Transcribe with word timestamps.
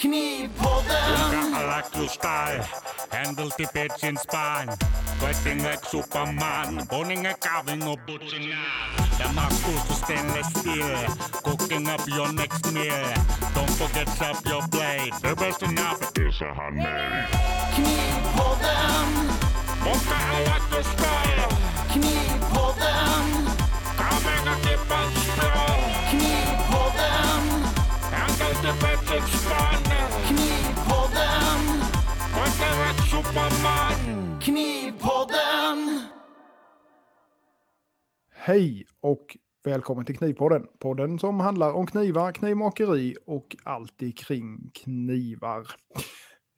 Knipodden! 0.00 1.52
Galaktuskai, 1.52 2.60
händelti 3.10 3.66
petsin 3.74 4.18
spain. 4.18 4.68
like 5.62 5.84
superman, 5.84 6.86
Boiling 6.90 7.26
a 7.26 7.34
carving 7.34 7.82
of 7.82 7.88
och 7.88 7.98
The 8.08 8.28
Där 9.18 9.32
man 9.34 9.50
stainless 9.94 10.46
steel. 10.46 11.06
cooking 11.44 11.88
up 11.88 12.08
your 12.08 12.32
next 12.32 12.72
meal. 12.72 13.14
Don't 13.54 13.70
forget 13.70 14.08
up 14.22 14.46
your 14.46 14.62
blade. 14.70 15.12
the 15.22 15.34
best 15.34 15.62
enough 15.62 16.00
is 16.16 16.40
a 16.40 16.54
handmade. 16.54 17.28
Knipodden! 17.74 19.08
Monka 19.84 20.18
Galaktuskai! 20.30 21.28
Knipodden! 21.92 22.39
Hej 38.50 38.86
och 39.00 39.36
välkommen 39.64 40.04
till 40.04 40.18
Knivpodden. 40.18 40.66
Podden 40.78 41.18
som 41.18 41.40
handlar 41.40 41.72
om 41.72 41.86
knivar, 41.86 42.32
knivmakeri 42.32 43.16
och 43.26 43.56
allt 43.64 44.00
kring 44.16 44.70
knivar. 44.74 45.60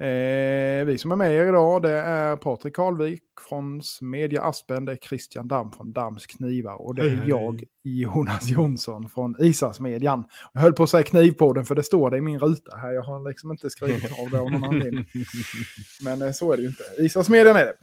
Eh, 0.00 0.84
vi 0.86 0.96
som 0.98 1.12
är 1.12 1.16
med 1.16 1.32
er 1.32 1.46
idag 1.46 1.82
det 1.82 1.92
är 1.92 2.36
Patrik 2.36 2.76
Karlvik 2.76 3.22
från 3.48 3.82
Smedja 3.82 4.42
Aspen, 4.42 4.84
det 4.84 4.92
är 4.92 4.96
Christian 4.96 5.48
Damm 5.48 5.72
från 5.72 5.92
Damms 5.92 6.26
Knivar 6.26 6.82
och 6.82 6.94
det 6.94 7.02
är 7.02 7.08
Hej, 7.08 7.18
hej. 7.18 7.28
jag, 7.28 7.64
Jonas 7.82 8.48
Jonsson 8.48 9.08
från 9.08 9.36
Isasmedjan. 9.38 10.24
Jag 10.52 10.60
höll 10.60 10.72
på 10.72 10.82
att 10.82 10.90
säga 10.90 11.02
Knivpodden 11.02 11.64
för 11.64 11.74
det 11.74 11.82
står 11.82 12.10
det 12.10 12.16
i 12.16 12.20
min 12.20 12.38
ruta 12.38 12.76
här. 12.76 12.92
Jag 12.92 13.02
har 13.02 13.28
liksom 13.28 13.50
inte 13.50 13.70
skrivit 13.70 14.18
av 14.20 14.30
det 14.30 14.40
av 14.40 14.50
någon 14.50 14.64
anledning. 14.64 15.06
Men 16.04 16.22
eh, 16.22 16.32
så 16.32 16.52
är 16.52 16.56
det 16.56 16.62
ju 16.62 16.68
inte. 16.68 16.84
Isasmedjan 16.98 17.56
är 17.56 17.64
det. 17.64 17.74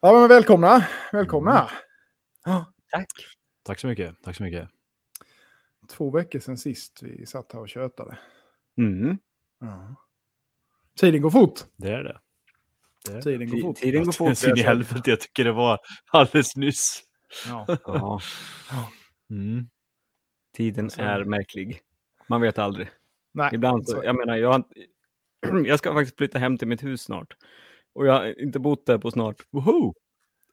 Ja, 0.00 0.12
men 0.12 0.28
välkomna. 0.28 0.84
Välkomna. 1.12 1.70
Ja. 2.44 2.66
Tack 3.64 3.78
så 3.80 3.86
mycket. 3.86 4.22
Tack 4.22 4.36
så 4.36 4.42
mycket. 4.42 4.68
två 5.88 6.10
veckor 6.10 6.38
sedan 6.38 6.58
sist 6.58 7.02
vi 7.02 7.26
satt 7.26 7.52
här 7.52 7.60
och 7.60 7.68
tjötade. 7.68 8.18
Mm, 8.78 9.18
Ja. 9.60 9.94
Tiden 11.00 11.22
går 11.22 11.30
fort. 11.30 11.60
det 11.76 11.90
är 11.90 12.04
det. 12.04 12.20
det, 13.04 13.10
är 13.12 13.16
det. 13.16 13.22
Tiden 13.22 13.50
går 13.50 13.60
fort. 13.60 13.76
Tiden 13.76 14.04
går 14.04 14.12
fort. 14.12 14.38
Så 14.38 14.50
in 14.50 14.56
i 14.56 14.60
helvete, 14.62 15.10
jag 15.10 15.20
tycker 15.20 15.44
det 15.44 15.52
var 15.52 15.78
alldeles 16.10 16.56
nyss. 16.56 17.02
Ja. 17.48 17.66
Ja, 17.84 18.20
Mm. 19.30 19.68
tiden 20.56 20.90
Så- 20.90 21.02
är 21.02 21.24
märklig. 21.24 21.80
Man 22.26 22.40
vet 22.40 22.58
aldrig. 22.58 22.88
Nej, 23.32 23.50
Ibland 23.54 23.88
så, 23.88 24.00
jag 24.04 24.16
menar, 24.16 24.36
jag, 24.36 24.64
jag 25.66 25.78
ska 25.78 25.92
faktiskt 25.94 26.16
flytta 26.16 26.38
hem 26.38 26.58
till 26.58 26.68
mitt 26.68 26.82
hus 26.82 27.02
snart. 27.02 27.36
Och 27.92 28.06
jag 28.06 28.12
har 28.12 28.40
inte 28.42 28.58
bott 28.58 28.86
där 28.86 28.98
på 28.98 29.10
snart, 29.10 29.36
woho! 29.50 29.94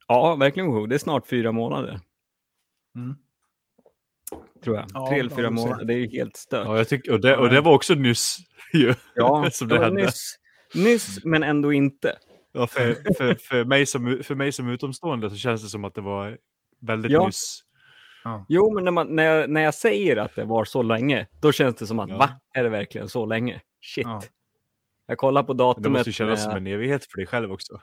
Ja, 0.07 0.35
verkligen 0.35 0.67
woho. 0.71 0.85
Det 0.85 0.95
är 0.95 0.99
snart 0.99 1.27
fyra 1.27 1.51
månader. 1.51 1.99
Mm. 2.95 3.15
Tror 4.63 4.75
jag. 4.75 4.85
Ja, 4.93 5.07
Tre 5.09 5.19
eller 5.19 5.29
ja, 5.31 5.35
fyra 5.35 5.49
månader. 5.49 5.85
Det 5.85 5.93
är 5.93 5.97
ju 5.97 6.07
helt 6.07 6.35
stört. 6.37 6.65
Ja, 6.67 6.77
jag 6.77 6.89
tycker, 6.89 7.11
och, 7.11 7.19
det, 7.21 7.37
och 7.37 7.49
det 7.49 7.61
var 7.61 7.73
också 7.73 7.93
nyss. 7.93 8.37
Ju, 8.73 8.93
Ja, 9.15 9.49
som 9.51 9.67
det 9.67 9.75
det 9.75 9.79
var 9.79 9.85
hände. 9.85 10.01
nyss, 10.05 10.35
nyss, 10.75 11.25
men 11.25 11.43
ändå 11.43 11.73
inte. 11.73 12.17
Ja, 12.51 12.67
för, 12.67 13.13
för, 13.17 13.35
för, 13.35 13.65
mig 13.65 13.85
som, 13.85 14.19
för 14.23 14.35
mig 14.35 14.51
som 14.51 14.69
utomstående 14.69 15.29
så 15.29 15.35
känns 15.35 15.63
det 15.63 15.69
som 15.69 15.85
att 15.85 15.93
det 15.95 16.01
var 16.01 16.37
väldigt 16.81 17.11
Ja. 17.11 17.25
nyss. 17.25 17.61
Jo, 18.49 18.73
men 18.73 18.83
när, 18.83 18.91
man, 18.91 19.15
när, 19.15 19.23
jag, 19.23 19.49
när 19.49 19.61
jag 19.61 19.73
säger 19.73 20.17
att 20.17 20.35
det 20.35 20.43
var 20.45 20.65
så 20.65 20.81
länge, 20.83 21.27
då 21.41 21.51
känns 21.51 21.75
det 21.75 21.87
som 21.87 21.99
att 21.99 22.09
Ja. 22.09 22.17
va? 22.17 22.29
Är 22.53 22.63
det 22.63 22.69
verkligen 22.69 23.09
så 23.09 23.25
länge? 23.25 23.61
Shit. 23.81 24.03
Ja. 24.07 24.21
Jag 25.07 25.17
kollar 25.17 25.43
på 25.43 25.53
Det 25.53 25.63
datumet. 25.63 25.91
måste 25.91 26.09
ju 26.09 26.13
kännas 26.13 26.39
med- 26.45 26.51
som 26.53 26.57
en 26.57 26.67
evighet 26.67 27.05
för 27.05 27.17
dig 27.17 27.27
själv 27.27 27.51
också. 27.51 27.81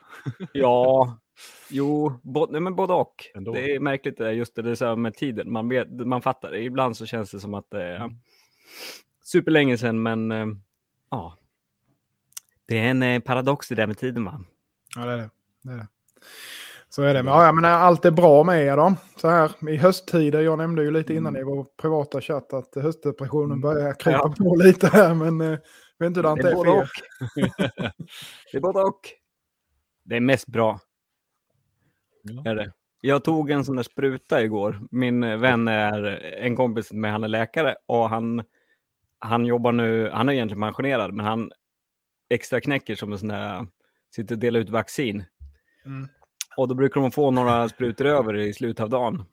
Ja, 0.53 1.17
jo, 1.69 2.13
bo, 2.23 2.47
nej, 2.51 2.61
men 2.61 2.75
både 2.75 2.93
och. 2.93 3.15
Ändå. 3.35 3.53
Det 3.53 3.75
är 3.75 3.79
märkligt 3.79 4.17
det 4.17 4.31
just 4.33 4.55
det, 4.55 4.61
det 4.61 4.71
är 4.71 4.75
så 4.75 4.95
med 4.95 5.15
tiden. 5.15 5.51
Man, 5.51 5.69
vet, 5.69 5.91
man 5.91 6.21
fattar 6.21 6.51
det. 6.51 6.59
Ibland 6.63 6.97
så 6.97 7.05
känns 7.05 7.31
det 7.31 7.39
som 7.39 7.53
att 7.53 7.69
det 7.69 7.83
är 7.83 7.95
Mm. 7.95 8.11
superlänge 9.23 9.77
sedan, 9.77 10.03
men 10.03 10.31
eh, 10.31 10.45
ja. 11.11 11.37
Det 12.65 12.79
är 12.79 12.83
en 12.89 13.03
eh, 13.03 13.19
paradox 13.19 13.67
det 13.67 13.75
där 13.75 13.87
med 13.87 13.97
tiden, 13.97 14.25
va? 14.25 14.41
Ja, 14.95 15.05
det 15.05 15.11
är 15.13 15.17
det. 15.17 15.29
det, 15.63 15.71
är 15.71 15.77
det. 15.77 15.87
Så 16.89 17.01
är 17.03 17.13
det. 17.13 17.23
Men, 17.23 17.33
ja, 17.33 17.51
men 17.51 17.65
allt 17.65 18.05
är 18.05 18.11
bra 18.11 18.43
med 18.43 18.65
er 18.65 18.77
då. 18.77 18.93
Så 19.17 19.29
här 19.29 19.69
i 19.69 19.77
hösttider. 19.77 20.41
Jag 20.41 20.57
nämnde 20.57 20.83
ju 20.83 20.91
lite 20.91 21.13
innan 21.13 21.37
i 21.37 21.43
vår 21.43 21.65
privata 21.81 22.21
chatt 22.21 22.53
att 22.53 22.75
höstdepressionen 22.75 23.61
börjar 23.61 23.93
krypa 23.93 24.19
Ja. 24.23 24.35
på 24.37 24.55
lite 24.63 24.87
här. 24.87 25.13
Men 25.13 25.41
eh, 25.41 25.59
vet 25.99 26.07
inte 26.07 26.19
hur 26.19 26.35
det 26.35 26.49
är 26.49 26.51
för 26.55 26.67
och. 26.67 26.77
er. 26.77 26.89
det 28.51 28.57
är 28.57 28.61
både 28.61 28.79
och. 28.79 28.99
Det 30.03 30.15
är 30.15 30.19
mest 30.19 30.47
bra. 30.47 30.79
Är 32.45 32.55
det. 32.55 32.73
Jag 33.01 33.23
tog 33.23 33.51
en 33.51 33.65
sån 33.65 33.75
där 33.75 33.83
spruta 33.83 34.43
igår. 34.43 34.87
Min 34.91 35.23
eh, 35.23 35.37
vän 35.37 35.67
är 35.67 36.03
en 36.39 36.55
kompis 36.55 36.91
med 36.91 37.11
han 37.11 37.23
är 37.23 37.27
läkare 37.27 37.75
och 37.85 38.09
han, 38.09 38.43
han 39.19 39.45
jobbar 39.45 39.71
nu, 39.71 40.09
han 40.13 40.29
är 40.29 40.33
egentligen 40.33 40.61
pensionerad, 40.61 41.13
men 41.13 41.25
han 41.25 41.51
extra 42.29 42.61
knäcker 42.61 42.95
som 42.95 43.11
en 43.11 43.19
sån 43.19 43.27
där, 43.27 43.67
sitter 44.15 44.35
och 44.35 44.39
delar 44.39 44.59
ut 44.59 44.69
vaccin. 44.69 45.23
Mm. 45.85 46.07
Och 46.57 46.67
då 46.67 46.75
brukar 46.75 47.01
de 47.01 47.11
få 47.11 47.31
några 47.31 47.69
sprutor 47.69 48.05
över 48.05 48.37
i 48.37 48.53
slutet 48.53 48.83
av 48.83 48.89
dagen. 48.89 49.25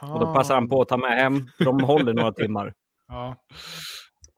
Och 0.00 0.20
då 0.20 0.34
passar 0.34 0.54
han 0.54 0.68
på 0.68 0.82
att 0.82 0.88
ta 0.88 0.96
med 0.96 1.18
hem. 1.18 1.48
De 1.58 1.80
håller 1.80 2.14
några 2.14 2.32
timmar. 2.32 2.74
Ja. 3.08 3.36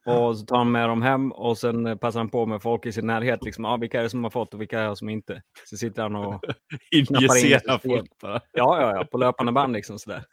Och 0.07 0.39
så 0.39 0.47
tar 0.47 0.57
han 0.57 0.73
med 0.73 0.89
dem 0.89 1.03
hem 1.03 1.33
och 1.33 1.59
sen 1.59 1.99
passar 1.99 2.21
han 2.21 2.29
på 2.29 2.47
med 2.47 2.63
folk 2.63 2.87
i 2.87 2.93
sin 2.93 3.07
närhet. 3.07 3.45
Liksom, 3.45 3.65
ah, 3.65 3.77
vilka 3.77 3.99
är 3.99 4.03
det 4.03 4.11
som 4.11 4.25
har 4.25 4.31
fått 4.31 4.55
och 4.55 4.61
vilka 4.61 4.81
är 4.81 4.89
det 4.89 4.97
som 4.97 5.09
inte? 5.09 5.43
Så 5.65 5.77
sitter 5.77 6.03
han 6.03 6.17
och... 6.17 6.45
Injicera 6.91 7.59
system. 7.59 7.79
folk 7.91 8.19
bara. 8.21 8.41
Ja, 8.53 8.81
ja, 8.81 8.97
ja, 8.97 9.05
på 9.05 9.19
löpande 9.19 9.53
band 9.53 9.73
liksom 9.73 9.99
sådär. 9.99 10.25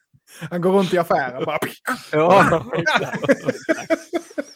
Han 0.49 0.61
går 0.61 0.71
runt 0.71 0.93
i 0.93 0.97
affären 0.97 1.45
bara. 1.45 1.59
Ja. 2.11 2.65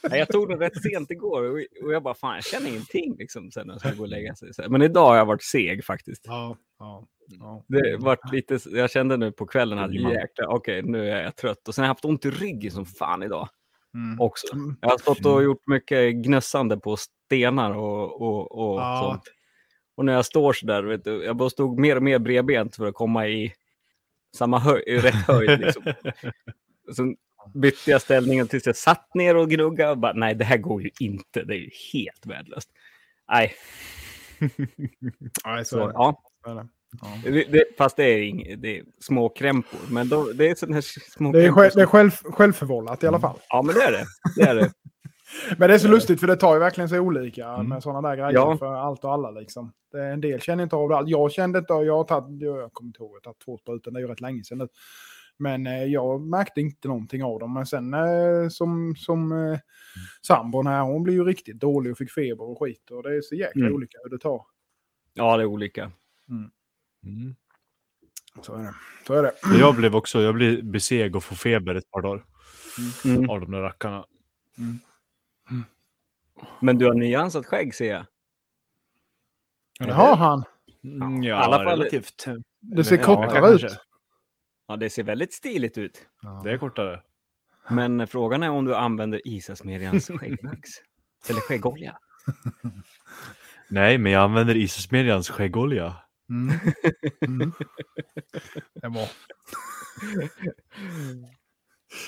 Nej, 0.09 0.20
jag 0.20 0.28
tog 0.28 0.50
den 0.50 0.59
rätt 0.59 0.81
sent 0.81 1.12
igår 1.12 1.66
och 1.84 1.94
jag 1.94 2.04
bara, 2.04 2.16
fan, 2.16 2.36
jag 2.36 2.44
känner 2.44 2.70
ingenting 2.70 3.16
liksom 3.18 3.52
sen 3.52 3.68
när 3.68 3.74
jag 3.74 3.81
ska 3.81 3.92
gå 3.92 4.04
och 4.04 4.09
lägga 4.09 4.36
sig. 4.36 4.50
Men 4.70 4.81
idag 4.81 5.08
har 5.08 5.16
jag 5.16 5.25
varit 5.25 5.44
seg 5.44 5.86
faktiskt. 5.86 6.24
Ja, 6.25 6.58
ja, 6.80 7.08
ja. 7.40 7.64
Det 7.68 7.98
vart 7.98 8.34
lite, 8.34 8.59
jag 8.70 8.92
kände 8.92 9.18
nu 9.18 9.31
på 9.31 9.46
kvällen 9.46 9.80
att 9.80 9.94
jäklar, 9.94 10.48
okej, 10.48 10.81
nu 10.84 11.09
är 11.09 11.24
jag 11.24 11.36
trött. 11.36 11.68
Och 11.68 11.75
sen 11.75 11.81
har 11.81 11.88
jag 11.88 11.94
haft 11.94 12.06
ont 12.06 12.25
i 12.25 12.30
ryggen 12.30 12.72
som 12.72 12.86
fan 12.86 13.24
idag 13.24 13.50
Mm. 13.95 14.22
också. 14.22 14.53
Mm. 14.53 14.75
Jag 14.81 14.89
har 14.89 14.97
stått 14.97 15.25
och 15.25 15.44
gjort 15.44 15.67
mycket 15.67 16.16
gnössande 16.16 16.78
på 16.78 16.97
stenar 16.97 17.72
och, 17.72 18.22
och, 18.22 18.51
och 18.51 18.81
Ja. 18.81 19.01
sånt. 19.03 19.23
Och 19.95 20.06
när 20.06 20.13
jag 20.13 20.25
står 20.25 20.53
så 20.53 20.66
där, 20.66 20.83
vet 20.83 21.03
du, 21.03 21.23
jag 21.23 21.35
bara 21.35 21.50
stod 21.50 21.79
mer 21.79 21.95
och 21.95 22.03
mer 22.03 22.19
bredbent 22.19 22.75
för 22.75 22.88
att 22.88 22.94
komma 22.94 23.28
i 23.28 23.53
samma 24.38 24.59
höjd, 24.59 24.83
i 24.88 24.97
rätt 24.97 25.16
höjd. 25.28 25.59
Liksom. 25.59 25.83
Sen 26.95 27.16
bytte 27.53 27.91
jag 27.91 28.01
ställningen 28.01 28.47
tills 28.47 28.66
jag 28.66 28.75
satt 28.75 29.13
ner 29.13 29.35
och 29.35 29.50
gnuggade. 29.50 29.91
Och 29.91 29.97
bara, 29.97 30.13
nej, 30.13 30.35
det 30.35 30.45
här 30.45 30.57
går 30.57 30.81
ju 30.81 30.89
inte. 31.00 31.44
Det 31.44 31.53
är 31.53 31.57
ju 31.57 31.69
helt 31.94 32.25
värdelöst. 32.25 32.69
Nej, 33.29 33.53
Nej, 35.45 35.66
så 35.66 35.77
så, 35.77 35.91
ja. 35.94 36.22
Ja. 37.01 37.31
Det, 37.31 37.44
det, 37.51 37.63
fast 37.78 37.97
det 37.97 38.03
är, 38.03 38.22
ing, 38.22 38.62
det 38.62 38.78
är 38.79 38.84
små 39.00 39.29
krämpor. 39.29 39.79
Men 39.91 40.09
då, 40.09 40.23
det 40.31 40.50
är 40.50 40.56
sådana 40.56 40.73
här 40.75 40.81
små 41.12 41.31
Det 41.31 41.46
är, 41.46 41.51
själv, 41.51 41.72
det 41.75 41.81
är 41.81 41.85
själv, 41.85 42.12
självförvållat 42.12 43.03
i 43.03 43.07
alla 43.07 43.19
fall. 43.19 43.38
Ja, 43.50 43.62
men 43.62 43.75
det 43.75 43.81
är 43.81 43.91
det. 43.91 44.06
Det 44.35 44.41
är 44.50 44.56
det. 44.56 44.72
Men 45.57 45.69
det 45.69 45.75
är 45.75 45.79
så 45.79 45.88
lustigt 45.88 46.19
för 46.19 46.28
det 46.28 46.35
tar 46.35 46.53
ju 46.53 46.59
verkligen 46.59 46.90
så 46.90 47.00
olika 47.00 47.47
Mm. 47.47 47.69
med 47.69 47.84
sådana 47.84 48.09
där 48.09 48.16
grejer 48.16 48.31
Ja. 48.34 48.57
för 48.57 48.74
allt 48.75 49.03
och 49.03 49.13
alla 49.13 49.31
liksom. 49.31 49.74
Det 49.91 50.00
är 50.00 50.12
en 50.13 50.22
del 50.22 50.41
känner 50.41 50.63
inte 50.63 50.75
av 50.75 50.90
det. 50.90 51.03
Jag 51.12 51.31
kände 51.31 51.59
inte 51.59 51.74
av, 51.74 51.85
jag 51.85 51.97
har 51.97 52.03
tagit, 52.03 52.41
jag 52.41 52.74
kommer 52.74 52.88
inte 52.90 53.03
ihåg, 53.03 53.09
jag 53.12 53.16
har 53.16 53.22
tagit 53.22 53.40
två 53.45 53.57
sprutor, 53.57 53.91
det 53.91 53.97
är 54.00 54.01
ju 54.01 54.07
rätt 54.07 54.22
länge 54.22 54.44
sedan 54.44 54.57
nu. 54.57 54.68
Men 55.38 55.68
eh, 55.68 55.84
jag 55.84 56.22
märkte 56.22 56.62
inte 56.62 56.88
någonting 56.88 57.24
av 57.24 57.40
dem. 57.40 57.53
Men 57.53 57.66
sen 57.66 57.94
eh, 57.94 58.50
som, 58.50 58.95
som 58.97 59.31
eh, 59.31 59.59
sambon 60.28 60.68
här, 60.68 60.81
hon 60.81 61.03
blev 61.03 61.16
ju 61.16 61.24
riktigt 61.24 61.59
dålig 61.59 61.91
och 61.91 61.97
fick 61.97 62.12
feber 62.12 62.44
och 62.50 62.59
skit. 62.59 62.92
Och 62.92 63.04
det 63.04 63.15
är 63.15 63.21
så 63.21 63.36
jäkla 63.36 63.62
Mm. 63.62 63.75
olika 63.75 63.98
hur 64.04 64.10
det 64.10 64.19
tar. 64.19 64.42
Ja, 65.13 65.38
det 65.38 65.44
är 65.44 65.48
olika. 65.48 65.92
Mm. 66.30 66.50
Så 68.42 68.56
är 68.56 68.63
det. 68.63 68.74
Så 69.07 69.13
är 69.13 69.24
det. 69.24 69.34
Jag 69.60 69.75
blev 69.75 69.96
också, 69.96 70.22
jag 70.22 70.36
blev 70.36 70.63
beseg 70.63 71.16
och 71.16 71.24
får 71.24 71.36
feber 71.36 71.75
ett 71.75 71.92
par 71.92 72.02
dagar 72.02 72.25
Mm. 73.06 73.30
av 73.30 73.40
de 73.42 73.52
där 73.52 73.62
rackarna. 73.62 74.06
Men 76.60 76.78
du 76.78 76.86
har 76.86 76.94
nyansat 76.94 77.46
skägg 77.46 77.75
ser 77.75 77.90
jag. 77.94 78.06
Ja, 79.80 79.86
det 79.86 79.94
har 79.94 80.16
han. 80.16 80.44
Mm, 80.84 81.24
ja, 81.24 81.30
i 81.42 81.44
alla 81.44 81.57
fall- 81.57 81.66
relativt. 81.80 82.25
Det 82.60 82.84
ser 82.84 82.98
Ja, 82.98 83.04
kortare 83.04 83.50
ut. 83.54 83.62
kanske. 83.62 83.80
Ja, 84.68 84.75
det 84.78 84.90
ser 84.90 85.04
väldigt 85.04 85.34
stiligt 85.34 85.78
ut. 85.78 86.08
Det 86.44 86.51
är 86.51 86.58
kortare. 86.58 87.01
Men 87.69 88.08
frågan 88.08 88.44
är 88.44 88.50
om 88.50 88.66
du 88.66 88.75
använder 88.75 89.28
Isasmedjans 89.28 90.08
skäggvax. 90.08 90.69
Eller 91.30 91.40
skäggolja. 91.40 91.98
Nej, 93.69 93.98
men 93.98 94.12
jag 94.12 94.24
använder 94.24 94.56
Isosmedjans 94.58 95.30
skäggolja. 95.30 95.96
Mm. 96.30 96.51
Mm. 97.27 97.51
Det 98.81 98.88
var. 98.88 99.10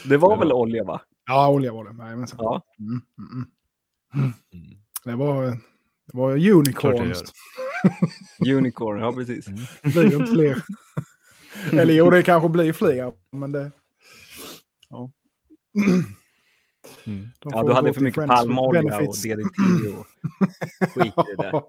Det 0.10 0.18
var 0.18 0.38
väl 0.38 0.52
olja 0.52 0.84
va? 0.84 1.02
Ja, 1.26 1.50
olja 1.50 1.74
var 1.74 1.86
det. 1.86 1.94
Nej, 1.94 2.16
men 2.16 2.28
så. 2.28 2.36
Ja. 2.40 2.62
Mm, 2.80 3.02
mm, 3.18 3.46
mm. 4.16 4.34
Mm. 4.54 4.78
Det 5.04 5.16
var, 5.16 5.46
det 5.46 6.18
var 6.18 6.32
unicorns. 6.32 7.34
Unicorn, 8.48 9.00
ja 9.00 9.14
precis. 9.14 9.46
Det 9.84 9.90
blir 9.90 10.14
inte 10.14 10.32
fler. 10.32 10.64
Eller 11.72 11.94
jo, 11.94 12.10
det 12.10 12.24
kanske 12.24 12.50
blir 12.50 12.74
fler. 12.74 13.14
Men 13.32 13.52
det... 13.52 13.72
Ja. 14.90 15.12
Mm. 17.06 17.28
De 17.40 17.52
Ja, 17.54 17.64
du 17.64 17.74
hade 17.74 17.94
för 17.94 18.02
mycket 18.02 18.28
palmolja 18.28 18.98
och. 18.98 19.16
DDT 19.16 19.98
och 19.98 20.08
skit 20.80 21.14
i 21.18 21.36
det 21.38 21.44
där. 21.44 21.62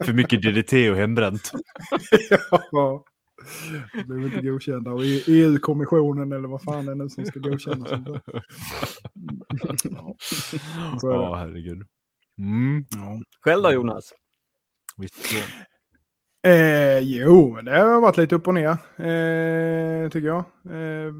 För 0.04 0.12
mycket 0.12 0.42
DDT 0.42 0.90
och 0.90 0.96
hembränt. 0.96 1.52
Ja. 2.70 3.04
Det 3.94 4.04
blev 4.04 4.22
inte 4.26 4.46
godkända 4.46 4.90
av 4.90 5.04
E- 5.04 5.22
EU-kommissionen 5.26 6.32
eller 6.32 6.48
vad 6.48 6.62
fan 6.62 6.86
det 6.86 6.92
är 6.92 6.96
nu 6.96 7.08
som 7.08 7.26
ska 7.26 7.40
godkänna 7.40 7.86
sånt 7.86 8.06
där. 8.06 8.20
Ja. 9.84 10.14
Så 11.00 11.08
det. 11.08 11.14
Ja, 11.14 11.34
herregud. 11.34 11.82
Mm. 12.38 12.84
Ja. 12.90 13.20
Själv 13.40 13.62
då 13.62 13.72
Jonas? 13.72 14.12
Visst. 14.96 15.34
Eh, 16.46 16.98
jo, 16.98 17.52
men 17.54 17.64
det 17.64 17.78
har 17.78 18.00
varit 18.00 18.16
lite 18.16 18.34
upp 18.34 18.48
och 18.48 18.54
ner, 18.54 18.70
eh, 18.96 20.08
tycker 20.10 20.26
jag. 20.26 20.44
Eh, 20.70 21.12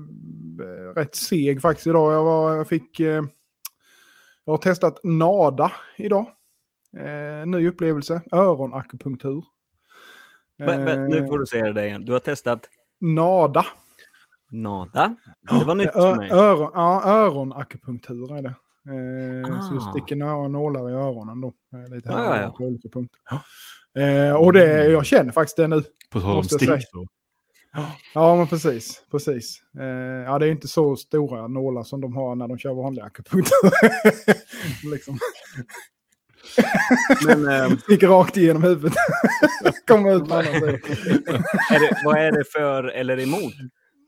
rätt 0.95 1.15
seg 1.15 1.63
faktiskt 1.63 1.87
idag. 1.87 2.13
Jag, 2.13 2.25
var, 2.25 2.57
jag 2.57 2.69
fick... 2.69 3.01
Eh, 3.01 3.23
jag 4.47 4.53
har 4.53 4.59
testat 4.59 5.01
NADA 5.05 5.73
idag. 5.97 6.27
Eh, 6.99 7.47
ny 7.47 7.69
upplevelse, 7.69 8.23
öronakupunktur. 8.33 9.45
Vä- 10.59 10.85
vä- 10.87 11.09
nu 11.09 11.19
Eh, 11.19 11.27
får 11.27 11.39
du 11.39 11.47
säga 11.47 11.73
det 11.73 11.87
igen. 11.87 12.05
Du 12.05 12.13
har 12.13 12.19
testat 12.19 12.69
NADA. 13.01 13.67
Nada. 14.51 15.17
Det 15.61 15.65
var 15.65 15.75
nytt 15.75 15.93
för 15.93 16.13
Ö- 16.13 16.17
mig. 16.17 16.31
öron, 16.31 16.71
ja, 16.75 17.03
öronakupunktur 17.05 18.37
är 18.37 18.43
det. 18.43 18.49
Eh, 18.89 19.61
Så 19.61 19.75
jag 19.75 19.83
Ah. 19.83 19.91
sticker 19.93 20.17
några 20.17 20.49
nålar 20.49 20.91
i 20.91 20.93
öronen 20.93 21.41
då. 21.41 21.49
Eh, 21.75 21.95
Lite 21.95 22.13
här 22.13 22.25
Ja, 22.25 22.37
ja, 22.37 22.43
ja. 22.43 22.51
på 22.59 22.65
olika 22.65 22.89
punkter. 22.89 23.21
Eh, 23.99 24.37
och 24.37 24.53
det, 24.53 24.87
jag 24.87 25.07
känner 25.07 25.33
faktiskt 25.33 25.57
det 25.57 25.69
nu. 25.69 25.83
På 26.13 26.21
tal 26.21 26.37
om 26.37 26.45
säga. 26.45 26.81
så. 26.81 27.07
Ja, 28.15 28.37
men 28.37 28.47
precis. 28.47 29.03
precis. 29.11 29.63
Eh, 29.79 29.85
ja, 30.25 30.39
det 30.39 30.47
är 30.47 30.51
inte 30.51 30.69
så 30.69 30.97
stora 30.97 31.49
nålar 31.49 31.83
som 31.83 32.01
de 32.01 32.17
har 32.17 32.35
när 32.35 32.49
de 32.49 32.59
kör 32.59 32.75
vanlig 32.75 33.03
akupunktur. 33.03 33.71
liksom. 34.93 35.19
Men 37.27 37.49
eh, 37.49 37.79
Sticker 37.83 38.09
rakt 38.09 38.37
igenom 38.37 38.63
huvudet. 38.63 38.95
Kommer 39.87 40.17
ut 40.17 40.29
på 40.29 40.35
andra 40.35 40.53
sidan. 40.53 41.43
vad 42.05 42.19
är 42.19 42.33
det 42.33 42.45
för 42.53 42.85
eller 42.85 43.21
emot? 43.21 43.55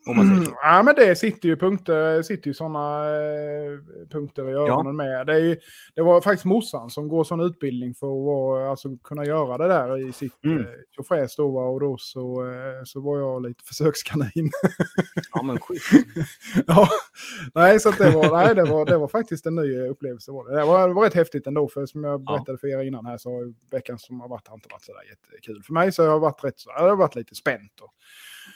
Om 0.09 0.17
man 0.17 0.27
Mm, 0.33 0.45
så. 0.45 0.51
ja, 0.63 0.83
men 0.83 0.95
det 0.95 1.17
sitter 1.17 1.49
ju 1.49 1.57
punkter, 1.57 2.23
sitter 2.23 2.49
ju 2.49 2.55
sådana 2.55 3.05
eh, 3.09 3.79
punkter 4.11 4.51
i 4.51 4.53
öronen 4.53 4.97
med. 4.97 5.27
Det, 5.27 5.33
är 5.35 5.39
ju, 5.39 5.57
det 5.95 6.03
var 6.03 6.21
faktiskt 6.21 6.45
morsan 6.45 6.91
som 6.91 7.09
går 7.09 7.25
sån 7.25 7.41
utbildning 7.41 7.95
för 7.95 8.07
att 8.07 8.25
vara, 8.25 8.71
alltså, 8.71 8.89
kunna 9.05 9.25
göra 9.25 9.59
det 9.59 9.69
där 9.69 10.09
i 10.09 10.13
sitt 10.13 10.45
Mm. 10.45 10.57
mm. 10.59 10.69
tjofräs 10.97 11.37
då. 11.37 11.59
Och 11.59 11.81
då 11.81 11.97
så, 11.99 12.47
eh, 12.47 12.85
så 12.85 13.01
var 13.01 13.19
jag 13.19 13.43
lite 13.43 13.65
försökskanin. 13.65 14.51
Ja, 15.33 15.43
men 15.43 15.61
skit. 15.61 15.83
ja, 16.67 16.89
nej, 17.55 17.81
så 17.81 17.91
det, 17.91 18.11
var, 18.11 18.31
nej, 18.45 18.55
det, 18.55 18.65
var, 18.65 18.87
det 18.87 18.99
var 18.99 19.09
faktiskt 19.09 19.47
en 19.47 19.55
ny 19.55 19.81
upplevelse. 19.81 20.33
Var 20.33 20.49
det. 20.51 20.57
Det, 20.57 20.65
var, 20.65 20.89
var 20.89 21.03
rätt 21.05 21.15
häftigt 21.15 21.47
ändå, 21.47 21.69
för 21.69 21.87
som 21.87 22.05
jag 22.05 22.25
berättade 22.25 22.59
för 22.59 22.67
er 22.69 22.83
innan 22.85 23.07
här 23.07 23.19
så 23.19 23.31
har 23.31 23.55
veckan 23.71 23.99
som 23.99 24.21
har 24.21 24.29
varit 24.29 24.49
har 24.49 24.55
inte 24.55 24.69
varit 24.73 24.85
sådär 24.85 25.01
jättekul 25.11 25.63
för 25.63 25.73
mig. 25.73 25.93
Så 25.93 26.03
jag 26.03 26.11
har 26.11 26.19
varit 26.19 26.45
rätt 26.45 26.59
så, 26.61 26.71
jag 26.77 26.89
har 26.89 26.97
varit 26.97 27.15
lite 27.15 27.35
spänt. 27.35 27.81
Och, 27.81 27.91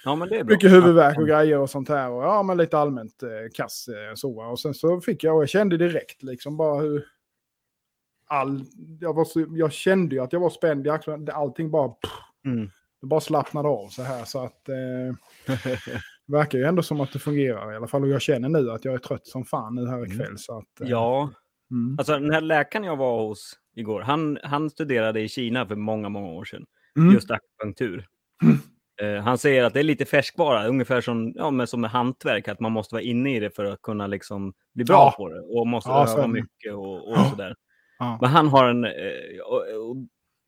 Ja, 0.05 0.15
men 0.15 0.29
det 0.29 0.39
är 0.39 0.45
bra. 0.45 0.55
mycket 0.55 0.71
huvudvärk 0.73 1.19
och 1.19 1.27
grejer 1.27 1.42
och 1.57 1.71
sånt 1.71 1.89
här. 1.89 2.11
Och, 2.11 2.23
ja, 2.25 2.43
men 2.43 2.57
lite 2.57 2.79
allmänt 2.79 3.23
eh, 3.23 3.29
kass 3.55 3.89
eh, 3.89 4.15
så. 4.15 4.43
Och 4.43 4.61
sen 4.61 4.75
så 4.75 5.01
fick 5.01 5.25
jag, 5.25 5.37
och 5.37 5.43
jag 5.43 5.49
kände 5.49 5.77
direkt 5.77 6.23
liksom 6.23 6.57
bara 6.57 6.81
hur... 6.81 7.05
All, 8.27 8.65
jag, 9.01 9.15
var 9.15 9.25
så, 9.25 9.47
jag 9.51 9.73
kände 9.73 10.15
ju 10.15 10.21
att 10.23 10.33
jag 10.33 10.41
var 10.41 10.51
spänd 10.51 10.87
i 10.87 10.91
axlarna. 10.91 11.33
Allting 11.33 11.71
bara... 11.71 11.89
Pff, 11.89 12.11
Mm. 12.45 12.71
det 13.01 13.07
bara 13.07 13.21
slappnade 13.21 13.69
av 13.69 13.89
så 13.89 14.03
här. 14.03 14.25
Så 14.25 14.45
att... 14.45 14.69
Eh, 14.69 15.55
det 16.27 16.33
verkar 16.33 16.59
ju 16.59 16.65
ändå 16.65 16.83
som 16.83 17.01
att 17.01 17.13
det 17.13 17.19
fungerar 17.19 17.73
i 17.73 17.77
alla 17.77 17.87
fall. 17.87 18.03
Och 18.03 18.09
jag 18.09 18.23
känner 18.23 18.49
nu 18.49 18.71
att 18.71 18.85
jag 18.85 18.95
är 18.95 18.99
trött 18.99 19.27
som 19.27 19.45
fan 19.45 19.75
nu 19.75 19.87
här 19.87 20.07
ikväll. 20.07 20.39
Så 20.39 20.59
att, 20.59 20.81
eh, 20.81 20.89
Ja, 20.89 21.31
Mm. 21.71 21.97
alltså 21.99 22.13
den 22.13 22.31
här 22.31 22.41
läkaren 22.41 22.85
jag 22.85 22.97
var 22.97 23.23
hos 23.29 23.59
igår, 23.75 24.01
han, 24.01 24.39
han 24.43 24.71
studerade 24.71 25.21
i 25.21 25.29
Kina 25.29 25.67
för 25.67 25.75
många, 25.77 26.09
många 26.09 26.29
år 26.29 26.45
sedan. 26.45 26.67
Mm. 26.97 27.15
Just 27.15 27.31
akupunktur. 27.31 28.07
Eh, 29.03 29.23
han 29.23 29.39
säger 29.39 29.65
att 29.65 29.75
det 29.75 29.81
är 29.81 29.85
lite 29.85 30.05
färskvara, 30.05 30.67
ungefär 30.69 31.01
som, 31.01 31.33
ja, 31.37 31.51
men 31.51 31.67
som 31.67 31.81
med 31.81 31.91
hantverk, 31.91 32.49
att 32.49 32.61
man 32.61 32.73
måste 32.73 32.95
vara 32.95 33.03
inne 33.03 33.37
i 33.37 33.41
det 33.41 33.51
för 33.51 33.65
att 33.65 33.83
kunna 33.83 34.07
liksom 34.07 34.53
bli 34.75 34.85
bra 34.85 34.97
Ja. 34.97 35.15
på 35.17 35.29
det. 35.29 35.41
Och 35.41 35.67
måste 35.67 35.91
Ja, 35.91 36.09
öva 36.13 36.27
mycket 36.27 36.73
och, 36.75 37.09
och 37.09 37.17
Ja. 37.17 37.31
sådär. 37.31 37.55
Ja. 37.99 38.19
Men 38.21 38.31
han 38.31 38.49
har 38.49 38.69
en, 38.69 38.85
eh, 38.85 39.41
och, 39.47 39.89
och, 39.91 39.97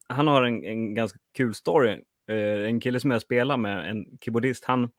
han 0.09 0.27
har 0.27 0.43
en, 0.43 0.65
en 0.65 0.95
ganska 0.95 1.19
kul 1.37 1.55
story. 1.55 2.01
Eh, 2.31 2.37
en 2.69 2.81
kille 2.81 3.01
som 3.01 3.11
jag 3.11 3.23
spelar 3.23 3.57
med, 3.57 3.91
en 3.91 4.07
keyboardist, 4.21 4.65
han, 4.65 4.91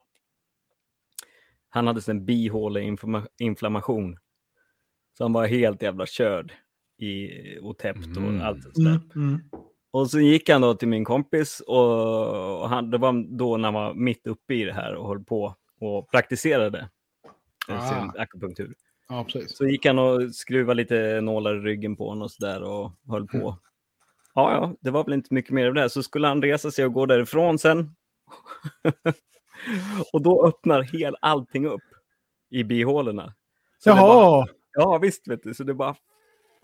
han 1.69 1.87
hade 1.87 2.01
en 2.11 2.25
bihåleinflammation. 2.25 4.17
Så 5.17 5.23
han 5.23 5.33
var 5.33 5.47
helt 5.47 5.81
jävla 5.81 6.05
körd 6.05 6.53
i, 6.97 7.29
och 7.61 7.77
täppt 7.77 8.07
och 8.17 8.23
Mm. 8.23 8.41
allt 8.41 8.63
sådär. 8.75 8.89
Mm. 9.15 9.27
Mm. 9.29 9.39
Och 9.95 10.09
så 10.09 10.19
gick 10.19 10.49
han 10.49 10.61
då 10.61 10.73
till 10.75 10.87
min 10.87 11.05
kompis 11.05 11.59
och, 11.67 12.69
han, 12.69 12.89
det 12.91 12.97
var 12.97 13.37
då 13.37 13.57
när 13.57 13.67
han 13.67 13.73
var 13.73 13.93
mitt 13.93 14.27
uppe 14.27 14.53
i 14.53 14.63
det 14.63 14.73
här 14.73 14.95
och 14.95 15.07
höll 15.07 15.23
på 15.23 15.55
och 15.79 16.11
praktiserade 16.11 16.89
eh, 17.69 17.75
Ah. 17.77 17.89
sin 17.89 18.21
akupunktur. 18.21 18.73
Ja. 19.09 19.25
Så 19.47 19.67
gick 19.67 19.85
han 19.85 19.99
och 19.99 20.35
skruvade 20.35 20.77
lite 20.77 21.21
nålar 21.21 21.55
i 21.55 21.59
ryggen 21.59 21.95
på 21.95 22.09
honom 22.09 22.21
och 22.21 22.31
sådär 22.31 22.63
och 22.63 22.91
höll 23.07 23.27
på. 23.27 23.37
Mm. 23.37 23.53
Ja, 24.33 24.51
ja, 24.51 24.73
det 24.81 24.91
var 24.91 25.03
väl 25.03 25.13
inte 25.13 25.33
mycket 25.33 25.51
mer 25.51 25.67
av 25.67 25.73
det. 25.73 25.89
Så 25.89 26.03
skulle 26.03 26.27
han 26.27 26.41
resa 26.41 26.71
sig 26.71 26.85
och 26.85 26.93
gå 26.93 27.05
därifrån 27.05 27.59
sen. 27.59 27.95
och 30.13 30.21
då 30.21 30.47
öppnar 30.47 30.81
hel 30.81 31.15
allting 31.19 31.65
upp 31.67 31.81
i 32.49 32.63
bihålorna. 32.63 33.33
Så 33.79 33.89
det 33.89 33.95
bara- 33.95 34.07
Jaha! 34.13 34.47
Ja, 34.73 34.97
visst 34.97 35.27
vet 35.27 35.43
du. 35.43 35.53
Så 35.53 35.63
det 35.63 35.73
bara 35.73 35.95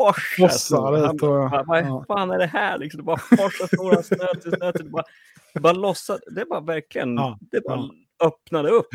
forsar. 0.08 0.48
Fossar 0.48 0.78
så. 0.78 0.92
det, 0.92 1.06
Han 1.08 1.18
tror 1.18 1.40
jag. 1.42 1.66
Vad 1.66 1.80
Ja. 1.86 2.06
fan 2.08 2.32
är 2.32 2.38
det 2.38 2.46
här? 2.46 2.78
Liksom, 2.78 2.98
det 2.98 3.04
bara 3.04 3.18
forsar 3.18 3.68
stora 3.76 4.04
snöter, 4.04 4.50
snöter. 4.58 4.84
Det 4.84 4.90
bara, 4.90 5.04
det 5.54 5.60
bara 5.60 5.74
lossar. 5.74 6.20
Det 6.36 6.46
bara 6.46 6.60
verkligen, 6.62 7.16
Ja, 7.16 7.38
det 7.42 7.62
bara 7.64 7.78
ja. 8.20 8.28
öppnade 8.28 8.70
upp. 8.70 8.88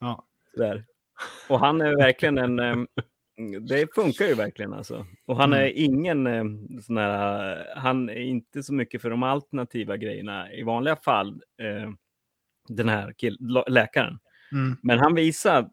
Ja. 0.00 0.24
Där. 0.56 0.84
Och 1.48 1.60
han 1.60 1.80
är 1.80 1.96
verkligen 1.96 2.38
en... 2.38 2.86
Det 3.68 3.94
funkar 3.94 4.24
ju 4.24 4.34
verkligen 4.34 4.72
alltså. 4.72 5.06
Och 5.26 5.36
han 5.36 5.52
är 5.52 5.60
Mm. 5.60 5.72
ingen 5.76 6.82
sån 6.82 6.96
här... 6.96 7.66
Han 7.76 8.08
är 8.10 8.14
inte 8.20 8.62
så 8.62 8.74
mycket 8.74 9.02
för 9.02 9.10
de 9.10 9.22
alternativa 9.22 9.96
grejerna 9.96 10.52
i 10.52 10.62
vanliga 10.62 10.96
fall. 10.96 11.42
Den 12.68 12.88
här 12.88 13.12
kill, 13.12 13.38
läkaren. 13.66 14.18
Mm. 14.52 14.76
Men 14.82 14.98
han 14.98 15.14
visar 15.14 15.70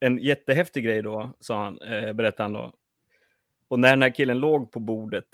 en 0.00 0.18
jättehäftig 0.18 0.84
grej 0.84 1.02
då, 1.02 1.32
sa 1.40 1.64
han, 1.64 1.78
eh, 1.80 2.12
berättade 2.12 2.42
han 2.42 2.52
då. 2.52 2.72
Och 3.70 3.78
när 3.80 3.90
den 3.90 4.02
här 4.02 4.14
killen 4.14 4.38
låg 4.38 4.72
på 4.72 4.80
bordet 4.80 5.24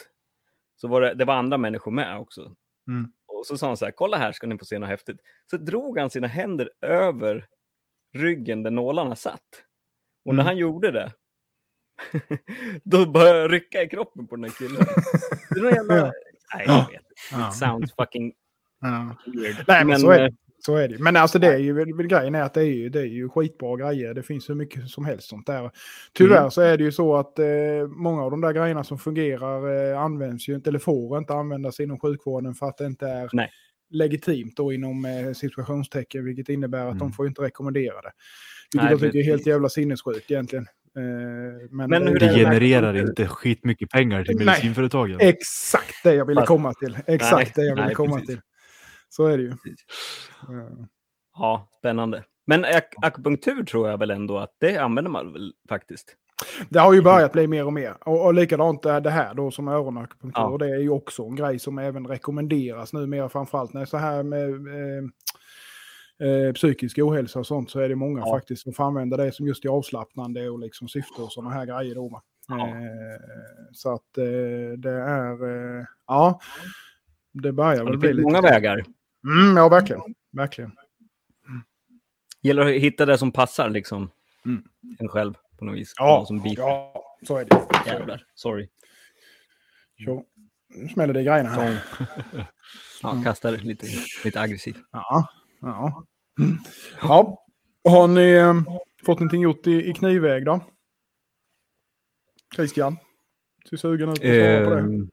så 0.76 0.88
var 0.88 1.00
det, 1.00 1.14
det 1.14 1.24
var 1.24 1.34
andra 1.34 1.58
människor 1.58 1.90
med 1.90 2.18
också. 2.18 2.54
Mm. 2.88 3.12
Och 3.26 3.46
så 3.46 3.58
sa 3.58 3.66
han 3.66 3.76
så 3.76 3.84
här, 3.84 3.92
kolla 3.92 4.16
här 4.16 4.32
ska 4.32 4.46
ni 4.46 4.58
få 4.58 4.64
se 4.64 4.78
något 4.78 4.88
häftigt. 4.88 5.20
Så 5.50 5.56
drog 5.56 5.98
han 5.98 6.10
sina 6.10 6.26
händer 6.26 6.70
över 6.80 7.46
ryggen 8.14 8.62
där 8.62 8.70
nålarna 8.70 9.16
satt. 9.16 9.42
Och 10.24 10.34
när 10.34 10.42
Mm. 10.42 10.46
han 10.46 10.56
gjorde 10.56 10.90
det, 10.90 11.12
då 12.84 13.06
började 13.06 13.38
jag 13.38 13.52
rycka 13.52 13.82
i 13.82 13.88
kroppen 13.88 14.26
på 14.26 14.36
den 14.36 14.44
här 14.44 14.50
killen. 14.58 14.82
Det 15.50 15.60
är 15.60 15.74
jävla... 15.74 16.04
Nej, 16.54 16.64
jag 16.66 16.90
vet. 16.90 17.02
It 17.48 17.54
sounds 17.58 17.94
fucking 17.94 18.32
weird. 19.26 19.64
Nej, 19.68 19.84
men 19.84 20.00
så 20.00 20.10
är 20.10 20.18
det. 20.22 20.36
Eh, 20.58 20.62
Så 20.62 20.76
är 20.76 20.88
det. 20.88 20.98
Men 20.98 21.16
alltså 21.16 21.38
det 21.38 21.46
är 21.54 21.58
ju, 21.58 21.84
grejen 21.84 22.34
är 22.34 22.42
att 22.42 22.54
det 22.54 22.60
är 22.60 22.64
ju, 22.64 22.88
det 22.88 23.00
är 23.00 23.04
ju 23.04 23.28
skitbra 23.28 23.76
grejer. 23.76 24.14
Det 24.14 24.22
finns 24.22 24.50
hur 24.50 24.54
mycket 24.54 24.88
som 24.88 25.04
helst 25.04 25.28
sånt 25.28 25.46
där. 25.46 25.70
Tyvärr 26.12 26.38
Mm. 26.38 26.50
så 26.50 26.60
är 26.60 26.76
det 26.76 26.84
ju 26.84 26.92
så 26.92 27.16
att 27.16 27.38
eh, 27.38 27.46
många 27.88 28.22
av 28.22 28.30
de 28.30 28.40
där 28.40 28.52
grejerna 28.52 28.84
som 28.84 28.98
fungerar 28.98 29.90
eh, 29.92 30.00
används 30.00 30.48
ju 30.48 30.54
inte, 30.54 30.70
eller 30.70 30.78
får 30.78 31.18
inte 31.18 31.32
användas 31.34 31.80
inom 31.80 31.98
sjukvården 32.00 32.54
för 32.54 32.66
att 32.66 32.76
det 32.78 32.86
inte 32.86 33.06
är 33.06 33.28
Nej. 33.32 33.50
legitimt 33.90 34.56
då 34.56 34.72
inom 34.72 35.04
eh, 35.04 35.32
situationstecken, 35.32 36.24
vilket 36.24 36.48
innebär 36.48 36.86
att 36.86 36.98
de 36.98 37.00
Mm. 37.00 37.12
får 37.12 37.24
ju 37.26 37.28
inte 37.28 37.42
rekommendera 37.42 38.00
det. 38.02 38.12
Vilket 38.72 38.82
Nej, 38.84 38.92
jag 38.92 39.00
tycker 39.00 39.18
är 39.18 39.22
helt 39.24 39.46
jävla 39.46 39.68
sinnessjukt 39.68 40.30
egentligen. 40.30 40.66
Eh, 40.96 41.02
men 41.70 41.90
Men 41.90 42.06
hur 42.08 42.18
Det 42.18 42.26
det 42.26 42.34
genererar 42.34 42.92
med- 42.92 43.02
inte 43.02 43.26
skitmycket 43.26 43.90
pengar 43.90 44.24
till 44.24 44.36
Nej. 44.36 44.46
medicinföretagen. 44.46 45.16
Exakt 45.20 45.94
det 46.04 46.14
jag 46.14 46.24
ville 46.26 46.46
komma 46.46 46.74
till. 46.74 46.98
Exakt 47.06 47.36
Nej, 47.36 47.52
det 47.54 47.62
jag 47.64 47.74
ville 47.74 47.86
nej, 47.86 47.94
komma 47.94 48.12
precis. 48.14 48.26
till. 48.28 48.40
Så 49.16 49.26
är 49.26 49.36
det 49.36 49.42
ju. 49.42 49.50
Precis. 49.50 49.84
Eh, 50.48 50.84
Ja, 51.38 51.68
spännande. 51.78 52.24
Men 52.46 52.64
ak 52.64 52.94
akupunktur 53.02 53.64
tror 53.64 53.88
jag 53.88 53.98
väl 53.98 54.10
ändå 54.10 54.38
att 54.38 54.54
det 54.60 54.76
använder 54.76 55.10
man 55.10 55.32
väl 55.32 55.52
faktiskt. 55.68 56.16
Det 56.68 56.78
har 56.78 56.92
ju 56.94 57.02
börjat 57.02 57.32
bli 57.32 57.46
mer 57.46 57.66
och 57.66 57.72
mer. 57.72 57.96
Och, 58.00 58.24
och 58.26 58.34
likadant 58.34 58.84
är 58.84 59.00
det 59.00 59.10
här 59.10 59.34
då 59.34 59.50
som 59.50 59.68
öronakupunktur. 59.68 60.42
Ja. 60.42 60.56
Det 60.58 60.68
är 60.70 60.78
ju 60.78 60.90
också 60.90 61.22
en 61.22 61.36
grej 61.36 61.58
som 61.58 61.78
även 61.78 62.06
rekommenderas 62.06 62.92
numera. 62.92 63.28
Framförallt 63.28 63.72
när 63.72 63.80
det 63.80 63.84
är 63.84 63.86
så 63.86 63.96
här 63.96 64.22
med 64.22 64.48
eh, 64.50 65.04
eh, 66.28 66.52
psykisk 66.52 66.98
ohälsa 66.98 67.38
och 67.38 67.46
sånt 67.46 67.70
så 67.70 67.80
är 67.80 67.88
det 67.88 67.94
många 67.96 68.20
Ja. 68.20 68.34
faktiskt 68.36 68.62
som 68.62 68.72
får 68.72 68.84
använda 68.84 69.16
det 69.16 69.32
som 69.32 69.46
just 69.46 69.64
i 69.64 69.68
avslappnande 69.68 70.48
och 70.50 70.58
liksom 70.58 70.88
syfte 70.88 71.22
och 71.22 71.32
sådana 71.32 71.50
här 71.50 71.66
grejer. 71.66 71.94
Då. 71.94 72.22
Ja. 72.48 72.68
Eh, 72.68 73.20
så 73.72 73.94
att 73.94 74.18
eh, 74.18 74.78
det 74.78 74.92
är, 74.92 75.44
eh, 75.78 75.84
ja, 76.06 76.40
det 77.32 77.52
börjar 77.52 77.84
Det 77.84 77.90
väl 77.90 77.98
bli 77.98 78.08
finns 78.08 78.16
lite... 78.16 78.26
många 78.26 78.40
vägar. 78.40 78.84
Mm, 79.26 79.56
ja, 79.56 79.68
verkligen. 79.68 80.02
Verkligen. 80.32 80.72
Gäller 82.42 82.66
att 82.66 82.82
hitta 82.82 83.06
det 83.06 83.18
som 83.18 83.32
passar 83.32 83.70
liksom. 83.70 84.10
Mm. 84.44 84.62
En 84.98 85.08
själv 85.08 85.34
på 85.58 85.64
något 85.64 85.76
vis. 85.76 85.94
Ja, 85.96 86.24
som 86.26 86.42
biter. 86.42 86.62
ja, 86.62 87.02
så 87.26 87.36
är 87.36 87.44
det. 87.44 87.66
Jävlar, 87.86 88.26
sorry. 88.34 88.68
Så, 90.04 90.24
nu 90.68 90.88
smäller 90.88 91.14
det 91.14 91.20
i 91.20 91.24
grejerna 91.24 91.48
här. 91.48 91.78
Ja, 93.02 93.22
kastar 93.24 93.52
lite, 93.52 93.86
lite 94.24 94.40
aggressivt. 94.40 94.76
Ja, 94.92 95.28
ja. 95.60 96.04
Ja, 97.02 97.44
har 97.84 98.08
ni 98.08 98.30
eh, 98.30 98.54
fått 99.04 99.18
någonting 99.18 99.40
gjort 99.42 99.66
i, 99.66 99.90
i 99.90 99.94
knivväg 99.94 100.44
då? 100.44 100.60
Christian? 102.54 102.96
Ser 103.70 103.76
sugen 103.76 104.08
ut 104.08 104.14
att 104.14 104.24
svara 104.24 104.64
på 104.64 104.74
det. 104.74 105.08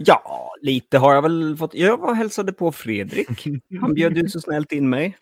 Ja, 0.00 0.52
lite 0.62 0.98
har 0.98 1.14
jag 1.14 1.22
väl 1.22 1.56
fått. 1.56 1.74
Jag 1.74 2.00
var 2.00 2.14
hälsade 2.14 2.52
på 2.52 2.72
Fredrik. 2.72 3.46
Han 3.80 3.94
bjöd 3.94 4.16
ju 4.16 4.28
så 4.28 4.40
snällt 4.40 4.72
in 4.72 4.88
mig. 4.88 5.16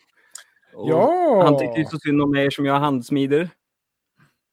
Och 0.73 0.89
Ja! 0.89 1.41
Han 1.43 1.59
tyckte 1.59 1.79
ju 1.79 1.85
så 1.85 1.99
synd 1.99 2.21
om 2.21 2.31
mig 2.31 2.51
som 2.51 2.65
jag 2.65 2.79
handsmider. 2.79 3.49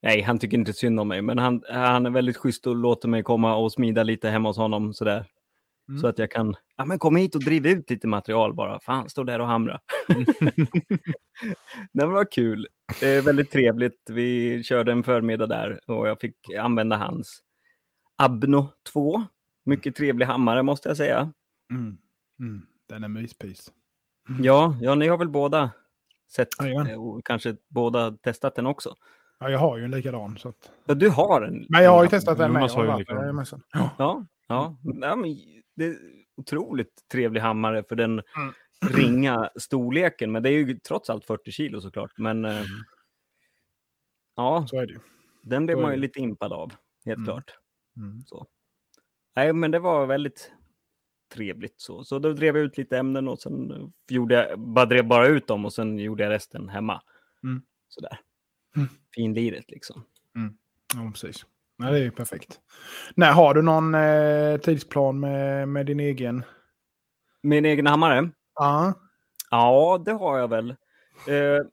Nej, 0.03 0.23
han 0.23 0.39
tycker 0.39 0.59
inte 0.59 0.73
synd 0.73 1.01
om 1.01 1.09
mig, 1.09 1.23
men 1.23 1.39
han, 1.39 1.63
han 1.69 2.07
är 2.07 2.11
väldigt 2.11 2.37
schysst 2.37 2.67
och 2.67 2.77
låter 2.77 3.09
mig 3.09 3.23
komma 3.23 3.57
och 3.57 3.73
smida 3.73 4.03
lite 4.03 4.29
hemma 4.29 4.49
hos 4.49 4.57
honom 4.57 4.95
sådär. 4.95 5.27
Mm. 5.89 6.01
Så 6.01 6.07
att 6.07 6.19
jag 6.19 6.31
kan, 6.31 6.57
ja 6.77 6.85
men 6.85 6.99
kom 6.99 7.17
hit 7.17 7.35
och 7.35 7.45
driv 7.45 7.67
ut 7.67 7.91
lite 7.91 8.07
material 8.07 8.55
bara. 8.55 8.81
Fan, 8.81 9.11
stå 9.11 9.25
där 9.25 9.39
och 9.39 9.47
hamra. 9.47 9.81
det 11.93 12.07
var 12.07 12.33
kul. 12.33 12.67
Det 13.01 13.09
är 13.09 13.23
väldigt 13.23 13.51
trevligt. 13.51 14.11
Vi 14.11 14.63
körde 14.63 14.93
en 14.93 15.03
förmiddag 15.03 15.47
där 15.47 15.81
och 15.87 16.09
jag 16.09 16.21
fick 16.21 16.37
använda 16.59 16.97
hans 16.97 17.41
Abno 18.17 18.69
2. 18.93 19.23
Mycket 19.65 19.97
trevlig 19.97 20.27
hammare 20.27 20.63
måste 20.63 20.89
jag 20.89 20.97
säga. 20.97 21.33
Mm. 21.71 21.99
Mm. 22.41 22.67
Den 22.89 23.05
är 23.05 23.09
myspys. 23.09 23.73
Ja, 24.43 24.77
ja 24.83 24.95
ni 24.95 25.09
har 25.09 25.19
väl 25.19 25.29
båda 25.29 25.71
sett 26.33 26.49
Jajamän. 26.61 26.87
eh, 26.91 27.03
och 27.03 27.25
kanske 27.27 27.57
båda 27.69 28.11
testat 28.11 28.55
den 28.55 28.67
också. 28.67 28.95
Ja, 29.39 29.51
jag 29.51 29.59
har 29.59 29.77
ju 29.79 29.85
en 29.85 29.91
likadan. 29.91 30.39
Så 30.39 30.49
att... 30.49 30.71
Ja, 30.87 30.95
du 30.95 31.09
har 31.11 31.43
en. 31.43 31.67
Men 31.69 31.85
jag 31.85 31.91
har 31.91 32.03
ju 32.03 32.09
testat 32.09 32.39
den 32.39 32.53
med. 32.53 32.71
Har 32.71 32.85
ju. 32.99 33.05
Ja. 33.09 33.91
Ja, 33.99 34.27
ja. 34.49 34.77
ja 34.83 35.17
men 35.17 35.37
det 35.77 35.85
är 35.87 35.97
otroligt 36.37 37.09
trevlig 37.13 37.41
hammare 37.41 37.85
för 37.89 37.97
den 37.97 38.23
Mm. 38.83 38.95
ringa 38.97 39.51
storleken. 39.61 40.33
Men 40.33 40.43
det 40.43 40.51
är 40.51 40.53
ju 40.53 40.79
trots 40.79 41.11
allt 41.11 41.25
40 41.25 41.53
kilo 41.53 41.81
såklart. 41.81 42.13
Men 42.19 42.45
eh, 42.45 42.63
ja, 44.37 44.67
Så 44.71 44.77
är 44.81 44.87
det 44.87 45.01
den 45.43 45.67
blev 45.67 45.77
så 45.77 45.83
man 45.83 45.93
ju 45.93 45.97
lite 46.01 46.21
impad 46.21 46.53
av. 46.53 46.73
Helt 47.05 47.17
Mm. 47.17 47.25
klart. 47.27 47.59
Mm. 47.97 48.23
Nej, 49.37 49.53
men 49.53 49.71
det 49.71 49.79
var 49.79 50.07
väldigt 50.07 50.53
trevligt 51.35 51.81
så. 51.81 52.05
Så 52.05 52.19
då 52.19 52.33
drev 52.33 52.57
jag 52.57 52.65
ut 52.65 52.79
lite 52.79 52.99
ämnen 52.99 53.29
och 53.29 53.39
sen 53.39 53.71
eh, 53.71 53.87
gjorde 54.09 54.35
jag, 54.35 54.59
bara 54.59 54.87
drev 54.87 55.05
bara 55.07 55.27
ut 55.27 55.47
dem 55.47 55.65
och 55.65 55.73
sen 55.73 55.99
gjorde 55.99 56.23
jag 56.23 56.31
resten 56.31 56.69
hemma. 56.69 57.03
Mm. 57.43 57.63
Sådär. 57.89 58.19
Mm. 58.77 58.89
Finliret 59.15 59.71
liksom. 59.71 60.05
Ja, 60.95 61.11
precis. 61.11 61.47
Nej, 61.79 61.93
det 61.93 61.99
är 61.99 62.03
ju 62.03 62.11
perfekt. 62.11 62.61
Nej, 63.15 63.33
har 63.33 63.55
du 63.55 63.63
någon 63.63 63.95
eh, 63.95 64.57
tidsplan 64.57 65.21
med, 65.21 65.69
med 65.69 65.87
din 65.87 66.01
egen? 66.01 66.45
Min 67.43 67.65
egen 67.65 67.87
hammare? 67.87 68.31
Ja. 68.55 68.95
Ja, 69.51 70.03
det 70.05 70.13
har 70.13 70.39
jag 70.39 70.49
väl. 70.49 70.71
Eh, 70.71 71.67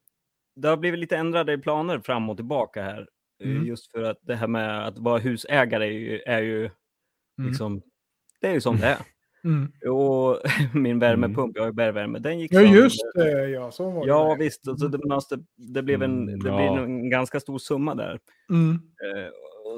det 0.56 0.68
har 0.68 0.78
blivit 0.78 1.00
lite 1.00 1.18
ändrade 1.18 1.58
planer 1.58 2.00
fram 2.00 2.30
och 2.30 2.38
tillbaka 2.38 2.84
här. 2.84 3.00
Eh, 3.00 3.50
Mm. 3.50 3.66
Just 3.66 3.92
för 3.92 4.04
att 4.04 4.18
det 4.22 4.36
här 4.36 4.48
med 4.48 4.88
att 4.88 4.98
vara 4.98 5.20
husägare 5.20 5.86
är 5.86 5.92
ju, 5.92 6.20
är 6.20 6.42
ju 6.42 6.70
Mm. 7.42 7.50
liksom, 7.50 7.82
det 8.42 8.48
är 8.48 8.54
ju 8.54 8.62
som 8.62 8.78
det 8.78 8.86
är. 8.88 8.98
Mm. 9.44 9.72
Och 9.94 10.38
min 10.74 11.00
värmepump, 11.00 11.52
jag 11.56 11.62
har 11.64 11.68
ju 11.68 11.74
bergvärme, 11.74 12.20
den 12.20 12.40
gick 12.40 12.54
Ja, 12.54 12.60
sönder. 12.60 12.76
just 12.78 13.02
det. 13.16 13.50
Ja, 13.50 13.72
så 13.72 13.92
var 13.92 14.02
det. 14.02 14.08
Ja, 14.08 14.28
med. 14.30 14.38
visst. 14.38 14.68
Alltså, 14.68 14.88
det, 14.88 15.06
måste, 15.10 15.40
det 15.56 15.84
blev 15.84 16.04
en, 16.04 16.30
Mm, 16.30 16.40
det 16.40 16.50
ja. 16.50 16.56
blir 16.56 16.84
en 16.84 17.10
ganska 17.10 17.40
stor 17.40 17.58
summa 17.60 17.96
där. 17.96 18.20
Mm. 18.50 18.72
Eh, 18.72 19.30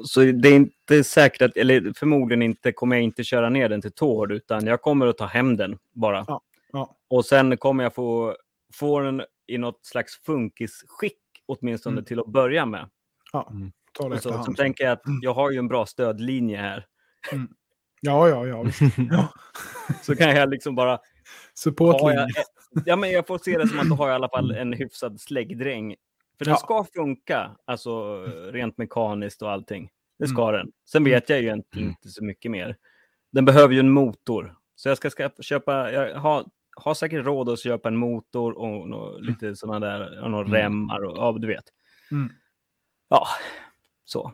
Så 0.04 0.20
det 0.20 0.48
är 0.48 0.54
inte 0.56 1.04
säkert 1.04 1.42
att, 1.42 1.56
eller 1.56 1.92
förmodligen 1.96 2.42
inte 2.42 2.72
kommer 2.72 2.96
jag 2.96 3.02
inte 3.02 3.24
köra 3.24 3.48
ner 3.48 3.68
den 3.68 3.80
till 3.82 3.92
Tord, 3.92 4.32
utan 4.32 4.66
jag 4.66 4.82
kommer 4.82 5.06
att 5.06 5.18
ta 5.18 5.26
hem 5.26 5.56
den 5.56 5.78
bara. 5.92 6.24
Ja, 6.28 6.40
ja. 6.72 6.96
Och 7.08 7.24
sen 7.24 7.56
kommer 7.56 7.82
jag 7.84 7.94
få, 7.94 8.36
få 8.74 9.00
den 9.00 9.22
i 9.46 9.58
något 9.58 9.86
slags 9.86 10.20
funkisskick, 10.26 11.18
åtminstone 11.46 11.94
Mm. 11.94 12.04
till 12.04 12.20
att 12.20 12.26
börja 12.26 12.66
med. 12.66 12.88
Ja, 13.32 13.52
ta 13.92 14.08
det 14.08 14.18
så, 14.20 14.42
så 14.42 14.52
tänker 14.52 14.84
jag 14.84 14.92
att 14.92 15.02
jag 15.22 15.34
har 15.34 15.50
ju 15.50 15.58
en 15.58 15.68
bra 15.68 15.86
stödlinje 15.86 16.56
här. 16.58 16.86
Ja, 18.00 18.28
ja, 18.28 18.46
ja. 18.46 18.64
ja. 19.10 19.28
Så 20.02 20.16
kan 20.16 20.30
jag 20.36 20.50
liksom 20.50 20.74
bara... 20.74 20.98
Supportlinje. 21.54 22.14
jag, 22.34 22.82
ja, 22.86 22.96
men 22.96 23.10
jag 23.10 23.26
får 23.26 23.38
se 23.38 23.58
det 23.58 23.68
som 23.68 23.78
att 23.80 23.88
då 23.88 23.94
har 23.94 24.08
jag 24.08 24.14
i 24.14 24.16
alla 24.16 24.28
fall 24.28 24.50
en 24.50 24.72
hyfsad 24.72 25.20
släggdräng. 25.20 25.94
För 26.38 26.44
den 26.44 26.52
Ja. 26.52 26.56
ska 26.58 26.84
funka, 26.94 27.50
alltså 27.64 28.22
rent 28.52 28.78
mekaniskt 28.78 29.42
och 29.42 29.50
allting. 29.50 29.90
Det 30.18 30.26
ska 30.26 30.48
Mm. 30.48 30.52
den. 30.54 30.72
Sen 30.88 31.04
vet 31.04 31.28
jag 31.28 31.38
ju 31.40 31.44
egentligen 31.44 31.88
inte 31.88 32.08
så 32.08 32.24
mycket 32.24 32.50
mer. 32.50 32.76
Den 33.32 33.44
behöver 33.44 33.74
ju 33.74 33.80
en 33.80 33.90
motor. 33.90 34.54
Så 34.76 34.88
jag 34.88 34.96
ska 34.96 35.10
skaffa, 35.10 35.42
köpa, 35.42 35.92
jag 35.92 36.14
har, 36.20 36.44
har 36.76 36.94
säkert 36.94 37.24
råd 37.26 37.48
att 37.48 37.58
köpa 37.60 37.88
en 37.88 37.96
motor 37.96 38.58
och 38.58 38.88
nå, 38.88 39.18
lite 39.18 39.56
sådana 39.56 39.86
där, 39.86 40.22
och 40.22 40.30
några 40.30 40.46
Mm. 40.48 40.54
remmar 40.60 41.04
och 41.04 41.16
ja, 41.18 41.36
du 41.40 41.46
vet. 41.46 41.64
Mm. 42.10 42.32
Ja, 43.08 43.26
så. 44.04 44.32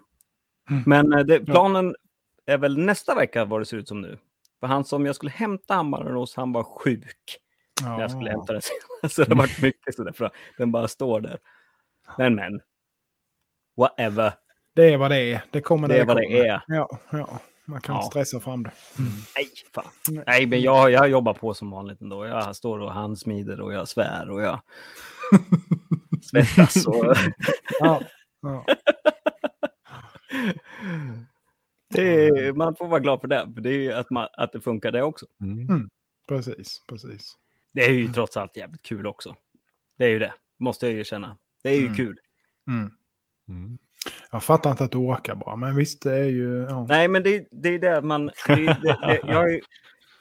Mm. 0.71 0.83
Men 0.87 1.13
eh, 1.13 1.19
det, 1.25 1.41
planen 1.41 1.95
är 2.53 2.59
väl 2.59 2.79
nästa 2.79 3.15
vecka 3.15 3.45
vad 3.45 3.61
det 3.61 3.65
ser 3.65 3.77
ut 3.77 3.89
som 3.89 4.01
nu. 4.01 4.19
För 4.61 4.67
han 4.67 4.85
som 4.85 5.07
jag 5.07 5.17
skulle 5.17 5.31
hämta 5.31 5.75
hammaren 5.75 6.17
hos, 6.17 6.37
han 6.37 6.53
var 6.53 6.63
sjuk 6.63 7.37
när 7.83 8.01
jag 8.01 8.11
skulle 8.11 8.31
Ja. 8.31 8.37
hämta 8.37 8.53
den. 8.53 8.63
Så 9.11 9.23
det 9.25 9.29
har 9.31 9.37
varit 9.37 9.63
mycket 9.63 9.95
sådär, 9.95 10.13
för 10.13 10.31
den 10.59 10.73
bara 10.73 10.89
står 10.89 11.21
där. 11.21 11.39
Men 12.19 12.35
men. 12.35 12.61
Whatever. 13.77 14.33
Det 14.75 14.93
är 14.93 14.97
vad 14.99 15.11
det 15.11 15.19
är. 15.33 15.43
Det 15.51 15.61
kommer 15.61 15.89
Det 15.89 15.95
när 15.95 16.01
är 16.01 16.05
vad 16.07 16.17
kommer. 16.17 16.29
det 16.43 16.47
är. 16.49 16.63
Ja, 16.67 16.89
ja. 17.13 17.39
Man 17.65 17.81
kan 17.81 17.95
Ja. 17.97 18.03
stressa 18.03 18.41
fram 18.41 18.63
det. 18.63 18.71
Nej, 19.37 19.47
fan. 19.75 19.85
Nej. 20.11 20.25
Nej, 20.27 20.47
men 20.47 20.61
jag, 20.61 20.91
jag 20.91 21.09
jobbar 21.09 21.35
på 21.35 21.55
som 21.55 21.71
vanligt 21.71 22.01
ändå. 22.01 22.27
Jag 22.27 22.57
står 22.57 22.79
och 22.79 22.93
handsmider 22.93 23.61
och 23.61 23.73
jag 23.73 23.89
svär 23.89 24.31
och 24.31 24.43
jag 24.43 24.61
svettas. 26.23 26.87
Och... 26.87 27.15
Ja. 27.81 28.01
Ja. 28.43 28.65
Det 31.91 32.29
är, 32.29 32.53
man 32.53 32.77
får 32.77 32.89
vara 32.89 33.01
glad 33.01 33.21
för 33.21 33.29
det. 33.29 33.51
För 33.55 33.61
det 33.61 33.71
är 33.71 33.79
ju 33.79 33.93
att, 33.93 34.11
man, 34.11 34.29
att 34.33 34.53
det 34.53 34.61
funkar 34.61 34.93
det 34.93 35.03
också. 35.03 35.27
Mm. 35.41 35.91
Precis, 36.29 36.83
precis. 36.89 37.35
Det 37.73 37.85
är 37.85 37.91
ju 37.93 38.09
trots 38.13 38.37
allt 38.37 38.57
jävligt 38.57 38.83
kul 38.83 39.07
också. 39.07 39.37
Det 39.99 40.05
är 40.05 40.09
ju 40.09 40.19
det, 40.19 40.35
måste 40.59 40.87
jag 40.87 40.95
ju 40.95 41.05
känna. 41.05 41.37
Det 41.63 41.69
är 41.69 41.75
ju 41.75 41.85
Mm. 41.85 41.95
kul. 41.95 42.19
Mm. 42.69 42.91
Mm. 43.49 43.79
Jag 44.31 44.43
fattar 44.45 44.71
inte 44.71 44.85
att 44.85 44.93
du 44.93 44.99
orkar 44.99 45.35
bara, 45.35 45.57
men 45.57 45.77
visst 45.77 46.03
det 46.03 46.13
är 46.17 46.25
ju... 46.25 46.67
Ja. 46.69 46.87
Nej, 46.89 47.09
men 47.09 47.23
det, 47.23 47.49
det 47.51 47.69
är 47.69 47.79
det 47.79 48.03
man... 48.03 48.27
Det, 48.27 48.33
det, 48.57 48.77
det, 48.83 49.21
jag, 49.27 49.35
har 49.37 49.49
ju, 49.49 49.61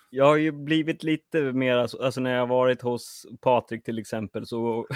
jag 0.10 0.26
har 0.26 0.36
ju 0.36 0.52
blivit 0.52 1.04
lite 1.04 1.42
mer, 1.42 1.76
alltså, 1.78 2.04
alltså 2.04 2.22
när 2.22 2.32
jag 2.34 2.40
har 2.40 2.48
varit 2.48 2.82
hos 2.82 3.26
Patrik 3.42 3.84
till 3.84 4.00
exempel, 4.00 4.46
så 4.48 4.88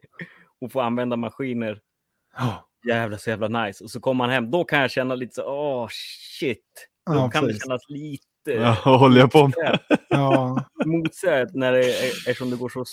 och 0.60 0.72
får 0.72 0.82
använda 0.82 1.16
maskiner, 1.16 1.80
Ja. 2.36 2.68
Jävla 2.88 3.18
så 3.18 3.30
jävla 3.30 3.48
nice. 3.64 3.84
Och 3.84 3.90
så 3.90 4.00
kommer 4.00 4.18
man 4.18 4.30
hem, 4.30 4.50
då 4.50 4.64
kan 4.64 4.80
jag 4.80 4.90
känna 4.90 5.14
lite 5.14 5.34
så, 5.34 5.42
åh 5.46 5.88
shit. 6.40 6.88
Då 7.06 7.14
Ja, 7.14 7.30
kan 7.30 7.42
det 7.42 7.48
precis. 7.48 7.62
kännas 7.64 7.82
lite 7.88 8.24
Ja, 8.44 8.76
vad 8.84 9.00
håller 9.00 9.20
jag 9.20 9.32
på 9.32 9.42
med? 9.48 9.78
Ja. 10.08 10.64
motsätt 10.84 11.54
när 11.54 11.72
det 11.72 11.78
är, 11.84 12.08
eftersom 12.08 12.50
det 12.50 12.56
går 12.56 12.68
så 12.68 12.84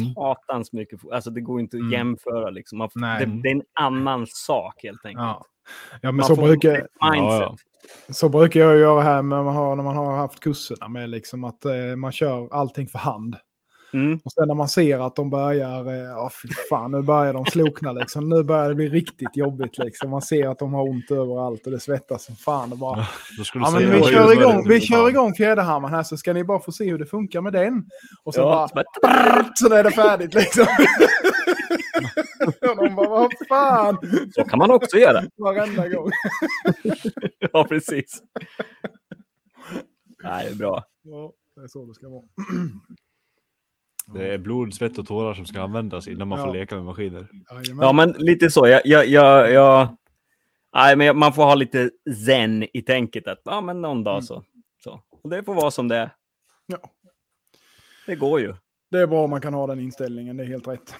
Mm. 0.00 0.14
satans 0.14 0.72
mycket. 0.72 1.00
Alltså 1.12 1.30
det 1.30 1.40
går 1.40 1.60
inte 1.60 1.76
att 1.76 1.80
Mm. 1.80 1.92
jämföra 1.92 2.50
liksom. 2.50 2.78
Man, 2.78 2.88
det, 2.94 3.26
det 3.42 3.48
är 3.48 3.54
en 3.54 3.62
annan 3.80 4.26
sak 4.28 4.74
helt 4.82 5.04
enkelt. 5.06 5.22
Ja. 5.24 5.44
ja, 5.92 5.98
men 6.02 6.16
Man 6.16 6.24
så 6.26 6.36
brukar. 6.36 6.86
Ja, 7.00 7.56
så 8.08 8.28
brukar 8.28 8.60
jag 8.60 8.78
göra 8.78 9.02
här 9.02 9.22
när 9.22 9.42
man 9.42 9.54
har, 9.56 9.76
när 9.76 9.82
man 9.84 9.96
har 9.96 10.16
haft 10.16 10.40
kurserna 10.40 10.88
med 10.88 11.10
liksom 11.10 11.44
att 11.44 11.64
eh, 11.64 11.96
man 11.96 12.12
kör 12.12 12.48
allting 12.54 12.86
för 12.88 12.98
hand. 12.98 13.36
Mm. 13.92 14.20
Och 14.24 14.32
sen 14.32 14.48
när 14.48 14.54
man 14.54 14.68
ser 14.68 15.06
att 15.06 15.16
de 15.16 15.30
börjar, 15.30 15.86
eh, 15.86 15.94
ja 15.94 16.30
fy 16.42 16.48
fan, 16.70 16.90
nu 16.90 17.02
börjar 17.02 17.32
de 17.32 17.44
slokna 17.46 17.92
liksom. 17.92 18.28
Nu 18.28 18.42
börjar 18.42 18.68
det 18.68 18.74
bli 18.74 18.88
riktigt 18.88 19.36
jobbigt 19.36 19.78
liksom. 19.78 20.10
Man 20.10 20.22
ser 20.22 20.48
att 20.48 20.58
de 20.58 20.74
har 20.74 20.82
ont 20.90 21.10
överallt 21.10 21.66
och 21.66 21.72
det 21.72 21.80
svettas 21.80 22.24
som 22.24 22.36
fan. 22.36 22.72
Och 22.72 22.78
bara, 22.78 23.06
ja 23.54 23.70
men 23.70 23.90
vi 23.90 24.02
kör 24.02 24.32
igång, 24.32 24.68
vi 24.68 24.80
kör 24.80 25.08
igång 25.08 25.34
fjäderhammaren 25.34 25.94
här 25.94 26.02
så 26.02 26.16
ska 26.16 26.32
ni 26.32 26.44
bara 26.44 26.60
få 26.60 26.72
se 26.72 26.90
hur 26.90 26.98
det 26.98 27.06
funkar 27.06 27.40
med 27.40 27.52
den. 27.52 27.84
Och 28.24 28.34
så 28.34 28.40
Ja, 28.40 28.44
bara, 28.44 28.68
så 28.68 28.74
bara- 29.02 29.50
så 29.54 29.74
är 29.74 29.84
det 29.84 29.90
färdigt 29.90 30.34
liksom. 30.34 30.66
och 32.46 32.76
de 32.76 32.94
bara, 32.94 33.08
vad 33.08 33.30
fan. 33.48 33.96
Så 34.34 34.44
kan 34.44 34.58
man 34.58 34.70
också 34.70 34.96
göra. 34.96 35.22
Varenda 35.36 35.88
gång. 35.88 36.10
Ja, 37.52 37.64
precis. 37.68 38.22
Nej, 40.22 40.44
det 40.46 40.50
är 40.50 40.54
bra. 40.56 40.84
Ja, 41.02 41.32
det 41.56 41.62
är 41.62 41.68
så 41.68 41.86
det 41.86 41.94
ska 41.94 42.08
vara. 42.08 42.22
Det 44.14 44.34
är 44.34 44.38
blod, 44.38 44.74
svett 44.74 44.98
och 44.98 45.06
tårar 45.06 45.34
som 45.34 45.46
ska 45.46 45.62
användas 45.62 46.08
innan 46.08 46.28
man 46.28 46.38
Ja. 46.38 46.46
får 46.46 46.52
leka 46.52 46.74
med 46.74 46.84
maskiner. 46.84 47.26
Jajamän. 47.50 47.86
Ja, 47.86 47.92
men 47.92 48.10
lite 48.12 48.50
så. 48.50 48.66
Jag, 48.66 48.80
jag, 48.84 49.06
jag, 49.06 49.52
jag, 49.52 49.96
Nej, 50.74 50.96
men 50.96 51.18
man 51.18 51.32
får 51.32 51.42
ha 51.44 51.54
lite 51.54 51.90
zen 52.26 52.66
i 52.76 52.82
tänket 52.82 53.26
att 53.28 53.40
ja, 53.44 53.60
men 53.60 53.80
någon 53.82 54.04
dag 54.04 54.14
Mm. 54.14 54.22
så. 54.22 54.44
så. 54.84 55.00
Och 55.22 55.30
det 55.30 55.42
får 55.44 55.54
vara 55.54 55.70
som 55.70 55.88
det 55.88 55.96
är. 55.96 56.10
Ja. 56.66 56.78
Det 58.06 58.16
går 58.16 58.40
ju. 58.40 58.54
Det 58.90 58.98
är 58.98 59.06
bra 59.06 59.24
om 59.24 59.30
man 59.30 59.40
kan 59.40 59.54
ha 59.54 59.66
den 59.66 59.80
inställningen, 59.80 60.36
det 60.36 60.42
är 60.44 60.48
helt 60.48 60.68
rätt. 60.68 60.94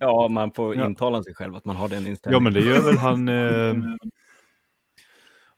Ja, 0.00 0.28
man 0.28 0.52
får 0.52 0.76
Ja. 0.76 0.86
intala 0.86 1.22
sig 1.22 1.34
själv 1.34 1.56
att 1.56 1.64
man 1.64 1.76
har 1.76 1.88
den 1.88 2.02
Ja, 2.04 2.08
inställningen. 2.10 2.42
men 2.44 2.52
det 2.52 2.60
gör 2.60 2.80
väl 2.82 2.96
han... 2.98 3.28
Eh, 3.28 3.74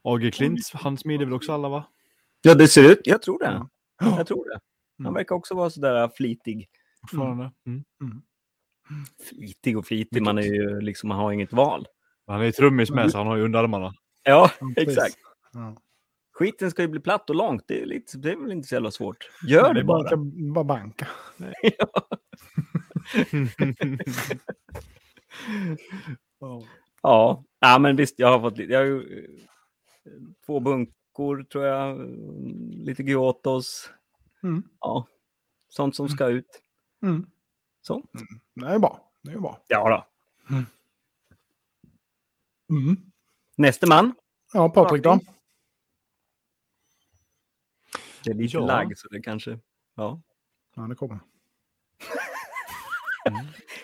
AG 0.02 0.30
Klints, 0.34 0.72
han 0.72 0.98
smider 0.98 1.24
väl 1.24 1.34
också 1.34 1.52
alla 1.52 1.68
va? 1.68 1.84
Ja, 2.42 2.54
det 2.54 2.68
ser 2.68 2.90
ut. 2.92 3.00
Jag 3.04 3.22
tror 3.22 3.38
det. 3.38 3.44
Ja. 4.00 4.16
Jag 4.18 4.26
tror 4.26 4.44
det. 4.48 4.60
Han 4.98 5.06
Mm. 5.06 5.14
verkar 5.14 5.34
också 5.34 5.54
vara 5.54 5.70
sådär 5.70 6.10
flitig. 6.16 6.68
Fortfarande. 7.10 7.52
Mm. 7.66 7.84
Flitig 9.28 9.78
och 9.78 9.86
flitig. 9.86 10.22
Man 10.22 10.38
är 10.38 10.42
ju 10.42 10.80
liksom, 10.80 11.08
man 11.08 11.18
har 11.18 11.32
inget 11.32 11.52
val. 11.52 11.86
Han 12.26 12.40
är 12.40 12.44
ju 12.44 12.52
trummis 12.52 12.90
med 12.90 13.10
så 13.10 13.18
han 13.18 13.26
har 13.26 13.36
ju 13.36 13.42
underarmarna. 13.44 13.94
Ja, 14.22 14.50
Ja, 14.60 14.72
exakt. 14.76 15.16
Ja. 15.52 15.76
Skiten 16.32 16.70
ska 16.70 16.82
ju 16.82 16.88
bli 16.88 17.00
platt 17.00 17.30
och 17.30 17.36
långt. 17.36 17.64
Det 17.68 17.82
är, 17.82 17.86
lite, 17.86 18.18
det 18.18 18.32
är 18.32 18.36
väl 18.36 18.52
inte 18.52 18.68
så 18.68 18.74
jävla 18.74 18.90
svårt. 18.90 19.30
Gör 19.48 19.74
det 19.74 19.84
bara. 19.84 20.16
Banka, 20.16 20.52
bara 20.54 20.64
banka. 20.64 21.08
Ja, 27.02 27.44
ja 27.60 27.78
men 27.78 27.96
visst, 27.96 28.18
jag 28.18 28.28
har 28.28 28.40
fått 28.40 28.58
lite. 28.58 28.72
Jag 28.72 28.80
har 28.80 28.86
ju 28.86 29.24
eh, 30.04 30.12
två 30.46 30.60
bunkor 30.60 31.42
tror 31.52 31.64
jag. 31.64 32.00
eh, 32.00 32.06
Lite 32.70 33.02
Gyotos. 33.02 33.90
Mm. 34.42 34.62
Ja, 34.80 35.06
sånt 35.68 35.96
som 35.96 36.08
ska 36.08 36.26
ut. 36.26 36.62
Mm. 37.02 37.26
Så. 37.82 38.02
Det 38.54 38.66
är 38.66 38.78
bra. 38.78 39.00
Det 39.22 39.32
är 39.32 39.38
bra. 39.38 39.60
Ja 39.66 40.06
då. 40.48 40.56
Mm. 42.74 42.96
Nästa 43.56 43.86
man. 43.86 44.14
Ja, 44.52 44.68
Patrik 44.68 45.02
då? 45.02 45.20
Det 48.24 48.30
är 48.30 48.34
lite 48.34 48.56
Ja. 48.56 48.66
lagg 48.66 48.98
så 48.98 49.08
det 49.08 49.22
kanske. 49.22 49.58
Ja. 49.94 50.20
Ja, 50.74 50.82
det 50.82 50.94
kommer. 50.94 51.18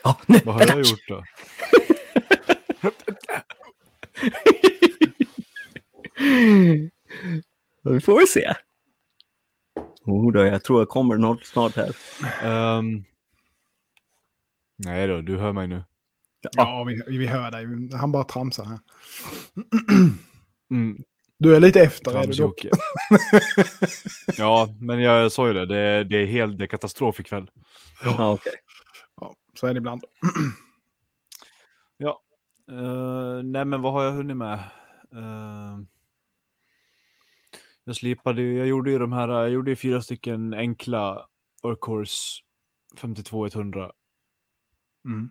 Ja, 0.05 0.21
nu. 0.27 0.39
Vad 0.45 0.55
har 0.55 0.67
jag 0.67 0.79
gjort 0.79 1.09
då? 1.09 1.25
Vi 7.91 8.01
får 8.01 8.21
vi 8.21 8.27
se. 8.27 8.55
Oh, 10.05 10.33
då, 10.33 10.45
jag 10.45 10.65
tror 10.65 10.81
jag 10.81 10.89
kommer 10.89 11.17
något 11.17 11.47
snart 11.47 11.77
här. 11.77 11.97
Ehm, 12.43 13.05
nej 14.77 15.07
då, 15.07 15.21
du 15.21 15.37
hör 15.39 15.53
mig 15.53 15.67
nu. 15.67 15.85
Ja, 16.53 16.85
vi, 16.85 17.19
vi 17.19 17.27
hör 17.27 17.51
dig. 17.51 17.67
Han 17.99 18.13
bara 18.13 18.25
tramsar 18.25 18.65
här. 18.65 18.79
Mm, 20.71 21.03
Du 21.39 21.57
är 21.57 21.61
lite 21.61 21.81
efter, 21.81 22.23
är 22.23 22.27
du 22.27 22.33
dock. 22.33 22.67
Ja, 24.39 24.69
men 24.81 25.01
jag 25.01 25.33
sa 25.33 25.47
ju 25.47 25.53
det. 25.53 25.67
Det 25.67 25.77
är, 25.79 26.05
det 26.05 26.17
är 26.17 26.27
helt 26.27 26.59
det 26.59 26.65
är 26.65 26.69
katastrof 26.69 27.21
ikväll. 27.21 27.51
Ja, 28.05 28.33
okej. 28.33 28.53
Ja, 29.21 29.35
så 29.55 29.67
är 29.67 29.75
det 29.75 29.79
ibland. 29.79 30.05
Uh, 32.71 33.43
nej, 33.43 33.65
men 33.65 33.83
vad 33.83 33.93
har 33.93 34.05
jag 34.05 34.13
hunnit 34.13 34.37
med? 34.37 34.59
Uh, 35.15 35.79
jag 37.85 37.97
slipade 37.97 38.43
ju, 38.43 38.59
jag 38.59 38.67
gjorde 38.67 38.91
ju 38.91 38.99
de 38.99 39.13
här, 39.13 39.29
jag 39.29 39.51
gjorde 39.51 39.71
ju 39.71 39.77
fyra 39.77 40.03
stycken 40.03 40.55
enkla 40.55 41.27
Workhorse 41.63 42.43
52-100. 42.97 43.93
Mm. 45.05 45.31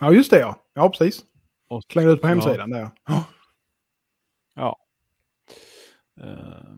Ja, 0.00 0.12
just 0.12 0.30
det 0.30 0.38
ja. 0.38 0.56
Ja, 0.74 0.88
precis. 0.88 1.24
Och, 1.68 1.82
Slängde 1.92 2.12
ut 2.12 2.20
på 2.20 2.26
hemsidan 2.26 2.70
där. 2.70 2.90
Ja. 3.06 3.24
ja. 4.54 4.78
Eh, 6.20 6.74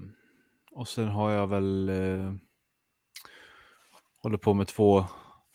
och 0.71 0.88
sen 0.88 1.09
har 1.09 1.31
jag 1.31 1.47
väl 1.47 1.90
uh, 1.90 2.34
håller 4.23 4.39
på 4.39 4.54
med 4.54 4.67
två, 4.67 5.04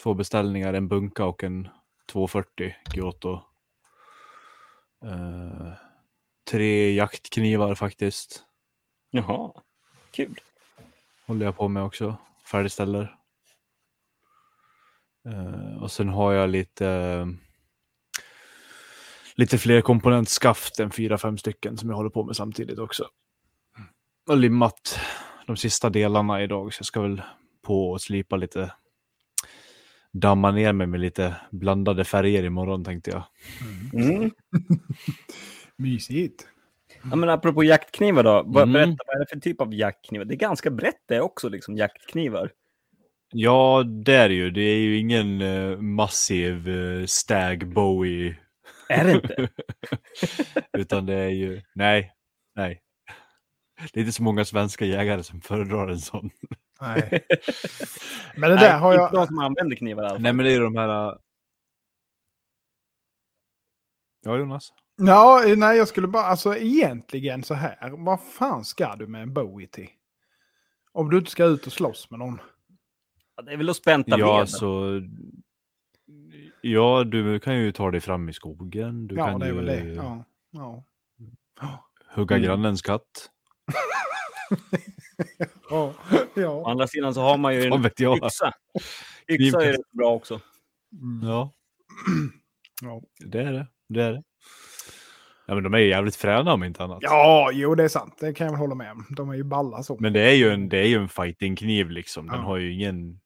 två 0.03 0.13
beställningar, 0.13 0.73
en 0.73 0.87
bunka 0.87 1.25
och 1.25 1.43
en 1.43 1.69
240 2.11 2.75
Giotto. 2.93 3.39
Eh, 5.03 5.73
tre 6.53 6.93
jaktknivar 6.93 7.75
faktiskt. 7.75 8.43
Jaha, 9.11 9.51
kul. 10.11 10.39
håller 11.25 11.45
jag 11.45 11.57
på 11.57 11.67
med 11.67 11.83
också. 11.83 12.15
Färdigställer. 12.45 13.15
Eh, 15.25 15.83
och 15.83 15.91
sen 15.91 16.09
har 16.09 16.33
jag 16.33 16.49
lite 16.49 17.27
lite 19.35 19.57
fler 19.57 19.81
komponentskaft 19.81 20.79
än 20.79 20.91
fyra, 20.91 21.17
fem 21.17 21.37
stycken 21.37 21.77
som 21.77 21.89
jag 21.89 21.95
håller 21.95 22.09
på 22.09 22.23
med 22.23 22.35
samtidigt 22.35 22.79
också. 22.79 23.07
Och 24.27 24.37
limmat 24.37 24.99
de 25.47 25.57
sista 25.57 25.89
delarna 25.89 26.43
idag 26.43 26.73
så 26.73 26.79
jag 26.79 26.85
ska 26.85 27.01
väl 27.01 27.21
på 27.61 27.91
och 27.91 28.01
slipa 28.01 28.35
lite 28.35 28.73
damma 30.11 30.51
ner 30.51 30.73
mig 30.73 30.87
med 30.87 30.99
lite 30.99 31.35
blandade 31.51 32.05
färger 32.05 32.43
imorgon 32.43 32.83
tänkte 32.83 33.11
jag. 33.11 33.23
Mm. 33.93 34.31
Mysigt. 35.77 36.47
Ja, 37.09 37.15
men 37.15 37.29
apropå 37.29 37.63
jaktknivar 37.63 38.23
då. 38.23 38.39
Mm. 38.39 38.73
Berätta, 38.73 39.03
vad 39.07 39.15
är 39.15 39.19
det 39.19 39.25
för 39.29 39.39
typ 39.39 39.61
av 39.61 39.73
jaktknivar? 39.73 40.25
Det 40.25 40.33
är 40.33 40.37
ganska 40.37 40.71
brett 40.71 41.03
det 41.07 41.21
också, 41.21 41.49
liksom 41.49 41.77
jaktknivar. 41.77 42.51
Ja, 43.35 43.83
det 43.83 44.15
är 44.15 44.29
det 44.29 44.35
ju. 44.35 44.51
Det 44.51 44.61
är 44.61 44.77
ju 44.77 44.97
ingen 44.97 45.41
eh, 45.41 45.77
massiv 45.77 46.67
uh, 46.67 47.05
Stag 47.05 47.73
Bowie 47.73 48.37
Är 48.89 49.03
det 49.03 49.11
inte? 49.11 49.49
Utan 50.77 51.05
det 51.05 51.13
är 51.13 51.29
ju, 51.29 51.61
nej, 51.75 52.11
nej. 52.55 52.81
Det 53.93 53.99
är 53.99 54.01
inte 54.01 54.13
så 54.13 54.23
många 54.23 54.45
svenska 54.45 54.85
jägare 54.85 55.23
som 55.23 55.41
föredrar 55.41 55.87
en 55.87 55.99
sån. 55.99 56.29
Nej. 56.81 57.25
Men 58.35 58.49
det 58.49 58.55
där 58.55 58.77
har 58.77 58.93
inte 58.93 59.15
de 59.15 59.19
jag... 59.19 59.27
som 59.27 59.39
använder 59.39 59.75
knivar 59.75 60.03
i 60.03 60.05
alla 60.05 60.15
fall. 60.15 60.21
Nej, 60.21 60.33
men 60.33 60.45
det 60.45 60.53
är 60.53 60.59
de 60.59 60.75
här... 60.75 61.07
äh, 61.07 61.15
Ja, 64.23 64.37
Jonas? 64.37 64.73
Ja, 64.95 65.43
nej, 65.57 65.77
jag 65.77 65.87
skulle 65.87 66.07
bara... 66.07 66.23
Alltså 66.23 66.55
egentligen 66.57 67.43
så 67.43 67.53
här. 67.53 68.05
Vad 68.05 68.21
fan 68.21 68.65
ska 68.65 68.95
du 68.95 69.07
med 69.07 69.21
en 69.21 69.33
Bowie 69.33 69.67
till? 69.67 69.89
Om 70.91 71.09
du 71.09 71.17
inte 71.17 71.31
ska 71.31 71.45
ut 71.45 71.67
och 71.67 71.73
slåss 71.73 72.09
med 72.11 72.19
någon. 72.19 72.41
Ja, 73.35 73.43
Det 73.43 73.53
är 73.53 73.57
väl 73.57 73.69
att 73.69 73.75
spänta 73.75 74.19
Ja, 74.19 74.25
veden. 74.25 74.39
alltså... 74.41 75.01
Ja, 76.61 77.03
du 77.03 77.39
kan 77.39 77.55
ju 77.59 77.71
ta 77.71 77.91
dig 77.91 78.01
fram 78.01 78.29
i 78.29 78.33
skogen. 78.33 79.07
Du 79.07 79.15
ja, 79.15 79.25
kan 79.25 79.39
det 79.39 79.45
är 79.45 79.49
ju 79.49 79.55
väl 79.55 79.65
det. 79.65 79.93
Ja. 79.93 80.23
Ja. 80.51 80.83
hugga 82.15 82.35
Mm. 82.35 82.47
grannens 82.47 82.81
katt. 82.81 83.29
Ja. 85.69 85.93
Å 86.15 86.17
ja. 86.35 86.71
andra 86.71 86.87
sidan 86.87 87.13
så 87.13 87.21
har 87.21 87.37
man 87.37 87.55
ju 87.55 87.63
en 87.63 87.81
vet 87.81 87.99
jag? 87.99 88.17
yxa. 88.17 88.51
Yxa 89.29 89.65
är 89.65 89.71
rätt 89.71 89.91
bra 89.91 90.11
också. 90.13 90.39
Ja, 91.23 91.51
Ja. 92.81 93.01
det 93.25 93.41
är 93.41 93.53
det. 93.53 93.67
Det 93.93 94.03
är 94.03 94.11
det. 94.13 94.23
Ja, 95.45 95.53
men 95.55 95.63
de 95.63 95.73
är 95.73 95.77
ju 95.77 95.87
jävligt 95.89 96.15
fräna 96.15 96.53
om 96.53 96.63
inte 96.63 96.83
annat. 96.83 96.97
ja, 97.01 97.49
jo 97.53 97.75
det 97.75 97.83
är 97.83 97.87
sant. 97.87 98.17
Det 98.19 98.33
kan 98.33 98.45
jag 98.45 98.51
väl 98.51 98.59
hålla 98.59 98.75
med 98.75 98.91
om. 98.91 99.05
De 99.09 99.29
är 99.29 99.33
ju 99.35 99.43
balla 99.43 99.83
så. 99.83 99.97
Men 99.99 100.13
det 100.13 100.21
är 100.21 100.33
ju 100.35 100.49
en, 100.49 100.69
det 100.69 100.77
är 100.77 100.87
ju 100.87 100.95
en 100.95 101.09
fightingkniv 101.09 101.89
liksom. 101.89 102.27
Den 102.27 102.35
Ja. 102.35 102.41
har 102.41 102.57
ju 102.57 102.73
ingen 102.73 103.19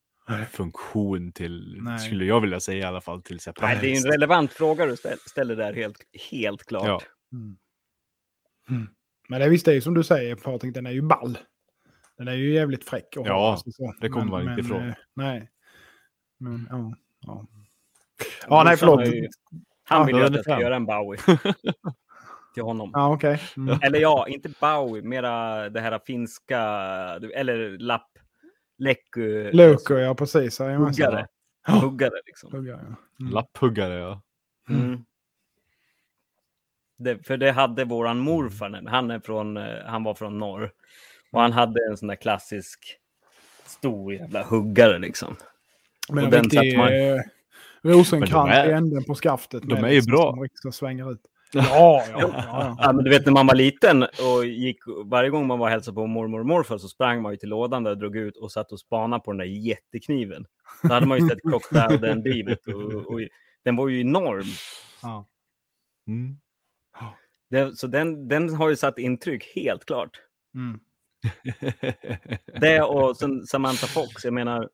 funktion 0.52 1.32
till, 1.32 1.78
Nej. 1.82 2.00
skulle 2.00 2.26
jag 2.26 2.42
vilja 2.42 2.60
säga 2.60 2.80
i 2.80 2.84
alla 2.84 3.02
fall, 3.02 3.22
till 3.24 3.40
separat. 3.40 3.70
Nej, 3.70 3.78
det 3.82 3.88
är 3.88 3.92
ju 3.92 4.08
en 4.08 4.12
relevant 4.12 4.52
fråga 4.54 4.86
du 4.86 4.96
ställ- 4.98 5.18
ställer 5.26 5.56
där, 5.56 5.74
helt, 5.74 5.98
helt 6.32 6.64
klart. 6.64 6.86
Ja. 6.88 7.02
Mm. 7.38 7.58
Mm. 8.70 8.88
Men 9.30 9.40
det 9.40 9.46
är 9.46 9.50
visst 9.50 9.66
det 9.66 9.74
är 9.76 9.82
som 9.82 9.94
du 9.94 10.04
säger 10.04 10.36
Patrik, 10.36 10.74
den 10.74 10.86
är 10.86 10.92
ju 10.92 11.02
ball. 11.02 11.38
Den 12.18 12.28
är 12.28 12.34
ju 12.34 12.54
jävligt 12.54 12.84
fräck. 12.90 13.08
Ja, 13.12 13.52
alltså, 13.52 13.72
så. 13.72 13.94
det 14.02 14.10
kommer 14.10 14.26
man 14.32 14.50
inte 14.50 14.62
ifrån. 14.62 14.88
eh, 14.90 14.94
Nej. 15.16 15.50
Men 16.40 16.68
ja. 16.72 16.94
Ja, 17.22 17.46
ja 18.48 18.64
nej 18.64 18.78
förlåt. 18.78 19.00
Han 19.88 20.06
vill 20.06 20.16
ju 20.16 20.22
Ja, 20.22 20.28
att 20.28 20.34
jag 20.36 20.44
ska 20.44 20.62
göra 20.62 20.76
en 20.76 20.86
Bowie. 20.86 21.20
Till 22.54 22.64
honom. 22.64 22.92
Ja 22.94 23.14
okej. 23.14 23.42
Mm. 23.58 23.80
Eller 23.82 24.00
ja, 24.00 24.28
inte 24.28 24.50
Bowie, 24.62 25.02
mera 25.04 25.70
det 25.70 25.82
här 25.82 26.00
finska, 26.06 26.60
eller 27.36 27.78
lapp, 27.78 28.10
läcku, 28.78 29.52
Loco, 29.52 29.94
ja 29.96 30.16
precis. 30.16 30.60
Jajamensan. 30.60 31.06
huggare. 31.06 31.28
Ja. 31.68 31.74
Huggare 31.74 32.22
liksom. 32.26 32.52
Huggare, 32.52 32.80
ja. 32.90 32.96
Mm. 33.20 33.34
Lapphuggare, 33.34 33.94
ja. 34.00 34.22
Mm. 34.70 35.06
Det, 36.98 37.28
för 37.28 37.38
det 37.38 37.52
hade 37.52 37.86
våran 37.86 38.20
morfar, 38.20 38.70
nämligen. 38.70 38.94
han, 38.94 39.12
är 39.12 39.20
från, 39.20 39.58
eh, 39.58 39.86
han 39.86 40.04
var 40.04 40.14
från 40.14 40.40
norr. 40.40 40.72
Och 41.32 41.42
han 41.42 41.52
hade 41.52 41.80
en 41.90 41.98
sån 41.98 42.08
där 42.08 42.16
klassisk 42.16 42.98
stor 43.66 44.14
jävla 44.14 44.44
huggare 44.44 45.00
liksom. 45.00 45.36
Men 46.10 46.18
Och 46.18 46.24
en 46.24 46.32
den 46.32 46.44
riktig 46.44 46.72
satt 46.74 46.78
man- 46.78 47.24
de 47.84 48.50
är- 48.50 48.70
i 48.70 48.72
änden 48.74 49.04
på 49.04 49.16
skaftet. 49.16 49.64
de 49.64 49.74
är 49.84 49.88
ju 49.90 49.96
liksom 49.96 50.12
bra. 50.12 50.46
Som 50.54 50.72
svänger 50.72 51.12
ut. 51.12 51.22
Ja, 51.54 52.04
ja, 52.12 52.20
ja. 52.20 52.76
ja. 52.80 52.94
Men 52.94 53.04
du 53.04 53.10
vet 53.10 53.26
när 53.26 53.34
man 53.34 53.48
var 53.48 53.56
liten 53.56 54.04
och 54.04 54.46
gick, 54.46 54.78
varje 55.06 55.30
gång 55.30 55.48
man 55.48 55.60
var 55.60 55.66
och 55.68 55.72
hälsade 55.72 55.96
på 55.96 56.08
mormor 56.08 56.40
och 56.40 56.46
morfar 56.46 56.78
så 56.78 56.88
sprang 56.88 57.22
man 57.22 57.32
ju 57.34 57.38
till 57.38 57.50
lådan 57.50 57.84
där 57.84 57.92
och 57.92 57.98
drog 57.98 58.16
ut 58.18 58.38
och 58.38 58.52
satt 58.52 58.72
och 58.72 58.80
spanade 58.80 59.24
på 59.24 59.32
den 59.32 59.38
där 59.38 59.46
jättekniven. 59.46 60.46
Då 60.84 60.94
hade 60.94 61.06
man 61.06 61.18
ju 61.20 61.28
sett 61.30 61.42
Crocodile 61.42 62.08
den 62.08 62.22
livet 62.22 62.68
och, 62.68 62.94
och 62.94 63.20
den 63.64 63.76
var 63.76 63.88
ju 63.88 64.02
enorm. 64.02 64.46
ja. 65.02 65.26
Mm. 66.08 66.38
Det, 67.50 67.78
så 67.78 67.88
den, 67.88 68.28
den 68.28 68.56
har 68.56 68.70
ju 68.70 68.76
satt 68.76 68.98
intryck, 69.00 69.52
helt 69.56 69.86
klart. 69.86 70.22
Mm. 70.56 70.80
Det 72.62 72.82
och 72.82 73.18
sen 73.18 73.46
Samantha 73.46 73.88
Fox, 73.88 74.26
jag 74.26 74.34
menar, 74.34 74.70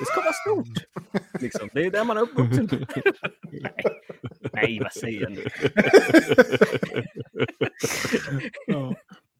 det 0.00 0.06
ska 0.06 0.20
vara 0.20 0.32
stort. 0.32 0.84
Liksom. 1.42 1.68
Det 1.72 1.86
är 1.86 1.90
där 1.90 2.04
man 2.04 2.16
är 2.16 2.20
uppvuxen. 2.20 2.68
Nej. 3.50 3.72
Nej, 4.52 4.80
vad 4.82 4.92
säger 4.92 5.28
nu? 5.28 5.48
Ja. 8.66 8.94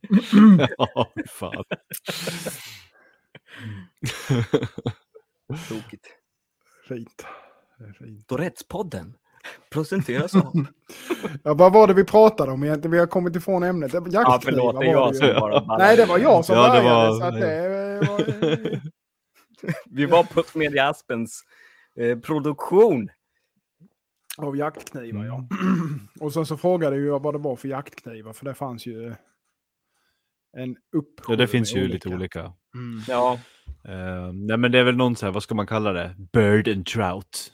ja, 0.79 1.13
fan. 1.29 1.65
Tokigt. 5.69 6.07
Fint. 6.89 7.27
Det 7.79 7.93
fint. 8.05 8.27
Tourettes-podden 8.29 9.13
presenteras 9.71 10.35
av... 10.37 10.53
Ja, 11.45 11.55
vad 11.55 11.73
var 11.73 11.87
det 11.87 11.95
vi 11.95 12.05
pratade 12.05 12.53
om 12.53 12.65
egentligen? 12.65 12.91
Vi 12.93 12.99
har 12.99 13.07
kommit 13.07 13.37
ifrån 13.37 13.63
ämnet. 13.63 13.93
Jaktknivar 13.95 14.23
Ja, 14.25 14.41
förlåt, 14.45 14.81
det 14.81 14.87
är 14.87 14.91
jag 14.93 15.13
det 15.13 15.17
som 15.17 15.29
bara 15.41 15.77
Nej, 15.79 15.97
det 15.97 16.05
var 16.07 16.19
jag 16.19 16.45
som 16.45 16.57
Ja, 16.57 16.63
det 16.75 16.81
började. 16.83 17.09
var- 17.09 17.19
Så 17.19 17.25
att 17.25 17.35
det 17.41 17.99
var... 18.09 18.81
Vi 19.91 20.07
var 20.07 20.25
på 20.25 20.43
Smedja 20.43 20.89
Aspens 20.89 21.43
eh, 21.97 22.19
produktion. 22.19 23.11
Av 24.39 24.57
jaktknivar, 24.57 25.25
ja. 25.25 25.35
Mm. 25.35 26.09
Och 26.21 26.33
sen 26.33 26.47
så 26.47 26.57
frågade 26.57 26.97
jag 26.97 27.23
vad 27.23 27.35
det 27.35 27.39
var 27.39 27.57
för 27.57 27.69
jaktknivar, 27.69 28.33
för 28.33 28.45
det 28.45 28.55
fanns 28.55 28.87
ju 28.87 29.15
en 30.57 30.77
uppsjö 30.93 31.33
Ja, 31.33 31.37
det 31.37 31.47
finns 31.47 31.75
ju 31.75 31.89
lite 31.89 32.09
olika. 32.09 32.41
Mm. 32.75 33.01
Ja, 33.09 33.39
Uh, 33.89 34.33
nej, 34.33 34.57
men 34.57 34.73
det 34.73 34.79
är 34.79 34.85
väl 34.85 34.97
någon 34.97 35.17
så 35.17 35.27
här, 35.27 35.33
vad 35.33 35.43
ska 35.43 35.55
man 35.55 35.67
kalla 35.67 35.93
det? 35.93 36.15
Bird 36.33 36.69
and 36.69 36.87
trout. 36.87 37.53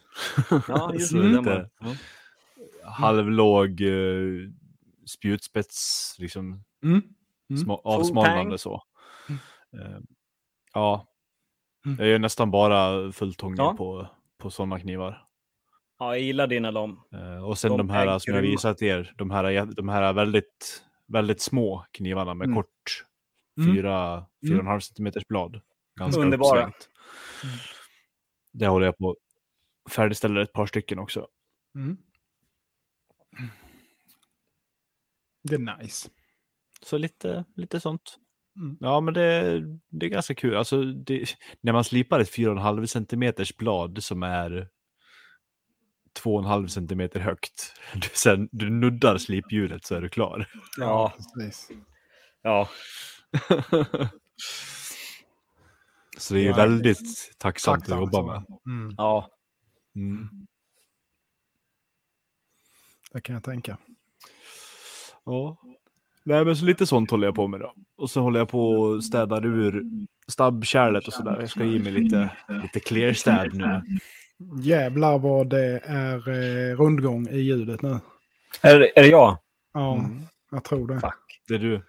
ja 0.68 0.92
just 0.94 1.12
det. 1.44 1.70
Ja. 1.80 1.94
halvlåg 2.84 3.80
uh, 3.80 4.50
spjutspets, 5.06 6.14
liksom 6.18 6.64
Mm. 6.82 7.02
Mm. 7.50 7.70
avsmalnande 7.70 8.58
så. 8.58 8.82
Eh, 9.72 9.98
ja, 10.74 11.06
Mm. 11.86 11.98
jag 11.98 12.08
är 12.08 12.18
nästan 12.18 12.50
bara 12.50 13.12
fulltångig 13.12 13.58
Ja. 13.58 13.74
på, 13.78 14.08
på 14.38 14.50
sådana 14.50 14.80
knivar. 14.80 15.26
ja, 15.98 16.14
jag 16.16 16.20
gillar 16.24 16.46
dina 16.46 16.72
dem. 16.72 17.00
Eh, 17.12 17.44
och 17.44 17.58
sen 17.58 17.70
De 17.70 17.76
de, 17.78 17.90
här 17.90 18.06
är 18.06 18.18
som 18.18 18.34
jag 18.34 18.42
visat 18.42 18.82
er, 18.82 19.14
de 19.16 19.30
här, 19.30 19.66
de 19.74 19.88
här 19.88 20.12
väldigt, 20.12 20.84
väldigt 21.06 21.40
små 21.40 21.84
knivarna 21.90 22.34
med 22.34 22.44
Mm. 22.44 22.56
kort 22.56 23.04
Mm. 23.58 23.74
4 23.74 24.26
4,5 24.46 24.80
centimeters 24.80 25.26
blad. 25.26 25.60
Ganska 25.98 26.20
Underbara. 26.22 26.58
uppsvängt. 26.66 26.90
Det 28.52 28.66
håller 28.66 28.86
jag 28.86 28.98
på 28.98 29.10
att 29.84 29.92
färdigställa 29.92 30.42
ett 30.42 30.52
par 30.52 30.66
stycken 30.66 30.98
också. 30.98 31.28
Mm. 31.74 31.96
Det 35.42 35.54
är 35.54 35.78
nice. 35.78 36.10
Så 36.82 36.98
lite, 36.98 37.44
lite 37.54 37.80
sånt. 37.80 38.18
Mm. 38.58 38.76
Ja, 38.80 39.00
men 39.00 39.14
det, 39.14 39.60
det 39.88 40.06
är 40.06 40.10
ganska 40.10 40.34
kul. 40.34 40.56
Alltså, 40.56 40.82
det, 40.82 41.24
när 41.60 41.72
man 41.72 41.84
slipar 41.84 42.20
ett 42.20 42.32
4,5 42.36 42.86
centimeters 42.86 43.56
blad 43.56 44.02
som 44.02 44.22
är 44.22 44.68
2,5 46.24 46.66
centimeter 46.66 47.20
högt. 47.20 47.72
Du, 47.94 48.08
sen, 48.12 48.48
du 48.52 48.70
nuddar 48.70 49.18
sliphjulet 49.18 49.84
så 49.84 49.94
är 49.94 50.00
du 50.00 50.08
klar. 50.08 50.50
Ja, 50.78 51.12
precis. 51.34 51.70
ja. 52.42 52.68
Så 56.18 56.34
det 56.34 56.40
är 56.40 56.42
ju 56.42 56.48
Ja, 56.48 56.56
väldigt 56.56 56.98
tacksamt 57.38 57.84
Tacksamt 57.84 57.88
att 57.88 58.14
jobba 58.14 58.22
med. 58.32 58.44
Mm. 58.66 58.94
ja. 58.98 59.30
Mm. 59.96 60.28
Det 63.12 63.20
kan 63.20 63.34
jag 63.34 63.44
tänka. 63.44 63.78
Ja. 65.24 65.56
Nej, 66.28 66.44
men 66.44 66.56
så 66.56 66.64
lite 66.64 66.86
sånt 66.86 67.10
håller 67.10 67.26
jag 67.26 67.34
på 67.34 67.46
med 67.46 67.60
då. 67.60 67.72
Och 67.98 68.10
så 68.10 68.20
håller 68.20 68.38
jag 68.40 68.48
på 68.48 68.70
och 68.70 69.04
städar 69.04 69.46
ur 69.46 69.82
stabbkärlet 70.30 71.06
och 71.06 71.12
sådär. 71.12 71.36
Jag 71.40 71.50
ska 71.50 71.64
ge 71.64 71.78
mig 71.78 71.92
lite, 71.92 72.30
lite 72.62 72.80
clear 72.80 73.12
städ 73.12 73.54
nu. 73.54 73.82
Jävlar 74.62 75.18
vad 75.18 75.50
det 75.50 75.80
är 75.84 76.28
eh, 76.28 76.76
rundgång 76.76 77.28
i 77.28 77.38
ljudet 77.38 77.82
nu. 77.82 77.96
Är, 78.62 78.78
det- 78.80 78.98
är 78.98 79.02
det 79.02 79.08
jag? 79.08 79.38
Ja, 79.74 79.94
Mm. 79.98 80.20
jag 80.50 80.64
tror 80.64 80.88
det. 80.88 81.00
Fuck. 81.00 81.14
Det 81.48 81.54
är 81.54 81.58
du. 81.58 81.82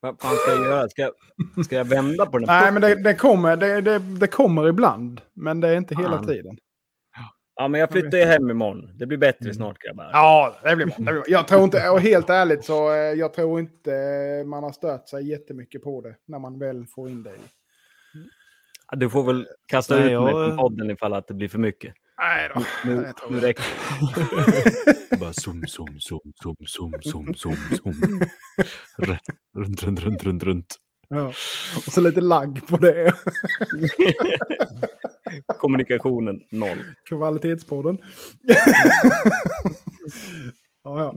Vad 0.00 0.20
fan 0.20 0.36
ska 0.36 0.50
jag 0.56 0.64
göra? 0.64 0.88
Ska, 0.88 1.02
jag- 1.02 1.64
ska 1.64 1.76
jag 1.76 1.84
vända 1.84 2.26
på 2.26 2.38
den? 2.38 2.46
Nej, 2.46 2.72
men 2.72 2.82
det, 2.82 2.94
det, 3.02 3.14
kommer, 3.14 3.56
det, 3.56 3.80
det, 3.80 3.98
det 3.98 4.26
kommer 4.26 4.68
ibland. 4.68 5.20
Men 5.34 5.60
det 5.60 5.68
är 5.68 5.76
inte 5.76 5.94
hela 5.94 6.16
Fan. 6.16 6.26
tiden. 6.26 6.56
Ja, 7.54 7.68
men 7.68 7.80
jag 7.80 7.90
flyttar 7.90 8.18
ju 8.18 8.24
hem 8.24 8.50
imorgon. 8.50 8.90
Det 8.98 9.06
blir 9.06 9.18
bättre 9.18 9.44
Mm. 9.44 9.54
snart 9.54 9.78
grabbar. 9.78 10.10
Ja, 10.12 10.56
det 10.64 10.76
blir 10.76 10.86
bra. 10.86 10.94
Det 10.98 11.02
blir 11.02 11.12
bra. 11.12 11.22
Jag 11.28 11.48
tror 11.48 11.64
inte, 11.64 11.88
och 11.88 12.00
helt 12.00 12.30
ärligt 12.30 12.64
så 12.64 12.90
eh, 12.92 12.96
jag 12.98 13.34
tror 13.34 13.60
inte 13.60 13.94
eh, 13.94 14.46
man 14.46 14.62
har 14.62 14.72
stört 14.72 15.08
sig 15.08 15.28
jättemycket 15.28 15.82
på 15.82 16.00
det 16.00 16.14
när 16.26 16.38
man 16.38 16.58
väl 16.58 16.86
får 16.86 17.08
in 17.10 17.22
det. 17.22 17.32
Du 18.96 19.10
får 19.10 19.24
väl 19.24 19.48
kasta 19.66 19.94
Nej, 19.96 20.04
ut 20.14 20.20
mig 20.22 20.32
jag- 20.32 20.46
från 20.48 20.56
podden 20.58 20.90
ifall 20.90 21.12
att 21.14 21.28
det 21.28 21.34
blir 21.34 21.48
för 21.48 21.58
mycket. 21.58 21.94
Nej 22.18 22.50
då. 22.54 22.62
Nu, 22.84 23.12
nu 23.30 23.40
räcker 23.40 23.64
det. 25.10 25.16
Bara 25.20 25.32
zoom, 25.32 25.66
zoom, 25.66 26.00
zoom, 26.00 26.32
zoom, 26.36 26.56
zoom, 26.66 26.92
zoom, 27.02 27.34
zoom, 27.34 27.56
zoom. 27.76 28.20
Runt, 29.52 29.82
runt, 29.82 30.00
runt, 30.02 30.22
runt, 30.24 30.42
runt. 30.44 30.76
Ja. 31.08 31.26
Och 31.86 31.92
så 31.92 32.00
lite 32.00 32.20
lagg 32.20 32.66
på 32.68 32.76
det. 32.76 33.12
Kommunikationen 35.58 36.42
noll. 36.50 36.78
Kvalitetspodden. 37.08 37.98
ja, 40.84 41.00
ja. 41.02 41.14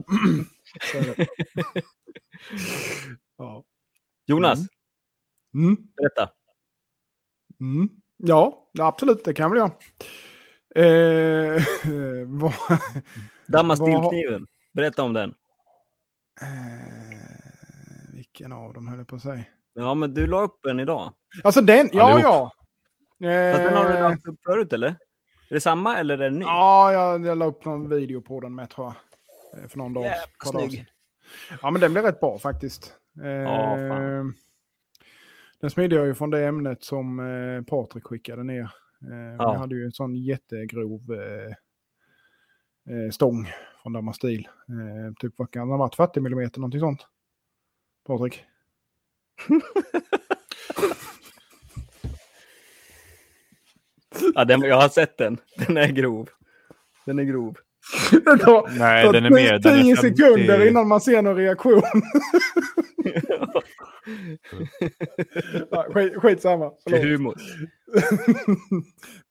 Ja. 3.38 3.64
Jonas, 4.26 4.58
Mm. 5.54 5.76
berätta. 5.96 6.30
Mm. 7.60 7.88
Ja, 8.16 8.68
absolut, 8.78 9.24
det 9.24 9.34
kan 9.34 9.50
väl 9.50 9.58
jag. 9.58 9.70
Eh, 10.74 11.62
vad, 12.26 12.52
Damma 13.46 13.76
stilkniven. 13.76 14.46
Berätta 14.72 15.02
om 15.02 15.12
den. 15.12 15.34
eh, 16.40 16.46
vilken 18.14 18.52
av 18.52 18.72
dem 18.74 18.88
höll 18.88 18.98
jag 18.98 19.08
på 19.08 19.16
att 19.16 19.22
säga? 19.22 19.44
Ja, 19.74 19.94
men 19.94 20.14
du 20.14 20.26
la 20.26 20.42
upp 20.42 20.66
en 20.66 20.80
idag. 20.80 21.12
Alltså 21.44 21.60
den, 21.60 21.88
ja 21.92 22.02
Allihop. 22.04 22.22
ja. 22.22 22.52
Fast 23.20 23.64
den 23.64 23.76
har 23.76 23.88
du 23.88 23.94
Eh, 23.94 24.00
lagt 24.02 24.26
upp 24.26 24.40
förut, 24.44 24.72
eller? 24.72 24.88
Är 25.48 25.54
det 25.54 25.60
samma 25.60 25.96
eller 25.98 26.14
är 26.18 26.30
det 26.30 26.36
ny? 26.36 26.44
Ja, 26.44 26.92
jag, 26.92 27.26
jag 27.26 27.38
la 27.38 27.44
upp 27.44 27.64
någon 27.64 27.88
video 27.88 28.20
på 28.20 28.40
den 28.40 28.54
med 28.54 28.70
tror 28.70 28.86
jag. 28.86 29.62
Eh, 29.62 29.68
För 29.68 29.78
någon 29.78 29.92
dag. 29.94 30.04
Jävla 30.04 30.26
snygg. 30.44 30.86
Ja, 31.62 31.70
men 31.70 31.80
den 31.80 31.92
blev 31.92 32.04
rätt 32.04 32.20
bra 32.20 32.38
faktiskt. 32.38 32.94
Eh, 33.22 33.28
Ja, 33.30 33.76
fan. 33.76 34.34
den 35.60 35.70
smidde 35.70 35.96
jag 35.96 36.06
ju 36.06 36.14
från 36.14 36.30
det 36.30 36.46
ämnet 36.46 36.84
som 36.84 37.20
eh, 37.20 37.62
Patrik 37.62 38.04
skickade 38.04 38.44
ner. 38.44 38.62
Eh, 39.02 39.36
Ja. 39.38 39.52
Vi 39.52 39.58
hade 39.58 39.74
ju 39.74 39.84
en 39.84 39.92
sån 39.92 40.16
jättegrov 40.16 41.12
eh, 41.12 41.50
eh, 42.94 43.10
stång 43.10 43.48
från 43.82 43.92
Damastil. 43.92 44.48
Eh, 44.68 45.14
typ 45.20 45.34
vad 45.36 45.50
kan 45.50 45.68
det 45.68 45.72
ha 45.74 45.78
varit? 45.78 45.94
40 45.94 46.18
mm 46.20 46.50
någonting 46.56 46.80
sånt. 46.80 47.06
Patrik? 48.06 48.44
Ja, 54.34 54.44
den, 54.44 54.60
jag 54.62 54.76
har 54.80 54.88
sett 54.88 55.18
den. 55.18 55.38
Den 55.66 55.76
är 55.76 55.88
grov. 55.88 56.28
Den 57.06 57.18
är 57.18 57.24
grov. 57.24 57.56
Det 58.10 58.20
tar, 58.38 58.78
Nej, 58.78 59.06
tar 59.06 59.12
den 59.12 59.24
är 59.24 59.30
mer. 59.30 59.58
Den 59.58 59.72
är 59.78 59.82
10 59.82 59.96
50 59.96 60.08
sekunder 60.08 60.68
innan 60.68 60.88
man 60.88 61.00
ser 61.00 61.22
någon 61.22 61.36
reaktion. 61.36 61.82
ja, 65.70 65.86
skit, 65.94 66.12
skitsamma. 66.16 66.72
Det 66.84 66.96
är 66.96 67.00
Förlåt. 67.00 67.06
humor. 67.18 67.34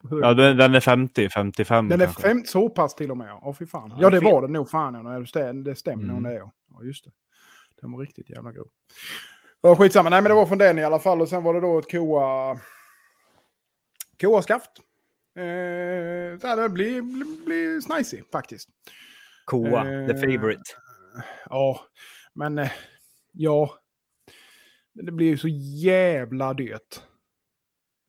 Ja, 0.22 0.34
den, 0.34 0.58
den 0.58 0.76
är 0.76 0.80
50, 0.80 1.30
55 1.30 1.90
Den 1.90 2.02
är 2.02 2.08
fem, 2.08 2.44
så 2.46 2.70
pass 2.70 2.96
till 2.96 3.12
och 3.12 3.18
med. 3.18 3.40
Åh 3.42 3.54
fy 3.60 3.66
fan. 3.66 3.90
Ja, 3.90 3.98
Ja, 4.02 4.10
det 4.10 4.20
var 4.20 4.42
det 4.42 4.48
nog 4.48 4.70
fan. 4.70 4.94
ja, 5.06 5.20
Det 5.20 5.28
stämmer, 5.28 5.64
det 5.64 5.76
stämmer 5.76 6.04
nog 6.04 6.18
Mm. 6.18 6.32
det. 6.32 6.38
Ja, 6.38 6.52
Ja, 6.74 6.84
just 6.84 7.06
det. 7.06 7.12
Den 7.82 7.92
var 7.92 8.00
riktigt 8.00 8.30
jävla 8.30 8.52
grov. 8.52 8.68
Ja, 9.62 9.76
skitsamma. 9.76 10.10
Nej, 10.10 10.22
men 10.22 10.30
det 10.30 10.36
var 10.36 10.46
från 10.46 10.58
den 10.58 10.80
i 10.80 10.84
alla 10.84 11.00
fall. 11.00 11.22
Och 11.22 11.28
sen 11.30 11.44
var 11.44 11.54
det 11.54 11.60
då 11.62 11.80
ett 11.80 11.92
koa... 11.92 12.60
Koaskaft. 14.22 14.72
Eh, 15.38 16.56
det 16.56 16.70
blir, 16.70 17.02
blir, 17.02 17.46
blir 17.46 17.82
snajsig 17.82 18.24
faktiskt. 18.32 18.70
The 20.08 20.14
Eh, 20.14 20.20
favorite. 20.22 20.64
Ja, 21.50 21.80
men 22.34 22.58
eh, 22.58 22.72
ja. 23.34 23.80
Det 24.94 25.12
blir 25.12 25.28
ju 25.28 25.38
så 25.38 25.48
jävla 25.84 26.54
dyrt. 26.54 27.02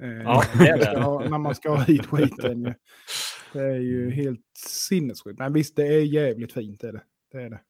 Eh, 0.02 0.08
Ja, 0.22 0.42
det 0.58 0.68
är 0.68 0.78
det. 0.78 0.92
ja, 0.94 1.26
när 1.30 1.38
man 1.38 1.54
ska 1.54 1.70
ha 1.70 1.82
hit 1.82 2.06
skiten. 2.06 2.74
Det 3.52 3.62
är 3.62 3.78
ju 3.78 4.10
helt 4.10 4.46
sinnessjukt. 4.88 5.38
Men 5.38 5.52
visst, 5.52 5.76
det 5.76 5.86
är 5.86 6.00
jävligt 6.04 6.52
fint. 6.52 6.84
Är 6.84 6.92
det. 6.92 7.02
det, 7.32 7.42
är 7.42 7.50
det. 7.50 7.60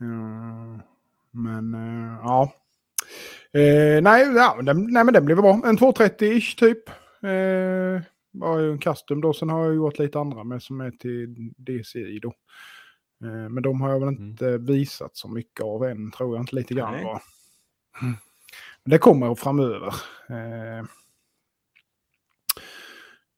Mm, 0.00 0.80
men 1.30 1.74
eh, 1.74 2.18
ja. 2.22 2.54
Eh, 3.54 4.02
nej, 4.02 4.32
ja, 4.36 4.62
den, 4.62 4.82
nej, 4.92 5.04
men 5.04 5.14
den 5.14 5.24
blev 5.24 5.36
bra. 5.36 5.60
En 5.64 5.78
230-ish 5.78 6.58
typ. 6.58 6.88
Eh, 7.22 8.02
var 8.32 8.58
ju 8.58 8.70
en 8.72 8.78
custom 8.78 9.20
då. 9.20 9.32
Sen 9.32 9.48
har 9.50 9.64
jag 9.64 9.74
gjort 9.74 9.98
lite 9.98 10.18
andra 10.18 10.44
med 10.44 10.62
som 10.62 10.80
är 10.80 10.90
till 10.90 11.52
DCI 11.56 12.18
då. 12.22 12.28
Eh, 13.24 13.48
Men 13.48 13.62
de 13.62 13.80
har 13.80 13.90
jag 13.90 14.00
väl 14.00 14.08
Mm. 14.08 14.24
inte 14.30 14.58
visat 14.58 15.16
så 15.16 15.28
mycket 15.28 15.64
av 15.64 15.84
än, 15.84 16.10
tror 16.10 16.36
jag 16.36 16.42
inte. 16.42 16.54
Lite 16.56 16.74
grann 16.74 17.02
bara. 17.04 17.20
Men 18.84 18.90
Det 18.90 18.98
kommer 18.98 19.34
framöver. 19.34 19.94
Eh, 20.28 20.84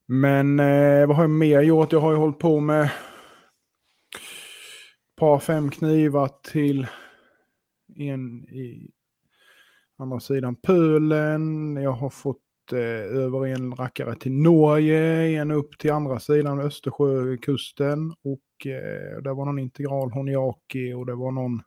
Men 0.08 0.60
eh, 0.60 1.06
vad 1.06 1.16
har 1.16 1.22
jag 1.22 1.30
mer 1.30 1.60
gjort? 1.60 1.92
Jag 1.92 2.00
har 2.00 2.10
ju 2.12 2.16
hållit 2.18 2.38
på 2.38 2.60
med 2.60 2.90
par 5.16 5.38
fem 5.38 5.70
knivar 5.70 6.30
till 6.42 6.86
en 7.96 8.44
i 8.48 8.90
andra 9.98 10.20
sidan 10.20 10.56
pölen. 10.56 11.76
Jag 11.76 11.92
har 11.92 12.10
fått 12.10 12.38
eh, 12.72 12.78
över 13.18 13.46
en 13.46 13.74
rackare 13.74 14.14
till 14.16 14.32
Norge, 14.32 15.40
en 15.40 15.50
upp 15.50 15.78
till 15.78 15.92
andra 15.92 16.20
sidan 16.20 16.60
Östersjökusten 16.60 18.10
och 18.10 18.66
eh, 18.66 19.22
det 19.22 19.32
var 19.32 19.44
någon 19.44 19.58
integral 19.58 20.12
Honiaki 20.12 20.92
och 20.92 21.06
det 21.06 21.14
var 21.14 21.30
någon 21.30 21.62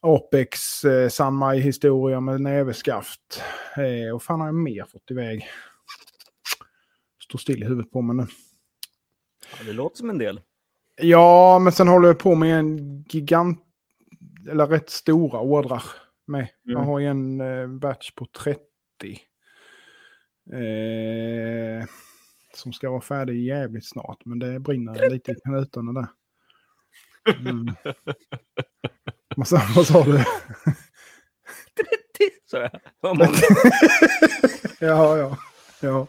Apex 0.00 0.84
eh, 0.84 1.08
Sanmai 1.08 1.60
historia 1.60 2.20
med 2.20 2.40
näveskaft. 2.40 3.42
Eh, 3.76 4.14
och 4.14 4.22
fan 4.22 4.40
har 4.40 4.48
jag 4.48 4.54
mer 4.54 4.84
fått 4.84 5.10
iväg? 5.10 5.46
Står 7.24 7.38
still 7.38 7.62
i 7.62 7.66
huvudet 7.66 7.92
på 7.92 8.02
mig 8.02 8.16
nu. 8.16 8.26
Ja, 9.58 9.64
det 9.66 9.72
låter 9.72 9.96
som 9.96 10.10
en 10.10 10.18
del. 10.18 10.40
Ja, 10.96 11.58
men 11.58 11.72
sen 11.72 11.88
håller 11.88 12.08
jag 12.08 12.18
på 12.18 12.34
med 12.34 12.58
en 12.58 13.02
gigant, 13.08 13.60
eller 14.50 14.66
rätt 14.66 14.90
stora 14.90 15.40
ordrar 15.40 15.82
med. 16.26 16.48
Jag 16.62 16.74
Mm. 16.76 16.86
har 16.88 16.98
ju 16.98 17.06
en 17.06 17.40
eh, 17.40 17.66
batch 17.68 18.10
på 18.10 18.26
30. 18.26 18.60
Eh, 20.52 21.86
som 22.54 22.72
ska 22.72 22.90
vara 22.90 23.00
färdig 23.00 23.42
jävligt 23.46 23.88
snart, 23.88 24.24
men 24.24 24.38
det 24.38 24.60
brinner 24.60 25.10
lite 25.10 25.30
i 25.32 25.34
knutarna 25.44 25.92
där. 25.92 26.06
Mm. 27.38 27.74
vad, 29.36 29.48
sa, 29.48 29.60
vad 29.76 29.86
sa 29.86 30.04
du? 30.04 30.18
Så 32.46 32.56
jag. 32.56 32.80
Vad 33.00 33.18
många- 33.18 33.30
ja, 34.80 35.16
ja, 35.18 35.36
ja. 35.80 36.06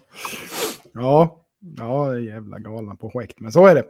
Ja, 0.94 1.46
ja, 1.78 2.20
jävla 2.20 2.60
galna 2.60 2.96
projekt, 2.96 3.40
men 3.40 3.52
så 3.52 3.66
är 3.68 3.76
det. 3.76 3.84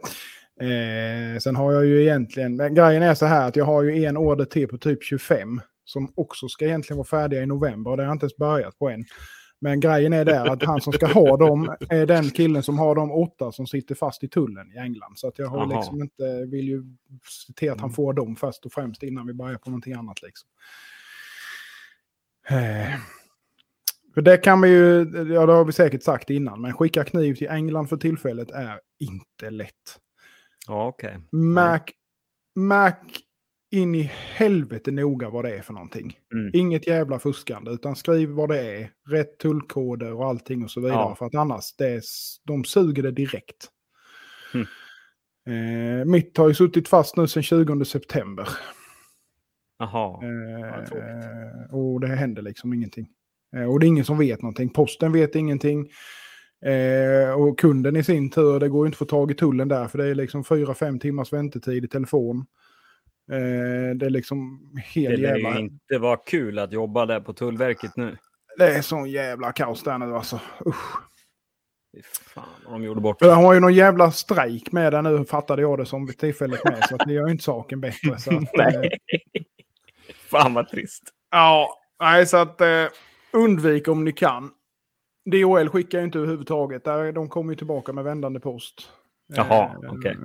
Eh, 0.60 1.38
sen 1.38 1.56
har 1.56 1.72
jag 1.72 1.86
ju 1.86 2.02
egentligen, 2.02 2.56
men 2.56 2.74
grejen 2.74 3.02
är 3.02 3.14
så 3.14 3.26
här 3.26 3.48
att 3.48 3.56
jag 3.56 3.64
har 3.64 3.82
ju 3.82 4.04
en 4.04 4.16
order 4.16 4.44
till 4.44 4.68
på 4.68 4.78
typ 4.78 5.02
25 5.04 5.60
som 5.84 6.12
också 6.16 6.48
ska 6.48 6.64
egentligen 6.64 6.98
vara 6.98 7.06
färdiga 7.06 7.42
i 7.42 7.46
november 7.46 7.90
och 7.90 7.96
det 7.96 8.02
har 8.02 8.08
jag 8.08 8.14
inte 8.14 8.24
ens 8.24 8.36
börjat 8.36 8.78
på 8.78 8.88
än. 8.88 9.04
Men 9.60 9.80
grejen 9.80 10.12
är 10.12 10.24
där 10.24 10.46
att 10.46 10.62
han 10.62 10.80
som 10.80 10.92
ska 10.92 11.06
ha 11.06 11.36
dem 11.36 11.76
är 11.88 12.06
den 12.06 12.30
killen 12.30 12.62
som 12.62 12.78
har 12.78 12.94
de 12.94 13.12
åtta 13.12 13.52
som 13.52 13.66
sitter 13.66 13.94
fast 13.94 14.24
i 14.24 14.28
tullen 14.28 14.72
i 14.72 14.78
England. 14.78 15.18
Så 15.18 15.28
att 15.28 15.38
jag 15.38 15.48
har 15.48 15.66
liksom 15.66 16.02
inte, 16.02 16.46
vill 16.50 16.68
ju 16.68 16.82
se 17.46 17.52
till 17.52 17.70
att 17.70 17.80
han 17.80 17.92
får 17.92 18.12
dem 18.12 18.36
först 18.36 18.66
och 18.66 18.72
främst 18.72 19.02
innan 19.02 19.26
vi 19.26 19.34
börjar 19.34 19.58
på 19.58 19.70
någonting 19.70 19.92
annat 19.92 20.22
liksom. 20.22 20.48
Eh, 22.48 22.98
för 24.14 24.22
det 24.22 24.36
kan 24.36 24.60
man 24.60 24.70
ju, 24.70 24.98
ja 25.34 25.46
det 25.46 25.52
har 25.52 25.64
vi 25.64 25.72
säkert 25.72 26.02
sagt 26.02 26.30
innan, 26.30 26.60
men 26.60 26.72
skicka 26.72 27.04
kniv 27.04 27.34
till 27.34 27.48
England 27.48 27.88
för 27.88 27.96
tillfället 27.96 28.50
är 28.50 28.80
inte 28.98 29.50
lätt. 29.50 29.98
Ja, 30.66 30.86
okej. 30.86 31.18
Märk, 31.32 31.92
märk 32.54 33.20
in 33.74 33.94
i 33.94 34.10
helvete 34.34 34.90
noga 34.90 35.30
vad 35.30 35.44
det 35.44 35.56
är 35.56 35.62
för 35.62 35.72
någonting. 35.72 36.18
Mm. 36.32 36.50
Inget 36.54 36.86
jävla 36.86 37.18
fuskande, 37.18 37.70
utan 37.70 37.96
skriv 37.96 38.28
vad 38.28 38.48
det 38.48 38.60
är. 38.60 38.90
Rätt 39.08 39.38
tullkoder 39.38 40.12
och 40.12 40.26
allting 40.26 40.64
och 40.64 40.70
så 40.70 40.80
vidare. 40.80 40.98
Ja. 40.98 41.14
För 41.18 41.26
att 41.26 41.34
annars, 41.34 41.76
det 41.78 41.86
är, 41.86 42.02
de 42.44 42.64
suger 42.64 43.02
det 43.02 43.10
direkt. 43.10 43.68
Mm. 44.54 44.66
Eh, 45.46 46.04
mitt 46.04 46.38
har 46.38 46.48
ju 46.48 46.54
suttit 46.54 46.88
fast 46.88 47.16
nu 47.16 47.26
sedan 47.26 47.42
20 47.42 47.84
september. 47.84 48.48
Jaha. 49.78 50.20
Eh, 50.24 50.84
tråkigt. 50.84 51.72
och 51.72 52.00
det 52.00 52.06
händer 52.06 52.42
liksom 52.42 52.72
ingenting. 52.72 53.08
Eh, 53.56 53.64
och 53.64 53.80
det 53.80 53.86
är 53.86 53.88
ingen 53.88 54.04
som 54.04 54.18
vet 54.18 54.42
någonting. 54.42 54.68
Posten 54.68 55.12
vet 55.12 55.34
ingenting. 55.34 55.90
Eh, 56.64 57.40
och 57.40 57.58
kunden 57.58 57.96
i 57.96 58.04
sin 58.04 58.30
tur, 58.30 58.60
det 58.60 58.68
går 58.68 58.84
ju 58.84 58.86
inte 58.86 58.94
att 58.94 58.98
få 58.98 59.04
tag 59.04 59.30
i 59.30 59.34
tullen 59.34 59.68
där, 59.68 59.88
för 59.88 59.98
det 59.98 60.06
är 60.06 60.14
liksom 60.14 60.44
4-5 60.44 60.98
timmars 60.98 61.32
väntetid 61.32 61.84
i 61.84 61.88
telefon. 61.88 62.46
Eh, 63.32 63.96
det 63.96 64.06
är 64.06 64.10
liksom 64.10 64.70
helt 64.84 65.16
Det 65.16 65.22
lär 65.22 65.36
jävla... 65.36 65.54
ju 65.54 65.58
inte 65.58 65.98
vara 65.98 66.16
kul 66.16 66.58
att 66.58 66.72
jobba 66.72 67.06
där 67.06 67.20
på 67.20 67.32
Tullverket 67.32 67.96
nu. 67.96 68.16
Det 68.58 68.76
är 68.76 68.82
sån 68.82 69.10
jävla 69.10 69.52
kaos 69.52 69.82
där 69.82 69.98
nu 69.98 70.14
alltså. 70.14 70.40
Usch. 70.66 70.98
Fan, 72.04 72.44
vad 72.64 72.74
de 72.74 72.84
gjorde 72.84 73.00
bort 73.00 73.20
De 73.20 73.28
har 73.28 73.54
ju 73.54 73.60
någon 73.60 73.74
jävla 73.74 74.10
strejk 74.10 74.72
med 74.72 74.92
där 74.92 75.02
nu, 75.02 75.24
fattade 75.24 75.62
jag 75.62 75.78
det 75.78 75.86
som 75.86 76.06
vid 76.06 76.18
tillfället 76.18 76.64
med. 76.64 76.84
Så 76.88 76.94
att 76.94 77.06
det 77.06 77.12
gör 77.12 77.26
ju 77.26 77.32
inte 77.32 77.44
saken 77.44 77.80
bättre. 77.80 78.18
Så 78.18 78.30
att, 78.30 78.42
eh, 78.42 78.48
Nej. 78.54 78.98
Fan 80.14 80.54
vad 80.54 80.68
trist. 80.68 81.02
Ja, 81.30 81.80
nej 82.00 82.26
så 82.26 82.36
att 82.36 82.60
eh, 82.60 82.86
undvik 83.32 83.88
om 83.88 84.04
ni 84.04 84.12
kan. 84.12 84.50
DHL 85.30 85.68
skickar 85.68 85.98
ju 85.98 86.04
inte 86.04 86.18
överhuvudtaget. 86.18 86.84
Där, 86.84 87.12
de 87.12 87.28
kommer 87.28 87.52
ju 87.52 87.56
tillbaka 87.56 87.92
med 87.92 88.04
vändande 88.04 88.40
post. 88.40 88.90
Jaha, 89.26 89.64
Eh, 89.84 89.92
okej. 89.92 90.16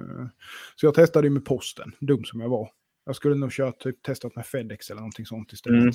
Så 0.75 0.85
jag 0.85 0.93
testade 0.93 1.27
ju 1.27 1.33
med 1.33 1.45
posten, 1.45 1.91
dum 1.99 2.23
som 2.23 2.39
jag 2.39 2.49
var. 2.49 2.69
Jag 3.09 3.15
skulle 3.15 3.35
nog 3.35 3.51
kört, 3.51 3.79
typ, 3.79 4.03
testat 4.03 4.35
med 4.35 4.45
Fedex 4.45 4.89
eller 4.89 5.01
någonting 5.01 5.25
sånt 5.25 5.53
istället. 5.53 5.81
Mm. 5.81 5.93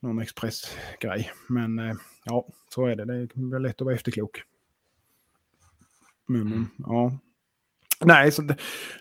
Någon 0.00 0.18
expressgrej. 0.18 1.32
Men 1.48 1.78
eh, 1.78 1.94
ja, 2.24 2.48
så 2.68 2.86
är 2.86 2.96
det. 2.96 3.04
Det 3.04 3.14
är 3.14 3.50
väl 3.50 3.62
lätt 3.62 3.80
att 3.80 3.84
vara 3.84 3.94
efterklok. 3.94 4.42
Men, 6.26 6.48
men, 6.48 6.66
ja. 6.78 7.18
Nej, 8.00 8.32
så, 8.32 8.42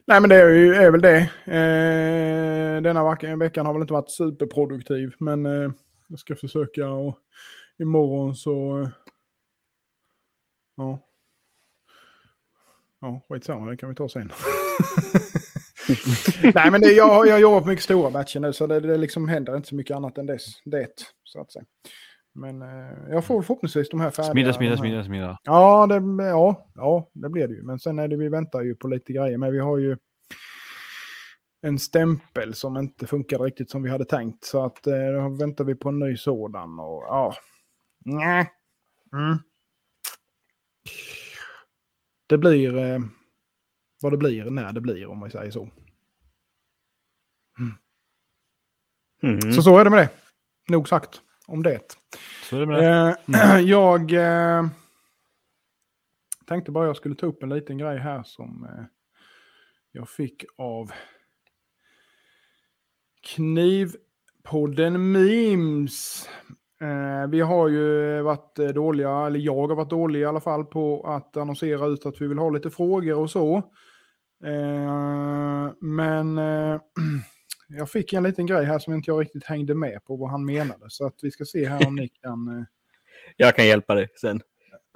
nej, 0.06 0.22
men 0.22 0.30
det 0.30 0.36
är, 0.36 0.50
ju, 0.50 0.76
är 0.76 0.92
väl 0.92 1.02
det. 1.02 1.20
Eh, 1.46 2.82
denna 2.82 3.36
veckan 3.36 3.66
har 3.66 3.74
väl 3.74 3.82
inte 3.82 3.94
varit 3.94 4.12
superproduktiv, 4.12 5.14
men 5.20 5.46
eh, 5.46 5.72
jag 6.08 6.20
ska 6.20 6.36
försöka 6.36 6.90
och 6.90 7.20
imorgon 7.78 8.36
så... 8.36 8.82
Eh, 8.82 8.90
ja. 10.76 11.00
Ja, 13.02 13.22
skitsamma, 13.30 13.70
det 13.70 13.78
kan 13.78 13.90
vi 13.90 13.96
ta 13.96 14.10
sen. 14.10 14.32
nej, 16.56 16.72
men 16.72 16.82
det, 16.82 16.92
jag, 16.92 17.28
jag 17.28 17.40
jobbar 17.40 17.62
på 17.62 17.68
mycket 17.68 17.84
stora 17.84 18.12
batcher 18.12 18.40
nu, 18.40 18.54
så 18.54 18.68
det, 18.68 18.80
det 18.80 18.98
liksom 18.98 19.28
händer 19.28 19.56
inte 19.56 19.68
så 19.70 19.76
mycket 19.76 19.96
annat 19.96 20.18
än 20.18 20.26
dess, 20.26 20.46
det, 20.66 20.88
så 21.24 21.42
att 21.42 21.52
säga. 21.52 21.66
Men 22.34 22.62
eh, 22.62 22.98
jag 23.10 23.26
får 23.26 23.42
förhoppningsvis 23.42 23.90
de 23.90 24.00
här 24.00 24.12
färdiga. 24.12 24.32
Smida, 24.32 24.54
smida, 24.54 24.72
här- 24.72 24.78
smida, 24.78 25.04
smida. 25.04 25.40
Ja 25.44 25.88
det, 25.88 26.24
ja, 26.24 26.68
ja, 26.76 27.10
det 27.14 27.30
blir 27.30 27.48
det 27.48 27.54
ju. 27.54 27.64
Men 27.64 27.80
sen 27.80 28.00
är 28.00 28.08
det, 28.08 28.18
vi 28.18 28.30
väntar 28.30 28.62
ju 28.62 28.76
på 28.76 28.88
lite 28.88 29.14
grejer. 29.14 29.38
Men 29.38 29.52
vi 29.52 29.60
har 29.60 29.78
ju 29.78 29.98
en 31.62 31.80
stämpel 31.80 32.54
som 32.54 32.78
inte 32.78 33.08
funkar 33.08 33.40
riktigt 33.40 33.70
som 33.70 33.84
vi 33.84 33.90
hade 33.90 34.06
tänkt. 34.06 34.46
Så 34.46 34.66
att 34.66 34.88
eh, 34.88 34.94
då 34.94 35.30
väntar 35.40 35.64
vi 35.64 35.76
på 35.76 35.90
en 35.90 36.00
ny 36.00 36.18
sådan. 36.18 36.80
Och 36.80 37.04
ja, 37.08 37.34
nej. 38.06 38.52
Mm. 39.14 39.38
Det 42.28 42.38
blir 42.38 42.78
eh, 42.78 43.00
vad 44.02 44.14
det 44.14 44.18
blir 44.18 44.46
när 44.46 44.74
det 44.74 44.82
blir 44.82 45.06
om 45.08 45.18
man 45.18 45.32
säger 45.32 45.52
så. 45.52 45.70
Mm. 49.24 49.54
Så 49.54 49.62
så 49.62 49.78
är 49.78 49.84
det 49.84 49.90
med 49.90 50.00
det. 50.00 50.10
Nog 50.68 50.90
sagt 50.90 51.22
om 51.48 51.64
det. 51.64 51.98
Så 52.44 52.56
är 52.56 52.60
det 52.60 52.66
med 52.66 52.84
det. 52.84 53.18
Eh, 53.38 53.60
jag 53.70 54.14
eh, 54.14 54.66
tänkte 56.48 56.72
bara 56.72 56.88
jag 56.88 56.96
skulle 56.96 57.16
ta 57.16 57.26
upp 57.26 57.44
en 57.44 57.50
liten 57.50 57.78
grej 57.78 57.98
här 57.98 58.24
som 58.24 58.64
eh, 58.64 58.86
jag 59.92 60.10
fick 60.10 60.46
av 60.58 60.92
Knivpodden 63.22 65.12
Memes. 65.12 66.30
Eh, 66.82 67.30
vi 67.30 67.42
har 67.42 67.68
ju 67.68 68.22
varit 68.22 68.60
eh, 68.60 68.68
dåliga, 68.68 69.26
eller 69.26 69.40
jag 69.40 69.68
har 69.68 69.76
varit 69.76 69.90
dålig 69.90 70.20
i 70.20 70.26
alla 70.26 70.42
fall 70.42 70.66
på 70.66 71.04
att 71.08 71.38
annonsera 71.38 71.86
ut 71.86 72.06
att 72.06 72.22
vi 72.22 72.28
vill 72.28 72.38
ha 72.38 72.50
lite 72.50 72.70
frågor 72.70 73.18
och 73.18 73.30
så. 73.30 73.64
Eh, 74.44 75.72
men 75.80 76.38
eh, 76.38 76.80
jag 77.68 77.90
fick 77.90 78.14
en 78.14 78.24
liten 78.24 78.46
grej 78.46 78.66
här 78.66 78.80
som 78.80 78.94
inte 78.94 79.12
jag 79.12 79.22
riktigt 79.22 79.44
hängde 79.46 79.76
med 79.76 80.06
på 80.06 80.16
vad 80.16 80.30
han 80.32 80.46
menade. 80.46 80.86
Så 80.90 81.06
att 81.06 81.16
vi 81.22 81.32
ska 81.32 81.46
se 81.46 81.68
här 81.68 81.88
om 81.88 81.96
ni 81.96 82.08
kan... 82.24 82.48
Eh, 82.48 82.64
Jag 83.38 83.56
kan 83.56 83.68
hjälpa 83.68 83.96
dig 83.96 84.08
sen. 84.22 84.42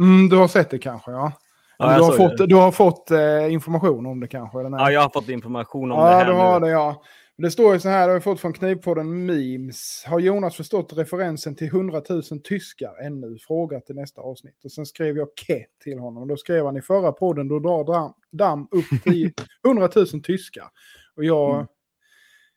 Mm, 0.01 0.29
du 0.29 0.35
har 0.35 0.47
sett 0.47 0.69
det 0.69 0.79
kanske, 0.79 1.11
ja. 1.11 1.31
Ja, 1.77 1.97
du, 1.97 2.03
har 2.03 2.11
fått, 2.11 2.37
det. 2.37 2.47
du 2.47 2.55
har 2.55 2.71
fått 2.71 3.11
information 3.49 4.05
om 4.05 4.19
det 4.19 4.27
kanske? 4.27 4.59
Eller 4.59 4.69
nej? 4.69 4.79
Ja, 4.79 4.91
jag 4.91 5.01
har 5.01 5.09
fått 5.09 5.29
information 5.29 5.91
om 5.91 5.99
ja, 5.99 6.09
det 6.09 6.15
här 6.15 6.25
du 6.25 6.33
har 6.33 6.59
nu. 6.59 6.65
det, 6.65 6.71
ja. 6.71 7.03
Det 7.37 7.51
står 7.51 7.73
ju 7.73 7.79
så 7.79 7.89
här, 7.89 7.99
det 8.01 8.05
har 8.07 8.13
jag 8.13 8.23
fått 8.23 8.39
från 8.39 8.53
Knivpodden 8.53 9.25
Memes. 9.25 10.03
Har 10.07 10.19
Jonas 10.19 10.55
förstått 10.55 10.93
referensen 10.93 11.55
till 11.55 11.67
100 11.67 12.01
000 12.09 12.23
tyskar 12.43 13.05
ännu? 13.05 13.37
Fråga 13.39 13.79
till 13.79 13.95
nästa 13.95 14.21
avsnitt. 14.21 14.65
Och 14.65 14.71
sen 14.71 14.85
skrev 14.85 15.17
jag 15.17 15.27
Ke 15.35 15.65
till 15.83 15.99
honom. 15.99 16.27
Då 16.27 16.37
skrev 16.37 16.65
han 16.65 16.77
i 16.77 16.81
förra 16.81 17.11
podden, 17.11 17.47
då 17.47 17.59
drar 17.59 17.83
Dam, 17.83 18.13
Dam 18.31 18.67
upp 18.71 19.03
till 19.03 19.33
100 19.67 19.89
000 19.95 20.07
tyskar. 20.23 20.69
Och 21.15 21.23
jag, 21.23 21.53
Mm. 21.55 21.67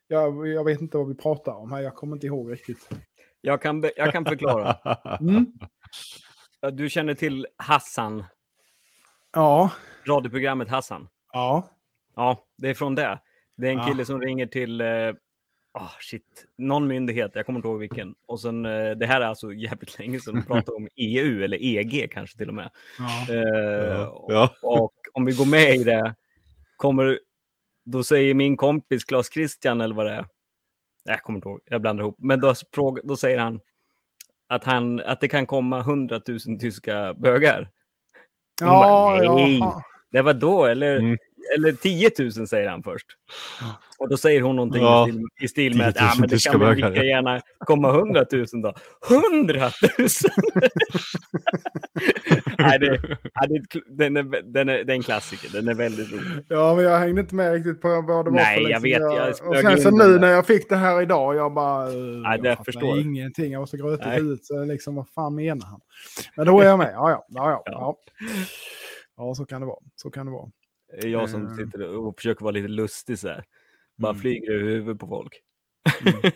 jag, 0.07 0.47
jag 0.47 0.63
vet 0.63 0.81
inte 0.81 0.97
vad 0.97 1.07
vi 1.07 1.15
pratar 1.15 1.53
om 1.53 1.71
här, 1.71 1.81
jag 1.81 1.95
kommer 1.95 2.15
inte 2.15 2.27
ihåg 2.27 2.51
riktigt. 2.51 2.89
Jag 3.41 3.61
kan, 3.61 3.83
jag 3.95 4.11
kan 4.11 4.25
förklara. 4.25 4.75
Mm. 5.19 5.45
Du 6.73 6.89
känner 6.89 7.13
till 7.13 7.47
Hassan, 7.57 8.23
Ja, 9.33 9.71
radioprogrammet 10.07 10.69
Hassan. 10.69 11.07
ja. 11.33 11.69
Ja, 12.15 12.45
det 12.57 12.69
är 12.69 12.73
från 12.73 12.95
det. 12.95 13.19
Det 13.57 13.67
är 13.67 13.71
en 13.71 13.87
kille 13.87 14.05
som 14.05 14.21
ringer 14.21 14.45
till 14.45 14.81
ah, 15.79 15.91
shit, 15.99 16.45
någon 16.57 16.87
myndighet, 16.87 17.31
jag 17.33 17.45
kommer 17.45 17.59
inte 17.59 17.67
ihåg 17.67 17.79
vilken. 17.79 18.15
Och 18.25 18.39
sen, 18.39 18.65
eh, 18.65 18.91
det 18.91 19.05
här 19.05 19.21
är 19.21 19.25
alltså 19.25 19.53
jävligt 19.53 19.99
länge 19.99 20.19
sedan 20.19 20.35
de 20.35 20.41
pratade 20.47 20.77
om 20.77 20.87
EU 20.95 21.43
eller 21.43 21.57
EG 21.61 22.11
kanske 22.11 22.37
till 22.37 22.47
och 22.47 22.55
med. 22.55 22.69
Ja. 22.99 23.33
Eh, 23.33 24.09
Ja. 24.27 24.53
Och 24.61 24.93
om 25.13 25.25
vi 25.25 25.31
går 25.33 25.45
med 25.45 25.75
i 25.75 25.83
det, 25.83 26.15
kommer, 26.77 27.19
då 27.85 28.03
säger 28.03 28.33
min 28.33 28.57
kompis 28.57 29.05
Claes 29.05 29.33
Christian 29.33 29.81
eller 29.81 29.95
vad 29.95 30.05
det 30.05 30.11
är, 30.11 30.25
jag 31.03 31.21
kommer 31.21 31.37
inte 31.37 31.49
ihåg, 31.49 31.59
jag 31.65 31.81
blandar 31.81 32.03
ihop, 32.03 32.15
men 32.19 32.39
då, 32.39 32.53
då 33.03 33.17
säger 33.17 33.37
han 33.37 33.59
att, 34.47 34.63
han 34.63 34.99
att 34.99 35.21
det 35.21 35.27
kan 35.27 35.45
komma 35.45 35.81
hundratusen 35.81 36.59
tyska 36.59 37.13
bögar. 37.13 37.69
Ja, 38.61 38.67
bara, 38.67 39.35
nej. 39.35 39.57
ja. 39.57 39.83
Det 40.11 40.21
var 40.21 40.33
då, 40.33 40.65
eller, 40.65 40.97
Mm. 40.99 41.17
Eller 41.55 41.71
10 41.71 42.11
000 42.19 42.47
säger 42.47 42.69
han 42.69 42.83
först. 42.83 43.07
Och 43.99 44.09
då 44.09 44.17
säger 44.17 44.41
hon 44.41 44.55
någonting 44.55 44.81
Ja, 44.81 45.07
i 45.07 45.11
stil, 45.11 45.27
i 45.41 45.47
stil 45.47 45.77
med 45.77 45.87
att 45.87 45.95
10 45.95 46.03
000 46.03 46.09
ah, 46.11 46.15
men 46.19 46.29
det 46.29 46.43
kan 46.43 46.59
väl 46.59 46.75
lika 46.75 46.95
ja." 46.95 47.03
gärna 47.03 47.41
komma 47.59 47.89
100 47.89 48.25
000 48.31 48.45
då. 48.63 48.73
100 49.09 49.71
000! 49.99 50.07
Nej, 52.57 52.79
det, 52.79 52.89
det, 52.89 52.95
är 52.95 53.97
den 53.97 54.17
är, 54.17 54.41
den 54.53 54.69
är, 54.69 54.83
det 54.83 54.93
en 54.93 55.03
klassiker, 55.03 55.49
den 55.53 55.67
är 55.67 55.73
väldigt 55.73 56.11
rolig. 56.11 56.45
Ja, 56.47 56.75
men 56.75 56.83
jag 56.83 56.99
hängde 56.99 57.21
inte 57.21 57.35
med 57.35 57.53
riktigt 57.53 57.81
på 57.81 57.87
vad 57.87 58.25
det 58.25 58.31
var 58.31 58.31
Nej, 58.31 58.63
för 58.63 58.69
jag 58.69 58.83
liksom. 58.83 59.09
vet, 59.09 59.17
jag 59.17 59.29
och 59.29 59.35
smög 59.35 59.61
sen 59.61 59.77
så 59.81 59.89
den 59.89 59.97
nu 59.97 60.13
där. 60.13 60.19
när 60.19 60.31
jag 60.31 60.45
fick 60.45 60.69
det 60.69 60.75
här 60.75 61.01
idag, 61.01 61.35
jag 61.35 61.53
bara... 61.53 61.85
Nej, 61.89 62.39
det 62.41 62.49
jag 62.49 62.65
förstår 62.65 62.97
jag. 62.97 62.99
ingenting. 62.99 63.51
Jag 63.51 63.59
var 63.59 63.67
så 63.67 63.77
grötig 63.77 64.09
huvudet. 64.09 64.45
Så 64.45 64.63
liksom, 64.63 64.95
vad 64.95 65.09
fan 65.09 65.35
menar 65.35 65.67
han? 65.67 65.79
Men 66.35 66.45
då 66.45 66.61
är 66.61 66.65
jag 66.65 66.77
med. 66.77 66.91
Ja. 66.93 67.09
Ja, 67.09 67.49
ja. 67.51 67.63
Ja. 67.65 67.71
ja. 67.71 67.97
ja 69.17 69.35
så 69.35 69.45
kan 69.45 69.61
det 69.61 69.67
vara. 69.67 69.79
Så 69.95 70.09
kan 70.09 70.25
det 70.25 70.31
vara. 70.31 70.49
Är 70.93 71.07
Jag 71.07 71.29
som 71.29 71.41
Mm. 71.45 71.57
sitter 71.57 71.87
och 71.97 72.15
försöker 72.15 72.43
vara 72.43 72.51
lite 72.51 72.67
lustig 72.67 73.19
så 73.19 73.27
här. 73.27 73.43
Bara 73.97 74.09
Mm. 74.11 74.21
flyger 74.21 74.51
över 74.51 74.63
huvudet 74.69 74.99
på 74.99 75.07
folk. 75.07 75.41
Mm, 76.05 76.21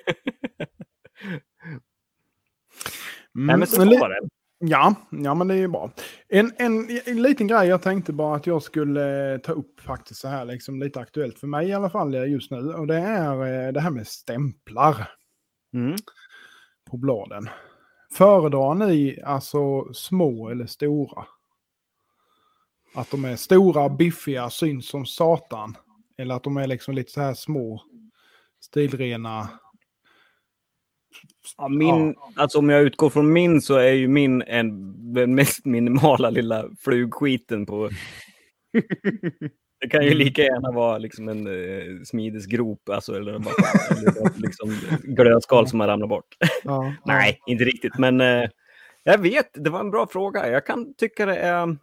Nej, 3.34 3.58
men 3.58 3.68
så 3.68 3.80
men 3.86 4.00
var 4.00 4.10
det. 4.10 4.20
Ja, 4.64 4.96
ja, 5.12 5.34
men 5.34 5.48
det 5.48 5.54
är 5.54 5.58
ju 5.58 5.68
bra. 5.68 5.92
En, 6.28 6.52
en, 6.58 6.88
en 7.06 7.22
liten 7.22 7.48
grej 7.48 7.68
jag 7.68 7.82
tänkte 7.82 8.14
bara 8.14 8.36
att 8.36 8.48
jag 8.48 8.64
skulle 8.64 9.34
eh, 9.34 9.38
ta 9.40 9.52
upp 9.52 9.80
faktiskt 9.82 10.20
så 10.20 10.28
här, 10.28 10.46
liksom 10.46 10.80
lite 10.80 11.00
aktuellt 11.00 11.40
för 11.40 11.48
mig 11.48 11.68
i 11.68 11.74
alla 11.74 11.90
fall 11.90 12.14
just 12.14 12.52
nu. 12.52 12.58
Och 12.74 12.88
det 12.88 12.96
är 12.98 13.66
eh, 13.68 13.74
det 13.74 13.80
här 13.82 13.92
med 13.92 14.08
stämplar 14.08 15.10
Mm. 15.74 15.96
på 16.92 16.98
bladen. 16.98 17.50
Föredrar 18.18 18.74
ni 18.76 19.22
alltså 19.26 19.94
små 19.94 20.50
eller 20.50 20.66
stora? 20.66 21.26
Att 22.94 23.12
de 23.12 23.26
är 23.26 23.36
stora, 23.36 23.90
biffiga, 23.90 24.50
syns 24.50 24.88
som 24.88 25.06
satan. 25.06 25.78
Eller 26.18 26.36
att 26.36 26.44
de 26.44 26.58
är 26.58 26.68
liksom 26.68 26.96
lite 26.96 27.12
så 27.12 27.22
här 27.22 27.34
små, 27.34 27.84
stilrena. 28.60 29.50
Ja, 31.58 31.68
min, 31.68 32.16
Alltså 32.36 32.60
om 32.60 32.70
jag 32.70 32.82
utgår 32.82 33.10
från 33.10 33.34
min 33.34 33.62
så 33.62 33.76
är 33.76 33.92
ju 33.92 34.08
min 34.08 34.42
en, 34.42 34.94
den 35.14 35.36
mest 35.36 35.66
minimala 35.66 36.30
lilla 36.30 36.66
flugskiten 36.80 37.66
på... 37.66 37.90
Det 39.82 39.90
kan 39.90 40.06
ju 40.06 40.14
lika 40.14 40.42
gärna 40.42 40.72
vara 40.72 40.98
liksom 40.98 41.30
en 41.30 41.48
eh, 41.48 42.04
smidesgrop, 42.04 42.90
alltså, 42.90 43.16
eller, 43.16 43.40
bara, 43.40 43.54
eller 43.98 44.42
liksom 44.42 44.76
glödskal 45.04 45.68
som 45.68 45.80
har 45.80 45.88
ramlat 45.88 46.10
bort. 46.10 46.38
Ja, 46.64 46.94
Nej, 47.06 47.40
inte 47.48 47.64
riktigt, 47.64 47.98
men 47.98 48.22
eh, 48.22 48.50
jag 49.04 49.18
vet, 49.18 49.50
det 49.54 49.70
var 49.70 49.80
en 49.80 49.92
bra 49.92 50.08
fråga. 50.08 50.50
Jag 50.50 50.66
kan 50.66 50.94
tycka 50.94 51.26
det 51.26 51.36
är... 51.36 51.78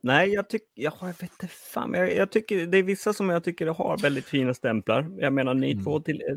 Nej, 0.00 0.28
jag 0.32 0.48
tycker, 0.48 0.68
ja, 0.74 0.92
jag 1.00 1.06
vet 1.06 1.22
inte 1.22 1.46
fan, 1.48 1.94
jag, 1.94 2.14
jag 2.16 2.30
tycker 2.30 2.66
det 2.66 2.78
är 2.78 2.82
vissa 2.82 3.12
som 3.12 3.28
jag 3.28 3.44
tycker 3.44 3.66
har 3.66 3.98
väldigt 3.98 4.24
fina 4.24 4.54
stämplar. 4.54 5.10
Jag 5.18 5.32
menar, 5.32 5.54
ni 5.54 5.72
Mm. 5.72 5.84
två 5.84 6.00
till, 6.00 6.22
eh, 6.30 6.36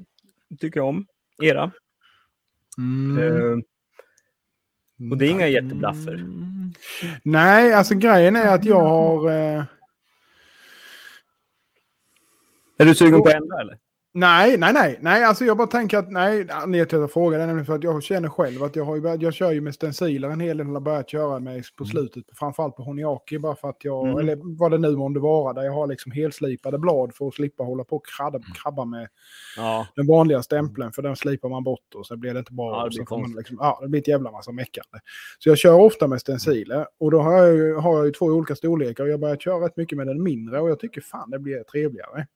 tycker 0.60 0.80
jag 0.80 0.88
om 0.88 1.06
era. 1.42 1.72
Mm. 2.78 3.18
Eh, 3.18 3.58
och 5.12 5.18
det 5.18 5.26
är 5.26 5.30
inga 5.30 5.48
jätteblaffer. 5.48 6.26
Nej, 7.24 7.74
alltså 7.74 7.96
grejen 7.96 8.36
är 8.36 8.56
att 8.56 8.66
jag 8.66 8.82
har... 8.82 9.32
Eh, 9.32 9.64
Är 12.78 12.86
du 12.86 12.96
sugen 12.96 13.22
på 13.22 13.28
att 13.28 13.34
ändra 13.34 13.62
eller? 13.62 13.78
Nej, 14.14 14.58
nej, 14.58 14.74
nej, 14.74 15.00
nej, 15.02 15.24
alltså 15.24 15.46
jag 15.46 15.58
bara 15.58 15.68
tänker 15.68 15.98
att 15.98 16.12
nej, 16.12 16.48
anledningen 16.52 16.88
till 16.88 16.98
att 16.98 17.02
jag 17.02 17.12
frågar 17.12 17.40
är 17.40 17.48
nämligen 17.48 17.66
för 17.66 17.76
att 17.76 17.84
jag 17.84 18.04
känner 18.04 18.30
själv 18.30 18.64
att 18.64 18.76
jag 18.76 18.86
har 18.86 18.96
ju 18.96 19.02
börjat, 19.02 19.22
jag 19.22 19.34
kör 19.34 19.52
ju 19.52 19.62
med 19.62 19.74
stenciler 19.74 20.30
en 20.30 20.40
hel 20.40 20.58
del, 20.58 20.68
har 20.68 20.80
börjat 20.80 21.10
köra 21.10 21.40
med 21.40 21.64
på 21.78 21.86
slutet, 21.86 22.24
framförallt 22.36 22.76
på 22.76 22.84
Honiaki, 22.84 23.40
bara 23.40 23.56
för 23.56 23.70
att 23.70 23.84
jag, 23.84 24.08
Mm. 24.08 24.18
eller 24.20 24.58
vad 24.60 24.72
det 24.72 24.78
nu 24.78 24.96
månde 24.96 25.20
vara, 25.20 25.54
där 25.54 25.62
jag 25.64 25.74
har 25.74 25.88
liksom 25.88 26.12
helslipade 26.12 26.78
blad 26.80 27.16
för 27.16 27.28
att 27.28 27.34
slippa 27.34 27.64
hålla 27.64 27.84
på 27.84 27.96
och 27.96 28.06
krabba, 28.18 28.40
krabba 28.64 28.86
med 28.86 29.08
Ja. 29.58 29.88
den 29.96 30.08
vanliga 30.08 30.44
stämpeln, 30.44 30.92
för 30.92 31.02
den 31.02 31.16
slipar 31.16 31.50
man 31.50 31.64
bort 31.64 31.96
och 31.96 32.06
så 32.06 32.18
blir 32.18 32.34
det 32.34 32.40
inte 32.40 32.54
bra. 32.54 32.66
Ja, 32.72 32.78
det 32.80 32.84
och 32.84 32.90
blir 32.90 33.06
så 33.06 33.18
man 33.18 33.32
liksom, 33.38 33.58
ja, 33.60 33.80
det 33.82 33.88
blir 33.88 34.02
ett 34.02 34.08
jävla 34.08 34.32
massa 34.32 34.52
meckande. 34.52 34.98
Så 35.40 35.50
jag 35.50 35.58
kör 35.58 35.74
ofta 35.74 36.08
med 36.08 36.22
stenciler 36.22 36.88
och 37.00 37.12
då 37.12 37.20
har 37.22 37.34
jag, 37.34 37.56
ju, 37.56 37.76
har 37.76 37.98
jag 37.98 38.06
ju 38.06 38.12
två 38.12 38.26
olika 38.26 38.56
storlekar 38.56 39.04
och 39.04 39.10
jag 39.10 39.14
har 39.14 39.20
börjat 39.20 39.42
köra 39.42 39.66
rätt 39.66 39.78
mycket 39.78 39.98
med 39.98 40.08
den 40.08 40.24
mindre 40.24 40.60
och 40.62 40.70
jag 40.70 40.80
tycker 40.80 41.02
fan 41.02 41.30
det 41.30 41.40
blir 41.40 41.64
trevligare. 41.64 42.28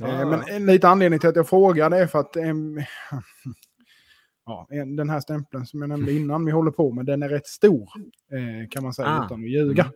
Eh, 0.00 0.28
Men 0.30 0.42
en 0.48 0.66
lite 0.66 0.88
anledning 0.88 1.20
till 1.20 1.28
att 1.28 1.36
jag 1.36 1.48
frågar 1.48 1.90
det 1.90 1.98
är 1.98 2.06
för 2.06 2.18
att 2.20 2.36
ja, 4.46 4.66
en- 4.70 4.96
den 4.96 5.10
här 5.10 5.20
stämpeln 5.20 5.66
som 5.66 5.80
jag 5.80 5.88
nämnde 5.88 6.12
innan 6.16 6.44
vi 6.44 6.52
håller 6.52 6.70
på 6.70 6.92
med, 6.92 7.06
den 7.06 7.22
är 7.22 7.28
rätt 7.28 7.46
stor 7.46 7.88
eh, 8.32 8.68
kan 8.70 8.82
man 8.82 8.94
säga 8.94 9.08
Ah. 9.08 9.24
utan 9.26 9.40
att 9.44 9.50
ljuga. 9.50 9.92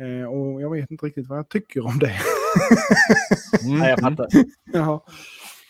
Eh, 0.00 0.26
och 0.28 0.62
jag 0.62 0.70
vet 0.70 0.90
inte 0.90 1.06
riktigt 1.06 1.28
vad 1.28 1.38
jag 1.38 1.48
tycker 1.48 1.86
om 1.86 1.98
det. 1.98 2.12
Nej, 3.78 3.90
jag 3.90 4.00
fattar. 4.00 4.26
Jaha. 4.72 5.00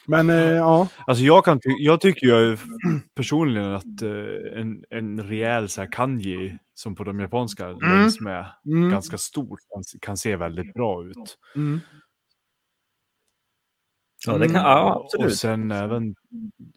Men 0.07 0.31
eh, 0.31 0.37
ja, 0.37 0.89
Alltså 1.07 1.25
jag, 1.25 1.45
kan 1.45 1.61
ty- 1.61 1.77
jag 1.79 2.01
tycker 2.01 2.27
ju 2.27 2.57
personligen 3.15 3.75
att 3.75 4.03
eh, 4.03 4.61
en, 4.61 4.85
en 4.91 5.23
rejäl 5.23 5.69
så 5.69 5.81
här 5.81 5.93
kanji 5.93 6.59
som 6.75 6.95
på 6.95 7.05
de 7.05 7.21
japanska 7.21 7.69
längs 7.69 8.21
med 8.21 8.47
mm, 8.67 8.91
ganska 8.91 9.19
stor 9.19 9.59
kan, 9.75 9.83
kan 10.01 10.17
se 10.17 10.37
väldigt 10.37 10.75
bra 10.75 11.05
ut. 11.05 11.39
mm, 11.57 11.81
Ja, 14.27 14.39
det 14.39 14.47
kan, 14.47 14.55
ja 14.57 14.95
Och 14.95 15.05
absolut. 15.05 15.37
sen 15.37 15.71
även, 15.71 16.15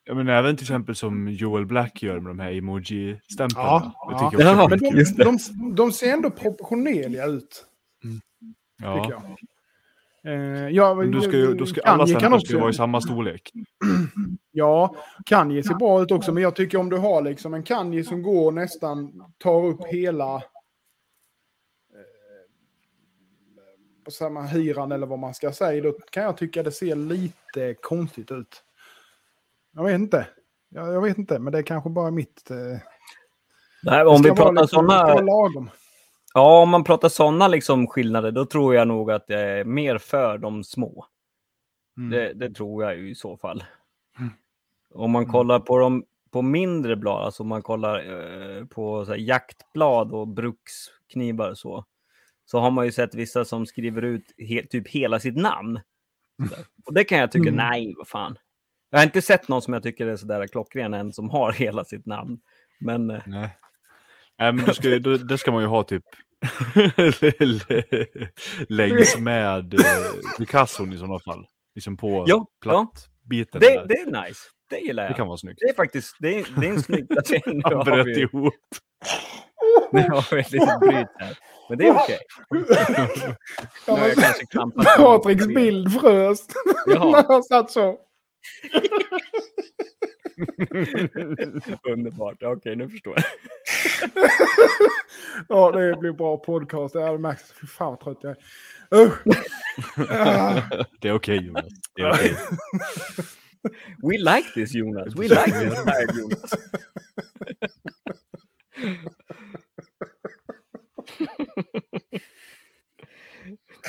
jag 0.03 0.17
menar, 0.17 0.33
även 0.33 0.55
till 0.57 0.63
exempel 0.63 0.95
som 0.95 1.27
Joel 1.27 1.65
Black 1.65 2.03
gör 2.03 2.19
med 2.19 2.29
de 2.29 2.39
här 2.39 2.51
emoji-stämplarna. 2.51 3.91
Ja, 4.09 4.31
ja. 4.33 4.39
Ja, 4.39 4.67
men 4.69 4.79
de, 4.79 5.03
de, 5.23 5.37
de 5.75 5.91
ser 5.91 6.13
ändå 6.13 6.31
proportionerliga 6.31 7.25
ut, 7.25 7.65
tycker 8.79 9.11
ja. 9.11 9.21
Eh, 10.31 10.69
ja, 10.69 10.93
Men 10.95 11.11
då 11.11 11.21
ska, 11.21 11.31
ju- 11.37 11.53
då 11.53 11.65
ska 11.65 11.81
alla 11.81 12.07
stämplar 12.07 12.39
ska 12.39 12.59
vara 12.59 12.69
i 12.69 12.73
samma 12.73 13.01
storlek. 13.01 13.51
Ja, 14.51 14.95
Kanye 15.25 15.63
ser 15.63 15.73
bra 15.75 16.01
ut 16.01 16.11
också, 16.11 16.33
men 16.33 16.43
jag 16.43 16.55
tycker 16.55 16.77
om 16.77 16.89
du 16.89 16.97
har 16.97 17.21
liksom 17.21 17.53
en 17.53 17.63
Kanye 17.63 18.03
som 18.03 18.21
går 18.21 18.51
nästan, 18.51 19.23
tar 19.37 19.65
upp 19.65 19.85
hela 19.85 20.43
på 24.07 24.11
samma 24.11 24.41
hyran 24.41 24.91
eller 24.91 25.07
vad 25.07 25.19
man 25.19 25.33
ska 25.33 25.51
säga, 25.51 25.83
då 25.83 25.91
kan 25.91 26.23
jag 26.23 26.37
tycka 26.37 26.63
det 26.63 26.71
ser 26.71 26.95
lite 26.95 27.73
konstigt 27.81 28.31
ut. 28.31 28.63
Jag 29.75 29.83
vet 29.83 29.95
inte. 29.95 30.27
Jag, 30.69 30.93
jag 30.93 31.01
vet 31.01 31.17
inte, 31.17 31.39
men 31.39 31.53
det 31.53 31.59
är 31.59 31.63
kanske 31.63 31.89
bara 31.89 32.11
mitt... 32.11 32.51
Eh, 32.51 32.57
Nej, 33.83 33.99
det 33.99 34.05
om 34.05 34.21
vi 34.21 34.29
pratar 34.29 34.51
liksom- 34.51 34.87
det 34.87 34.91
sådana 34.91 35.71
ja, 36.33 36.61
om 36.61 36.69
man 36.69 36.83
pratar 36.83 37.09
såna 37.09 37.47
liksom 37.47 37.87
skillnader, 37.87 38.31
då 38.31 38.45
tror 38.45 38.75
jag 38.75 38.87
nog 38.87 39.11
att 39.11 39.23
jag 39.27 39.41
är 39.41 39.63
mer 39.63 39.97
för 39.97 40.37
de 40.37 40.63
små. 40.63 41.05
Mm. 41.97 42.09
Det, 42.09 42.33
det 42.33 42.55
tror 42.55 42.83
jag 42.83 42.97
ju 42.97 43.09
i 43.09 43.15
så 43.15 43.37
fall. 43.37 43.63
Om 44.93 45.11
man 45.11 45.25
kollar 45.25 45.59
på 45.59 45.77
de 45.77 46.03
på 46.31 46.41
mindre 46.41 46.95
blad, 46.95 47.25
alltså 47.25 47.43
om 47.43 47.49
man 47.49 47.61
kollar 47.61 47.97
eh, 47.99 48.65
på 48.65 49.15
jaktblad 49.17 50.11
och 50.11 50.27
bruksknivar 50.27 51.49
och 51.49 51.57
så, 51.57 51.85
så 52.51 52.59
har 52.59 52.71
man 52.71 52.85
ju 52.85 52.91
sett 52.91 53.15
vissa 53.15 53.45
som 53.45 53.65
skriver 53.65 54.01
ut 54.01 54.25
he, 54.49 54.65
typ 54.65 54.87
hela 54.87 55.19
sitt 55.19 55.35
namn. 55.37 55.79
Sådär. 56.49 56.65
Och 56.85 56.93
det 56.93 57.03
kan 57.03 57.17
jag 57.17 57.31
tycka, 57.31 57.49
Mm. 57.49 57.55
nej, 57.55 57.93
vad 57.97 58.07
fan. 58.07 58.37
Jag 58.89 58.99
har 58.99 59.03
inte 59.03 59.21
sett 59.21 59.47
någon 59.47 59.61
som 59.61 59.73
jag 59.73 59.83
tycker 59.83 60.07
är 60.07 60.15
sådär 60.15 60.47
klockren 60.47 60.93
än 60.93 61.13
som 61.13 61.29
har 61.29 61.51
hela 61.57 61.85
sitt 61.85 62.05
namn. 62.05 62.39
Men 62.79 63.09
eh, 63.11 63.21
Nej. 63.25 63.57
Nej, 64.39 64.53
men 64.53 64.73
ska, 64.73 64.99
då, 64.99 65.17
det 65.17 65.37
ska 65.37 65.51
man 65.51 65.61
ju 65.61 65.67
ha 65.67 65.83
typ 65.83 66.03
längs 68.69 69.17
med 69.17 69.73
eh, 69.73 69.79
Picasson 70.37 70.93
i 70.93 70.97
sådana 70.97 71.19
fall. 71.19 71.45
Liksom 71.75 71.97
på 71.97 72.09
Ja, 72.09 72.25
ja. 72.27 72.45
plattbiten. 72.61 73.61
det, 73.61 73.85
det 73.87 73.97
är 73.99 74.25
nice. 74.27 74.39
Det 74.69 74.77
gillar 74.79 75.03
jag. 75.03 75.11
det 75.11 75.15
kan 75.15 75.27
vara 75.27 75.37
snyggt. 75.37 75.59
Det 75.61 75.69
är 75.69 75.73
faktiskt 75.75 76.15
det 76.19 76.39
är, 76.39 76.47
det 76.59 76.67
är 76.67 76.71
en 76.71 76.83
snygg 76.83 77.09
placering. 77.13 77.61
Han 77.63 77.85
bröt 77.85 78.17
ihop. 78.17 78.53
Nu 79.91 80.01
har 80.01 80.35
vi 80.35 80.41
ett 80.41 80.51
litet 80.51 80.79
bryt 80.79 81.07
här. 81.19 81.37
Men 81.69 81.77
det 81.77 81.87
är 81.87 81.91
okej. 81.91 82.19
Nu 82.49 82.65
har 83.93 84.07
jag 84.07 84.17
kanske 84.17 84.45
klampat. 84.45 84.85
Patriks 84.97 85.47
bild 85.47 86.01
frös 86.01 86.47
när 86.87 87.27
han 87.27 87.43
satt 87.43 87.71
så. 87.71 87.99
Underbart. 91.91 92.43
Okej, 92.43 92.75
nu 92.75 92.89
förstår 92.89 93.15
jag. 93.15 93.25
Ja, 95.49 95.71
det 95.71 95.97
blir 95.99 96.11
bra 96.11 96.37
podcast. 96.37 96.95
Jag 96.95 97.05
hade 97.05 97.17
märkt, 97.17 97.53
fy 97.61 97.67
fan 97.67 97.89
vad 97.89 97.99
trött 97.99 98.17
jag 98.21 98.31
är. 98.31 98.37
Ah. 100.09 100.61
Det 101.01 101.07
är 101.09 101.13
okej 101.13 101.45
Jonas. 101.45 101.65
Det 101.95 102.01
är 102.01 102.11
okej. 102.11 102.35
We 104.03 104.17
like 104.17 104.49
this 104.53 104.73
Jonas. 104.73 105.15
We 105.15 105.23
like 105.23 105.51
this 105.51 105.73
Jonas. 106.19 106.53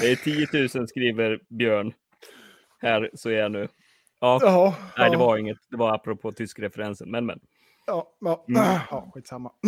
Det 0.01 0.11
är 0.13 0.17
10 0.17 0.79
000 0.79 0.89
skriver 0.89 1.41
Björn. 1.49 1.93
Här 2.81 3.11
så 3.15 3.29
är 3.31 3.35
jag 3.39 3.53
nu. 3.53 3.69
Ja, 4.21 4.39
Ja, 4.43 4.77
nej 4.99 5.11
det 5.11 5.15
ja. 5.17 5.19
var 5.27 5.37
inget. 5.37 5.59
Det 5.71 5.77
var 5.77 5.95
apropå 5.95 6.33
tyskreferensen. 6.33 7.11
Men 7.11 7.27
men. 7.27 7.41
Ja, 7.87 8.13
ja, 8.21 8.45
Mm. 8.49 8.63
ja 8.91 9.11
skitsamma. 9.15 9.53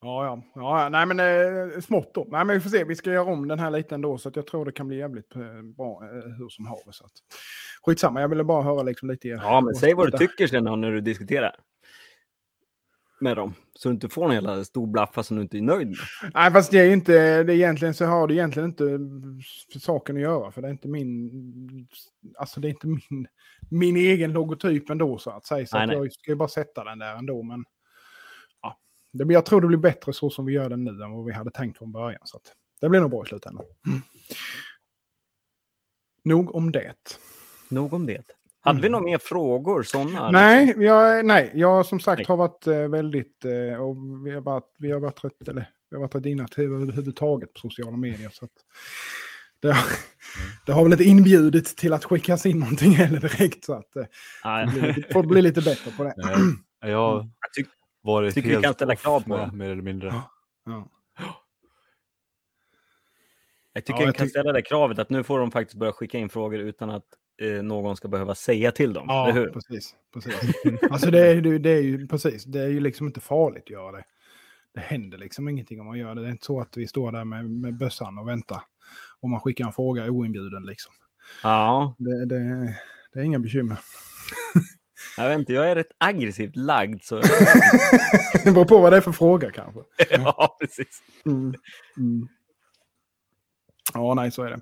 Ja, 0.00 0.24
ja, 0.24 0.42
ja, 0.54 0.88
nej 0.88 1.06
men 1.06 1.20
eh, 1.20 1.80
smått 1.80 2.14
då. 2.14 2.26
Nej, 2.30 2.44
men 2.44 2.54
vi 2.56 2.60
får 2.60 2.70
se, 2.70 2.84
vi 2.84 2.96
ska 2.96 3.10
göra 3.12 3.24
om 3.32 3.48
den 3.48 3.58
här 3.58 3.70
lite 3.70 3.94
ändå 3.94 4.18
så 4.18 4.28
att 4.28 4.36
jag 4.36 4.46
tror 4.46 4.64
det 4.64 4.72
kan 4.72 4.88
bli 4.88 4.96
jävligt 4.98 5.36
eh, 5.36 5.62
bra 5.76 6.02
eh, 6.04 6.30
hur 6.38 6.48
som 6.48 6.66
haver. 6.66 6.92
Så 6.92 7.04
att, 7.04 7.12
skitsamma, 7.82 8.20
jag 8.20 8.28
ville 8.28 8.44
bara 8.44 8.62
höra 8.62 8.82
liksom 8.82 9.10
lite. 9.10 9.28
Ja, 9.28 9.60
men 9.60 9.74
säg 9.74 9.94
vad 9.94 10.12
du 10.12 10.18
tycker 10.18 10.46
sen 10.46 10.64
när 10.64 10.92
du 10.92 11.00
diskuterar. 11.00 11.56
Med 13.20 13.36
dem. 13.36 13.54
Så 13.74 13.88
du 13.88 13.94
inte 13.94 14.08
får 14.08 14.24
en 14.24 14.30
hela 14.30 14.64
stor 14.64 14.86
blaffa 14.86 15.22
som 15.22 15.36
du 15.36 15.42
inte 15.42 15.58
är 15.58 15.62
nöjd 15.62 15.88
med. 15.88 15.96
Nej, 16.34 16.52
fast 16.52 16.70
det 16.70 16.78
är 16.78 16.90
inte, 16.90 17.42
det 17.42 17.52
är 17.52 17.56
egentligen 17.56 17.94
så 17.94 18.04
har 18.04 18.28
det 18.28 18.34
egentligen 18.34 18.68
inte 18.68 18.84
för 19.72 19.78
saken 19.78 20.16
att 20.16 20.22
göra. 20.22 20.52
För 20.52 20.62
det 20.62 20.68
är 20.68 20.72
inte 20.72 20.88
min, 20.88 21.88
alltså 22.38 22.60
det 22.60 22.68
är 22.68 22.70
inte 22.70 22.86
min, 22.86 23.26
min 23.70 23.96
egen 23.96 24.32
logotyp 24.32 24.90
ändå 24.90 25.18
så 25.18 25.30
att 25.30 25.46
säga. 25.46 25.66
Så 25.66 25.76
Nej, 25.76 25.84
att 25.84 25.88
nej. 25.88 25.96
jag 25.96 26.12
ska 26.12 26.30
ju 26.30 26.36
bara 26.36 26.48
sätta 26.48 26.84
den 26.84 26.98
där 26.98 27.16
ändå. 27.16 27.42
Men 27.42 27.64
ja, 28.62 28.78
det, 29.12 29.32
jag 29.32 29.46
tror 29.46 29.60
det 29.60 29.66
blir 29.66 29.78
bättre 29.78 30.12
så 30.12 30.30
som 30.30 30.46
vi 30.46 30.52
gör 30.52 30.70
den 30.70 30.84
nu 30.84 30.90
än 30.90 31.12
vad 31.12 31.24
vi 31.24 31.32
hade 31.32 31.50
tänkt 31.50 31.78
från 31.78 31.92
början. 31.92 32.20
Så 32.24 32.36
att 32.36 32.52
det 32.80 32.88
blir 32.88 33.00
nog 33.00 33.10
bra 33.10 33.24
i 33.24 33.28
slutändan. 33.28 33.64
Nog 36.22 36.54
om 36.54 36.72
det. 36.72 37.18
Nog 37.68 37.92
om 37.92 38.06
det. 38.06 38.35
Hade 38.66 38.80
vi 38.80 38.86
Mm. 38.86 38.92
några 38.92 39.04
mer 39.04 39.18
frågor? 39.18 39.82
Sådana? 39.82 40.30
Nej, 40.30 40.74
jag, 40.78 41.26
nej, 41.26 41.50
jag 41.54 41.86
som 41.86 42.00
sagt 42.00 42.18
Nej. 42.18 42.26
har 42.28 42.36
varit 42.36 42.66
eh, 42.66 42.88
väldigt, 42.88 43.44
eh, 43.44 43.80
och 43.82 43.96
vi 44.26 44.30
har 44.30 44.40
varit, 44.40 44.74
vi 44.78 44.90
har 44.92 45.00
varit 45.00 45.24
rätt, 45.24 45.48
eller 45.48 45.70
vi 45.90 45.96
har 45.96 46.00
varit 46.02 46.14
rätt 46.14 46.26
inaktiva 46.26 46.76
överhuvudtaget 46.76 47.52
på 47.52 47.58
sociala 47.60 47.96
medier. 47.96 48.30
Så 48.32 48.44
att 48.44 48.50
det, 49.60 49.72
har- 49.72 49.90
det 50.66 50.72
har 50.72 50.82
väl 50.82 50.92
inte 50.92 51.04
inbjudit 51.04 51.76
till 51.76 51.92
att 51.92 52.04
skickas 52.04 52.46
in 52.46 52.58
någonting 52.58 52.90
heller 52.94 53.20
direkt. 53.20 53.64
Så 53.64 53.72
att 53.72 53.96
eh, 53.96 54.04
Nej, 54.44 54.66
det 54.96 55.12
får 55.12 55.22
bli 55.22 55.42
lite 55.42 55.60
bättre 55.62 55.90
på 55.96 56.04
det. 56.04 56.14
Nej, 56.16 56.90
jag 56.92 56.98
har 56.98 57.14
jag 57.16 57.30
tyck- 57.64 57.70
varit 58.02 58.34
tycker 58.34 58.48
vi 58.48 58.54
helt 58.54 58.64
kan 58.64 58.74
ställa 58.74 58.96
krav 58.96 59.20
på 59.20 59.28
med, 59.28 59.52
mer 59.52 59.70
eller 59.70 59.82
mindre. 59.82 60.14
Ja. 60.64 60.88
jag 63.72 63.84
tycker 63.84 63.92
Ja, 63.94 63.98
vi 64.00 64.04
jag 64.06 64.14
kan 64.16 64.28
ställa 64.28 64.52
det 64.52 64.62
kravet 64.62 64.98
att 64.98 65.10
nu 65.10 65.22
får 65.24 65.38
de 65.38 65.50
faktiskt 65.50 65.78
börja 65.78 65.92
skicka 65.92 66.18
in 66.18 66.28
frågor 66.28 66.58
utan 66.60 66.90
att 66.90 67.04
eh, 67.42 67.62
någon 67.62 67.96
ska 67.96 68.08
behöva 68.08 68.34
säga 68.34 68.72
till 68.72 68.92
dem. 68.92 69.04
Ja, 69.08 69.28
eller 69.30 69.40
hur? 69.40 69.48
precis. 69.50 69.94
precis. 70.14 70.34
Alltså 70.90 71.10
det 71.10 71.20
är, 71.26 71.34
ju- 71.34 71.58
det 71.58 71.70
är 71.70 71.82
ju 71.82 72.06
precis, 72.08 72.44
det 72.44 72.60
är 72.60 72.68
ju 72.68 72.80
liksom 72.80 73.06
inte 73.06 73.20
farligt 73.20 73.62
att 73.62 73.70
göra 73.70 73.92
det. 73.92 74.04
Det 74.74 74.80
händer 74.80 75.18
liksom 75.18 75.48
ingenting 75.48 75.80
om 75.80 75.86
man 75.86 75.98
gör 75.98 76.14
det. 76.14 76.20
Det 76.20 76.26
är 76.26 76.30
inte 76.30 76.46
så 76.46 76.60
att 76.60 76.76
vi 76.76 76.86
står 76.86 77.12
där 77.12 77.24
med, 77.24 77.50
med 77.50 77.76
bössan 77.78 78.18
och 78.18 78.28
väntar. 78.28 78.62
Och 79.20 79.28
man 79.30 79.40
skickar 79.40 79.64
en 79.66 79.72
fråga 79.72 80.10
oinbjuden 80.10 80.62
liksom. 80.66 80.92
Ja, 81.42 81.94
Det, 81.98 82.26
det, 82.26 82.38
det 83.12 83.20
är 83.20 83.24
inga 83.24 83.38
bekymmer. 83.38 83.78
jag 85.16 85.28
vet 85.28 85.38
inte. 85.38 85.52
Jag 85.52 85.70
är 85.70 85.74
rätt 85.74 85.92
aggressivt 85.98 86.56
lagd. 86.56 87.02
Så... 87.02 87.16
Det 88.44 88.52
beror 88.52 88.64
på 88.64 88.78
vad 88.78 88.92
det 88.92 88.96
är 88.96 89.00
för 89.00 89.12
fråga 89.12 89.50
kanske. 89.50 89.80
ja, 90.10 90.56
precis. 90.60 91.02
Mm. 91.26 91.54
Mm. 91.96 92.28
Ja, 93.94 94.14
nej, 94.14 94.30
så 94.30 94.42
är 94.42 94.50
det. 94.50 94.60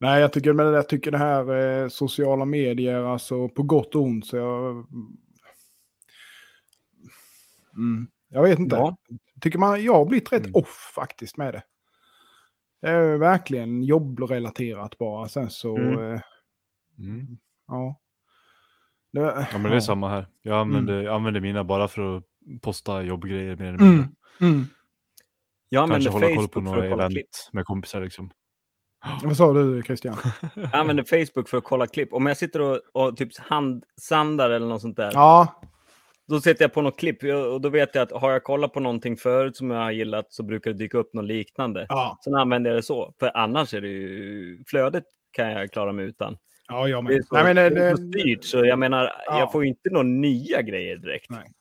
Nej, 0.00 0.20
jag 0.20 0.32
tycker, 0.32 0.52
men 0.52 0.66
jag 0.66 0.88
tycker 0.88 1.10
det 1.10 1.18
här 1.18 1.56
eh, 1.82 1.88
sociala 1.88 2.44
medier, 2.44 3.02
alltså 3.04 3.48
på 3.48 3.62
gott 3.62 3.94
och 3.94 4.02
ont, 4.02 4.26
så 4.26 4.36
jag... 4.36 4.86
Mm. 7.76 8.06
Jag 8.28 8.42
vet 8.42 8.58
inte. 8.58 8.76
Ja. 8.76 8.96
Tycker 9.40 9.58
man, 9.58 9.84
jag 9.84 9.94
har 9.94 10.04
blivit 10.04 10.32
rätt 10.32 10.42
Mm. 10.46 10.54
off 10.54 10.92
faktiskt 10.94 11.36
med 11.36 11.54
det. 11.54 11.62
Det 12.80 12.88
är 12.88 13.16
verkligen 13.16 13.82
jobbrelaterat 13.82 14.98
bara. 14.98 15.28
Sen 15.28 15.50
så, 15.50 15.76
Mm. 15.76 16.12
eh, 16.12 16.20
Mm. 16.98 17.38
ja. 17.68 18.00
Det, 19.12 19.20
Ja, 19.52 19.58
men 19.58 19.70
det 19.70 19.76
är 19.76 19.80
samma 19.80 20.08
här. 20.10 20.26
Jag 20.42 20.58
använder, 20.60 21.02
jag 21.02 21.14
använder 21.14 21.40
mina 21.40 21.64
bara 21.64 21.88
för 21.88 22.16
att 22.16 22.24
posta 22.62 23.02
jobbgrejer 23.02 23.56
mer 23.56 23.64
eller 23.66 23.78
Mm. 23.78 23.90
mindre. 23.90 24.08
Mm. 24.40 24.64
Jag 25.68 25.82
använder 25.82 26.10
Kanske 26.10 26.26
hålla 26.26 26.26
koll 26.26 26.34
Facebook 26.36 26.52
på 26.52 26.60
för 26.60 26.64
några 26.64 26.86
event 26.86 27.12
klipp. 27.12 27.26
med 27.52 27.64
kompisar 27.64 28.00
liksom. 28.00 28.30
Vad 29.24 29.36
sa 29.36 29.52
du 29.52 29.82
Christian? 29.82 30.16
Jag 30.54 30.74
använder 30.74 31.04
Facebook 31.04 31.48
för 31.48 31.58
att 31.58 31.64
kolla 31.64 31.86
klipp. 31.86 32.12
Om 32.12 32.26
jag 32.26 32.36
sitter 32.36 32.60
och, 32.60 32.80
och 32.92 33.16
typ 33.16 33.38
handsandar 33.38 34.50
eller 34.50 34.66
något 34.66 34.80
sånt 34.82 34.96
där. 34.96 35.10
Ja, 35.14 35.60
Då 36.28 36.40
sätter 36.40 36.64
jag 36.64 36.72
på 36.72 36.82
något 36.82 36.98
klipp 36.98 37.22
och 37.52 37.60
då 37.60 37.68
vet 37.68 37.94
jag 37.94 38.02
att 38.02 38.12
har 38.22 38.30
jag 38.32 38.44
kollat 38.44 38.72
på 38.72 38.80
någonting 38.80 39.16
förut 39.16 39.56
som 39.56 39.70
jag 39.70 39.78
har 39.80 39.90
gillat 39.90 40.26
så 40.32 40.42
brukar 40.42 40.70
det 40.72 40.76
dyka 40.78 40.98
upp 40.98 41.14
något 41.14 41.24
liknande. 41.24 41.86
ja, 41.88 42.18
Sen 42.24 42.34
använder 42.34 42.70
jag 42.70 42.78
det 42.78 42.82
så. 42.82 43.14
För 43.20 43.36
annars 43.36 43.74
är 43.74 43.80
det 43.80 43.88
ju 43.88 44.64
flödet 44.66 45.04
kan 45.32 45.50
jag 45.50 45.70
klara 45.72 45.92
mig 45.92 46.04
utan. 46.04 46.36
ja, 46.68 46.88
jag 46.88 47.04
Det 47.06 47.12
är 47.14 47.16
med. 47.16 47.24
så, 47.26 47.34
Nej, 47.34 47.44
men 47.44 47.56
det, 47.56 47.70
det 47.70 47.84
är 47.84 47.90
det, 47.90 47.96
styrt 47.96 48.44
så 48.44 48.64
jag 48.64 48.78
menar, 48.78 49.12
Ja. 49.26 49.38
jag 49.38 49.52
får 49.52 49.62
ju 49.62 49.68
inte 49.68 49.90
några 49.90 50.02
nya 50.08 50.62
grejer 50.62 50.96
direkt. 50.96 51.30
Nej. 51.30 51.52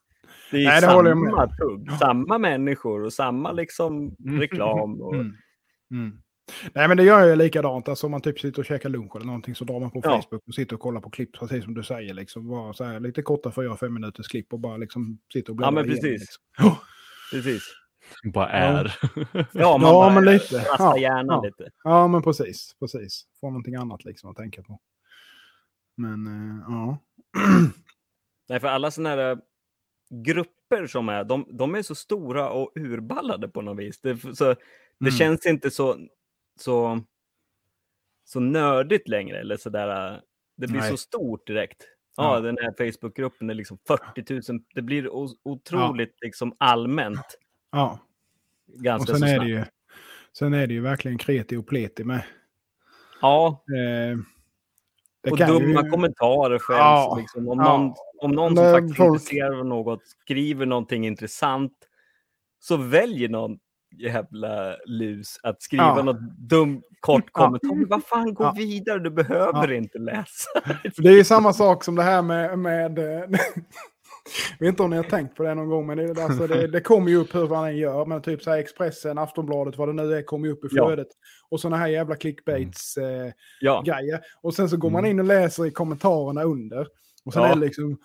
Det 0.52 0.58
är 0.58 0.66
Nej, 0.66 1.04
det 1.04 1.16
med 1.16 1.30
samma 1.30 1.48
tugg, 1.48 1.92
samma 2.00 2.38
människor 2.38 3.04
och 3.04 3.14
samma 3.14 3.52
liksom 3.52 4.16
reklam. 4.40 5.02
Och, 5.02 5.14
Mm. 5.16 5.34
Mm. 5.92 6.12
Nej 6.74 6.88
men 6.88 6.98
det 6.98 7.04
gör 7.04 7.20
jag 7.28 7.38
likadant. 7.38 7.88
Alltså 7.88 8.08
om 8.08 8.12
man 8.12 8.22
typ 8.22 8.40
sitter 8.40 8.60
och 8.60 8.66
käkar 8.66 8.90
lunch 8.90 9.16
eller 9.16 9.26
någonting 9.26 9.56
så 9.56 9.66
drar 9.66 9.80
man 9.80 9.92
på 9.92 10.02
Ja. 10.04 10.22
Facebook 10.22 10.44
och 10.48 10.54
sitter 10.54 10.76
och 10.76 10.82
kollar 10.82 11.02
på 11.02 11.10
klipp 11.10 11.34
precis 11.40 11.64
som 11.64 11.74
du 11.74 11.84
säger. 11.84 12.14
Liksom. 12.14 12.48
Bara 12.48 12.74
så 12.74 12.84
här, 12.84 13.00
lite 13.00 13.22
korta 13.22 13.50
4-5 13.50 13.90
minuters 13.90 14.28
klipp 14.28 14.54
och 14.54 14.60
bara 14.60 14.78
liksom 14.78 15.20
sitter 15.34 15.54
och 15.54 15.62
Ja, 15.62 15.72
bläddrar 15.72 15.72
men 15.72 15.86
igenom, 15.86 16.02
precis. 16.02 16.22
Liksom. 16.22 16.44
Ja, 16.58 16.80
Precis. 17.32 17.64
Bara 18.34 18.50
är. 18.50 18.96
Ja, 19.34 19.78
man 19.78 19.82
Ja, 19.82 19.94
bara 19.94 20.14
men 20.14 20.26
lite. 20.26 20.66
Ja, 20.78 20.98
hjärnan 20.98 21.26
ja. 21.28 21.42
lite. 21.44 21.70
ja 21.84 22.08
men 22.08 22.22
precis. 22.22 22.76
precis. 22.80 23.24
Få 23.42 23.50
någonting 23.50 23.76
annat 23.76 24.06
liksom 24.06 24.30
att 24.32 24.38
tänka 24.38 24.64
på. 24.64 24.80
Men 25.98 26.28
eh, 26.28 26.64
ja. 26.68 26.98
Nej, 28.50 28.60
för 28.60 28.68
alla 28.68 28.92
sådana 28.92 29.10
här 29.10 29.32
äh, 29.32 29.38
grupper 30.24 30.88
som 30.88 31.10
är, 31.10 31.24
de, 31.24 31.46
de 31.58 31.76
är 31.76 31.82
så 31.82 31.96
stora 31.96 32.50
och 32.50 32.72
urballade 32.76 33.48
på 33.48 33.62
något 33.62 33.78
vis. 33.80 34.02
Det, 34.02 34.18
så, 34.36 34.46
det 34.46 34.58
Mm. 35.02 35.12
känns 35.12 35.46
inte 35.46 35.72
så, 35.72 35.98
så, 36.62 37.02
så 38.26 38.40
nördigt 38.40 39.08
längre. 39.08 39.40
Eller 39.40 39.58
så 39.58 39.70
där, 39.70 40.14
äh, 40.14 40.20
det 40.58 40.68
blir 40.68 40.80
Nej. 40.80 40.90
så 40.92 40.98
stort 40.98 41.48
direkt. 41.48 41.84
Ja, 42.18 42.36
Ja. 42.36 42.40
den 42.42 42.58
här 42.62 42.92
Facebookgruppen 42.92 43.50
är 43.50 43.54
liksom 43.54 43.78
40 43.88 44.52
000. 44.54 44.62
Det 44.76 44.82
blir 44.82 45.10
otroligt 45.44 46.16
liksom 46.22 46.56
allmänt. 46.58 47.38
ja. 47.72 48.00
Och 48.74 48.80
Ganska 48.84 49.12
sen 49.14 49.20
så 49.20 49.26
är, 49.26 49.30
snabbt. 49.30 49.46
det 49.48 49.52
ju, 49.52 49.64
sen 50.38 50.54
är 50.54 50.68
det 50.68 50.74
ju 50.74 50.82
verkligen 50.82 51.18
kreti 51.18 51.56
och 51.56 51.68
pleti 51.68 52.04
med. 52.04 52.24
Ja, 53.22 53.64
Eh, 53.78 54.18
och 55.32 55.38
dumma 55.38 55.84
ju- 55.84 55.90
kommentarer 55.90 56.60
själv. 56.60 56.78
Ja, 56.80 57.18
Liksom. 57.20 57.48
Om, 57.48 57.60
ja. 57.60 57.78
någon, 57.78 57.94
om 58.22 58.32
någon 58.32 58.56
som 58.56 58.64
Men 58.66 58.74
faktiskt 58.74 59.00
är 59.00 59.04
folk- 59.04 59.14
intresserad 59.22 59.60
av 59.60 59.66
något 59.66 60.08
skriver 60.08 60.66
någonting 60.66 61.08
intressant 61.08 61.74
så 62.60 62.78
väljer 62.78 63.30
någon 63.30 63.60
jävla 64.00 64.76
lus 64.86 65.40
att 65.44 65.62
skriva 65.62 65.84
Ja. 65.98 66.04
något 66.04 66.20
dum 66.50 66.82
kort 67.00 67.24
Ja. 67.34 67.46
kommentar. 67.46 67.76
Men 67.76 67.88
vad 67.90 68.04
fan, 68.04 68.34
gå 68.34 68.44
Ja. 68.44 68.54
vidare, 68.58 69.00
du 69.00 69.10
behöver 69.10 69.68
Ja. 69.68 69.74
inte 69.74 69.98
läsa. 70.00 70.50
Det 70.98 71.10
är 71.10 71.14
ju 71.16 71.24
samma 71.24 71.54
sak 71.54 71.84
som 71.84 71.96
det 71.96 72.04
här 72.04 72.22
med... 72.22 72.60
med 72.60 73.00
eh, 73.00 73.06
jag 73.06 73.30
vet 74.60 74.70
inte 74.70 74.84
om 74.84 74.90
ni 74.90 74.96
har 74.98 75.04
tänkt 75.04 75.36
på 75.36 75.44
det 75.44 75.56
någon 75.56 75.70
gång, 75.70 75.88
men 75.88 75.98
det, 75.98 76.24
alltså 76.24 76.48
det, 76.48 76.68
det 76.68 76.82
kommer 76.82 77.10
ju 77.10 77.16
upp 77.18 77.36
hur 77.36 77.48
man 77.48 77.68
än 77.68 77.78
gör. 77.78 78.06
Men 78.06 78.22
typ 78.22 78.42
så 78.44 78.50
här 78.52 78.58
Expressen, 78.58 79.18
Aftonbladet, 79.18 79.78
vad 79.78 79.90
det 79.90 79.94
nu 79.94 80.14
är, 80.14 80.22
kommer 80.22 80.48
ju 80.48 80.54
upp 80.54 80.66
i 80.66 80.68
Ja. 80.72 80.88
flödet. 80.88 81.08
Och 81.50 81.60
sådana 81.60 81.78
här 81.78 81.88
jävla 81.88 82.16
clickbaits 82.16 82.98
eh, 82.98 83.32
Ja. 83.62 83.84
Och 84.42 84.54
sen 84.54 84.70
så 84.70 84.78
går 84.78 84.90
man 84.90 85.00
Mm. 85.00 85.12
in 85.12 85.20
och 85.20 85.26
läser 85.26 85.66
i 85.66 85.72
kommentarerna 85.72 86.44
under. 86.44 86.88
Och 87.28 87.34
sen 87.34 87.42
Ja. 87.44 87.50
är 87.50 87.56
det 87.56 87.62
liksom, 87.62 87.98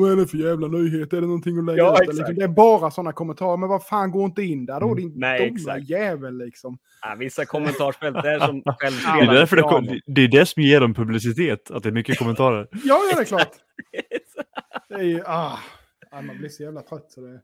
vad 0.00 0.12
är 0.12 0.16
det 0.16 0.26
för 0.26 0.38
jävla 0.38 0.68
nyhet? 0.68 1.12
Är 1.12 1.20
det 1.20 1.26
någonting 1.26 1.58
att 1.58 1.64
lägga 1.64 1.78
Ja, 1.78 2.02
ut? 2.02 2.08
Liksom, 2.16 2.34
det 2.34 2.44
är 2.44 2.48
bara 2.48 2.90
sådana 2.90 3.12
kommentarer. 3.12 3.56
Men 3.56 3.68
vad 3.68 3.86
fan, 3.86 4.10
gå 4.10 4.24
inte 4.24 4.42
in 4.42 4.66
där 4.66 4.80
då, 4.80 4.86
Mm. 4.86 4.96
din 4.96 5.12
Nej, 5.16 5.38
dumma 5.40 5.54
exakt. 5.56 5.88
jävel 5.90 6.38
liksom. 6.38 6.78
ja, 7.02 7.14
vissa 7.18 7.44
kommentarsfält 7.46 8.16
är 8.16 8.40
som 8.40 8.60
Det 8.64 8.74
självspelande 8.78 9.32
är, 9.32 9.34
därför 9.38 9.56
det, 9.56 9.62
kom- 9.62 10.00
det 10.06 10.20
är 10.22 10.28
det 10.28 10.46
som 10.46 10.62
ger 10.62 10.80
dem 10.80 10.94
publicitet, 10.94 11.70
att 11.70 11.82
det 11.82 11.88
är 11.88 11.92
mycket 11.92 12.18
kommentarer. 12.18 12.68
Ja, 12.84 13.00
ja, 13.10 13.16
det 13.16 13.22
är 13.22 13.24
klart. 13.24 13.52
Det 14.88 14.94
är 14.94 15.02
ju, 15.02 15.22
ah, 15.26 15.58
man 16.12 16.38
blir 16.38 16.48
så 16.48 16.62
jävla 16.62 16.82
trött 16.82 17.06
så 17.12 17.20
det... 17.20 17.40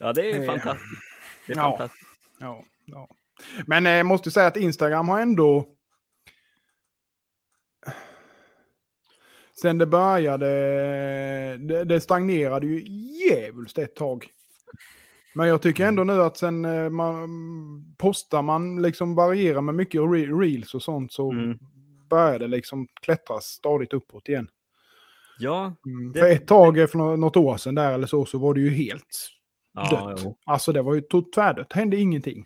Ja, 0.00 0.12
det 0.12 0.30
är 0.30 0.40
Eh, 0.40 0.46
fantastiskt. 0.46 0.84
Det 1.46 1.52
är 1.52 1.56
ja. 1.56 1.62
fantastiskt. 1.70 2.06
Ja, 2.40 2.64
ja. 2.86 3.08
Men 3.66 3.84
jag 3.84 4.06
måste 4.06 4.30
säga 4.30 4.46
att 4.46 4.56
Instagram 4.56 5.08
har 5.08 5.20
ändå... 5.20 5.66
Sen 9.62 9.78
det 9.78 9.86
började, 9.86 10.46
det, 11.60 11.84
det 11.84 12.00
stagnerade 12.00 12.66
ju 12.66 12.82
djävulskt 13.28 13.78
ett 13.78 13.94
tag. 13.96 14.26
Men 15.34 15.48
jag 15.48 15.62
tycker 15.62 15.86
ändå 15.86 16.04
nu 16.04 16.12
att 16.22 16.36
sen 16.36 16.64
eh, 16.64 16.90
man 16.90 17.28
postar 17.98 18.42
man 18.42 18.82
liksom 18.82 19.14
varierar 19.14 19.60
med 19.60 19.74
mycket 19.74 20.00
re- 20.00 20.40
reels 20.40 20.74
och 20.74 20.82
sånt 20.82 21.12
så 21.12 21.32
Mm. 21.32 21.58
börjar 22.10 22.38
det 22.38 22.46
liksom 22.48 22.88
klättra 23.02 23.40
stadigt 23.40 23.92
uppåt 23.92 24.28
igen. 24.28 24.48
Ja, 25.38 25.74
Mm. 25.86 26.12
Det- 26.12 26.20
För 26.20 26.30
ett 26.30 26.46
tag, 26.46 26.78
eh, 26.78 26.86
för 26.86 26.98
nå- 26.98 27.16
något 27.16 27.36
år 27.36 27.56
sedan 27.56 27.74
där 27.74 27.92
eller 27.92 28.06
så, 28.06 28.24
så 28.24 28.38
var 28.38 28.54
det 28.54 28.60
ju 28.60 28.70
helt 28.70 29.28
ja 29.74 29.90
dött. 30.10 30.20
jo. 30.24 30.36
Alltså 30.46 30.72
det 30.72 30.82
var 30.82 30.94
ju 30.94 31.02
tvärdött, 31.34 31.72
hände 31.72 31.96
ingenting. 31.96 32.44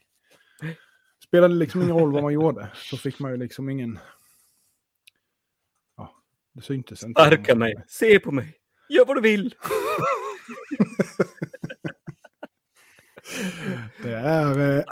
Spelade 1.27 1.55
liksom 1.55 1.83
ingen 1.83 1.99
roll 1.99 2.13
vad 2.13 2.23
man 2.23 2.33
gjorde. 2.33 2.69
Så 2.75 2.97
fick 2.97 3.19
man 3.19 3.31
ju 3.31 3.37
liksom 3.37 3.69
ingen... 3.69 3.99
Det 6.55 6.63
syntes 6.63 7.05
inte. 7.05 7.23
Sparka 7.23 7.55
mig, 7.55 7.75
se 7.89 8.19
på 8.19 8.33
mig, 8.33 8.55
gör 8.89 9.05
vad 9.05 9.17
du 9.17 9.21
vill. 9.21 9.55
Det 14.03 14.15
är 14.15 14.79
eh, 14.79 14.85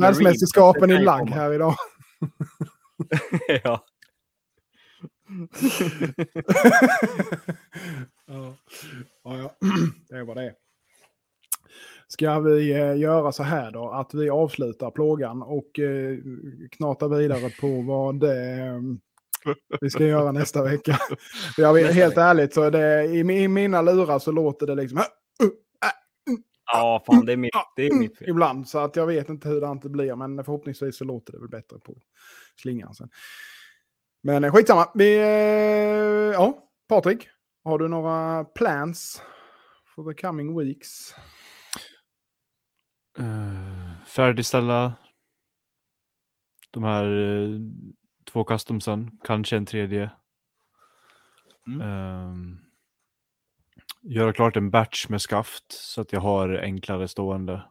världsmästerskapen 0.00 0.90
i 0.90 1.02
lagg 1.02 1.30
här 1.30 1.52
idag. 1.52 1.74
ja. 3.64 3.84
ja. 8.26 8.56
Ja, 9.24 9.38
ja. 9.38 9.56
Det 10.08 10.16
är 10.16 10.24
vad 10.24 10.36
det 10.36 10.42
är. 10.42 10.54
Ska 12.08 12.40
vi 12.40 12.72
eh, 12.72 12.96
göra 12.96 13.32
så 13.32 13.42
här 13.42 13.70
då, 13.70 13.90
att 13.90 14.14
vi 14.14 14.30
avslutar 14.30 14.90
plågan 14.90 15.42
och 15.42 15.78
eh, 15.78 16.18
knatar 16.70 17.08
vidare 17.08 17.50
på 17.60 17.82
vad 17.82 18.22
eh, 18.22 18.80
vi 19.80 19.90
ska 19.90 20.04
göra 20.04 20.32
nästa 20.32 20.62
vecka. 20.62 20.98
Jag 21.56 21.74
vet, 21.74 21.82
Nästa 21.84 22.00
helt 22.00 22.12
vecka. 22.12 22.22
ärligt, 22.22 22.54
så 22.54 22.70
det, 22.70 23.04
i, 23.04 23.18
i 23.18 23.48
mina 23.48 23.82
lurar 23.82 24.18
så 24.18 24.32
låter 24.32 24.66
det 24.66 24.74
liksom 24.74 25.02
ja, 26.72 27.02
fan 27.06 27.26
det 27.26 27.32
är 27.32 27.36
mitt, 27.36 27.52
det 27.76 27.86
är 27.86 27.94
mitt 27.94 28.18
fel. 28.18 28.28
ibland. 28.28 28.68
Så 28.68 28.78
att 28.78 28.96
jag 28.96 29.06
vet 29.06 29.28
inte 29.28 29.48
hur 29.48 29.60
det 29.60 29.66
inte 29.66 29.88
blir, 29.88 30.14
men 30.16 30.44
förhoppningsvis 30.44 30.96
så 30.96 31.04
låter 31.04 31.32
det 31.32 31.38
väl 31.38 31.48
bättre 31.48 31.78
på 31.78 31.94
slingan 32.56 32.94
sen. 32.94 33.08
Men 34.22 34.44
eh, 34.44 34.52
skitsamma. 34.52 34.90
Vi, 34.94 35.16
eh, 35.16 35.24
ja, 36.32 36.68
Patrik, 36.88 37.28
har 37.64 37.78
du 37.78 37.88
några 37.88 38.44
plans 38.44 39.22
for 39.94 40.12
the 40.12 40.20
coming 40.22 40.58
weeks? 40.58 41.14
Uh, 43.18 44.04
färdigställa 44.06 44.92
de 46.70 46.84
här 46.84 47.04
två 48.36 48.44
customsen, 48.44 49.18
kanske 49.24 49.56
en 49.56 49.66
tredje. 49.66 50.10
Mm. 51.66 51.80
Ehm, 51.80 52.58
göra 54.02 54.32
klart 54.32 54.56
en 54.56 54.70
batch 54.70 55.08
med 55.08 55.22
skaft 55.22 55.72
så 55.72 56.00
att 56.00 56.12
jag 56.12 56.20
har 56.20 56.48
enklare 56.48 57.08
stående. 57.08 57.62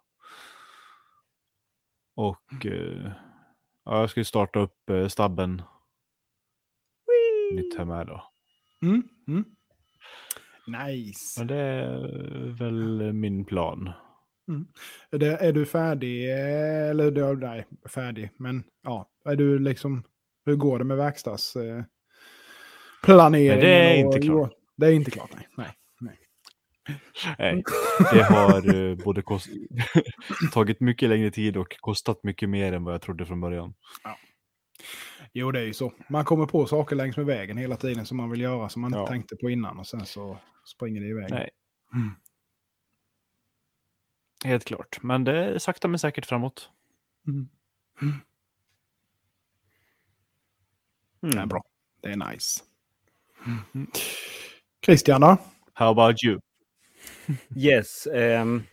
Och 2.16 2.66
eh, 2.66 3.12
ja, 3.84 4.00
jag 4.00 4.10
ska 4.10 4.24
starta 4.24 4.60
upp 4.60 4.90
uh, 4.92 5.08
stabben 5.08 5.62
nytt 7.52 7.78
här 7.78 7.86
med 7.86 8.08
då. 8.08 8.24
Mm. 8.82 9.04
Mm. 9.28 9.46
Nice. 10.68 11.40
Men 11.40 11.48
det 11.48 11.58
är 11.58 12.58
väl 12.58 13.14
min 13.14 13.46
plan. 13.46 13.92
Är, 15.12 15.18
det, 15.18 15.38
är 15.38 15.54
du 15.54 15.66
färdig? 15.66 16.32
eh, 16.32 16.90
Eller 16.90 17.12
du, 17.12 17.36
nej, 17.36 17.68
färdig. 17.90 18.32
Men 18.38 18.64
ja, 18.84 19.10
är 19.26 19.36
du 19.36 19.60
liksom... 19.60 20.04
Hur 20.46 20.56
går 20.56 20.80
det 20.80 20.86
med 20.86 20.98
verkstads... 20.98 21.58
Planeringen? 23.04 23.60
Nej, 23.60 23.66
det 23.66 24.00
är 24.02 24.06
och- 24.08 24.14
inte 24.16 24.28
klart. 24.28 24.52
Det 24.78 24.86
är 24.86 24.92
inte 24.92 25.12
klart, 25.12 25.30
nej. 25.36 25.48
nej. 25.58 25.76
Nej, 27.40 27.64
det 28.14 28.24
har 28.24 28.76
eh, 28.76 28.96
både 28.96 29.22
kost... 29.22 29.48
tagit 30.54 30.80
mycket 30.80 31.10
längre 31.10 31.32
tid 31.32 31.58
och 31.58 31.78
kostat 31.80 32.24
mycket 32.24 32.50
mer 32.50 32.74
än 32.74 32.84
vad 32.84 32.94
jag 32.94 33.02
trodde 33.02 33.26
från 33.26 33.42
början. 33.42 33.74
Jo, 35.34 35.52
det 35.52 35.60
är 35.60 35.64
ju 35.64 35.74
så. 35.74 35.94
Man 36.10 36.26
kommer 36.26 36.46
på 36.46 36.66
saker 36.66 36.96
längs 36.96 37.18
med 37.18 37.26
vägen 37.26 37.58
hela 37.58 37.76
tiden 37.78 38.06
som 38.06 38.18
man 38.18 38.30
vill 38.30 38.42
göra 38.42 38.70
som 38.70 38.82
man 38.82 38.90
inte 38.92 39.00
Ja. 39.00 39.08
tänkte 39.08 39.36
på 39.36 39.50
innan 39.50 39.80
och 39.80 39.88
sen 39.88 40.06
så 40.06 40.38
springer 40.76 41.02
det 41.02 41.08
iväg. 41.08 41.32
Nej. 41.32 41.50
Mm. 41.94 42.12
Helt 44.46 44.66
klart, 44.66 45.00
men 45.04 45.24
det 45.24 45.46
är 45.46 45.60
sakta 45.60 45.88
men 45.88 46.00
säkert 46.00 46.26
framåt. 46.26 46.70
Mm. 47.28 47.50
Det 51.32 51.38
är 51.38 51.38
Mm. 51.38 51.50
bra. 51.50 51.64
Det 52.02 52.10
är 52.10 52.32
nice. 52.32 52.64
Mm. 53.46 53.88
Christian 54.86 55.22
då? 55.22 55.38
How 55.74 55.88
about 55.92 56.24
you? 56.24 56.40
Yes. 57.58 58.08
ehm. 58.08 58.64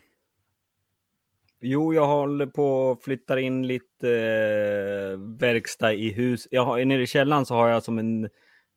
jo, 1.60 1.94
jag 1.94 2.06
håller 2.06 2.46
på 2.46 2.90
att 2.90 3.02
flytta 3.04 3.40
in 3.40 3.66
lite 3.66 4.10
eh, 4.10 5.18
verkstad 5.38 5.92
i 5.92 6.12
hus. 6.12 6.48
Jag 6.50 6.64
har, 6.64 6.84
nere 6.84 7.02
i 7.02 7.06
källaren 7.06 7.46
så 7.46 7.54
har 7.54 7.68
jag 7.68 7.82
som 7.82 7.98
en... 7.98 8.28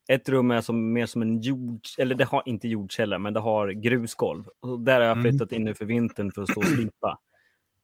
Ett 0.08 0.28
rum 0.28 0.50
är 0.50 0.60
som, 0.60 0.92
mer 0.92 1.06
som 1.06 1.22
en 1.22 1.40
jord... 1.40 1.80
Eller 1.98 2.14
det 2.14 2.24
har 2.24 2.42
inte 2.46 2.68
jordkällare, 2.68 3.18
men 3.18 3.34
det 3.34 3.40
har 3.40 3.68
grusgolv. 3.68 4.44
Och 4.60 4.80
där 4.80 4.94
har 5.00 5.06
jag 5.06 5.16
Mm. 5.18 5.22
flyttat 5.30 5.52
in 5.52 5.64
nu 5.64 5.74
för 5.74 5.84
vintern 5.84 6.32
för 6.32 6.42
att 6.42 6.50
stå 6.50 6.60
och 6.60 6.66
slipa. 6.66 7.18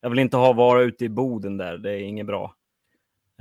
Jag 0.01 0.11
vill 0.11 0.19
inte 0.19 0.37
ha 0.37 0.53
vara 0.53 0.83
ute 0.83 1.05
i 1.05 1.09
boden 1.09 1.57
där, 1.57 1.79
det 1.79 1.91
är 1.91 1.99
inget 1.99 2.27
bra. 2.27 2.55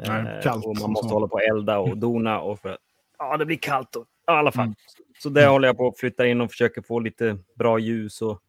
Nej, 0.08 0.36
Eh, 0.36 0.42
kallt 0.42 0.66
och 0.66 0.78
man 0.80 0.92
måste 0.92 1.08
så. 1.08 1.14
hålla 1.14 1.28
på 1.28 1.34
och 1.34 1.42
elda 1.42 1.80
och 1.80 1.98
dona. 1.98 2.42
Och 2.42 2.60
för, 2.60 2.78
ja, 3.18 3.38
det 3.38 3.46
blir 3.46 3.58
kallt. 3.58 3.96
Och, 3.96 4.06
ja, 4.26 4.34
I 4.36 4.38
alla 4.38 4.52
fall. 4.52 4.66
Mm. 4.66 4.76
Så 5.20 5.30
där 5.30 5.48
håller 5.48 5.68
jag 5.68 5.78
på 5.78 5.88
att 5.88 5.98
flytta 5.98 6.28
in 6.28 6.42
och 6.42 6.52
försöker 6.52 6.82
få 6.82 7.00
lite 7.00 7.38
bra 7.56 7.80
ljus. 7.80 8.22
Och, 8.22 8.42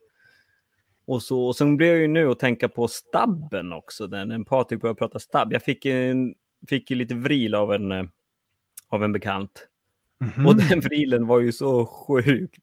och, 1.06 1.22
så, 1.22 1.46
och 1.46 1.56
sen 1.56 1.76
blir 1.76 1.88
jag 1.88 1.98
ju 1.98 2.08
nu 2.08 2.30
att 2.30 2.38
tänka 2.38 2.68
på 2.68 2.88
stabben 2.88 3.72
också. 3.72 4.06
Där, 4.06 4.24
när 4.24 4.44
Patrik 4.44 4.80
började 4.80 4.98
prata 4.98 5.18
stabb. 5.18 5.52
Jag 5.52 5.62
fick, 5.62 5.86
en, 5.86 6.34
fick 6.68 6.90
ju 6.90 6.96
lite 6.96 7.14
vril 7.14 7.54
av 7.54 7.72
en, 7.72 7.92
eh, 7.92 8.04
av 8.88 9.04
en 9.04 9.12
bekant. 9.12 9.68
Mhm. 10.36 10.46
Och 10.46 10.56
den 10.56 10.80
vrilen 10.80 11.26
var 11.26 11.40
ju 11.40 11.52
så 11.52 11.86
sjukt 11.86 12.58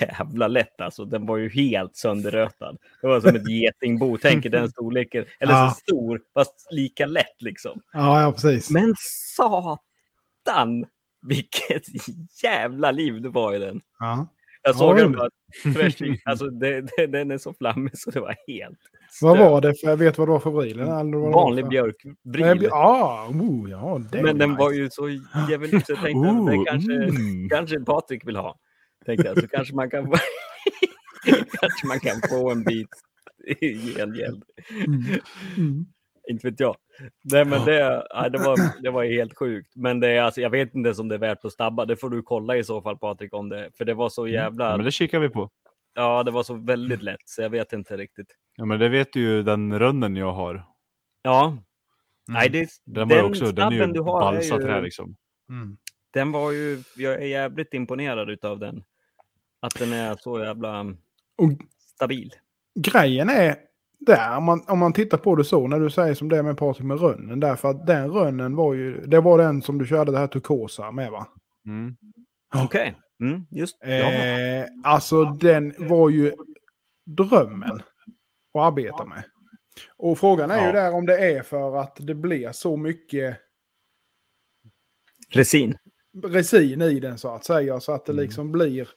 jävla 0.00 0.48
lätt 0.48 0.80
alltså. 0.80 1.04
Den 1.04 1.26
var 1.26 1.36
ju 1.36 1.48
helt 1.48 1.96
sönderrötad. 1.96 2.76
Det 3.00 3.06
var 3.06 3.20
som 3.20 3.36
ett 3.36 3.48
getingbo. 3.50 4.18
Tänk 4.22 4.44
den 4.50 4.70
storleken. 4.70 5.24
Eller 5.40 5.52
Ja. 5.52 5.70
så 5.70 5.74
stor, 5.80 6.20
fast 6.34 6.68
lika 6.70 7.06
lätt 7.06 7.42
liksom. 7.42 7.80
Ja, 7.92 8.22
ja, 8.22 8.32
precis. 8.32 8.70
Men 8.70 8.94
satan 9.36 10.84
vilket 11.26 11.82
jävla 12.42 12.90
liv 12.90 13.20
det 13.22 13.28
var 13.28 13.54
i 13.54 13.58
den. 13.58 13.80
Ja. 13.98 14.26
Jag 14.62 14.76
såg 14.76 14.96
den 14.96 15.12
bara 15.12 15.28
thrashing. 15.74 16.18
Alltså 16.24 16.46
det, 16.46 16.80
det, 16.80 17.06
den 17.06 17.30
är 17.30 17.38
så 17.38 17.54
flammig 17.54 17.98
så 17.98 18.10
det 18.10 18.20
var 18.20 18.36
helt 18.46 18.78
Vad 19.20 19.36
stört. 19.36 19.50
var 19.50 19.60
det 19.60 19.74
för, 19.80 19.88
jag 19.88 19.96
vet 19.96 20.18
vad 20.18 20.28
det 20.28 20.32
var 20.32 20.40
för 20.40 20.50
vad 20.50 20.66
var 21.20 21.32
Vanlig 21.32 21.64
för- 21.64 21.70
björkvril. 21.70 22.14
Nej, 22.24 22.54
bj- 22.54 22.68
Ja, 22.70 23.28
oh, 23.30 23.70
ja, 23.70 24.00
Men 24.12 24.38
den 24.38 24.50
nice. 24.50 24.60
var 24.60 24.72
ju 24.72 24.90
så 24.90 25.08
jävligt 25.50 25.86
så 25.86 25.92
jag 25.92 26.02
tänkte 26.02 26.28
det 26.28 26.56
Ooh, 26.58 26.64
kanske, 26.66 26.92
mm. 26.94 27.48
kanske 27.48 27.80
Patrik 27.80 28.26
vill 28.26 28.36
ha. 28.36 28.58
Tänkte 29.06 29.26
jag, 29.28 29.40
så 29.40 29.48
kanske 29.48 29.74
man 29.74 29.90
kan 29.90 30.06
få, 30.06 30.14
kanske 31.60 31.86
man 31.86 32.00
kan 32.00 32.16
få 32.30 32.50
en 32.50 32.62
bit 32.64 32.88
i 33.60 33.94
gengäld. 33.96 34.42
Mm. 34.86 35.02
Mm. 35.56 35.86
Inte 36.30 36.50
vet 36.50 36.60
jag. 36.60 36.76
Nej, 37.24 37.44
men 37.44 37.64
det, 37.64 38.06
ja, 38.10 38.28
det, 38.28 38.38
var, 38.38 38.82
det 38.82 38.90
var 38.90 39.04
helt 39.04 39.38
sjukt. 39.38 39.72
Men 39.76 40.00
det 40.00 40.08
är, 40.08 40.22
alltså, 40.22 40.40
jag 40.40 40.50
vet 40.50 40.74
inte 40.74 40.86
ens 40.88 40.98
om 40.98 41.08
det 41.08 41.14
är 41.14 41.18
värt 41.18 41.44
att 41.44 41.52
stabba. 41.52 41.84
Det 41.84 41.96
får 41.96 42.10
du 42.10 42.22
kolla 42.22 42.56
i 42.56 42.64
så 42.64 42.82
fall 42.82 42.98
Patrik 42.98 43.34
om 43.34 43.48
det. 43.48 43.70
För 43.76 43.84
det 43.84 43.94
var 43.94 44.08
så 44.08 44.28
jävla... 44.28 44.70
Ja, 44.70 44.76
men 44.76 44.84
det 44.84 44.92
kikar 44.92 45.18
vi 45.20 45.28
på. 45.28 45.50
Ja, 45.94 46.22
det 46.22 46.30
var 46.30 46.42
så 46.42 46.54
väldigt 46.54 47.02
lätt 47.02 47.20
så 47.24 47.42
jag 47.42 47.50
vet 47.50 47.72
inte 47.72 47.96
riktigt. 47.96 48.36
Ja, 48.56 48.64
men 48.64 48.78
det 48.80 48.88
vet 48.88 49.12
du 49.12 49.20
ju 49.20 49.42
den 49.42 49.78
rönnen 49.78 50.16
jag 50.16 50.32
har. 50.32 50.64
Ja. 51.22 51.58
Nej, 52.28 52.48
det, 52.48 52.68
Den, 52.84 53.08
var 53.08 53.16
ju 53.16 53.22
den 53.22 53.30
också, 53.30 53.52
den 53.52 53.72
är 53.72 53.86
ju 53.86 53.86
du 53.86 54.00
har 54.00 54.32
är 54.32 54.34
balsat 54.36 54.60
ju- 54.60 54.64
trä 54.64 54.80
liksom. 54.80 55.16
Mm. 55.48 55.76
den 56.10 56.32
var 56.32 56.52
ju... 56.52 56.82
Jag 56.96 57.14
är 57.14 57.26
jävligt 57.26 57.74
imponerad 57.74 58.30
utav 58.30 58.58
den. 58.58 58.84
Att 59.60 59.78
den 59.78 59.92
är 59.92 60.16
så 60.20 60.38
jävla 60.40 60.80
Och 61.36 61.50
stabil. 61.94 62.30
grejen 62.74 63.28
är 63.28 63.56
där, 64.06 64.36
om 64.36 64.44
man, 64.44 64.64
om 64.68 64.78
man 64.78 64.92
tittar 64.92 65.18
på 65.18 65.36
det 65.36 65.44
så, 65.44 65.66
när 65.68 65.80
du 65.80 65.90
säger 65.90 66.14
som 66.14 66.28
det 66.28 66.38
är 66.38 66.42
med 66.42 66.56
Patrik 66.56 66.86
med 66.86 67.00
rönnen, 67.00 67.40
därför 67.40 67.68
att 67.70 67.86
den 67.86 68.10
rönnen 68.10 68.56
var 68.56 68.74
ju, 68.74 69.06
det 69.06 69.20
var 69.20 69.38
den 69.38 69.62
som 69.62 69.78
du 69.78 69.86
körde 69.86 70.12
det 70.12 70.18
här 70.18 70.26
turkosa 70.26 70.90
med 70.90 71.10
va? 71.10 71.26
Mm. 71.66 71.96
Okej. 72.54 72.94
Mm, 73.20 73.46
just. 73.50 73.76
Eh, 73.84 74.64
alltså 74.84 75.24
den 75.24 75.74
var 75.78 76.10
ju 76.10 76.32
drömmen 77.06 77.80
att 78.54 78.60
arbeta 78.60 79.04
med. 79.04 79.22
Och 79.96 80.18
frågan 80.18 80.50
är 80.50 80.60
ju 80.60 80.66
Ja. 80.66 80.72
där 80.72 80.92
om 80.94 81.06
det 81.06 81.18
är 81.32 81.42
för 81.42 81.76
att 81.76 81.96
det 82.00 82.14
blir 82.14 82.52
så 82.52 82.76
mycket 82.76 83.36
Resin. 85.30 85.78
resin 86.24 86.82
i 86.82 87.00
den 87.00 87.18
så 87.18 87.34
att 87.34 87.44
säga. 87.44 87.80
Så 87.80 87.92
att 87.92 88.06
det 88.06 88.12
Mm. 88.12 88.22
liksom 88.24 88.52
blir... 88.52 88.88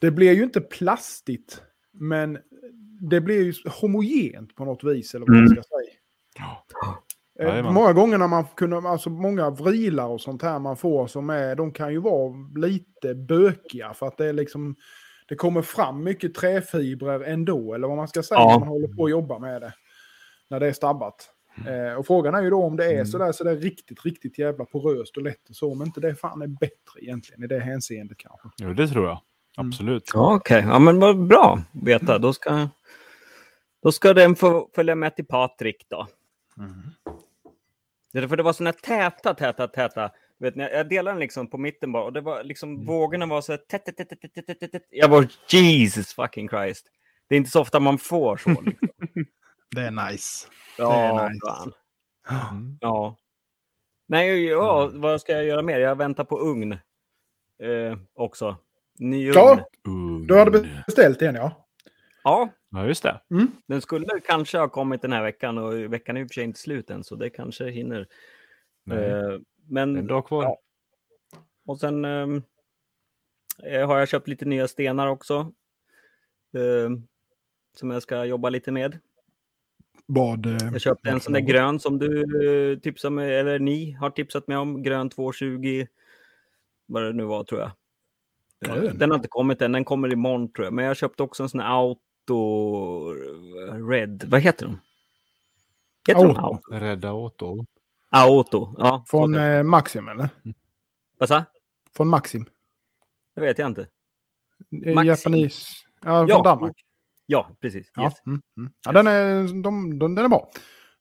Det 0.00 0.10
blir 0.10 0.32
ju 0.32 0.42
inte 0.44 0.60
plastigt, 0.60 1.62
men 1.92 2.38
det 3.00 3.20
blir 3.20 3.42
ju 3.44 3.52
homogent 3.80 4.54
på 4.54 4.64
något 4.64 4.84
vis. 4.84 5.14
Eller 5.14 5.26
vad 5.26 5.36
man 5.36 5.38
Mm. 5.46 5.52
ska 5.52 5.62
säga. 5.62 5.96
Eh, 7.40 7.46
Jajamän. 7.46 7.74
många 7.74 7.92
gånger 7.92 8.18
när 8.18 8.28
man 8.28 8.44
kunde, 8.56 8.76
alltså 8.76 9.10
många 9.10 9.50
vrilar 9.50 10.06
och 10.06 10.20
sånt 10.20 10.42
här 10.42 10.58
man 10.58 10.76
får 10.76 11.06
som 11.06 11.30
är, 11.30 11.56
de 11.56 11.72
kan 11.72 11.92
ju 11.92 11.98
vara 12.00 12.32
lite 12.56 13.14
bökiga 13.14 13.94
för 13.94 14.06
att 14.06 14.16
det 14.18 14.26
är 14.26 14.32
liksom, 14.32 14.76
det 15.28 15.34
kommer 15.34 15.62
fram 15.62 16.04
mycket 16.04 16.34
träfibrer 16.34 17.20
ändå, 17.20 17.74
eller 17.74 17.88
vad 17.88 17.96
man 17.96 18.08
ska 18.08 18.22
säga, 18.22 18.40
Ja. 18.40 18.50
när 18.50 18.58
man 18.58 18.68
håller 18.68 18.88
på 18.88 19.04
att 19.04 19.10
jobba 19.10 19.38
med 19.38 19.60
det. 19.62 19.72
När 20.50 20.60
det 20.60 20.66
är 20.66 20.72
stabbat. 20.72 21.30
Eh, 21.66 21.98
och 21.98 22.06
frågan 22.06 22.34
är 22.34 22.42
ju 22.42 22.50
då 22.50 22.62
om 22.64 22.76
det 22.76 22.84
är 22.86 22.92
Mm. 22.94 23.06
sådär, 23.06 23.32
sådär 23.32 23.56
riktigt, 23.56 24.04
riktigt 24.04 24.38
jävla 24.38 24.64
poröst 24.64 25.16
och 25.16 25.22
lätt 25.22 25.48
och 25.48 25.56
så, 25.56 25.72
om 25.72 25.82
inte 25.82 26.00
det 26.00 26.14
fan 26.14 26.42
är 26.42 26.46
bättre 26.46 27.00
egentligen 27.00 27.44
i 27.44 27.46
det 27.46 27.58
hänseendet 27.58 28.18
kanske. 28.18 28.48
Jo, 28.58 28.74
det 28.74 28.88
tror 28.88 29.04
jag. 29.06 29.20
Mm. 29.58 29.68
Absolut. 29.68 30.10
Ja, 30.14 30.34
okej. 30.34 30.64
Ja, 30.68 30.78
men 30.78 31.00
vad 31.00 31.26
bra 31.26 31.58
att 31.74 31.86
veta. 31.86 32.18
Då 32.18 32.32
ska, 32.32 32.68
då 33.84 33.92
ska 33.92 34.14
den 34.14 34.36
få 34.36 34.70
följa 34.74 34.94
med 34.94 35.16
till 35.16 35.26
Patrik 35.26 35.86
då. 35.88 36.08
Det 38.12 38.18
är 38.18 38.28
för 38.28 38.36
det 38.36 38.42
var 38.42 38.52
såna 38.52 38.70
här 38.70 39.10
täta, 39.10 39.34
täta, 39.34 39.68
täta. 39.68 40.10
Vet 40.38 40.56
ni, 40.56 40.62
jag 40.62 40.88
delade 40.88 41.14
den 41.14 41.20
liksom 41.20 41.50
på 41.50 41.58
mitten 41.58 41.92
bara 41.92 42.04
och 42.04 42.12
det 42.12 42.20
var 42.20 42.44
liksom 42.44 42.86
vågorna 42.86 43.26
var 43.26 43.40
så 43.40 43.52
här 43.52 43.56
tätt, 43.56 43.84
tätt, 43.84 43.96
tätt, 43.96 44.08
tätt, 44.20 44.46
tätt, 44.60 44.72
tätt. 44.72 44.86
Jag 44.90 45.08
var 45.08 45.26
Jesus 45.48 46.14
fucking 46.14 46.48
Christ. 46.48 46.86
Det 47.28 47.34
är 47.34 47.36
inte 47.36 47.50
så 47.50 47.60
ofta 47.60 47.80
man 47.80 47.98
får 47.98 48.36
så. 48.36 48.50
Liksom. 48.50 48.88
Det 49.74 49.80
är 49.80 50.10
nice. 50.10 50.48
Ja, 50.78 51.28
nice. 51.28 51.40
fan. 51.46 51.72
Mm. 52.50 52.78
Ja. 52.80 53.16
Nej, 54.06 54.44
ja, 54.44 54.90
vad 54.94 55.20
ska 55.20 55.32
jag 55.32 55.44
göra 55.44 55.62
mer? 55.62 55.80
Jag 55.80 55.98
väntar 55.98 56.24
på 56.24 56.38
ugn. 56.38 56.72
Eh, 57.62 57.98
också. 58.14 58.56
Ny 58.98 59.28
ugn. 59.28 59.34
Ja, 59.34 59.68
du 60.28 60.38
hade 60.38 60.82
beställt 60.86 61.22
en 61.22 61.34
ja. 61.34 61.63
Ja, 62.24 62.48
Ja, 62.70 62.86
just 62.86 63.02
det. 63.02 63.20
den 63.66 63.80
skulle 63.80 64.06
kanske 64.24 64.58
ha 64.58 64.68
kommit 64.68 65.02
den 65.02 65.12
här 65.12 65.22
veckan 65.22 65.58
och 65.58 65.92
veckan 65.92 66.16
är 66.16 66.20
i 66.20 66.24
och 66.24 66.28
för 66.28 66.34
sig 66.34 66.44
inte 66.44 66.60
slut 66.60 66.90
än 66.90 67.04
så 67.04 67.14
det 67.16 67.30
kanske 67.30 67.70
hinner. 67.70 68.08
Eh, 68.90 69.38
men 69.68 69.96
en 69.96 70.06
dag 70.06 70.26
kvar. 70.26 70.42
ja. 70.42 70.58
Och 71.66 71.80
sen 71.80 72.04
ehm, 72.04 72.42
eh, 73.62 73.86
har 73.86 73.98
jag 73.98 74.08
köpt 74.08 74.28
lite 74.28 74.44
nya 74.44 74.68
stenar 74.68 75.06
också. 75.06 75.52
ehm, 76.56 77.02
som 77.76 77.90
jag 77.90 78.02
ska 78.02 78.24
jobba 78.24 78.48
lite 78.48 78.72
med. 78.72 78.98
Vad... 80.06 80.46
eh, 80.46 80.56
Jag 80.72 80.80
köpte 80.80 81.10
en 81.10 81.20
sån 81.20 81.32
där 81.32 81.40
grön 81.40 81.80
som 81.80 81.98
du 81.98 82.22
eh, 82.72 82.78
tipsade 82.78 83.14
mig, 83.14 83.34
eller 83.36 83.58
ni 83.58 83.92
har 83.92 84.10
tipsat 84.10 84.48
mig 84.48 84.56
om. 84.56 84.82
Grön 84.82 85.10
220. 85.10 85.86
Vad 86.86 87.02
det 87.02 87.12
nu 87.12 87.24
var 87.24 87.44
tror 87.44 87.60
jag. 87.60 87.70
Ja, 88.58 88.76
Eh, 88.76 88.94
den. 88.94 89.10
Har 89.10 89.16
inte 89.16 89.28
kommit 89.28 89.62
än, 89.62 89.72
den 89.72 89.84
kommer 89.84 90.12
imorgon 90.12 90.52
tror 90.52 90.64
jag. 90.66 90.72
Men 90.74 90.84
jag 90.84 90.96
köpte 90.96 91.22
också 91.22 91.42
en 91.42 91.48
sån 91.48 91.60
här 91.60 91.68
Auto 92.34 93.14
Red. 93.90 94.24
Vad 94.28 94.40
heter 94.40 94.66
de? 94.66 94.80
Heter 96.08 96.22
de 96.22 96.36
Auto. 96.36 96.40
Auto? 96.40 96.72
Rädda 96.72 97.12
Otto. 97.12 97.66
Auto, 98.10 98.74
ja. 98.78 99.04
Från 99.08 99.34
eh, 99.34 99.62
Maxim 99.62 100.08
eller? 100.08 100.28
Vad 101.18 101.28
sa? 101.28 101.44
Från 101.96 102.08
Maxim. 102.08 102.46
Det 103.34 103.40
vet 103.40 103.58
jag 103.58 103.66
inte. 103.66 103.86
Eh, 104.86 104.94
Maxim. 104.94 105.06
Japanis. 105.08 105.84
Ja, 106.04 106.18
från 106.18 106.28
Ja. 106.28 106.42
Danmark. 106.42 106.76
Ja, 107.26 107.48
precis. 107.60 107.90
Ja, 107.94 108.02
Yes. 108.04 108.14
mm, 108.26 108.42
mm. 108.56 108.72
ja 108.84 108.92
den, 108.92 109.06
är, 109.06 109.62
de, 109.62 109.98
de, 109.98 110.14
den 110.14 110.24
är 110.24 110.28
bra. 110.28 110.50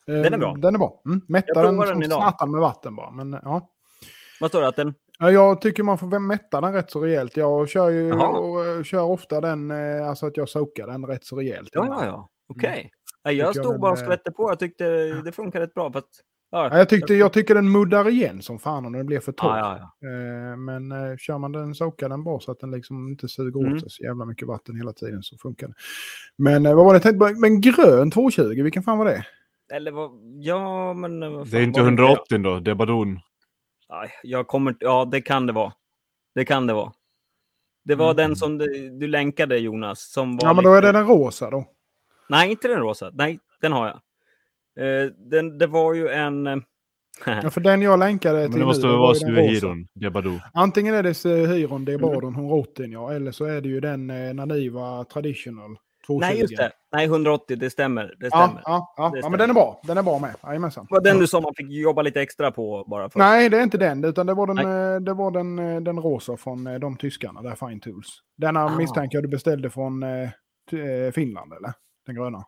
Eh, 0.07 0.13
Den 0.13 0.34
är 0.34 0.38
bra. 0.38 0.55
Den 0.55 0.76
är 0.76 0.80
bra. 0.80 1.01
Mm. 1.05 1.21
Mätta 1.28 1.61
den 1.63 1.76
som 1.76 1.86
den 1.86 2.03
idag. 2.03 2.21
satan 2.24 2.51
med 2.51 2.61
vatten 2.61 2.95
bara. 2.95 3.11
Men, 3.11 3.39
ja. 3.43 3.69
Vad 4.39 4.49
står 4.51 4.61
det? 4.61 4.67
Att 4.67 4.76
den... 4.76 4.93
Ja, 5.20 5.32
jag 5.32 5.61
tycker 5.61 5.84
man 5.84 5.97
får 5.97 6.20
mätta 6.20 6.61
den 6.61 6.74
rätt 6.74 6.91
så 6.91 6.99
rejält. 6.99 7.38
Jag 7.38 7.70
kör 7.70 7.89
ju 7.89 8.14
och, 8.14 8.66
eh, 8.66 8.84
kör 8.84 9.01
ofta 9.03 9.41
den, 9.41 9.72
eh, 9.72 10.09
alltså 10.09 10.26
att 10.26 10.38
jag 10.38 10.49
soakar 10.49 10.88
den 10.88 11.05
rätt 11.05 11.26
så 11.26 11.36
rejält. 11.36 11.70
Ja, 11.72 11.86
ja, 11.89 12.05
ja. 12.05 12.30
Okej. 12.49 12.91
Nej, 13.26 13.36
Jag 13.36 13.45
Mm. 13.45 13.45
Jag 13.55 13.66
stod 13.66 13.80
bara 13.82 13.91
och 13.91 13.97
är- 13.97 14.03
skvätte 14.03 14.32
på. 14.32 14.49
Jag 14.51 14.59
tyckte 14.59 14.86
det 15.22 15.32
funkar 15.32 15.59
rätt 15.59 15.74
bra. 15.74 15.91
Fast, 15.91 16.07
ja, 16.51 16.70
Ja, 16.72 16.78
jag, 16.78 16.89
tyckte, 16.89 17.14
jag 17.14 17.34
tycker 17.34 17.55
den 17.55 17.72
muddar 17.72 18.09
igen 18.09 18.41
som 18.41 18.59
fan 18.59 18.86
om 18.86 18.93
den 18.93 19.05
blir 19.05 19.20
för 19.20 19.32
torr. 19.32 19.57
ja, 19.57 19.78
ja, 19.80 19.93
ja. 19.99 20.07
Eh, 20.09 20.57
Men 20.57 20.91
eh, 20.91 21.18
kör 21.18 21.38
man 21.38 21.51
den, 21.51 21.76
soakar 21.76 22.09
den 22.09 22.24
bra 22.24 22.39
så 22.39 22.51
att 22.51 22.59
den 22.59 22.72
liksom 22.72 23.07
inte 23.07 23.28
suger 23.28 23.59
Mm. 23.59 23.74
åt 23.74 23.80
sig 23.82 23.89
så 23.89 24.03
jävla 24.03 24.26
mycket 24.26 24.47
vatten 24.47 24.76
hela 24.76 24.93
tiden 24.93 25.24
så 25.24 25.38
funkar 25.38 25.68
det. 25.68 25.74
Men 26.38 26.66
eh, 26.66 26.76
vad 26.76 26.86
var 26.86 26.93
det 26.93 26.95
jag 26.95 27.03
tänkte? 27.20 27.39
Men 27.41 27.61
grön 27.61 28.11
220, 28.11 28.64
vilken 28.64 28.84
fan 28.84 28.97
var 28.97 29.05
det? 29.05 29.26
Eller 29.74 29.91
vad... 29.91 30.11
Ja, 30.39 30.93
men... 30.93 31.24
eh, 31.24 31.30
vad 31.30 31.47
Det 31.47 31.57
är 31.57 31.61
inte 31.64 31.80
var 31.82 31.88
180 31.88 32.38
då, 32.38 32.59
det 32.59 32.72
är 32.72 32.76
badon. 32.76 33.20
Nej, 33.93 34.11
jag 34.23 34.47
kommer... 34.47 34.75
Ja, 34.79 35.05
det 35.11 35.21
kan 35.21 35.47
det 35.47 35.53
vara. 35.53 35.73
Det 36.35 36.45
kan 36.45 36.67
det 36.67 36.73
vara. 36.73 36.91
Det 37.85 37.95
var 37.95 38.05
Mm. 38.11 38.15
den 38.15 38.35
som 38.35 38.57
du, 38.57 38.89
du 38.89 39.07
länkade, 39.07 39.57
Jonas. 39.57 40.11
Som 40.11 40.37
var 40.37 40.47
Ja, 40.49 40.53
men 40.53 40.63
då 40.63 40.73
är 40.73 40.81
lite- 40.81 40.91
det 40.91 40.97
den 40.97 41.07
rosa 41.07 41.49
då. 41.49 41.65
Nej, 42.29 42.51
inte 42.51 42.67
den 42.67 42.79
rosa. 42.79 43.11
Nej, 43.13 43.39
den 43.61 43.71
har 43.71 43.87
jag. 43.87 43.95
Eh, 45.03 45.09
den, 45.11 45.57
det 45.57 45.67
var 45.67 45.93
ju 45.93 46.07
en... 46.09 46.47
eh, 46.47 46.57
Ja, 47.25 47.49
för 47.49 47.61
den 47.61 47.81
jag 47.81 47.99
länkade 47.99 48.39
Men 48.39 48.51
till 48.51 48.59
det 48.59 48.65
måste 48.65 48.87
nu, 48.87 48.93
vara. 48.93 49.15
Suehiron, 49.15 49.87
badon. 50.13 50.39
Antingen 50.53 50.95
är 50.95 51.03
det 51.03 51.13
Sehiron, 51.13 51.71
Mm. 51.71 51.85
det 51.85 51.93
är 51.93 51.97
Bardon, 51.97 52.33
180 52.35 52.85
ja, 52.93 53.13
eller 53.13 53.31
så 53.31 53.45
är 53.45 53.61
det 53.61 53.69
ju 53.69 53.79
den 53.79 54.09
eh, 54.09 54.33
Naniva 54.33 55.03
Traditional 55.03 55.77
220. 56.07 56.19
Nej, 56.31 56.39
just 56.41 56.57
det. 56.57 56.71
Nej, 56.91 57.05
180. 57.05 57.57
Det 57.57 57.69
stämmer. 57.69 58.15
Det 58.19 58.27
stämmer. 58.29 58.61
ja, 58.65 58.93
ja. 58.97 59.09
Det 59.09 59.19
ja, 59.19 59.29
men 59.29 59.39
den 59.39 59.49
är 59.49 59.53
bra. 59.53 59.81
Den 59.83 59.97
är 59.97 60.03
bra 60.03 60.19
med. 60.19 60.35
Jajamensan. 60.43 60.87
Var 60.89 61.01
den 61.01 61.17
du 61.19 61.27
sa 61.27 61.41
man 61.41 61.53
fick 61.57 61.71
jobba 61.71 62.01
lite 62.01 62.21
extra 62.21 62.51
på 62.51 62.83
bara 62.87 63.09
för. 63.09 63.19
Nej, 63.19 63.49
det 63.49 63.57
är 63.57 63.63
inte 63.63 63.77
den, 63.77 64.03
utan 64.03 64.25
det 64.25 64.33
var 64.33 64.47
den, 64.47 64.55
Nej. 64.55 64.93
eh, 64.95 64.99
det 65.01 65.13
var 65.13 65.31
den, 65.31 65.59
eh, 65.59 65.81
den 65.81 65.99
rosa 65.99 66.37
från 66.37 66.67
eh, 66.67 66.79
de 66.79 66.97
tyskarna, 66.97 67.41
där 67.41 67.55
Fine 67.67 67.79
Tools. 67.79 68.07
Denna 68.37 68.65
Ah. 68.65 68.75
misstänker 68.75 69.17
jag 69.17 69.23
du 69.23 69.27
beställde 69.27 69.69
från 69.69 70.03
Finland, 71.13 71.53
eller? 71.53 71.73
Den 72.05 72.15
gröna. 72.15 72.45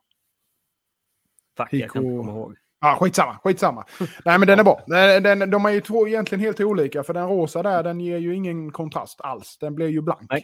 Fuck, 1.57 1.67
jag 1.73 1.91
kan 1.91 2.01
inte 2.03 2.13
Hiko- 2.13 2.17
komma 2.25 2.31
ihåg. 2.31 2.55
Ja, 2.81 2.97
skitsamma, 3.01 3.37
skitsamma. 3.43 3.85
Nej, 4.25 4.39
men 4.39 4.47
den 4.47 4.59
är 4.59 4.63
bra. 4.63 4.81
Den, 5.21 5.51
de 5.51 5.65
är 5.65 5.69
ju 5.69 5.81
två 5.81 6.07
egentligen 6.07 6.39
helt 6.45 6.59
olika, 6.59 7.03
för 7.03 7.13
den 7.13 7.27
rosa 7.27 7.63
där, 7.63 7.83
den 7.83 7.99
ger 7.99 8.17
ju 8.17 8.35
ingen 8.35 8.71
kontrast 8.71 9.21
alls. 9.21 9.57
Den 9.57 9.75
blir 9.75 9.87
ju 9.87 10.01
blank. 10.01 10.21
Nej. 10.29 10.43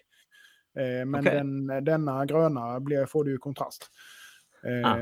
Eh, 0.76 1.06
men 1.06 1.16
Okej. 1.22 1.34
den, 1.36 1.68
denna 1.68 2.26
gröna 2.26 2.80
blir, 2.80 3.06
får 3.06 3.24
du 3.24 3.38
kontrast. 3.38 3.92
Eh, 4.64 4.92
Ah. 4.92 4.98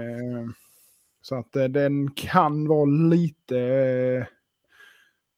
Så 1.21 1.35
att 1.35 1.55
eh, 1.55 1.65
den 1.65 2.11
kan 2.11 2.67
vara 2.67 2.85
lite... 2.85 3.57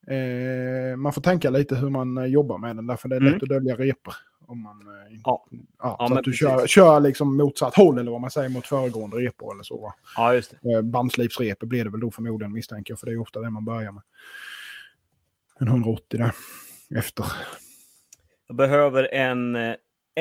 Eh, 0.07 0.95
man 0.97 1.13
får 1.13 1.21
tänka 1.21 1.49
lite 1.49 1.75
hur 1.75 1.89
man 1.89 2.31
jobbar 2.31 2.57
med 2.57 2.75
den, 2.75 2.87
därför 2.87 3.09
det 3.09 3.15
är 3.15 3.19
Mm. 3.21 3.33
lätt 3.33 3.43
att 3.43 3.49
dölja 3.49 3.75
repor. 3.75 4.13
Om 4.47 4.63
man, 4.63 4.81
Ja. 5.23 5.45
ja, 5.49 5.95
Ja, 5.99 6.07
så 6.07 6.17
att 6.17 6.23
du 6.23 6.33
kör, 6.33 6.67
kör 6.67 6.99
liksom 6.99 7.37
motsatt 7.37 7.75
håll, 7.75 7.97
eller 7.99 8.11
vad 8.11 8.21
man 8.21 8.31
säger, 8.31 8.49
mot 8.49 8.67
föregående 8.67 9.17
repor 9.17 9.53
eller 9.53 9.63
så. 9.63 9.93
Ja, 10.15 10.33
just 10.33 10.55
det. 10.61 10.83
Bandslipsrepor 10.83 11.67
blir 11.67 11.83
det 11.83 11.89
väl 11.89 11.99
då 11.99 12.11
förmodligen 12.11 12.51
misstänker 12.53 12.91
jag, 12.91 12.99
för 12.99 13.07
det 13.07 13.13
är 13.13 13.17
ofta 13.21 13.39
det 13.41 13.49
man 13.49 13.65
börjar 13.65 13.91
med. 13.91 14.03
En 15.59 15.67
180 15.67 16.17
där 16.19 16.31
efter. 16.99 17.25
Jag 18.47 18.55
behöver 18.57 19.03
en, 19.13 19.55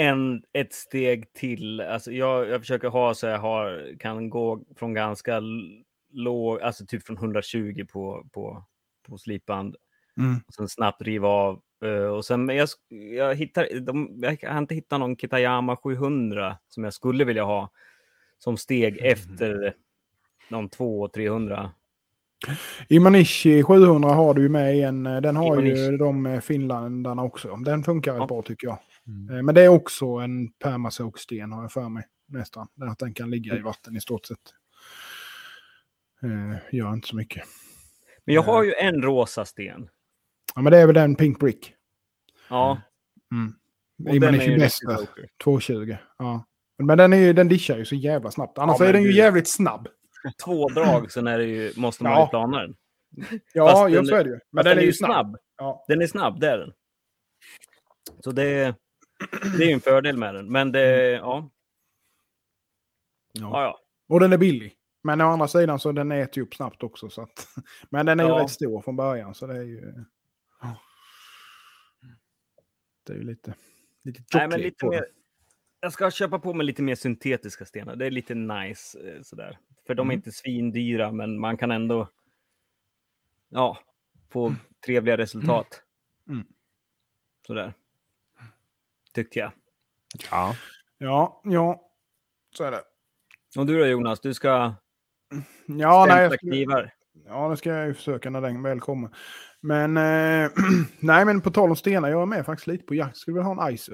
en, 0.01 0.42
ett 0.53 0.72
steg 0.72 1.32
till. 1.32 1.80
Alltså 1.80 2.12
jag, 2.12 2.48
jag 2.48 2.61
försöker 2.61 2.88
ha 2.88 3.14
så 3.14 3.26
jag 3.26 3.38
har, 3.38 3.96
kan 3.98 4.30
gå 4.30 4.61
från 4.76 4.94
ganska 4.94 5.42
låg, 6.12 6.61
alltså 6.61 6.86
typ 6.86 7.07
från 7.07 7.16
120 7.16 7.86
på, 7.92 8.26
på, 8.32 8.64
på 9.09 9.18
slipband. 9.18 9.76
Mm. 10.18 10.36
Och 10.46 10.55
sen 10.55 10.68
snabbt 10.68 11.03
riva 11.03 11.28
av. 11.28 11.61
Eh, 11.84 12.05
och 12.05 12.24
sen, 12.24 12.44
men 12.44 12.57
jag, 12.57 12.68
jag, 13.16 13.34
hittar, 13.34 13.80
de, 13.80 14.18
jag 14.40 14.51
har 14.51 14.59
inte 14.59 14.74
hittat 14.74 15.01
någon 15.01 15.16
Kitayama 15.16 15.76
700 15.76 16.57
som 16.68 16.84
jag 16.84 16.94
skulle 16.94 17.24
vilja 17.24 17.44
ha 17.44 17.70
som 18.38 18.57
steg 18.57 18.98
efter 18.98 19.74
någon 20.48 20.68
200-300. 20.68 21.68
Imanishi 22.88 23.62
700 23.62 24.09
har 24.09 24.34
du 24.34 24.42
ju 24.42 24.48
med 24.48 24.76
i 24.76 24.82
en, 24.82 25.05
den 25.05 25.36
har 25.36 25.57
ju 25.61 25.70
Imanishi. 25.70 25.96
de 25.96 26.26
eh, 26.26 26.40
finländarna 26.40 27.22
också. 27.22 27.57
Den 27.57 27.84
funkar 27.84 28.14
Ja. 28.16 28.26
bra 28.26 28.42
tycker 28.42 28.66
jag. 28.66 28.78
Mm. 29.07 29.36
Eh, 29.36 29.42
Men 29.42 29.55
det 29.55 29.62
är 29.62 29.68
också 29.68 30.07
en 30.07 30.53
permasoaksten 30.53 31.53
har 31.53 31.62
jag 31.62 31.72
för 31.72 31.88
mig. 31.88 32.05
Nästan. 32.28 32.68
Den 32.74 32.88
att 32.88 32.98
den 32.98 33.14
kan 33.14 33.30
ligga 33.30 33.57
i 33.57 33.61
vatten 33.61 33.96
i 33.96 34.01
stort 34.01 34.26
sett. 34.26 34.38
Eh, 36.22 36.74
gör 36.76 36.92
inte 36.92 37.09
så 37.09 37.16
mycket. 37.16 37.44
Men 38.24 38.34
jag 38.34 38.42
har 38.42 38.64
ju 38.64 38.72
en 38.74 39.03
rosa 39.03 39.44
sten. 39.44 39.88
Ja, 40.55 40.62
men 40.62 40.72
det 40.72 40.78
är 40.78 40.86
väl 40.86 40.94
den 40.94 41.14
Pink 41.16 41.38
Brick. 41.40 41.74
Ja. 42.48 42.80
Mm. 43.32 43.55
och 44.14 44.20
den 44.20 44.34
är 44.34 44.48
ju 44.48 44.59
bäst 44.59 44.82
riktigt 44.82 44.88
där. 44.88 45.01
joker. 45.01 45.28
220. 45.44 45.96
Ja. 46.18 46.44
Men 46.78 46.98
den, 46.98 47.12
är 47.12 47.16
ju, 47.16 47.32
den 47.32 47.48
dischar 47.48 47.76
ju 47.78 47.84
så 47.84 47.94
jävla 47.94 48.30
snabbt. 48.30 48.59
Annars 48.59 48.78
men 48.78 48.88
är 48.88 48.92
den 48.92 49.03
ju 49.03 49.09
du- 49.09 49.16
jävligt 49.16 49.48
snabb. 49.48 49.88
Två 50.44 50.68
drag, 50.68 51.12
sen 51.12 51.26
är 51.26 51.38
det 51.38 51.44
ju, 51.44 51.72
måste 51.76 52.03
man 52.03 52.12
Ja. 52.12 52.24
ju 52.24 52.28
plana 52.30 52.59
den. 52.61 52.74
Ja, 53.53 53.88
den- 53.88 54.07
så 54.07 54.14
är 54.14 54.24
det 54.24 54.30
ju. 54.30 54.38
Men 54.51 54.64
Fast 54.64 54.64
den 54.64 54.78
är 54.78 54.82
ju 54.82 54.92
snabb. 54.92 55.36
Ja. 55.57 55.84
Den 55.88 56.03
är 56.03 56.07
snabb, 56.07 56.40
det 56.40 56.51
är 56.51 56.59
den. 56.59 56.72
Så 58.20 58.32
det, 58.32 58.74
det 59.59 59.64
är 59.64 59.66
ju 59.66 59.73
en 59.73 59.81
fördel 59.81 60.16
med 60.16 60.35
den. 60.35 60.53
Men 60.53 60.73
det, 60.73 61.11
ja. 61.11 61.51
Ja, 63.33 63.62
ja. 63.62 63.81
Och 64.09 64.21
den 64.21 64.33
är 64.33 64.39
billig. 64.39 64.75
Men 65.03 65.21
å 65.21 65.25
andra 65.25 65.49
sidan 65.49 65.79
så 65.79 65.93
den 65.93 66.12
äter 66.12 66.37
ju 66.39 66.43
upp 66.43 66.55
snabbt 66.55 66.83
också. 66.83 67.11
Så 67.11 67.23
att, 67.23 67.49
men 67.91 68.07
den 68.07 68.21
är 68.21 68.25
ju 68.25 68.31
Ja. 68.31 68.43
rätt 68.43 68.51
stor 68.51 68.83
från 68.83 68.97
början 68.97 69.35
så 69.35 69.47
det 69.47 69.57
är 69.57 69.62
ju... 69.62 70.05
Det 73.07 73.12
är 73.12 73.16
ju 73.16 73.23
lite... 73.23 73.55
lite 74.03 74.23
Nej, 74.35 74.49
men 74.49 74.61
lite 74.61 74.87
mer, 74.87 75.07
jag 75.81 75.93
ska 75.93 76.11
köpa 76.11 76.39
på 76.39 76.55
mig 76.55 76.66
lite 76.66 76.83
mer 76.83 76.95
syntetiska 76.95 77.64
stenar. 77.64 77.97
Det 77.97 78.07
är 78.07 78.11
lite 78.11 78.35
nice 78.35 78.99
eh, 79.11 79.23
sådär. 79.23 79.59
För 79.87 79.95
de 79.95 80.01
är 80.09 80.12
Mm. 80.12 80.18
inte 80.18 80.33
svindyra, 80.33 81.12
men 81.12 81.39
man 81.41 81.57
kan 81.57 81.71
ändå 81.71 82.09
ja, 83.49 83.79
få 84.31 84.55
trevliga 84.87 85.16
resultat. 85.18 85.83
Mm. 86.29 86.47
Sådär. 87.47 87.75
Tyckte 89.15 89.39
jag. 89.39 89.53
Ja. 90.31 90.57
Ja, 90.99 91.41
ja. 91.45 91.91
Så 92.57 92.65
är 92.65 92.71
det. 92.71 92.83
Och 93.59 93.67
du 93.67 93.79
då 93.79 93.87
Jonas, 93.87 94.21
du 94.21 94.35
ska 94.35 94.75
Ja, 95.67 96.07
nej, 96.09 96.23
jag 96.23 96.33
skulle, 96.33 96.91
ja, 97.27 97.49
det 97.49 97.57
ska 97.57 97.71
jag 97.71 97.87
ju 97.87 97.95
försöka 97.95 98.31
när 98.31 98.41
den 98.41 98.63
väl 98.63 98.81
kommer. 98.81 99.11
Men, 99.61 99.97
eh, 99.97 100.51
nej, 101.01 101.25
men 101.25 101.41
på 101.41 101.51
tal 101.51 101.71
om 101.71 101.77
stenar, 101.77 102.09
jag 102.09 102.23
är 102.23 102.27
med 102.27 102.47
faktiskt 102.47 102.67
lite 102.67 102.85
på 102.85 102.95
jakt. 102.95 103.17
Skulle 103.17 103.35
vilja 103.35 103.55
ha 103.55 103.69
en 103.69 103.75
ISO. 103.75 103.93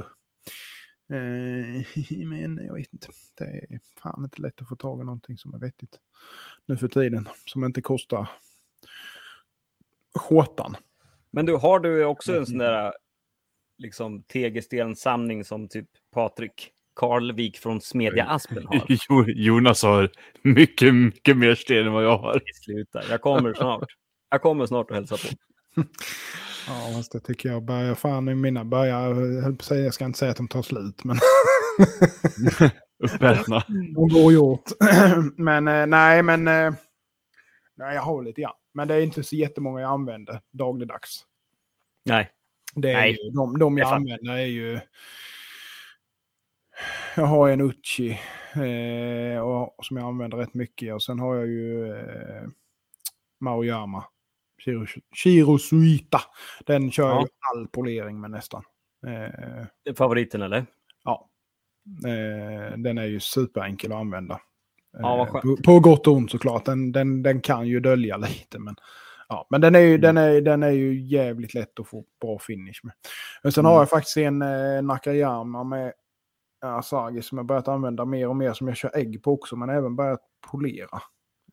Eh, 1.13 2.19
men 2.27 2.61
jag 2.67 2.75
vet 2.75 2.93
inte. 2.93 3.09
Det 3.39 3.45
är 3.45 3.81
fan 4.03 4.25
inte 4.25 4.43
lätt 4.43 4.61
att 4.61 4.69
få 4.69 4.77
tag 4.77 5.01
i 5.01 5.05
någonting 5.05 5.39
som 5.39 5.55
är 5.55 5.59
vettigt 5.59 5.99
nu 6.67 6.77
för 6.77 6.89
tiden. 6.89 7.29
Som 7.45 7.65
inte 7.65 7.83
kostar 7.83 8.29
skjortan. 10.19 10.77
Men 11.31 11.47
du, 11.47 11.57
har 11.57 11.81
du 11.81 12.05
också 12.05 12.37
en 12.37 12.47
sån 12.47 12.59
där 12.59 12.93
liksom 13.79 14.23
tegelstenssamling 14.23 15.45
som 15.45 15.69
typ 15.69 15.89
Patrik 16.15 16.71
Karlvik 16.95 17.59
från 17.59 17.81
Smedja 17.81 18.25
Aspen 18.25 18.67
har? 18.67 18.87
Jo, 18.89 19.25
Jonas 19.29 19.83
har 19.83 20.11
mycket, 20.43 20.95
mycket 20.95 21.37
mer 21.37 21.55
sten 21.55 21.87
än 21.87 21.93
vad 21.93 22.05
jag 22.05 22.19
har. 22.19 22.43
Sluta, 22.65 23.03
jag 23.11 23.21
kommer 23.21 23.55
snart. 23.55 23.89
Jag 24.31 24.43
kommer 24.43 24.67
snart 24.67 24.91
att 24.91 24.97
hälsa 24.97 25.17
på. 25.17 25.37
Ja, 26.69 26.93
fast 26.97 27.13
det 27.13 27.21
tycker 27.21 27.49
jag 27.49 27.65
börjar, 27.65 27.95
fan 27.95 28.29
i 28.29 28.35
mina 28.35 28.65
börjar, 28.65 29.63
säga, 29.63 29.85
jag 29.85 29.95
ska 29.95 30.05
inte 30.05 30.19
säga 30.19 30.31
att 30.31 30.37
de 30.37 30.49
tar 30.49 30.63
slut, 30.63 31.05
men 31.05 31.17
Uppätna. 32.99 33.65
de 33.69 34.09
går 34.09 34.33
gjort. 34.33 34.65
men 35.37 35.69
eh, 35.69 35.87
nej, 35.87 36.23
men 36.23 36.49
eh, 36.49 36.75
nej, 37.77 37.95
jag 37.95 38.03
har 38.03 38.23
lite 38.23 38.41
grann. 38.41 38.55
Men 38.75 38.89
det 38.89 38.95
är 38.95 39.01
inte 39.01 39.23
så 39.23 39.37
jättemånga 39.37 39.81
jag 39.81 39.91
använder 39.91 40.41
dagligdags. 40.53 41.25
Nej, 42.05 42.31
Det 42.77 42.93
är 42.93 43.07
ju, 43.07 43.31
de, 43.31 43.59
de 43.59 43.79
jag 43.79 43.93
använder 43.93 44.33
är 44.33 44.47
ju... 44.47 44.81
Jag 47.17 47.27
har 47.27 47.49
en 47.49 47.61
Uchi 47.61 48.19
eh, 48.55 49.41
och, 49.41 49.85
som 49.85 49.97
jag 49.97 50.07
använder 50.07 50.39
rätt 50.39 50.55
mycket. 50.55 50.95
Och 50.95 51.03
sen 51.03 51.19
har 51.19 51.35
jag 51.35 51.47
ju 51.47 51.93
eh, 51.97 52.43
Maruyama. 53.41 54.05
Shiro, 54.65 54.87
Shiro 55.17 55.59
Suita. 55.59 56.21
Den 56.67 56.91
kör 56.91 57.09
Ja. 57.09 57.21
ju 57.23 57.29
all 57.53 57.69
polering 57.69 58.21
med 58.21 58.31
nästan. 58.31 58.63
Eh, 59.07 59.67
det 59.85 59.91
är 59.91 59.95
favoriten 59.95 60.43
eller? 60.43 60.67
ja. 61.05 61.29
Eh, 62.05 62.79
den 62.79 62.99
är 62.99 63.05
ju 63.07 63.21
superenkel 63.21 63.93
att 63.93 63.99
använda. 63.99 64.41
Ja, 64.99 65.27
Eh, 65.27 65.41
på, 65.41 65.57
på 65.65 65.81
gott 65.81 66.07
och 66.07 66.13
ont 66.15 66.31
såklart. 66.31 66.65
Den, 66.65 66.93
den, 66.93 67.23
den 67.23 67.41
kan 67.41 67.69
ju 67.69 67.81
dölja 67.81 68.17
lite. 68.17 68.59
Men, 68.59 68.77
ja, 69.29 69.47
men 69.51 69.61
den, 69.61 69.75
är 69.75 69.79
ju, 69.81 69.89
Mm. 69.95 70.01
den, 70.01 70.17
är, 70.17 70.41
den 70.41 70.63
är 70.63 70.71
ju 70.71 71.01
jävligt 71.07 71.55
lätt 71.55 71.81
att 71.81 71.89
få 71.89 72.05
bra 72.21 72.39
finish 72.39 72.81
med. 72.83 72.93
Men 73.43 73.53
sen 73.53 73.63
Mm. 73.65 73.73
har 73.73 73.79
jag 73.81 73.91
faktiskt 73.91 74.17
en 74.17 74.43
eh, 74.43 74.83
Nakayama 74.83 75.65
med 75.65 75.93
Asagi 76.61 77.23
som 77.23 77.39
jag 77.39 77.47
börjat 77.47 77.69
använda 77.69 78.05
mer 78.05 78.29
och 78.29 78.37
mer 78.37 78.53
som 78.53 78.69
jag 78.69 78.77
kör 78.77 78.97
ägg 78.97 79.23
på 79.23 79.33
också. 79.33 79.57
Men 79.57 79.71
även 79.71 79.97
börjat 79.97 80.21
polera 80.51 81.03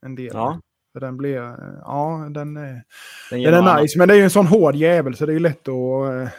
en 0.02 0.16
del. 0.16 0.32
Ja. 0.34 0.60
För 0.94 1.00
den 1.00 1.18
blir, 1.18 1.38
eh, 1.44 1.80
ja 1.82 2.28
den 2.32 2.58
är, 2.58 2.84
Den 3.32 3.42
den 3.44 3.68
är 3.68 3.82
nice. 3.82 4.00
Men 4.00 4.08
det 4.08 4.14
är 4.14 4.18
ju 4.18 4.24
en 4.24 4.30
sån 4.30 4.48
hård 4.48 4.76
jävel 4.76 5.16
så 5.16 5.26
det 5.26 5.32
är 5.32 5.34
ju 5.34 5.40
lätt 5.40 5.68
att... 5.68 6.14
Eh, 6.14 6.30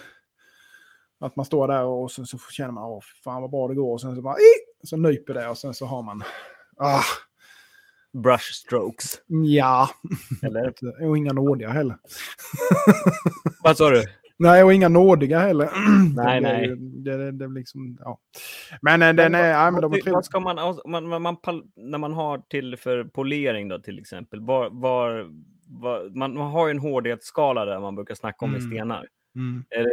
att 1.20 1.36
man 1.36 1.44
står 1.46 1.68
där 1.68 1.84
och 1.84 2.10
så, 2.10 2.26
så 2.26 2.38
känner 2.38 2.70
man, 2.72 2.84
åh 2.84 3.00
fan 3.24 3.42
vad 3.42 3.50
bra 3.50 3.68
det 3.68 3.74
går. 3.74 3.92
Och 3.92 4.00
sen 4.00 4.16
så 4.16 4.22
bara, 4.22 4.34
"Ih!" 4.36 4.86
så 4.88 4.96
nyper 4.96 5.34
det 5.34 5.48
och 5.48 5.58
sen 5.58 5.74
så 5.74 5.86
har 5.86 6.02
man, 6.02 6.22
ah, 6.76 7.00
Brush 8.22 8.52
strokes. 8.52 9.20
ja. 9.26 9.88
Eller? 10.42 10.74
Och 11.08 11.16
inga 11.16 11.32
nådiga 11.32 11.70
heller. 11.70 11.96
Vad 13.62 13.76
sa 13.76 13.90
du? 13.90 14.04
Nej, 14.36 14.64
och 14.64 14.74
inga 14.74 14.88
nådiga 14.88 15.38
heller. 15.38 15.70
Nej, 16.16 16.40
det, 16.40 16.48
nej. 16.48 16.76
Det, 16.76 17.16
det, 17.16 17.32
det 17.32 17.48
liksom, 17.48 17.98
ja. 18.00 18.18
Men 18.82 19.02
eh, 19.02 19.12
den 19.12 19.34
är, 19.34 19.48
ja 19.50 19.70
men 19.70 19.82
de 19.82 19.92
är 19.92 20.12
vad, 20.12 20.24
ska 20.24 20.40
man, 20.40 20.58
alltså, 20.58 20.88
man, 20.88 21.08
man, 21.08 21.22
man, 21.22 21.36
när 21.76 21.98
man 21.98 22.12
har 22.12 22.38
till 22.38 22.76
för 22.76 23.04
polering 23.04 23.68
då 23.68 23.78
till 23.78 23.98
exempel, 23.98 24.40
var, 24.40 24.70
var, 24.72 25.30
var, 25.68 26.16
man, 26.16 26.34
man 26.34 26.50
har 26.50 26.66
ju 26.66 26.70
en 26.70 26.78
hårdhetsskala 26.78 27.64
där 27.64 27.80
man 27.80 27.94
brukar 27.94 28.14
snacka 28.14 28.44
om 28.44 28.54
i 28.54 28.58
Mm. 28.58 28.70
stenar. 28.70 29.08
Mm. 29.36 29.64
Är 29.70 29.86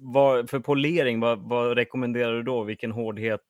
vad, 0.00 0.50
för 0.50 0.60
polering, 0.60 1.20
vad, 1.20 1.38
vad 1.38 1.74
rekommenderar 1.74 2.34
du 2.34 2.42
då? 2.42 2.62
Vilken 2.64 2.92
hårdhet? 2.92 3.40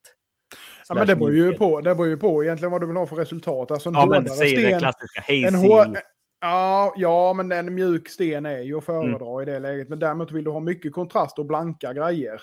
Ja, 0.89 0.95
men 0.95 1.07
det 1.07 1.15
beror 1.15 1.33
ju 1.35 1.53
på, 1.53 1.81
det 1.81 1.95
beror 1.95 2.07
ju 2.07 2.17
på 2.17 2.43
egentligen 2.43 2.71
vad 2.71 2.81
du 2.81 2.87
vill 2.87 2.95
ha 2.97 3.05
för 3.07 3.15
resultat. 3.15 3.71
Alltså 3.71 3.89
en 3.89 3.95
Ja, 3.95 4.05
men 4.05 4.29
säg 4.29 4.49
sten- 4.57 4.79
klassiska. 4.79 5.21
Hazy. 5.21 5.67
Hår... 5.67 5.97
ja, 6.41 6.93
ja, 6.97 7.33
men 7.33 7.51
en 7.51 7.75
mjuk 7.75 8.09
sten 8.09 8.45
är 8.45 8.59
ju 8.61 8.77
att 8.77 8.83
föredra 8.83 9.41
i 9.41 9.45
det 9.45 9.59
läget. 9.59 9.89
Men 9.89 9.99
däremot 9.99 10.31
vill 10.31 10.43
du 10.43 10.51
ha 10.51 10.59
mycket 10.59 10.93
kontrast 10.93 11.39
och 11.39 11.45
blanka 11.45 11.93
grejer. 11.93 12.41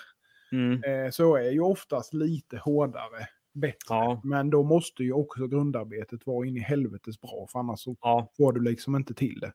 Mm. 0.51 0.83
Eh, 0.83 1.11
så 1.11 1.35
är 1.35 1.51
ju 1.51 1.61
oftast 1.61 2.13
lite 2.13 2.57
hårdare 2.57 3.27
bättre. 3.53 3.75
Ja, 3.89 4.21
Men 4.23 4.49
då 4.49 4.63
måste 4.63 5.03
ju 5.03 5.13
också 5.13 5.47
grundarbetet 5.47 6.25
vara 6.25 6.47
in 6.47 6.57
i 6.57 6.59
helvetes 6.59 7.21
bra. 7.21 7.47
För 7.51 7.59
annars 7.59 7.79
så 7.79 7.95
ja, 8.01 8.31
får 8.37 8.53
du 8.53 8.61
liksom 8.61 8.95
inte 8.95 9.13
till 9.13 9.39
det. 9.39 9.51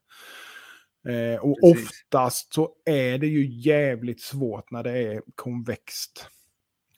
Eh, 1.12 1.40
och 1.40 1.58
Precis. 1.60 1.88
oftast 1.90 2.54
så 2.54 2.70
är 2.84 3.18
det 3.18 3.26
ju 3.26 3.46
jävligt 3.46 4.20
svårt 4.22 4.70
när 4.70 4.82
det 4.82 4.98
är 4.98 5.22
konvext. 5.34 6.26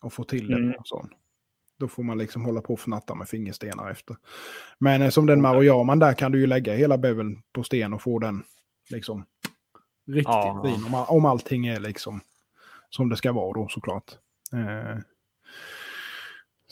Att 0.01 0.13
få 0.13 0.25
till 0.25 0.49
det 0.49 0.55
Mm. 0.55 0.67
med 0.69 0.77
en 0.77 0.85
sån. 0.85 1.09
Då 1.79 1.89
får 1.89 2.03
man 2.03 2.19
liksom 2.19 2.45
hålla 2.45 2.61
på 2.61 2.73
och 2.73 2.81
fnatta 2.81 3.15
med 3.15 3.29
fingerstenar 3.29 3.91
efter. 3.91 4.17
Men 4.79 5.03
eh, 5.03 5.09
som 5.11 5.27
den 5.27 5.41
Maroyaman 5.43 5.99
där 5.99 6.15
kan 6.15 6.33
du 6.33 6.41
ju 6.41 6.47
lägga 6.47 6.75
hela 6.75 6.99
beveln 6.99 7.43
på 7.53 7.63
sten 7.63 7.93
och 7.93 8.03
få 8.03 8.19
den 8.19 8.43
liksom 8.91 9.25
riktigt 10.07 10.27
Ja. 10.27 10.63
fin. 10.65 10.85
Om, 10.87 10.95
om 10.95 11.25
allting 11.25 11.67
är 11.67 11.81
liksom 11.81 12.21
som 12.91 13.09
det 13.09 13.17
ska 13.17 13.33
vara 13.33 13.53
då 13.53 13.69
såklart. 13.69 14.13
Eh, 14.53 14.99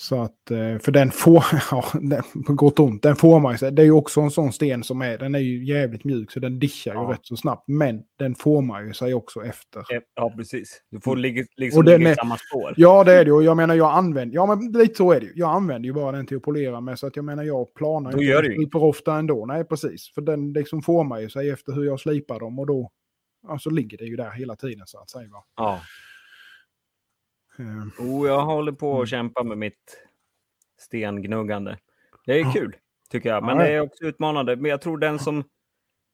så 0.02 0.22
att, 0.22 0.50
eh, 0.50 0.78
för 0.78 0.90
den 0.92 1.10
får, 1.10 1.44
ja, 1.70 1.84
den, 2.00 2.22
på 2.46 2.54
gott 2.54 2.78
och 2.78 2.86
ont, 2.86 3.02
den 3.02 3.16
får 3.16 3.40
man 3.40 3.56
ju. 3.56 3.70
Det 3.70 3.82
är 3.82 3.86
ju 3.86 3.92
också 3.92 4.20
en 4.20 4.30
sån 4.30 4.52
sten 4.52 4.84
som 4.84 5.02
är, 5.02 5.18
den 5.18 5.34
är 5.34 5.38
ju 5.38 5.64
jävligt 5.64 6.04
mjuk 6.04 6.30
så 6.32 6.40
den 6.40 6.58
dischar 6.58 6.92
ju 6.94 7.00
Ja. 7.00 7.12
rätt 7.12 7.20
så 7.22 7.36
snabbt. 7.36 7.64
Men 7.68 8.02
den 8.18 8.34
formar 8.34 8.82
ju 8.82 8.92
sig 8.92 9.14
också 9.14 9.44
efter. 9.44 9.80
Eh, 9.80 10.00
ja, 10.14 10.32
precis. 10.36 10.82
Du 10.90 11.00
får 11.00 11.16
ligga, 11.16 11.44
liksom 11.56 11.78
Och 11.78 11.84
ligga 11.84 12.12
i 12.12 12.14
samma 12.14 12.36
spår. 12.38 12.74
Ja, 12.76 13.04
det 13.04 13.12
är 13.12 13.24
det. 13.24 13.32
Och 13.32 13.42
jag 13.42 13.56
menar, 13.56 13.74
jag 13.74 13.94
använder, 13.94 14.34
ja 14.34 14.46
men 14.46 14.72
lite 14.72 14.94
så 14.94 15.12
är 15.12 15.20
det 15.20 15.26
ju. 15.26 15.32
Jag 15.34 15.50
använder 15.50 15.86
ju 15.86 15.92
bara 15.92 16.12
den 16.12 16.26
till 16.26 16.36
att 16.36 16.42
polera 16.42 16.80
med. 16.80 16.98
Så 16.98 17.06
att 17.06 17.16
jag 17.16 17.24
menar, 17.24 17.42
jag 17.42 17.74
planar 17.74 18.12
Då 18.12 18.22
ju 18.22 18.28
gör 18.28 18.62
inte 18.62 18.76
ofta 18.76 19.14
ändå. 19.16 19.46
Nej, 19.46 19.64
precis. 19.64 20.12
För 20.14 20.22
den 20.22 20.52
liksom 20.52 20.82
formar 20.82 21.18
ju 21.20 21.30
sig 21.30 21.50
efter 21.50 21.72
hur 21.72 21.84
jag 21.84 22.00
slipar 22.00 22.40
dem 22.40 22.58
och 22.58 22.66
då, 22.66 22.90
ja, 23.48 23.58
så 23.58 23.70
ligger 23.70 23.98
det 23.98 24.04
ju 24.04 24.16
där 24.16 24.30
hela 24.30 24.56
tiden 24.56 24.86
så 24.86 24.98
att 24.98 25.10
säga. 25.10 25.28
va. 25.28 25.44
Ja. 25.56 25.80
Eh, 27.58 28.04
Oh, 28.06 28.26
jag 28.28 28.40
håller 28.44 28.72
på 28.72 28.90
Mm. 28.90 29.02
att 29.02 29.08
kämpa 29.08 29.42
med 29.42 29.58
mitt 29.58 30.04
stengnuggande. 30.78 31.78
Det 32.26 32.40
är 32.40 32.52
kul, 32.52 32.76
tycker 33.10 33.28
jag. 33.28 33.44
Men 33.44 33.58
det 33.58 33.68
är 33.68 33.80
också 33.80 34.04
utmanande. 34.04 34.56
Men 34.56 34.70
jag 34.70 34.80
tror 34.80 34.98
den 34.98 35.18
som 35.18 35.44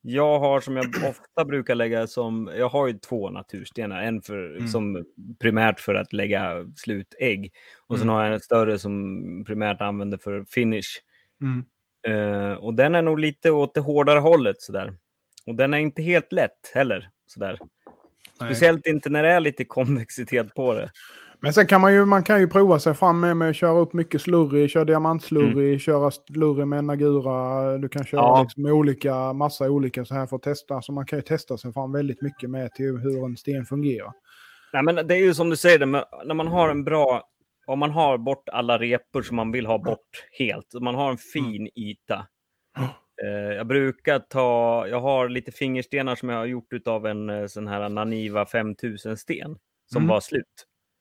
jag 0.00 0.38
har, 0.38 0.60
som 0.60 0.76
jag 0.76 0.86
ofta 1.08 1.44
brukar 1.44 1.74
lägga 1.74 2.06
som... 2.06 2.50
Jag 2.56 2.68
har 2.68 2.86
ju 2.86 2.92
två 2.92 3.30
naturstenar. 3.30 4.02
En 4.02 4.22
för, 4.22 4.56
Mm. 4.56 4.68
som 4.68 5.04
primärt 5.40 5.80
för 5.80 5.94
att 5.94 6.12
lägga 6.12 6.66
slutägg. 6.76 7.52
Och 7.86 7.98
sen 7.98 8.08
Mm. 8.08 8.14
har 8.14 8.24
jag 8.24 8.34
en 8.34 8.40
större 8.40 8.78
som 8.78 9.44
primärt 9.46 9.80
använder 9.80 10.18
för 10.18 10.44
finish. 10.44 10.88
Mm. 11.40 11.64
Eh, 12.06 12.52
och 12.52 12.74
den 12.74 12.94
är 12.94 13.02
nog 13.02 13.18
lite 13.18 13.50
åt 13.50 13.74
det 13.74 13.80
hårdare 13.80 14.18
hållet 14.18 14.60
sådär. 14.62 14.94
Och 15.46 15.54
den 15.54 15.74
är 15.74 15.78
inte 15.78 16.02
helt 16.02 16.32
lätt 16.32 16.70
heller. 16.74 17.10
Sådär. 17.26 17.58
nej. 18.40 18.48
Speciellt 18.50 18.86
inte 18.86 19.10
när 19.10 19.22
det 19.22 19.30
är 19.30 19.40
lite 19.40 19.64
konvexitet 19.64 20.54
på 20.54 20.74
det. 20.74 20.90
Men 21.40 21.52
sen 21.52 21.66
kan 21.66 21.80
man 21.80 21.94
ju, 21.94 22.04
man 22.04 22.22
kan 22.22 22.40
ju 22.40 22.48
prova 22.48 22.78
sig 22.78 22.94
fram 22.94 23.20
med, 23.20 23.36
med 23.36 23.50
att 23.50 23.56
köra 23.56 23.78
upp 23.78 23.92
mycket 23.92 24.22
slurry, 24.22 24.68
köra 24.68 24.84
diamantslurry, 24.84 25.78
köra 25.78 26.10
slurry 26.10 26.64
med 26.64 26.84
Nagura. 26.84 27.78
Du 27.78 27.88
kan 27.88 28.04
köra 28.04 28.20
Ja. 28.20 28.42
liksom 28.42 28.62
med 28.62 28.72
olika, 28.72 29.32
massa 29.32 29.70
olika 29.70 30.04
så 30.04 30.14
här 30.14 30.26
för 30.26 30.36
att 30.36 30.42
testa. 30.42 30.82
Så 30.82 30.92
man 30.92 31.06
kan 31.06 31.18
ju 31.18 31.22
testa 31.22 31.58
sig 31.58 31.72
fram 31.72 31.92
väldigt 31.92 32.22
mycket 32.22 32.50
med 32.50 32.74
till 32.74 32.96
hur 32.96 33.24
en 33.24 33.36
sten 33.36 33.64
fungerar. 33.64 34.12
Nej, 34.72 34.82
men 34.82 34.94
det 35.06 35.14
är 35.14 35.18
ju 35.18 35.34
som 35.34 35.50
du 35.50 35.56
säger, 35.56 35.86
när 36.26 36.34
man 36.34 36.46
har 36.46 36.68
en 36.68 36.84
bra... 36.84 37.22
Om 37.66 37.78
man 37.78 37.90
har 37.90 38.18
bort 38.18 38.48
alla 38.48 38.78
repor 38.78 39.22
som 39.22 39.36
man 39.36 39.52
vill 39.52 39.66
ha 39.66 39.78
bort 39.78 40.08
helt, 40.38 40.74
man 40.82 40.94
har 40.94 41.10
en 41.10 41.18
fin 41.18 41.68
yta. 41.74 42.26
Eh, 43.24 43.54
jag 43.56 43.66
brukar 43.66 44.18
ta... 44.18 44.86
Jag 44.88 45.00
har 45.00 45.28
lite 45.28 45.52
fingerstenar 45.52 46.14
som 46.14 46.28
jag 46.28 46.36
har 46.38 46.46
gjort 46.46 46.86
av 46.86 47.06
en 47.06 47.30
eh, 47.30 47.46
sån 47.46 47.66
här 47.68 47.88
Naniva 47.88 48.44
5000-sten 48.44 49.56
som 49.86 50.02
Mm. 50.02 50.08
var 50.08 50.20
slut. 50.20 50.44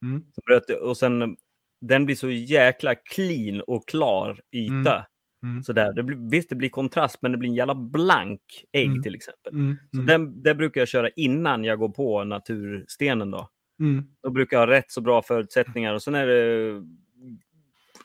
Mm. 0.04 0.24
Så 0.68 0.76
och 0.90 0.98
sen, 0.98 1.38
den 1.82 2.06
blir 2.06 2.16
så 2.16 2.30
jäkla 2.30 2.96
clean 2.96 3.62
och 3.62 3.88
klar 3.88 4.40
yta. 4.52 4.96
Mm. 4.96 5.04
Mm. 5.44 5.64
Sådär. 5.64 5.94
Det 5.94 6.04
blir, 6.04 6.30
visst, 6.32 6.50
det 6.50 6.56
blir 6.56 6.70
kontrast, 6.70 7.22
men 7.22 7.32
det 7.32 7.38
blir 7.38 7.50
en 7.50 7.56
jävla 7.56 7.76
blank 7.76 8.42
ägg 8.72 8.88
Mm. 8.88 9.04
till 9.04 9.16
exempel. 9.16 9.54
Mm. 9.54 9.76
Så 9.92 9.98
Mm. 9.98 10.06
den, 10.08 10.44
det 10.44 10.56
brukar 10.56 10.82
jag 10.82 10.88
köra 10.88 11.10
innan 11.10 11.64
jag 11.64 11.80
går 11.80 11.90
på 11.90 12.24
naturstenen. 12.24 13.32
Då. 13.32 13.50
Mm. 13.80 14.06
Då 14.24 14.30
brukar 14.30 14.58
jag 14.58 14.68
ha 14.68 14.74
rätt 14.74 14.92
så 14.92 15.02
bra 15.02 15.22
förutsättningar. 15.22 15.94
Och 15.94 16.04
sen 16.04 16.16
är 16.16 16.28
det... 16.28 16.84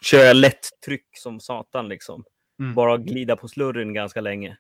Kör 0.02 0.18
jag 0.24 0.36
lätt 0.36 0.80
tryck 0.86 1.06
som 1.16 1.40
satan 1.40 1.88
liksom. 1.88 2.24
Mm. 2.60 2.74
Bara 2.74 2.96
glida 2.96 3.36
på 3.36 3.48
slurren 3.48 3.92
ganska 3.94 4.20
länge. 4.20 4.56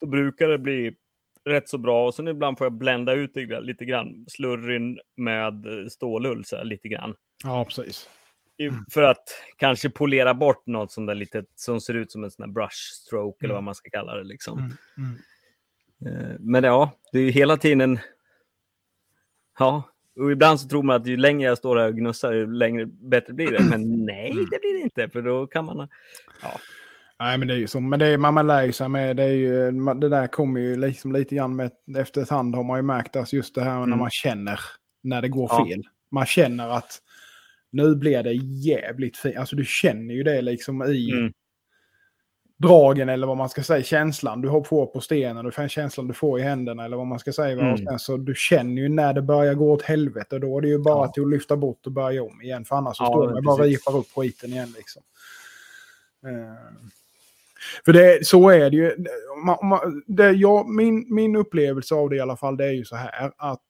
Då 0.00 0.06
brukar 0.06 0.48
det 0.48 0.58
bli 0.58 0.94
rätt 1.46 1.68
så 1.68 1.78
bra 1.78 2.06
och 2.06 2.14
sen 2.14 2.28
ibland 2.28 2.58
får 2.58 2.64
jag 2.64 2.72
blända 2.72 3.12
ut 3.12 3.34
det 3.34 3.60
lite 3.60 3.84
grann. 3.84 4.24
Slurryn 4.28 4.98
med 5.16 5.64
stålull 5.90 6.44
så 6.44 6.56
här, 6.56 6.64
lite 6.64 6.88
grann. 6.88 7.14
Ja, 7.44 7.64
precis. 7.64 8.08
I- 8.58 8.70
För 8.92 9.02
att 9.02 9.24
kanske 9.56 9.90
polera 9.90 10.34
bort 10.34 10.66
något 10.66 10.92
som, 10.92 11.06
där 11.06 11.14
lite, 11.14 11.44
som 11.54 11.80
ser 11.80 11.94
ut 11.94 12.12
som 12.12 12.24
en 12.24 12.30
sån 12.30 12.42
här 12.44 12.52
brush 12.52 12.92
stroke 13.04 13.44
eller 13.46 13.54
vad 13.54 13.62
man 13.64 13.74
ska 13.74 13.90
kalla 13.90 14.14
det. 14.16 14.24
Liksom. 14.24 14.58
Mm, 14.58 14.72
mm. 16.06 16.30
Eh, 16.30 16.36
Men 16.40 16.64
ja, 16.64 16.90
det 17.12 17.18
är 17.18 17.22
ju 17.22 17.30
hela 17.30 17.56
tiden... 17.56 17.98
Ja, 19.58 19.82
och 20.20 20.32
ibland 20.32 20.60
så 20.60 20.68
tror 20.68 20.82
man 20.82 20.96
att 20.96 21.06
ju 21.06 21.16
längre 21.16 21.48
jag 21.48 21.58
står 21.58 21.76
här 21.76 21.88
och 21.88 21.94
gnussar, 21.96 22.32
ju 22.32 22.52
längre 22.52 22.86
bättre 22.86 23.32
blir 23.32 23.50
det. 23.50 23.64
Men 23.70 24.04
nej, 24.04 24.30
det 24.50 24.60
blir 24.60 24.74
det 24.78 24.80
inte, 24.80 25.08
för 25.08 25.22
då 25.22 25.46
kan 25.46 25.64
man... 25.64 25.88
Nej, 27.20 27.38
men 27.38 27.48
det 27.48 27.54
är 27.54 27.58
ju 27.58 27.66
så. 27.66 27.80
Men 27.80 27.98
det 27.98 28.06
är, 28.06 28.18
man, 28.18 28.34
man 28.34 28.46
lär 28.46 28.72
sig 28.72 28.88
med, 28.88 29.16
det 29.16 29.22
är 29.22 29.28
ju, 29.28 29.70
det 29.94 30.08
där 30.08 30.26
kommer 30.26 30.60
ju 30.60 30.76
liksom 30.76 31.12
lite 31.12 31.34
grann 31.34 31.56
med, 31.56 31.70
efter 31.98 32.30
hand 32.30 32.54
har 32.54 32.64
man 32.64 32.78
ju 32.78 32.82
märkt 32.82 33.16
att 33.16 33.32
just 33.32 33.54
det 33.54 33.62
här 33.64 33.74
när 33.78 33.82
Mm. 33.86 33.98
man 33.98 34.10
känner 34.10 34.60
när 35.02 35.22
det 35.22 35.28
går 35.28 35.48
Ja. 35.52 35.66
fel. 35.66 35.82
Man 36.10 36.26
känner 36.26 36.68
att 36.68 36.98
nu 37.70 37.94
blir 37.96 38.22
det 38.22 38.32
jävligt 38.66 39.16
fint. 39.16 39.36
Alltså 39.36 39.56
du 39.56 39.64
känner 39.64 40.14
ju 40.14 40.22
det 40.22 40.42
liksom 40.42 40.82
i 40.82 41.10
Mm. 41.10 41.32
dragen 42.58 43.08
eller 43.08 43.26
vad 43.26 43.36
man 43.36 43.48
ska 43.48 43.62
säga, 43.62 43.82
känslan 43.84 44.40
du 44.40 44.48
har 44.48 44.86
på 44.86 45.00
stenen, 45.00 45.44
du 45.44 45.50
får 45.50 45.68
känslan 45.68 46.08
du 46.08 46.14
får 46.14 46.40
i 46.40 46.42
händerna 46.42 46.84
eller 46.84 46.96
vad 46.96 47.06
man 47.06 47.18
ska 47.18 47.32
säga. 47.32 47.52
Mm. 47.60 47.72
Och 47.72 47.78
sen 47.78 47.98
så 47.98 48.16
du 48.16 48.34
känner 48.36 48.82
ju 48.82 48.88
när 48.88 49.12
det 49.14 49.22
börjar 49.22 49.54
gå 49.54 49.72
åt 49.72 49.82
helvete, 49.82 50.38
då 50.38 50.58
är 50.58 50.62
det 50.62 50.68
ju 50.68 50.78
bara 50.78 51.06
Ja. 51.06 51.12
till 51.12 51.22
att 51.22 51.30
lyfta 51.30 51.56
bort 51.56 51.86
och 51.86 51.92
börja 51.92 52.22
om 52.22 52.42
igen. 52.42 52.64
För 52.64 52.76
annars 52.76 52.96
så 52.96 53.04
Ja, 53.04 53.08
står 53.08 53.32
man 53.32 53.44
bara 53.44 53.54
och 53.54 53.60
ripar 53.60 53.96
upp 53.96 54.06
skiten 54.16 54.50
igen 54.50 54.72
liksom. 54.76 55.02
Eh, 56.26 56.76
För 57.84 57.92
det, 57.92 58.26
så 58.26 58.48
är 58.48 58.70
det 58.70 58.76
ju. 58.76 59.04
Man, 59.44 59.68
man, 59.68 60.02
det, 60.06 60.30
jag, 60.30 60.68
min, 60.68 61.14
min 61.14 61.36
upplevelse 61.36 61.94
av 61.94 62.10
det 62.10 62.16
i 62.16 62.20
alla 62.20 62.36
fall, 62.36 62.56
det 62.56 62.64
är 62.64 62.72
ju 62.72 62.84
så 62.84 62.96
här 62.96 63.32
att 63.36 63.64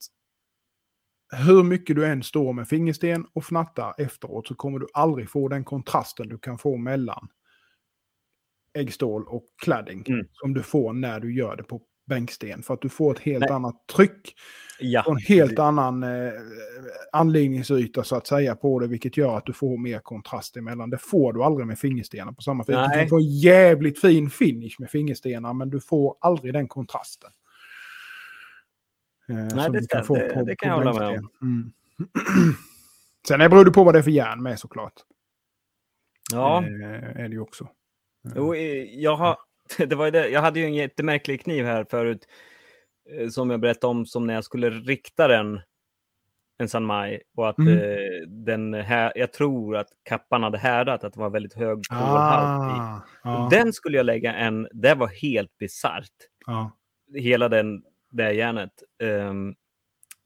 hur 1.47 1.63
mycket 1.63 1.97
du 1.97 2.07
än 2.07 2.23
står 2.23 2.53
med 2.53 2.69
fingersten 2.69 3.27
och 3.33 3.45
fnattar 3.45 3.95
efteråt 3.99 4.47
så 4.47 4.55
kommer 4.55 4.79
du 4.79 4.87
aldrig 4.93 5.31
få 5.31 5.49
den 5.49 5.65
kontrasten 5.65 6.29
du 6.29 6.39
kan 6.39 6.59
få 6.59 6.77
mellan 6.77 7.29
äggstål 8.75 9.25
och 9.29 9.45
cladding 9.63 10.05
Mm. 10.09 10.27
som 10.33 10.55
du 10.55 10.63
får 10.63 10.93
när 10.93 11.21
du 11.21 11.35
gör 11.35 11.57
det 11.57 11.63
på 11.63 11.83
bänksten. 12.07 12.63
För 12.63 12.75
att 12.75 12.81
du 12.81 12.89
får 12.89 13.13
ett 13.15 13.19
helt 13.21 13.41
Nej. 13.41 13.51
annat 13.51 13.87
tryck 13.97 14.35
Ja, 14.81 15.05
och 15.07 15.13
en 15.13 15.19
helt 15.19 15.59
annan 15.59 16.03
eh, 16.03 16.33
anläggningsyta 17.13 18.05
så 18.05 18.17
att 18.17 18.27
säga 18.27 18.57
på 18.57 18.79
det, 18.79 18.87
vilket 18.87 19.17
gör 19.17 19.37
att 19.37 19.47
du 19.47 19.53
får 19.53 19.79
mer 19.79 19.99
kontrast 19.99 20.57
emellan. 20.57 20.91
Det 20.91 20.99
får 20.99 21.33
du 21.33 21.43
aldrig 21.45 21.67
med 21.67 21.79
fingerstenar 21.79 22.33
på 22.33 22.43
samma 22.43 22.65
sätt. 22.65 22.75
Du 22.75 22.81
Nej. 22.81 23.01
kan 23.01 23.09
få 23.09 23.17
en 23.17 23.31
jävligt 23.39 24.01
fin 24.01 24.31
finish 24.31 24.75
med 24.79 24.91
fingerstenar, 24.91 25.53
men 25.55 25.71
du 25.71 25.81
får 25.81 26.17
aldrig 26.21 26.53
den 26.53 26.69
kontrasten. 26.69 27.31
Eh, 29.29 29.49
som 29.49 29.73
det 29.73 29.79
du 29.79 29.85
ska- 29.85 30.15
det- 30.15 30.45
det 30.45 30.57
kan 30.57 30.69
jag 30.69 30.77
hålla 30.77 30.93
med 30.93 31.19
om. 31.19 31.31
Mm. 31.43 31.73
Sen 33.29 33.41
är- 33.41 33.49
beror 33.49 33.65
det 33.65 33.71
på 33.71 33.85
vad 33.85 33.95
det 33.95 33.99
är 33.99 34.03
för 34.03 34.11
järn 34.11 34.43
med 34.43 34.59
såklart. 34.59 34.95
ja. 36.33 36.63
Eh, 36.63 37.21
är 37.21 37.29
det 37.29 37.35
ju 37.35 37.41
också. 37.41 37.69
Jo, 38.35 38.55
eh, 38.55 38.61
jag, 39.01 39.17
har, 39.17 39.37
det 39.87 39.95
var 39.97 40.11
det. 40.11 40.29
jag 40.29 40.41
hade 40.41 40.61
ju 40.61 40.67
en 40.67 40.75
jättemärklig 40.75 41.41
kniv 41.45 41.65
här 41.65 41.87
förut 41.91 42.29
eh, 43.11 43.29
som 43.29 43.51
jag 43.51 43.61
berättade 43.61 43.91
om 43.91 44.07
som 44.07 44.27
när 44.27 44.35
jag 44.35 44.45
skulle 44.45 44.71
rikta 44.71 45.29
den 45.29 45.61
en 46.59 46.69
San 46.69 46.85
Mai 46.85 47.21
och 47.37 47.49
att 47.49 47.59
Mm. 47.59 47.79
eh, 47.79 48.29
den 48.29 48.75
här, 48.75 49.13
jag 49.17 49.33
tror 49.33 49.77
att 49.77 49.89
kappan 50.03 50.43
hade 50.43 50.59
härdat, 50.59 51.05
att 51.05 51.13
det 51.15 51.21
var 51.21 51.31
väldigt 51.31 51.55
hög 51.55 51.83
kolhalt 51.89 52.77
i. 52.77 52.81
Ah, 53.23 53.49
Den 53.51 53.73
skulle 53.73 53.97
jag 53.97 54.07
lägga 54.07 54.35
en, 54.35 54.69
det 54.73 54.95
var 54.95 55.07
helt 55.09 55.59
bisarrt, 55.59 56.13
ja. 56.47 56.71
hela 57.15 57.49
den, 57.49 57.83
det 58.11 58.33
järnet. 58.33 58.71
Ehm, 59.03 59.55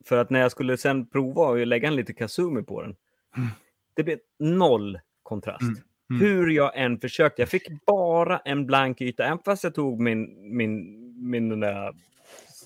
för 0.05 0.17
att 0.17 0.29
när 0.29 0.39
jag 0.39 0.51
skulle 0.51 0.77
sen 0.77 1.09
prova 1.09 1.61
att 1.61 1.67
lägga 1.67 1.87
en 1.87 1.95
lite 1.95 2.13
Kazumi 2.13 2.63
på 2.63 2.81
den, 2.81 2.95
Mm. 3.37 3.49
det 3.93 4.03
blev 4.03 4.19
noll 4.39 4.99
kontrast. 5.23 5.61
Mm. 5.61 5.75
Mm. 6.09 6.21
Hur 6.21 6.49
jag 6.49 6.71
än 6.77 6.99
försökte. 6.99 7.41
Jag 7.41 7.49
fick 7.49 7.85
bara 7.85 8.00
en 8.45 8.65
blank 8.65 9.01
yta, 9.01 9.25
även 9.25 9.39
fast 9.45 9.63
jag 9.63 9.75
tog 9.75 9.99
min, 9.99 10.35
min, 10.57 10.97
min 11.31 11.49
den 11.49 11.59
där, 11.59 11.93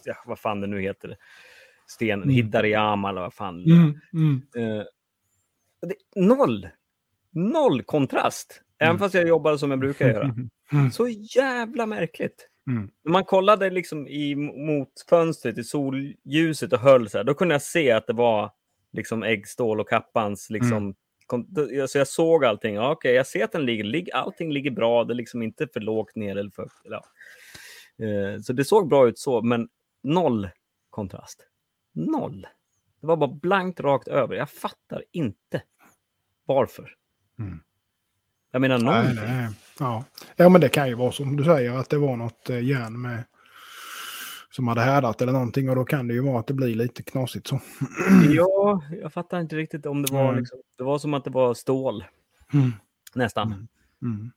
ja, 0.06 0.16
vad 0.26 0.40
fan 0.40 0.62
det 0.62 0.68
nu 0.68 0.82
heter, 0.82 1.18
stenen, 1.88 2.24
Mm. 2.24 2.36
Hidariyama 2.36 3.10
eller 3.10 3.22
vad 3.22 3.34
fan. 3.34 3.64
Mm, 3.64 4.00
mm. 4.14 4.42
Eh, 4.56 4.84
det, 5.82 6.22
noll! 6.22 6.68
Noll 7.32 7.82
kontrast! 7.84 8.62
Även 8.80 8.90
Mm. 8.90 9.00
fast 9.00 9.16
jag 9.16 9.28
jobbade 9.28 9.60
som 9.60 9.72
jag 9.72 9.80
brukar 9.80 10.08
göra. 10.10 10.36
Mm. 10.72 10.92
Så 10.92 11.08
jävla 11.08 11.86
märkligt. 11.86 12.50
Mm. 12.68 12.90
När 13.04 13.12
man 13.12 13.24
kollade 13.24 13.70
liksom 13.70 14.08
i, 14.08 14.36
mot 14.36 14.90
fönstret 15.10 15.58
i 15.58 15.64
solljuset 15.64 16.74
och 16.74 16.80
höll 16.80 17.10
så 17.10 17.18
här, 17.18 17.24
då 17.24 17.34
kunde 17.34 17.54
jag 17.54 17.62
se 17.62 17.92
att 17.92 18.08
det 18.08 18.14
var 18.14 18.52
liksom 18.94 19.24
äggstål 19.24 19.80
och 19.80 19.90
kappans 19.90 20.50
liksom. 20.50 20.96
Alltså 21.82 21.98
jag 21.98 22.08
såg 22.08 22.46
allting. 22.46 22.76
Ja, 22.76 22.92
Okej, 22.92 23.14
jag 23.14 23.28
ser 23.28 23.44
att 23.44 23.52
den 23.52 23.66
ligger, 23.66 23.84
lig, 23.84 24.12
allting 24.12 24.52
ligger 24.52 24.72
bra. 24.72 25.04
Det 25.04 25.14
är 25.14 25.16
liksom 25.16 25.42
inte 25.42 25.68
för 25.68 25.80
lågt 25.80 26.16
ner 26.16 26.36
eller 26.36 26.52
för... 26.52 26.70
Eller, 26.86 27.02
ja. 27.98 28.06
eh, 28.06 28.42
så 28.42 28.54
det 28.54 28.66
såg 28.66 28.90
bra 28.90 29.08
ut 29.08 29.20
så, 29.20 29.42
men 29.42 29.70
noll 30.04 30.50
kontrast. 30.90 31.48
Noll. 31.94 32.48
Det 33.02 33.08
var 33.08 33.18
bara 33.18 33.32
blankt 33.34 33.80
rakt 33.80 34.08
över. 34.08 34.36
Jag 34.36 34.50
fattar 34.50 35.04
inte 35.12 35.62
varför. 36.46 36.96
Mm. 37.40 37.60
Jag 38.52 38.62
menar 38.62 38.80
Nej, 38.80 39.04
någonting. 39.04 39.36
nej. 39.38 39.50
Ja. 39.80 40.04
ja, 40.36 40.50
men 40.50 40.62
det 40.62 40.70
kan 40.70 40.88
ju 40.88 40.96
vara 40.96 41.12
som 41.12 41.36
du 41.36 41.44
säger 41.44 41.78
att 41.78 41.90
det 41.90 41.98
var 41.98 42.16
något 42.16 42.50
eh, 42.50 42.64
järn 42.64 43.02
med 43.02 43.24
som 44.56 44.68
hade 44.68 44.82
härdat 44.82 45.22
eller 45.22 45.34
någonting 45.34 45.70
och 45.70 45.76
då 45.76 45.86
kan 45.86 46.08
det 46.08 46.14
ju 46.14 46.22
vara 46.22 46.40
att 46.40 46.48
det 46.48 46.54
blir 46.54 46.76
lite 46.76 47.04
knasigt 47.04 47.48
så. 47.48 47.60
Ja, 48.30 48.82
jag 49.02 49.14
fattar 49.14 49.40
inte 49.40 49.56
riktigt 49.56 49.86
om 49.86 50.02
det 50.02 50.14
var 50.14 50.32
Nej. 50.32 50.40
liksom, 50.40 50.60
Det 50.78 50.84
var 50.84 50.98
som 51.00 51.14
att 51.14 51.24
det 51.24 51.30
var 51.30 51.54
stål, 51.54 52.04
Mm. 52.54 52.72
nästan. 53.16 53.48
Mm. 53.48 53.68
Mm. 54.02 54.32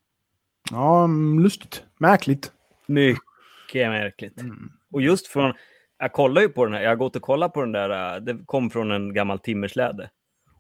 Ja, 0.71 1.05
mm, 1.05 1.41
lustigt. 1.41 1.83
Märkligt. 1.99 2.53
Mycket 2.87 3.89
märkligt. 3.91 4.41
Mm. 4.41 4.73
Och 4.93 5.03
just 5.03 5.27
från... 5.27 5.53
Jag 5.99 6.13
kollar 6.13 6.43
ju 6.43 6.49
på 6.49 6.65
den 6.65 6.75
här, 6.75 6.83
jag 6.83 6.91
har 6.91 6.97
gått 6.97 7.17
och 7.17 7.23
kollat 7.23 7.53
på 7.53 7.61
den 7.61 7.73
där, 7.73 8.15
äh, 8.17 8.21
det 8.23 8.39
kom 8.47 8.71
från 8.71 8.91
en 8.91 9.15
gammal 9.15 9.39
timmersläde. 9.39 10.11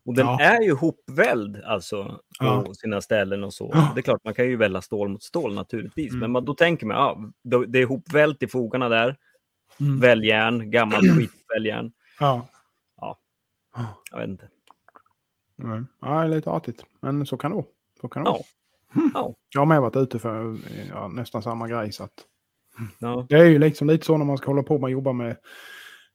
Och 0.04 0.14
den 0.14 0.26
Ja. 0.26 0.40
är 0.40 0.62
ju 0.62 0.74
hopvälld 0.74 1.62
alltså 1.64 2.04
på 2.40 2.44
Ja. 2.44 2.64
sina 2.74 3.00
ställen 3.00 3.44
och 3.44 3.54
så. 3.54 3.70
Ja. 3.74 3.92
Det 3.94 4.00
är 4.00 4.02
klart, 4.02 4.24
man 4.24 4.34
kan 4.34 4.46
ju 4.48 4.56
välja 4.56 4.82
stål 4.82 5.08
mot 5.08 5.22
stål 5.22 5.54
naturligtvis. 5.54 6.10
Mm. 6.10 6.20
Men 6.20 6.30
man, 6.30 6.44
då 6.44 6.54
tänker 6.54 6.86
man, 6.86 6.96
ja, 6.96 7.18
det 7.66 7.78
är 7.82 7.86
hopvällt 7.86 8.42
i 8.42 8.46
fogarna 8.48 8.88
där. 8.88 9.16
Mm. 9.80 10.00
Välljärn, 10.00 10.70
gammalt 10.70 11.02
skitväljärn. 11.16 11.92
Ja. 12.20 12.48
Ja. 13.00 13.18
Ja. 13.76 14.02
Jag 14.10 14.18
vet 14.18 14.28
inte. 14.28 14.48
Mm. 15.62 15.86
Ja, 16.00 16.24
lite 16.26 16.50
artigt. 16.50 16.84
Men 17.00 17.26
så 17.26 17.36
kan 17.36 17.50
det 17.50 17.54
vara. 17.54 17.66
Så 18.00 18.08
kan 18.08 18.24
det 18.24 18.30
Ja. 18.30 18.32
vara. 18.32 19.10
Ja. 19.14 19.34
Jag 19.54 19.60
har 19.60 19.66
med 19.66 19.80
varit 19.80 19.96
ute 19.96 20.18
för 20.18 20.56
ja, 20.90 21.08
nästan 21.08 21.42
samma 21.42 21.68
grej. 21.68 21.92
Så 21.92 22.04
att 22.04 22.12
Ja, 22.98 23.26
det 23.28 23.36
är 23.36 23.44
ju 23.44 23.58
liksom 23.58 23.88
lite 23.88 24.06
så 24.06 24.16
när 24.16 24.24
man 24.24 24.38
ska 24.38 24.46
hålla 24.50 24.62
på 24.62 24.78
med 24.78 24.90
jobba 24.90 25.12
med, 25.12 25.36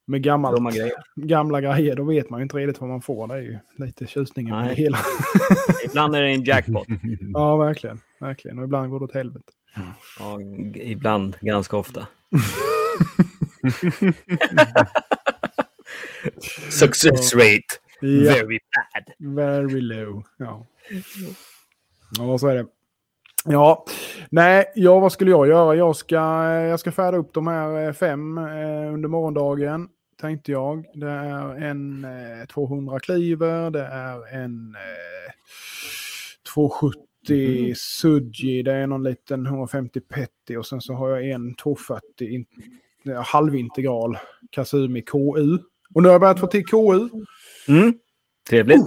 med 0.05 0.23
gammalt, 0.23 0.75
grejer. 0.75 0.93
gamla 1.15 1.61
grejer. 1.61 1.95
Då 1.95 2.03
vet 2.03 2.29
man 2.29 2.39
ju 2.39 2.43
inte 2.43 2.57
riktigt 2.57 2.81
vad 2.81 2.89
man 2.89 3.01
får. 3.01 3.27
Det 3.27 3.33
är 3.33 3.39
ju 3.41 3.59
lite 3.77 4.07
tjusningen 4.07 4.55
med 4.57 4.67
det 4.69 4.73
hela. 4.75 4.97
Ibland 5.85 6.15
är 6.15 6.21
det 6.21 6.29
en 6.29 6.43
jackpot. 6.43 6.87
ja, 7.33 7.57
verkligen. 7.57 7.99
Verkligen. 8.19 8.57
Och 8.59 8.63
ibland 8.65 8.89
går 8.91 8.99
det 8.99 9.05
åt 9.05 9.13
helvete. 9.13 9.51
Ja, 10.19 10.39
ibland, 10.75 11.37
ganska 11.41 11.77
ofta. 11.77 12.07
Success 16.69 17.35
rate, 17.35 17.79
Ja. 18.01 18.33
very 18.33 18.59
bad. 18.59 19.13
Very 19.35 19.81
low. 19.81 20.23
Ja. 20.37 20.65
ja, 22.17 22.37
så 22.37 22.47
är 22.47 22.55
det. 22.55 22.65
Ja, 23.45 23.85
nej, 24.29 24.65
ja, 24.75 24.99
vad 24.99 25.11
skulle 25.11 25.31
jag 25.31 25.47
göra? 25.47 25.75
Jag 25.75 25.95
ska, 25.95 26.15
jag 26.45 26.79
ska 26.79 26.91
färda 26.91 27.17
upp 27.17 27.33
de 27.33 27.47
här 27.47 27.87
eh, 27.87 27.93
fem 27.93 28.37
eh, 28.37 28.93
under 28.93 29.09
morgondagen, 29.09 29.89
tänkte 30.21 30.51
jag. 30.51 30.85
Det 30.93 31.09
är 31.09 31.55
en 31.63 32.05
eh, 32.05 32.45
200 32.47 32.99
kliver, 32.99 33.69
det 33.71 33.83
är 33.83 34.35
en 34.35 34.75
eh, 34.75 35.31
270 36.53 37.73
Sudji, 37.75 38.63
det 38.63 38.73
är 38.73 38.87
någon 38.87 39.03
liten 39.03 39.45
150 39.45 39.99
Petty 40.01 40.55
och 40.57 40.65
sen 40.65 40.81
så 40.81 40.93
har 40.93 41.09
jag 41.09 41.29
en 41.29 41.55
240 41.55 42.27
in, 42.27 42.45
ja, 42.55 42.63
halvintegral 43.25 44.17
Kasumi 44.51 45.01
KU. 45.01 45.57
Och 45.95 46.01
nu 46.01 46.07
har 46.07 46.13
jag 46.13 46.21
börjat 46.21 46.39
få 46.39 46.47
till 46.47 46.65
KU. 46.65 47.09
Mm. 47.67 47.93
Trevligt. 48.49 48.81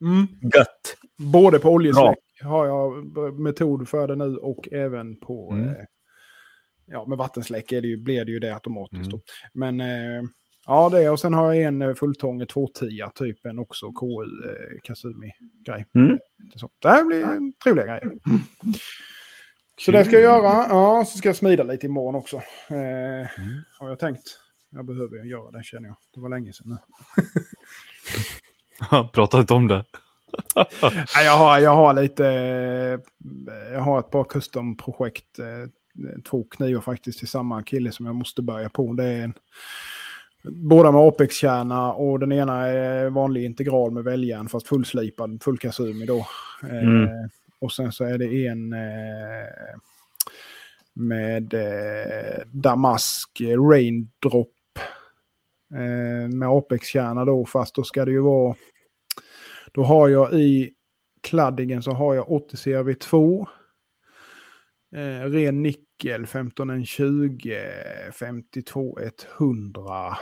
Mm. 0.00 0.26
Gött. 0.54 0.96
Både 1.18 1.58
på 1.58 1.70
oljesläck 1.70 2.18
har 2.42 2.66
jag 2.66 3.04
metod 3.40 3.88
för 3.88 4.08
det 4.08 4.16
nu 4.16 4.36
och 4.36 4.68
även 4.72 5.16
på... 5.16 5.52
Mm. 5.52 5.68
Eh, 5.68 5.74
ja, 6.86 7.06
med 7.06 7.18
vattensläck 7.18 7.72
är 7.72 7.80
det 7.80 7.88
ju, 7.88 7.96
blir 7.96 8.24
det 8.24 8.32
ju 8.32 8.38
det 8.38 8.54
automatiskt. 8.54 9.12
Mm. 9.12 9.20
Men 9.52 9.80
eh, 9.80 10.28
ja, 10.66 10.88
det 10.88 11.10
och 11.10 11.20
sen 11.20 11.34
har 11.34 11.52
jag 11.52 11.64
en 11.64 11.82
eh, 11.82 11.94
fulltånge 11.94 12.46
210 12.46 12.88
typ 13.14 13.46
en 13.46 13.58
också 13.58 13.92
KU 13.92 14.06
eh, 14.48 14.80
Kasumi-grej. 14.82 15.86
Mm. 15.94 16.18
Så. 16.56 16.70
Det 16.78 16.88
här 16.88 17.04
blir 17.04 17.52
trevliga 17.62 17.86
grejer. 17.86 18.12
Så 19.80 19.90
det 19.90 20.04
ska 20.04 20.12
jag 20.14 20.22
göra. 20.22 20.66
Ja, 20.68 21.04
så 21.04 21.18
ska 21.18 21.28
jag 21.28 21.36
smida 21.36 21.62
lite 21.62 21.86
imorgon 21.86 22.14
också. 22.14 22.36
Eh, 22.70 23.28
Har 23.78 23.88
jag 23.88 23.98
tänkt. 23.98 24.40
Jag 24.70 24.84
behöver 24.86 25.24
göra 25.24 25.50
det 25.50 25.64
känner 25.64 25.88
jag. 25.88 25.96
Det 26.14 26.20
var 26.20 26.28
länge 26.28 26.52
sedan 26.52 26.68
nu. 26.68 26.78
Prata 29.12 29.40
inte 29.40 29.54
om 29.54 29.68
det. 29.68 29.84
Ja, 31.14 31.22
jag, 31.24 31.36
har, 31.38 31.58
jag 31.58 31.74
har 31.76 31.94
lite... 31.94 32.26
eh, 32.28 32.98
Jag 33.72 33.80
har 33.80 33.98
ett 34.00 34.10
par 34.10 34.24
custom-projekt. 34.24 35.38
eh, 35.38 35.44
Två 36.30 36.44
knivar 36.50 36.80
faktiskt 36.80 37.18
till 37.18 37.28
samma 37.28 37.62
kille 37.62 37.92
som 37.92 38.06
jag 38.06 38.14
måste 38.14 38.42
börja 38.42 38.68
på. 38.68 38.92
Det 38.92 39.04
är 39.04 39.22
en, 39.22 39.34
båda 40.42 40.92
med 40.92 41.00
Apex-kärna 41.00 41.92
och 41.92 42.20
den 42.20 42.32
ena 42.32 42.66
är 42.66 43.10
vanlig 43.10 43.44
integral 43.44 43.90
med 43.90 44.04
väljärn 44.04 44.48
fast 44.48 44.68
fullslipad, 44.68 45.42
full 45.42 45.58
kasumi 45.58 46.06
då. 46.06 46.18
Eh, 46.62 46.78
Mm. 46.82 47.08
Och 47.58 47.72
sen 47.72 47.92
så 47.92 48.04
är 48.04 48.18
det 48.18 48.46
en 48.46 48.72
eh, 48.72 49.78
med 50.94 51.54
eh, 51.54 52.42
Damask 52.46 53.40
Raindrop 53.40 54.78
eh, 55.74 56.28
med 56.28 56.48
Apex-kärna 56.48 57.24
då 57.24 57.46
fast 57.46 57.74
då 57.74 57.82
ska 57.82 58.04
det 58.04 58.10
ju 58.10 58.20
vara 58.20 58.54
då 59.72 59.82
har 59.82 60.08
jag 60.08 60.32
i 60.32 60.74
kladdingen 61.24 61.82
så 61.82 61.90
har 61.90 62.14
jag 62.14 62.32
80 62.32 62.56
CRV2. 62.56 63.46
Eh, 64.96 65.30
ren 65.30 65.62
nickel 65.62 66.24
1520 66.24 67.56
52 68.12 68.98
100. 69.38 70.16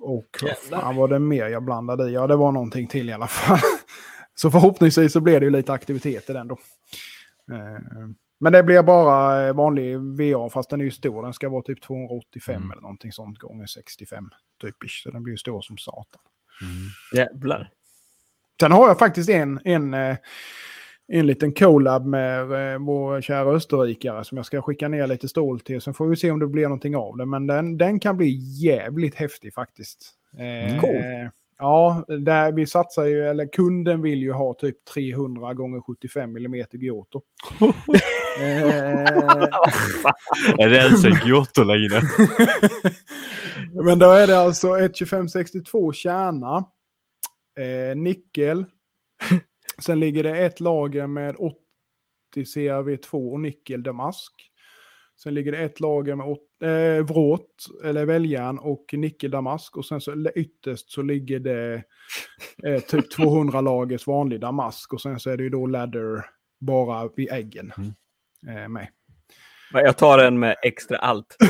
Och 0.00 0.26
vad 0.42 0.58
fan 0.58 0.96
var 0.96 1.08
det 1.08 1.18
mer 1.18 1.46
jag 1.46 1.64
blandade 1.64 2.10
i? 2.10 2.12
Ja, 2.12 2.26
det 2.26 2.36
var 2.36 2.52
någonting 2.52 2.86
till 2.86 3.08
i 3.08 3.12
alla 3.12 3.26
fall. 3.26 3.58
Så 4.40 4.50
förhoppningsvis 4.50 5.12
så 5.12 5.20
blir 5.20 5.40
det 5.40 5.46
ju 5.46 5.50
lite 5.50 5.72
aktivitet 5.72 6.30
i 6.30 6.32
den 6.32 6.48
då. 6.48 6.58
Eh, 7.52 8.08
Men 8.40 8.52
det 8.52 8.62
blir 8.62 8.82
bara 8.82 9.46
eh, 9.48 9.54
vanlig 9.54 9.98
VA 9.98 10.48
fast 10.50 10.70
den 10.70 10.80
är 10.80 10.84
ju 10.84 10.90
stor. 10.90 11.22
Den 11.22 11.32
ska 11.32 11.48
vara 11.48 11.62
typ 11.62 11.82
285 11.82 12.56
Mm. 12.56 12.70
eller 12.70 12.82
någonting 12.82 13.12
sånt 13.12 13.38
gånger 13.38 13.66
65 13.66 14.30
typiskt. 14.60 15.02
Så 15.02 15.10
den 15.10 15.22
blir 15.22 15.32
ju 15.32 15.38
stor 15.38 15.60
som 15.60 15.78
satan. 15.78 16.20
Jävlar. 17.14 17.70
Sen 18.60 18.72
har 18.72 18.88
jag 18.88 18.98
faktiskt 18.98 19.30
en, 19.30 19.60
en, 19.64 19.94
eh, 19.94 20.16
en 21.08 21.26
liten 21.26 21.52
collab 21.52 22.06
med 22.06 22.46
vår 22.80 23.20
kära 23.20 23.50
österrikare 23.50 24.24
som 24.24 24.36
jag 24.36 24.46
ska 24.46 24.62
skicka 24.62 24.88
ner 24.88 25.06
lite 25.06 25.28
stål 25.28 25.60
till. 25.60 25.80
Sen 25.80 25.94
får 25.94 26.06
vi 26.06 26.16
se 26.16 26.30
om 26.30 26.38
det 26.38 26.46
blir 26.46 26.62
någonting 26.62 26.96
av 26.96 27.16
det. 27.16 27.26
Men 27.26 27.46
den, 27.46 27.78
den 27.78 28.00
kan 28.00 28.16
bli 28.16 28.28
jävligt 28.64 29.14
häftig 29.14 29.54
faktiskt. 29.54 30.10
Eh, 30.38 30.80
Cool. 30.80 31.30
Ja, 31.58 32.04
där 32.08 32.52
vi 32.52 32.66
satsar 32.66 33.04
ju, 33.04 33.28
eller 33.28 33.52
kunden 33.52 34.02
vill 34.02 34.22
ju 34.22 34.32
ha 34.32 34.54
typ 34.54 34.84
300 34.84 35.54
gånger 35.54 35.80
75 35.80 36.36
mm 36.36 36.66
Giotto. 36.72 37.22
eh, 38.40 39.02
Är 40.58 40.68
det 40.68 40.76
ens 40.76 41.04
en 41.04 41.26
Giotto 41.26 41.64
längre? 41.64 42.02
Men 43.84 43.98
då 43.98 44.10
är 44.10 44.26
det 44.26 44.38
alltså 44.38 44.78
ett 44.78 44.94
2562 44.94 45.92
kärna, 45.92 46.56
eh, 47.58 47.96
nickel. 47.96 48.64
Sen 49.78 50.00
ligger 50.00 50.22
det 50.22 50.38
ett 50.38 50.60
lager 50.60 51.06
med 51.06 51.36
80 51.38 51.56
CRV2 52.34 53.32
och 53.32 53.40
nickel 53.40 53.82
damask. 53.82 54.32
Sen 55.16 55.34
ligger 55.34 55.52
det 55.52 55.58
ett 55.58 55.80
lager 55.80 56.14
med 56.14 56.26
åt, 56.26 56.62
eh, 56.62 57.04
vråt, 57.04 57.66
eller 57.84 58.04
väljärn 58.04 58.58
och 58.58 58.84
nickel 58.92 59.30
damask. 59.30 59.76
Och 59.76 59.86
sen 59.86 60.00
så 60.00 60.30
ytterst 60.34 60.90
så 60.90 61.02
ligger 61.02 61.40
det 61.40 61.82
eh, 62.66 62.80
typ 62.80 63.10
200 63.16 63.60
lagers 63.60 64.06
vanlig 64.06 64.40
damask. 64.40 64.92
Och 64.92 65.00
sen 65.00 65.20
så 65.20 65.30
är 65.30 65.36
det 65.36 65.42
ju 65.42 65.50
då 65.50 65.66
ladder 65.66 66.24
bara 66.60 67.08
vid 67.16 67.32
äggen 67.32 67.72
eh, 68.48 68.68
med. 68.68 68.88
Jag 69.72 69.98
tar 69.98 70.18
en 70.18 70.38
med 70.38 70.56
extra 70.62 70.96
allt. 70.96 71.36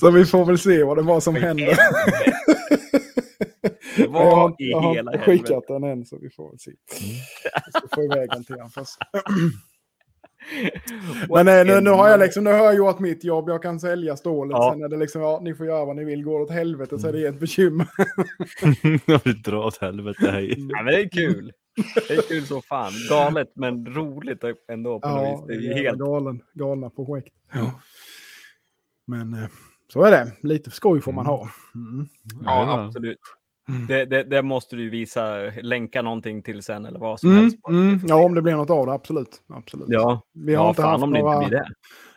Så 0.00 0.10
vi 0.10 0.24
får 0.24 0.44
väl 0.44 0.58
se 0.58 0.84
vad 0.84 0.96
det 0.96 1.02
var 1.02 1.20
som 1.20 1.34
hände. 1.34 1.76
Vad 4.08 4.26
jag 4.26 4.36
har, 4.36 4.54
i 4.58 4.70
jag 4.70 4.80
har 4.80 4.94
hela 4.94 5.12
inte 5.12 5.24
skickat 5.24 5.64
den 5.68 5.84
än 5.84 6.06
så 6.06 6.18
vi 6.18 6.30
får 6.30 6.50
väl 6.50 6.58
se. 6.58 6.70
Jag 7.54 7.72
ska 7.72 7.88
få 7.94 8.02
iväg 8.02 8.30
den 8.30 8.44
till 8.44 8.54
honom 8.54 8.70
först. 8.70 8.96
Men 11.28 11.48
eh, 11.48 11.64
nu, 11.64 11.80
nu 11.80 11.90
har 11.90 12.08
jag 12.08 12.20
liksom, 12.20 12.44
nu 12.44 12.50
har 12.50 12.58
jag 12.58 12.76
gjort 12.76 12.98
mitt 12.98 13.24
jobb, 13.24 13.48
jag 13.48 13.62
kan 13.62 13.80
sälja 13.80 14.16
stålet. 14.16 14.52
Ja. 14.52 14.70
Sen 14.72 14.82
är 14.82 14.88
det 14.88 14.96
liksom, 14.96 15.22
ja, 15.22 15.40
ni 15.42 15.54
får 15.54 15.66
göra 15.66 15.84
vad 15.84 15.96
ni 15.96 16.04
vill, 16.04 16.24
går 16.24 16.40
åt 16.40 16.50
helvete 16.50 16.98
så 16.98 17.08
är 17.08 17.12
det 17.12 17.26
ett 17.26 17.40
bekymmer. 17.40 17.88
Jag 19.06 19.20
vill 19.24 19.42
dra 19.42 19.66
åt 19.66 19.78
helvete, 19.78 20.30
hej. 20.30 20.54
Ja, 20.58 20.82
men 20.82 20.94
det 20.94 21.00
är 21.00 21.08
kul. 21.08 21.52
Det 22.08 22.14
är 22.14 22.22
kul 22.22 22.46
så 22.46 22.62
fan. 22.62 22.92
Galet 23.08 23.52
men 23.54 23.86
roligt 23.94 24.44
ändå 24.68 25.00
på 25.00 25.08
något 25.08 25.18
Ja, 25.22 25.36
vis. 25.36 25.46
Det 25.46 25.54
är 25.54 25.74
det 25.74 25.80
är 25.80 25.84
helt... 25.84 25.98
galen, 25.98 26.42
galna 26.52 26.90
projekt. 26.90 27.34
Men 29.06 29.34
eh, 29.34 29.48
så 29.92 30.02
är 30.02 30.10
det, 30.10 30.32
lite 30.40 30.70
skoj 30.70 31.00
får 31.00 31.12
man 31.12 31.26
ha. 31.26 31.48
Mm. 31.74 32.08
Ja, 32.44 32.84
absolut. 32.86 33.18
Det, 33.88 34.04
det, 34.04 34.22
det 34.22 34.42
måste 34.42 34.76
du 34.76 34.90
visa, 34.90 35.36
länka 35.62 36.02
någonting 36.02 36.42
till 36.42 36.62
sen 36.62 36.86
eller 36.86 36.98
vad 37.00 37.20
som 37.20 37.30
Mm, 37.30 37.42
helst. 37.42 37.56
mm, 37.68 38.00
ja, 38.06 38.24
om 38.24 38.34
det 38.34 38.42
blir 38.42 38.54
något 38.54 38.70
av 38.70 38.86
det, 38.86 38.92
absolut. 38.92 39.42
absolut. 39.48 39.88
Ja, 39.90 40.22
Vi 40.32 40.54
har 40.54 40.64
ja 40.64 40.68
inte 40.70 40.82
haft 40.82 41.06
några... 41.06 41.50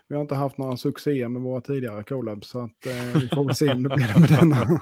Vi 0.07 0.15
har 0.15 0.21
inte 0.21 0.35
haft 0.35 0.57
några 0.57 0.77
succéer 0.77 1.27
med 1.27 1.41
våra 1.41 1.61
tidigare 1.61 2.03
collabs, 2.03 2.47
så 2.49 2.59
att, 2.59 2.85
eh, 2.85 3.21
vi 3.21 3.27
får 3.27 3.45
väl 3.45 3.55
se 3.55 3.71
om 3.71 3.83
det 3.83 3.89
blir 3.95 4.07
det 4.13 4.19
med 4.19 4.29
denna. 4.39 4.55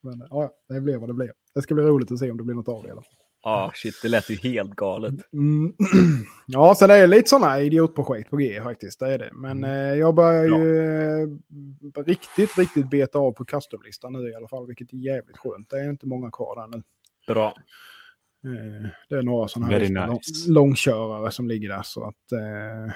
Men 0.00 0.26
ja, 0.30 0.50
det 0.68 0.80
blir 0.80 0.96
vad 0.96 1.08
det 1.08 1.14
blir. 1.14 1.32
Det 1.54 1.62
ska 1.62 1.74
bli 1.74 1.84
roligt 1.84 2.12
att 2.12 2.18
se 2.18 2.30
om 2.30 2.36
det 2.36 2.42
blir 2.44 2.54
något 2.54 2.68
av 2.68 2.82
det. 2.82 2.88
i 2.88 2.92
Ja, 3.44 3.72
shit, 3.74 3.94
det 4.02 4.08
lät 4.08 4.30
ju 4.30 4.36
helt 4.36 4.70
galet. 4.74 5.14
Mm. 5.32 5.74
Ja, 6.46 6.74
så 6.74 6.86
det 6.86 6.94
är 6.94 7.06
lite 7.06 7.28
sådana 7.28 7.60
idiotprojekt 7.60 8.30
på 8.30 8.36
G 8.36 8.60
faktiskt. 8.62 8.98
Det 9.00 9.14
är 9.14 9.18
det. 9.18 9.30
Men 9.32 9.64
eh, 9.64 9.94
jag 9.94 10.14
börjar 10.14 10.44
ju 10.44 10.78
eh, 11.22 11.28
riktigt, 12.06 12.58
riktigt 12.58 12.90
beta 12.90 13.18
av 13.18 13.32
på 13.32 13.44
customlistan 13.44 14.12
nu 14.12 14.28
i 14.30 14.34
alla 14.34 14.48
fall, 14.48 14.66
vilket 14.66 14.92
är 14.92 14.96
jävligt 14.96 15.36
skönt. 15.36 15.70
Det 15.70 15.76
är 15.80 15.90
inte 15.90 16.06
många 16.06 16.30
kvar 16.30 16.56
där 16.60 16.76
nu. 16.76 16.82
Bra. 17.26 17.46
Eh, 18.44 18.88
Det 19.08 19.14
är 19.16 19.22
några 19.22 19.48
sådana 19.48 19.72
här 19.72 19.80
nice. 19.80 19.92
lång, 20.06 20.20
långkörare 20.48 21.30
som 21.30 21.48
ligger 21.48 21.68
där. 21.68 21.82
Så 21.82 22.04
att, 22.04 22.32
eh, 22.32 22.92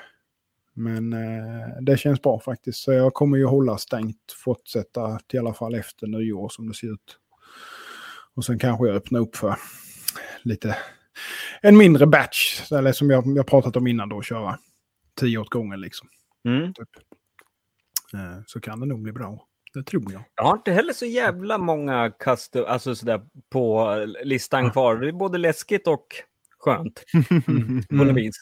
men 0.75 1.13
eh, 1.13 1.69
det 1.81 1.97
känns 1.97 2.23
bra 2.23 2.41
faktiskt. 2.41 2.79
Så 2.83 2.93
jag 2.93 3.15
kommer 3.15 3.37
ju 3.39 3.45
hålla 3.45 3.79
stängt, 3.79 4.33
fortsätta 4.45 5.19
till 5.19 5.37
i 5.37 5.41
alla 5.41 5.55
fall 5.55 5.75
efter 5.75 6.07
nyår 6.07 6.49
som 6.49 6.69
det 6.69 6.75
ser 6.75 6.93
ut. 6.93 7.19
Och 8.35 8.45
sen 8.45 8.59
kanske 8.59 8.87
jag 8.87 8.97
öppnar 8.97 9.21
upp 9.21 9.37
för 9.37 9.57
lite, 10.47 10.77
en 11.61 11.77
mindre 11.77 12.07
batch, 12.07 12.73
eller 12.73 12.93
som 12.93 13.11
jag, 13.11 13.37
jag 13.37 13.47
pratat 13.47 13.77
om 13.77 13.87
innan 13.87 14.09
då, 14.09 14.23
köra 14.23 14.59
tio 15.21 15.39
åt 15.39 15.51
gången 15.51 15.81
liksom. 15.81 16.09
Mm. 16.45 16.75
Typ. 16.75 16.89
Eh, 18.15 18.43
så 18.47 18.61
kan 18.61 18.81
det 18.81 18.87
nog 18.87 19.03
bli 19.03 19.13
bra. 19.13 19.47
Det 19.75 19.83
tror 19.83 20.13
jag. 20.13 20.23
Jag 20.35 20.45
har 20.45 20.53
inte 20.53 20.73
heller 20.73 20.93
så 20.93 21.07
jävla 21.07 21.59
många 21.59 22.11
custom, 22.11 22.65
alltså 22.69 22.95
sådär 22.95 23.21
på 23.51 23.95
listan 24.25 24.71
kvar. 24.71 24.97
Det 24.97 25.09
är 25.09 25.13
både 25.13 25.39
läskigt 25.39 25.87
och 25.87 26.07
skönt 26.59 27.05
på 27.89 27.95
något 27.95 28.17
vis. 28.17 28.37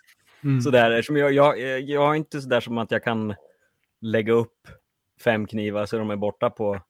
Mm. 0.45 0.61
Sådär, 0.61 1.03
som 1.03 1.17
jag, 1.17 1.33
jag, 1.33 1.81
jag 1.81 2.07
har 2.07 2.15
inte 2.15 2.41
sådär 2.41 2.61
som 2.61 2.79
att 2.79 2.91
jag 2.91 3.05
kan 3.05 3.35
lägga 4.01 4.33
upp 4.33 4.69
fem 5.25 5.47
knivar 5.47 5.87
så 5.87 5.99
de 5.99 6.11
är 6.11 6.17
borta 6.17 6.51
på 6.51 6.81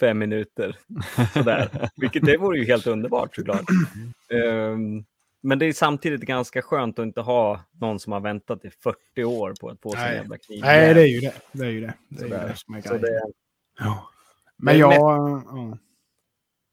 fem 0.00 0.18
minuter. 0.18 0.76
Sådär. 1.34 1.90
Vilket 1.96 2.24
det 2.24 2.36
vore 2.36 2.58
ju 2.58 2.64
helt 2.64 2.86
underbart 2.86 3.34
såklart. 3.34 3.64
Ehm, 4.32 5.04
men 5.42 5.58
det 5.58 5.66
är 5.66 5.72
samtidigt 5.72 6.20
ganska 6.20 6.62
skönt 6.62 6.98
att 6.98 7.02
inte 7.02 7.20
ha 7.20 7.60
någon 7.80 7.98
som 7.98 8.12
har 8.12 8.20
väntat 8.20 8.64
i 8.64 8.70
40 8.70 9.24
år 9.24 9.54
på 9.60 9.68
att 9.68 9.80
få 9.82 9.90
sin 9.90 10.00
Nej. 10.00 10.16
jävla 10.16 10.38
kniv. 10.38 10.60
Nej, 10.62 10.94
det 10.94 11.00
är 11.02 11.06
ju 11.06 11.20
det. 11.20 11.34
Det 11.52 11.66
är 11.66 11.70
ju 11.70 11.80
det. 11.80 11.94
Det 12.08 12.24
är 12.24 12.28
ju 12.28 12.34
det 12.34 12.52
som 12.56 12.74
är 12.74 12.80
grejen. 12.80 13.00
det, 13.00 13.20
Ja. 13.78 14.10
Men 14.56 14.78
jag... 14.78 14.92
ja. 14.94 15.78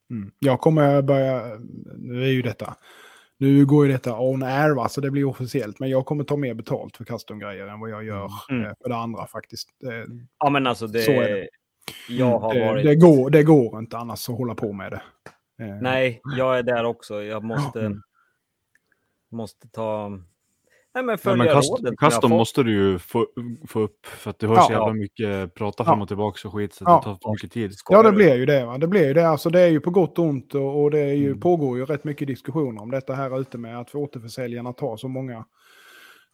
Mm. 0.09 0.31
Jag 0.39 0.59
kommer 0.59 1.01
börja... 1.01 1.57
Nu 1.97 2.23
är 2.23 2.31
ju 2.31 2.41
detta... 2.41 2.75
Nu 3.39 3.65
går 3.65 3.85
ju 3.85 3.91
detta 3.91 4.19
on 4.19 4.43
air, 4.43 4.75
va? 4.75 4.89
så 4.89 5.01
det 5.01 5.11
blir 5.11 5.25
officiellt. 5.25 5.79
Men 5.79 5.89
jag 5.89 6.05
kommer 6.05 6.23
ta 6.23 6.37
mer 6.37 6.53
betalt 6.53 6.97
för 6.97 7.05
custom-grejer 7.05 7.67
än 7.67 7.79
vad 7.79 7.89
jag 7.89 8.03
gör 8.03 8.29
Mm. 8.49 8.65
eh, 8.65 8.71
för 8.81 8.89
det 8.89 8.95
andra 8.95 9.27
faktiskt. 9.27 9.69
Det, 9.79 10.07
ja, 10.39 10.49
men 10.49 10.67
alltså 10.67 10.87
det... 10.87 11.01
Så 11.01 11.11
är 11.11 11.35
det. 11.35 11.47
Jag 12.09 12.39
har 12.39 12.53
det, 12.53 12.65
varit... 12.65 12.85
det, 12.85 12.95
går, 12.95 13.29
det 13.29 13.43
går 13.43 13.79
inte 13.79 13.97
annars 13.97 14.29
att 14.29 14.37
hålla 14.37 14.55
på 14.55 14.73
med 14.73 14.91
det. 14.91 15.01
Eh, 15.65 15.75
Nej, 15.81 16.21
jag 16.37 16.57
är 16.59 16.63
där 16.63 16.83
också. 16.83 17.23
Jag 17.23 17.43
måste, 17.43 17.79
Mm. 17.79 18.01
måste 19.31 19.67
ta... 19.69 20.09
Nej, 20.09 21.03
men 21.03 21.05
Nej, 21.05 21.17
följa 21.17 21.43
men 21.45 21.55
custom, 21.55 21.77
rådet. 21.85 21.99
custom 21.99 22.31
måste 22.31 22.63
du 22.63 22.73
ju 22.73 22.99
få, 22.99 23.27
få 23.67 23.79
upp 23.79 24.05
för 24.05 24.29
att 24.29 24.39
du 24.39 24.47
har 24.47 24.55
Ja. 24.55 24.61
så 24.63 24.71
jävla 24.71 24.93
mycket 24.93 25.53
prata 25.53 25.85
fram 25.85 26.01
och 26.01 26.07
tillbaka 26.07 26.47
och 26.47 26.53
skit 26.53 26.73
så 26.73 26.83
att 26.83 26.89
Ja. 26.89 26.97
det 26.97 27.03
tar 27.03 27.19
för 27.23 27.31
mycket 27.31 27.51
tid. 27.51 27.71
Ja, 27.89 28.03
det 28.03 28.11
blir 28.11 28.35
ju 28.35 28.45
det. 28.45 28.65
Va? 28.65 28.77
Det 28.77 28.87
blir 28.87 29.07
ju 29.07 29.13
det. 29.13 29.27
Alltså, 29.29 29.49
det 29.49 29.61
är 29.61 29.67
ju 29.67 29.79
på 29.79 29.89
gott 29.91 30.19
och 30.19 30.25
ont 30.25 30.55
och, 30.55 30.81
och 30.83 30.91
det 30.91 30.99
är 30.99 31.13
ju, 31.13 31.35
pågår 31.35 31.77
ju 31.77 31.85
rätt 31.85 32.03
mycket 32.03 32.27
diskussioner 32.27 32.81
om 32.81 32.91
detta 32.91 33.13
här 33.13 33.39
ute 33.41 33.57
med 33.57 33.79
att 33.79 33.95
återförsäljarna 33.95 34.73
tar 34.73 34.97
så 34.97 35.07
många 35.07 35.45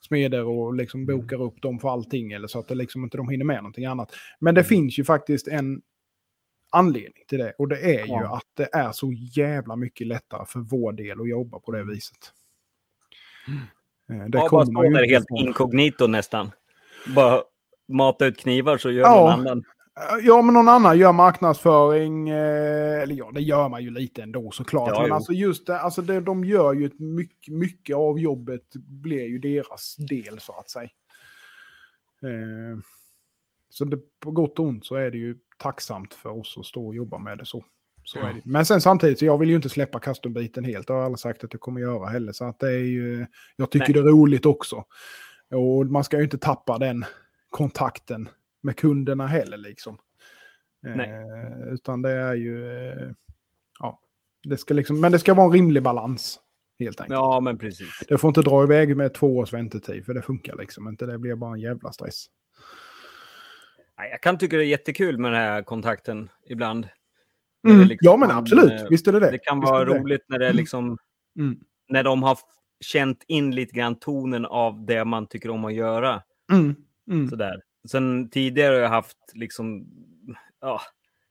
smeder 0.06 0.44
och 0.46 0.74
liksom 0.76 1.06
bokar 1.06 1.42
upp 1.42 1.62
dem 1.62 1.80
för 1.80 1.90
allting 1.90 2.32
eller 2.32 2.48
så 2.48 2.60
att 2.60 2.68
det 2.68 2.76
liksom 2.76 3.04
inte 3.04 3.18
de 3.18 3.30
hinner 3.30 3.46
med 3.46 3.56
någonting 3.58 3.86
annat. 3.86 4.12
Men 4.40 4.56
det 4.56 4.64
finns 4.64 5.00
ju 5.00 5.04
faktiskt 5.04 5.48
en 5.48 5.82
anledning 6.72 7.24
till 7.28 7.40
det. 7.40 7.54
Och 7.58 7.68
det 7.68 7.80
är 7.80 8.06
ju 8.06 8.12
Ja. 8.14 8.36
att 8.38 8.48
det 8.54 8.70
är 8.76 8.92
så 8.92 9.12
jävla 9.12 9.76
mycket 9.76 10.08
lättare 10.08 10.46
för 10.48 10.60
vår 10.60 10.92
del 10.94 11.22
att 11.22 11.30
jobba 11.30 11.60
på 11.60 11.72
det 11.72 11.84
viset. 11.84 12.18
Eh, 14.10 14.16
Det 14.30 14.38
ja, 14.38 14.48
bara 14.52 14.66
stå 14.66 14.84
ju 14.86 14.90
där 14.90 15.08
helt 15.10 15.28
inkognito 15.40 16.08
nästan. 16.08 16.52
Bara 17.16 17.42
mata 17.88 18.26
ut 18.26 18.38
knivar 18.40 18.78
så 18.78 18.92
gör 18.92 19.02
Ja. 19.04 19.16
någon 19.20 19.30
annan. 19.48 19.64
Ja, 20.22 20.42
men 20.42 20.54
någon 20.54 20.70
annan 20.70 20.98
gör 20.98 21.12
marknadsföring. 21.12 22.30
Eh, 22.30 23.02
eller 23.02 23.16
ja, 23.16 23.32
det 23.34 23.42
gör 23.42 23.70
man 23.70 23.84
ju 23.84 23.90
lite 23.90 24.24
ändå 24.24 24.52
såklart. 24.52 24.90
Ja, 24.90 25.00
men 25.00 25.10
jo. 25.10 25.16
alltså 25.16 25.34
just 25.34 25.68
det, 25.68 25.80
alltså 25.80 26.02
det, 26.02 26.22
de 26.22 26.44
gör 26.44 26.74
ju 26.74 26.86
ett 26.86 27.00
mycket, 27.00 27.54
mycket 27.54 27.96
av 27.96 28.20
jobbet 28.20 28.76
blir 28.76 29.28
ju 29.28 29.40
deras 29.40 29.96
del 29.96 30.40
så 30.40 30.54
att 30.54 30.70
säga. 30.70 30.90
Eh, 32.24 32.80
så 33.70 33.86
det, 33.86 34.00
på 34.20 34.32
gott 34.32 34.60
och 34.60 34.66
ont 34.66 34.86
så 34.86 34.96
är 34.96 35.12
det 35.12 35.18
ju 35.18 35.38
tacksamt 35.58 36.14
för 36.14 36.30
oss 36.30 36.58
att 36.60 36.66
stå 36.66 36.88
och 36.88 36.96
jobba 36.96 37.18
med 37.18 37.38
det 37.38 37.46
så. 37.46 37.66
så 38.04 38.20
är 38.20 38.34
det. 38.34 38.42
Men 38.46 38.66
sen 38.66 38.82
samtidigt, 38.82 39.20
så 39.20 39.26
jag 39.26 39.38
vill 39.38 39.50
ju 39.50 39.56
inte 39.56 39.70
släppa 39.70 40.00
custombiten 40.00 40.64
helt. 40.66 40.88
Det 40.88 40.94
har 40.94 41.00
jag 41.00 41.06
aldrig 41.06 41.20
sagt 41.20 41.44
att 41.44 41.54
jag 41.54 41.62
kommer 41.62 41.82
göra 41.82 42.08
heller. 42.08 42.32
Så 42.32 42.46
att 42.46 42.60
det 42.60 42.72
är 42.72 42.86
ju, 42.86 43.26
jag 43.56 43.72
tycker 43.72 43.94
Nej. 43.94 44.04
det 44.04 44.10
är 44.10 44.14
roligt 44.14 44.46
också. 44.46 44.84
Och 45.52 45.86
man 45.86 46.04
ska 46.04 46.18
ju 46.18 46.24
inte 46.24 46.38
tappa 46.38 46.78
den 46.78 47.06
kontakten 47.50 48.30
med 48.64 48.78
kunderna 48.78 49.28
heller 49.28 49.58
liksom. 49.58 49.98
Nej. 50.82 51.10
Eh, 51.10 51.74
utan 51.74 52.02
det 52.02 52.12
är 52.12 52.34
ju, 52.36 52.72
eh, 52.90 53.12
ja, 53.80 54.00
det 54.44 54.58
ska 54.58 54.74
liksom, 54.74 55.02
men 55.02 55.12
det 55.12 55.20
ska 55.20 55.34
vara 55.34 55.46
en 55.46 55.54
rimlig 55.54 55.84
balans. 55.84 56.40
Helt 56.80 57.02
enkelt. 57.02 57.14
Ja, 57.14 57.40
men 57.40 57.58
precis. 57.58 58.04
Det 58.08 58.18
får 58.18 58.28
inte 58.28 58.42
dra 58.42 58.64
iväg 58.64 58.98
med 58.98 59.14
två 59.14 59.38
års 59.38 59.54
väntetid, 59.54 60.06
för 60.06 60.14
det 60.14 60.22
funkar 60.22 60.56
liksom 60.58 60.88
inte. 60.88 61.06
Det 61.06 61.18
blir 61.20 61.36
bara 61.36 61.54
en 61.54 61.60
jävla 61.60 61.92
stress. 61.92 62.26
Jag 64.12 64.22
kan 64.22 64.38
tycka 64.38 64.58
det 64.58 64.64
är 64.64 64.68
jättekul 64.68 65.18
med 65.18 65.32
den 65.32 65.42
här 65.42 65.64
kontakten 65.64 66.30
ibland. 66.50 66.88
Mm. 67.68 67.80
liksom 67.88 67.98
ja, 68.06 68.18
men 68.18 68.32
absolut. 68.32 68.72
eh, 68.82 68.88
Visst 68.90 69.08
är 69.08 69.12
det 69.12 69.20
det. 69.20 69.32
Det 69.32 69.38
kan 69.38 69.60
Visst 69.60 69.72
vara 69.72 69.86
det 69.86 70.00
roligt 70.00 70.22
när 70.28 70.40
det 70.40 70.48
är 70.48 70.54
liksom 70.54 70.98
Mm. 71.40 71.60
när 71.90 72.04
de 72.04 72.24
har 72.24 72.38
känt 72.80 73.24
in 73.28 73.56
lite 73.56 73.74
grann 73.76 73.96
tonen 73.96 74.46
av 74.46 74.86
det 74.86 75.06
man 75.06 75.28
tycker 75.28 75.50
om 75.50 75.66
att 75.66 75.74
göra. 75.74 76.22
Mm. 76.52 76.76
Mm. 77.12 77.30
Sådär. 77.30 77.62
Sen 77.92 78.30
tidigare 78.30 78.74
har 78.76 78.82
jag 78.82 78.90
haft 78.90 79.18
liksom, 79.34 79.88
ja, 80.62 80.82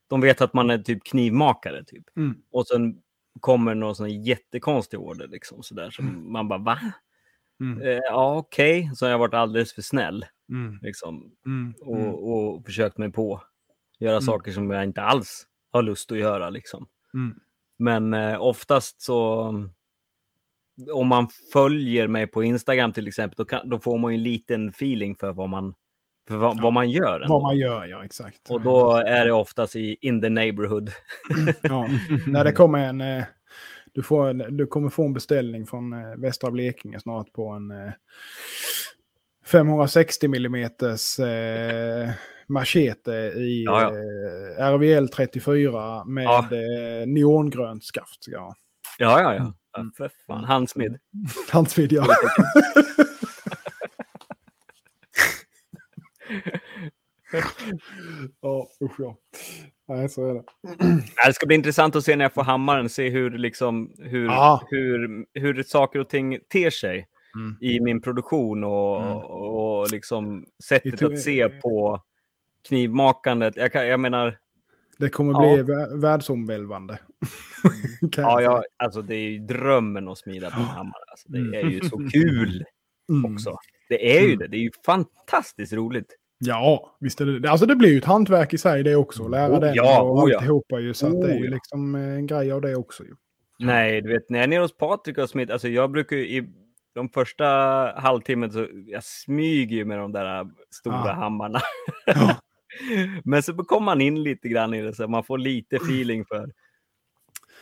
de 0.08 0.20
vet 0.20 0.40
att 0.40 0.52
man 0.54 0.70
är 0.70 0.78
typ 0.78 1.04
knivmakare 1.04 1.84
typ. 1.84 2.16
Mm. 2.16 2.34
Och 2.50 2.66
sen 2.66 3.02
kommer 3.40 3.74
någon 3.74 3.96
sån 3.96 4.22
jättekonstig 4.22 5.00
order 5.00 5.28
liksom 5.28 5.62
sådär. 5.62 5.90
Som 5.90 6.32
man 6.32 6.48
bara 6.48 6.58
va? 6.58 6.78
Mm. 7.60 7.82
Eh, 7.82 7.98
ja 8.02 8.36
okej, 8.36 8.90
så 8.94 9.04
har 9.06 9.10
jag 9.10 9.18
varit 9.18 9.34
alldeles 9.34 9.72
för 9.74 9.82
snäll 9.82 10.24
Mm. 10.48 10.78
liksom. 10.82 11.32
Mm. 11.46 11.74
Och, 11.80 12.32
och 12.32 12.64
försökt 12.64 12.98
mig 12.98 13.12
på. 13.12 13.42
Göra 13.98 14.12
Mm. 14.16 14.22
saker 14.22 14.52
som 14.52 14.70
jag 14.70 14.84
inte 14.84 15.02
alls 15.02 15.46
har 15.70 15.82
lust 15.82 16.12
att 16.12 16.18
göra 16.18 16.50
liksom. 16.50 16.86
Mm. 17.14 17.40
Men 17.78 18.14
eh, 18.14 18.42
oftast 18.42 19.02
så 19.02 19.44
om 20.92 21.08
man 21.08 21.28
följer 21.52 22.08
mig 22.08 22.26
på 22.26 22.42
Instagram 22.44 22.92
till 22.92 23.08
exempel, 23.08 23.36
då, 23.36 23.44
kan, 23.44 23.68
då 23.68 23.78
får 23.78 23.98
man 23.98 24.12
ju 24.12 24.16
en 24.16 24.22
liten 24.22 24.68
feeling 24.68 25.16
för 25.16 25.32
vad 25.32 25.48
man, 25.48 25.74
för 26.28 26.36
vad, 26.36 26.60
vad 26.62 26.72
man 26.72 26.90
gör. 26.90 27.20
ändå. 27.20 27.34
Vad 27.34 27.42
man 27.42 27.56
gör, 27.58 27.84
ja 27.84 28.04
exakt. 28.04 28.50
Och 28.50 28.60
då 28.60 28.92
är 28.96 29.24
det 29.24 29.32
oftast 29.32 29.76
i 29.76 29.96
in 30.00 30.20
the 30.22 30.28
neighborhood. 30.28 30.90
Ja. 31.62 31.88
När 32.26 32.44
det 32.44 32.52
kommer 32.52 32.78
en... 32.78 33.00
eh, 33.00 33.24
Du, 33.94 34.02
får 34.02 34.28
en, 34.28 34.56
du 34.56 34.66
kommer 34.66 34.88
få 34.90 35.06
en 35.06 35.12
beställning 35.12 35.66
från 35.66 35.92
eh, 35.92 36.16
Västra 36.18 36.50
Blekinge 36.50 37.00
snart 37.00 37.32
på 37.32 37.48
en 37.48 37.70
eh, 37.70 37.92
560 39.46 40.26
mm 40.26 40.54
eh, 40.64 42.10
machete 42.48 43.12
i 43.36 43.62
Ja, 43.66 43.82
ja. 43.82 44.68
Eh, 44.68 44.74
RVL 44.74 45.08
34 45.08 46.04
med 46.04 46.24
Ja. 46.24 46.38
eh, 46.52 47.06
neongrönt 47.06 47.84
skaft. 47.84 48.24
Ja. 48.26 48.54
Ja, 48.98 49.20
ja, 49.20 49.34
ja. 49.34 49.34
ja 49.34 49.52
Mm. 49.80 49.92
för 49.96 50.10
fan. 50.26 50.44
Handsmed. 50.44 50.98
Handsvid, 51.52 51.92
ja. 51.92 52.06
Ja, 58.40 58.68
usch 58.84 58.94
ja. 59.00 59.16
Nej, 59.88 60.08
så 60.08 60.28
är 60.30 60.34
det. 60.34 60.42
Ja, 61.16 61.26
Det 61.26 61.32
ska 61.34 61.46
bli 61.46 61.54
intressant 61.56 61.96
att 61.96 62.04
se 62.04 62.16
när 62.16 62.24
jag 62.24 62.32
får 62.32 62.42
hammaren, 62.42 62.88
se 62.88 63.08
hur, 63.10 63.30
liksom, 63.30 63.92
hur, 63.98 64.24
Ja. 64.24 64.62
hur, 64.70 65.26
hur 65.40 65.62
saker 65.62 65.98
och 65.98 66.08
ting 66.08 66.38
ter 66.48 66.70
sig 66.70 67.08
Mm. 67.36 67.56
i 67.60 67.80
min 67.80 68.00
produktion 68.02 68.64
och, 68.64 69.02
Mm. 69.02 69.16
och 69.16 69.90
liksom 69.90 70.46
sättet 70.64 71.02
att 71.02 71.18
se 71.18 71.48
på 71.48 72.02
knivmakandet. 72.68 73.56
Jag, 73.56 73.72
kan, 73.72 73.86
jag 73.86 74.00
menar, 74.00 74.38
Det 74.98 75.08
kommer 75.08 75.32
Ja. 75.32 75.54
bli 75.62 75.74
vä- 75.74 76.00
världsomvälvande. 76.00 76.98
Ja, 78.16 78.42
jag, 78.42 78.64
alltså, 78.76 79.02
det 79.02 79.14
är 79.16 79.28
ju 79.30 79.38
drömmen 79.38 80.08
att 80.08 80.18
smida 80.18 80.50
på 80.50 80.56
en 80.60 80.66
hammare. 80.66 81.04
Alltså, 81.10 81.28
det 81.32 81.38
Mm. 81.38 81.54
är 81.54 81.70
ju 81.70 81.80
så 81.80 82.08
kul 82.12 82.64
Mm. 83.10 83.34
också. 83.34 83.56
Det 83.88 84.16
är 84.16 84.20
ju 84.20 84.26
Mm. 84.26 84.38
det. 84.38 84.46
Det 84.48 84.56
är 84.56 84.60
ju 84.62 84.70
fantastiskt 84.86 85.72
roligt. 85.72 86.16
Ja, 86.44 86.96
visst 87.00 87.20
är 87.20 87.26
det 87.26 87.38
det. 87.40 87.50
Alltså 87.50 87.66
det 87.66 87.76
blir 87.76 87.88
ju 87.92 87.98
ett 87.98 88.04
hantverk 88.04 88.54
i 88.54 88.58
sig 88.58 88.82
det 88.82 88.96
också. 88.96 89.28
Lära 89.28 89.52
Oh, 89.52 89.60
den 89.60 89.74
ja, 89.74 90.02
och 90.02 90.18
oh, 90.18 90.30
ja. 90.30 90.36
alltihopa 90.36 90.80
ju. 90.80 90.94
Så 90.94 91.06
att 91.06 91.12
det 91.20 91.26
är 91.32 91.36
Oh, 91.36 91.38
ju 91.40 91.44
ja. 91.44 91.50
liksom 91.54 91.94
eh, 91.94 92.00
en 92.00 92.26
grej 92.26 92.52
av 92.52 92.60
det 92.60 92.76
också 92.76 93.04
ju. 93.04 93.14
Nej, 93.58 94.00
du 94.02 94.08
vet, 94.12 94.30
när 94.30 94.38
jag 94.38 94.44
är 94.44 94.48
nere 94.48 94.60
hos 94.60 94.76
Patrik 94.76 95.18
och 95.18 95.30
Smith, 95.30 95.52
alltså 95.52 95.68
jag 95.68 95.90
brukar 95.90 96.16
ju 96.16 96.22
i 96.28 96.48
de 96.94 97.08
första 97.08 97.44
halvtimmen 97.96 98.52
så 98.52 98.66
jag 98.86 99.04
smyger 99.04 99.76
ju 99.76 99.84
med 99.84 99.98
de 99.98 100.12
där 100.12 100.46
stora 100.70 100.96
Ah. 100.96 101.12
hammarna. 101.12 101.60
Ja. 102.06 102.36
Men 103.24 103.42
så 103.42 103.54
kommer 103.54 103.84
man 103.84 104.00
in 104.00 104.22
lite 104.22 104.48
grann 104.48 104.74
i 104.74 104.82
det, 104.82 104.94
så 104.94 105.08
man 105.08 105.24
får 105.24 105.38
lite 105.38 105.76
feeling 105.76 106.24
för. 106.24 106.50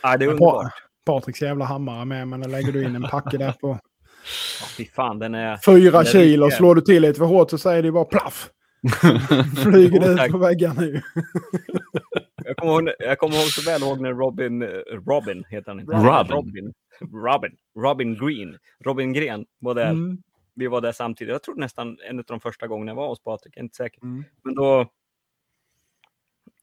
Ja, 0.02 0.16
det 0.16 0.24
är 0.24 0.28
underbart. 0.28 0.64
Pa- 1.06 1.12
Patriks 1.12 1.42
jävla 1.42 1.64
hammare 1.64 2.04
med, 2.04 2.28
men 2.28 2.40
lägger 2.50 2.72
du 2.72 2.84
in 2.84 2.96
en 2.96 3.02
packe 3.02 3.36
där 3.38 3.52
på 3.52 3.78
fy 4.76 4.84
fan, 4.86 5.18
den 5.18 5.34
är... 5.34 5.56
fyra 5.56 6.04
kilo. 6.04 6.50
Slår 6.50 6.74
du 6.74 6.80
till 6.80 7.02
lite 7.02 7.18
för 7.18 7.24
hårt 7.24 7.50
så 7.50 7.58
säger 7.58 7.82
det 7.82 7.92
bara 7.92 8.04
plaff. 8.04 8.50
Flyger 9.62 10.00
Oh, 10.00 10.24
ut 10.26 10.32
på 10.32 10.38
väggarna 10.38 10.84
ju. 10.84 11.00
Jag 12.44 12.56
kommer, 12.56 12.72
ihåg, 12.72 12.90
jag 12.98 13.18
kommer 13.18 13.36
ihåg 13.36 13.46
så 13.46 13.70
väl 13.70 13.82
ihåg 13.82 14.00
när 14.00 14.12
Robin, 14.12 14.62
eh, 14.62 14.68
Robin 15.06 15.44
heter 15.48 15.70
han 15.70 15.80
inte? 15.80 15.92
Robin. 15.92 16.32
Robin. 16.36 16.72
Robin. 17.14 17.56
Robin 17.76 18.14
Green. 18.14 18.58
Robin 18.84 19.12
Gren 19.12 19.46
var 19.58 19.74
där. 19.74 19.90
Mm. 19.90 20.22
Vi 20.54 20.66
var 20.66 20.80
där 20.80 20.92
samtidigt. 20.92 21.32
Jag 21.32 21.42
tror 21.42 21.56
nästan 21.56 21.98
en 22.08 22.18
av 22.18 22.24
de 22.24 22.40
första 22.40 22.66
gångerna 22.66 22.90
jag 22.90 22.96
var 22.96 23.08
hos 23.08 23.20
Patrik. 23.20 23.56
Jag 23.56 23.60
är 23.60 23.64
inte 23.64 23.76
säker. 23.76 24.02
Mm. 24.02 24.24
Men 24.42 24.54
då, 24.54 24.86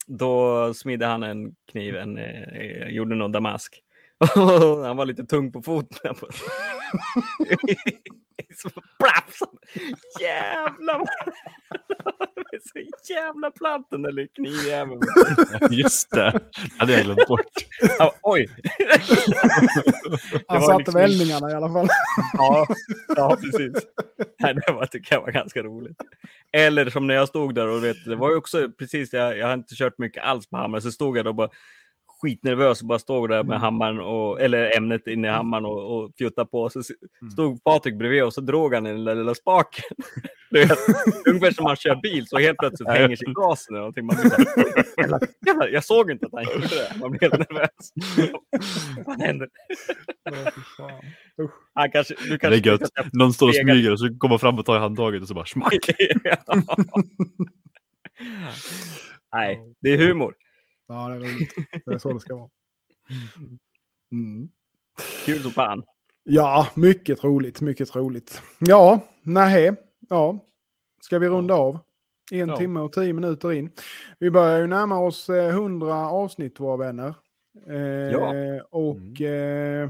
då 0.07 0.73
smidde 0.73 1.05
han 1.05 1.23
en 1.23 1.55
kniv, 1.71 1.95
en, 1.95 2.17
eh, 2.17 2.87
gjorde 2.87 3.15
någon 3.15 3.31
damask. 3.31 3.83
han 4.85 4.97
var 4.97 5.05
lite 5.05 5.25
tung 5.25 5.51
på 5.51 5.61
foten. 5.61 6.15
plaff! 8.99 9.39
Jävlar! 10.21 11.01
Det 12.51 12.55
är 12.55 12.61
så 13.03 13.13
jävla 13.13 13.51
platt 13.51 13.87
den 13.91 14.01
där 14.01 14.27
knivjäveln. 14.35 15.01
Just 15.71 16.11
det. 16.11 16.31
Det 16.31 16.41
hade 16.77 16.93
jag 16.93 17.03
glömt 17.03 17.27
bort. 17.27 17.45
Ja, 17.99 18.13
oj! 18.21 18.49
Han 20.47 20.61
satte 20.61 20.77
liksom- 20.77 20.93
vändningarna 20.93 21.51
i 21.51 21.53
alla 21.53 21.73
fall. 21.73 21.87
Ja, 22.33 22.67
ja 23.15 23.37
precis. 23.41 23.73
Nej, 24.39 24.53
det 24.53 24.73
var, 24.73 24.85
tycker 24.85 25.15
jag 25.15 25.21
var 25.21 25.31
ganska 25.31 25.63
roligt. 25.63 25.97
Eller 26.53 26.89
som 26.89 27.07
när 27.07 27.15
jag 27.15 27.27
stod 27.27 27.55
där 27.55 27.67
och 27.67 27.83
vet, 27.83 28.05
det 28.05 28.15
var 28.15 28.29
ju 28.29 28.35
också 28.35 28.71
precis, 28.79 29.13
jag, 29.13 29.37
jag 29.37 29.47
har 29.47 29.53
inte 29.53 29.75
kört 29.75 29.97
mycket 29.97 30.23
alls 30.23 30.49
på 30.49 30.57
hammaren, 30.57 30.81
så 30.81 30.91
stod 30.91 31.17
jag 31.17 31.25
där 31.25 31.29
och 31.29 31.35
bara 31.35 31.49
skitnervös 32.21 32.81
och 32.81 32.87
bara 32.87 32.99
stod 32.99 33.29
där 33.29 33.43
med 33.43 33.59
hammaren, 33.59 33.99
och, 33.99 34.41
eller 34.41 34.77
ämnet 34.77 35.07
inne 35.07 35.27
i 35.27 35.31
hammaren 35.31 35.65
och, 35.65 35.97
och 36.03 36.11
fjuttade 36.19 36.47
på. 36.49 36.69
Så 36.69 36.79
s- 36.79 36.87
stod 37.33 37.63
Patrik 37.63 37.95
bredvid 37.97 38.23
och 38.23 38.33
så 38.33 38.41
drog 38.41 38.73
han 38.73 38.87
i 38.87 38.91
den 38.93 39.05
där 39.05 39.15
lilla 39.15 39.35
spaken. 39.35 39.83
Du 40.51 40.59
vet, 40.65 40.77
ungefär 41.29 41.51
som 41.51 41.63
man 41.63 41.75
kör 41.75 41.95
bil 41.95 42.27
så 42.27 42.37
helt 42.39 42.57
plötsligt 42.57 42.89
hänger 42.89 43.15
sig 43.15 43.27
gasen 43.33 43.75
eller 43.75 43.79
någonting. 43.79 44.05
Man 44.05 44.15
blir 44.15 44.29
så 44.29 44.35
här, 44.35 44.45
"Jävlar, 44.97 45.19
jävlar, 45.45 45.67
jag 45.67 45.83
såg 45.83 46.11
inte 46.11 46.25
att 46.25 46.31
han 46.33 46.43
gjorde 46.43 46.67
det. 46.67 46.99
Man 46.99 47.11
blir 47.11 47.21
helt 47.21 47.33
nervös. 47.39 47.69
Vad 49.05 49.21
händer? 49.21 49.47
Han 51.73 51.91
kanske, 51.91 52.13
du 52.23 52.29
Det 52.29 52.39
kanske 52.39 52.59
är 52.59 52.65
gött. 52.71 52.91
Någon 53.13 53.33
står 53.33 53.47
och 53.47 53.55
smyger 53.55 53.91
och 53.91 53.99
så 53.99 54.17
kommer 54.17 54.37
fram 54.37 54.59
och 54.59 54.65
tar 54.65 54.75
i 54.75 54.79
handtaget 54.79 55.21
och 55.21 55.27
så 55.27 55.33
bara 55.33 55.45
smack. 55.45 55.73
Nej, 59.33 59.59
det 59.81 59.89
är 59.89 59.97
humor. 59.97 60.33
Ja, 60.87 61.07
det 61.09 61.15
är 61.15 61.19
roligt. 61.19 61.53
Det 61.85 61.93
är 61.93 61.97
så 61.97 62.13
det 62.13 62.19
ska 62.19 62.35
vara. 62.35 62.49
Mm. 64.11 64.49
Kul 65.25 65.39
som 65.41 65.51
fan. 65.51 65.83
Ja, 66.23 66.67
mycket 66.75 67.23
roligt, 67.23 67.61
mycket 67.61 67.95
roligt. 67.95 68.41
Ja, 68.59 68.99
nej, 69.21 69.75
ja. 70.09 70.39
Ska 71.01 71.19
vi 71.19 71.27
runda 71.29 71.53
av? 71.55 71.79
En 72.31 72.49
Ja. 72.49 72.57
timme 72.57 72.79
och 72.79 72.93
tio 72.93 73.13
minuter 73.13 73.51
in. 73.53 73.71
Vi 74.19 74.31
börjar 74.31 74.59
ju 74.59 74.67
närma 74.67 74.99
oss 74.99 75.29
eh, 75.29 75.49
100 75.49 75.95
avsnitt, 76.09 76.59
våra 76.59 76.77
vänner. 76.77 77.13
Eh, 77.67 77.75
Ja. 78.11 78.33
Och 78.69 79.21
eh, 79.21 79.89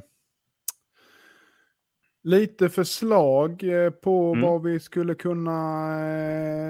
lite 2.23 2.69
förslag 2.69 3.63
eh, 3.63 3.89
på 3.89 4.33
Mm. 4.33 4.41
vad 4.49 4.63
vi 4.63 4.79
skulle 4.79 5.15
kunna 5.15 5.59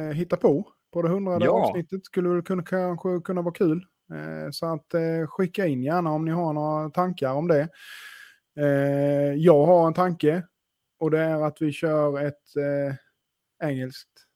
eh, 0.09 0.13
hitta 0.13 0.37
på. 0.37 0.67
På 0.93 1.01
det 1.01 1.09
hundrade 1.09 1.45
Ja. 1.45 1.51
avsnittet 1.51 2.05
skulle 2.05 2.29
väl 2.29 2.41
kunna, 2.41 2.63
kanske 2.63 3.19
kunna 3.23 3.41
vara 3.41 3.53
kul. 3.53 3.85
Eh, 4.13 4.51
så 4.51 4.65
att 4.65 4.93
eh, 4.93 5.27
skicka 5.27 5.65
in 5.65 5.83
gärna 5.83 6.11
om 6.11 6.25
ni 6.25 6.31
har 6.31 6.53
några 6.53 6.89
tankar 6.89 7.33
om 7.33 7.47
det. 7.47 7.67
Eh, 8.59 9.33
jag 9.33 9.65
har 9.65 9.87
en 9.87 9.93
tanke 9.93 10.43
och 10.99 11.11
det 11.11 11.19
är 11.19 11.47
att 11.47 11.61
vi 11.61 11.71
kör 11.71 12.21
ett 12.27 12.43
engelskt 13.63 14.27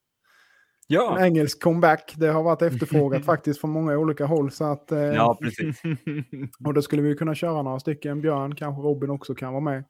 en 0.91 0.95
Ja, 0.95 1.26
engelsk 1.26 1.64
comeback. 1.64 2.14
Det 2.18 2.27
har 2.27 2.43
varit 2.43 2.61
efterfrågat 2.61 3.26
faktiskt 3.26 3.61
från 3.61 3.69
många 3.69 3.98
olika 3.98 4.26
håll. 4.26 4.52
Så 4.52 4.64
att, 4.65 4.91
eh, 4.91 4.99
ja 4.99 5.38
precis. 5.41 5.81
Och 6.65 6.73
då 6.73 6.81
skulle 6.81 7.02
vi 7.02 7.15
kunna 7.15 7.35
köra 7.35 7.61
några 7.61 7.80
stycken. 7.80 8.22
Björn, 8.22 8.56
kanske 8.56 8.81
Robin 8.81 9.10
också 9.10 9.35
kan 9.35 9.53
vara 9.53 9.64
med. 9.64 9.84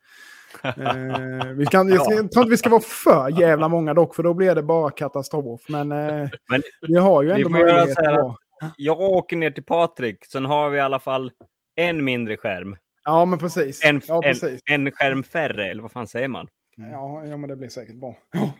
Eh, 0.64 1.48
vi 1.56 1.66
kan, 1.66 1.90
jag, 1.94 2.06
tror 2.06 2.20
inte 2.20 2.50
vi 2.50 2.58
ska 2.58 2.70
vara 2.70 2.82
för 2.82 3.40
jävla 3.40 3.68
många 3.68 3.94
dock, 3.94 4.16
för 4.16 4.24
då 4.24 4.34
blir 4.34 4.56
det 4.56 4.64
bara 4.64 4.92
katastrof. 4.92 5.62
Men, 5.70 5.92
eh, 5.92 6.30
Men 6.50 6.62
vi 6.88 6.96
har 6.96 7.24
ju 7.24 7.32
ändå 7.32 7.50
möjlighet 7.50 7.98
att 7.98 8.36
Jag 8.78 9.00
åker 9.00 9.38
ner 9.38 9.52
till 9.52 9.64
Patrik, 9.64 10.26
sen 10.26 10.46
har 10.46 10.70
vi 10.70 10.78
i 10.78 10.82
alla 10.82 11.00
fall 11.00 11.32
en 11.76 12.04
mindre 12.04 12.38
skärm. 12.38 12.78
Ja, 13.04 13.26
men 13.26 13.40
precis. 13.40 13.86
En, 13.86 14.02
ja, 14.08 14.16
en, 14.16 14.22
precis. 14.22 14.62
en 14.66 14.92
skärm 14.92 15.24
färre, 15.24 15.72
eller 15.72 15.82
vad 15.82 15.92
fan 15.92 16.08
säger 16.08 16.28
man? 16.28 16.48
Ja, 16.76 17.26
ja, 17.26 17.38
men 17.38 17.50
det 17.50 17.56
blir 17.56 17.70
säkert 17.70 17.96
bra. 17.96 18.18
Ja. 18.32 18.54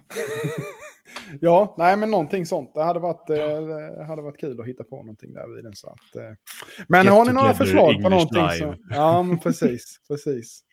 ja, 1.42 1.76
nej, 1.78 1.98
men 1.98 2.12
någonting 2.12 2.46
sånt. 2.46 2.74
Det 2.74 2.84
hade 2.84 3.00
varit, 3.00 3.30
eh, 3.30 3.38
det 3.98 4.04
hade 4.04 4.22
varit 4.22 4.40
kul 4.40 4.60
att 4.60 4.68
hitta 4.68 4.84
på 4.84 4.96
någonting 4.96 5.34
där 5.34 5.56
vid 5.56 5.64
den. 5.64 5.76
Så 5.76 5.88
att, 5.88 6.16
eh. 6.16 6.32
Men 6.88 7.04
Get 7.04 7.14
har 7.14 7.26
ni 7.26 7.34
några 7.34 7.54
förslag 7.54 7.86
på 7.86 7.92
English 7.92 8.10
någonting? 8.10 8.60
Så, 8.60 8.76
ja, 8.90 9.24
men 9.24 9.40
precis. 9.40 10.00
precis. 10.08 10.64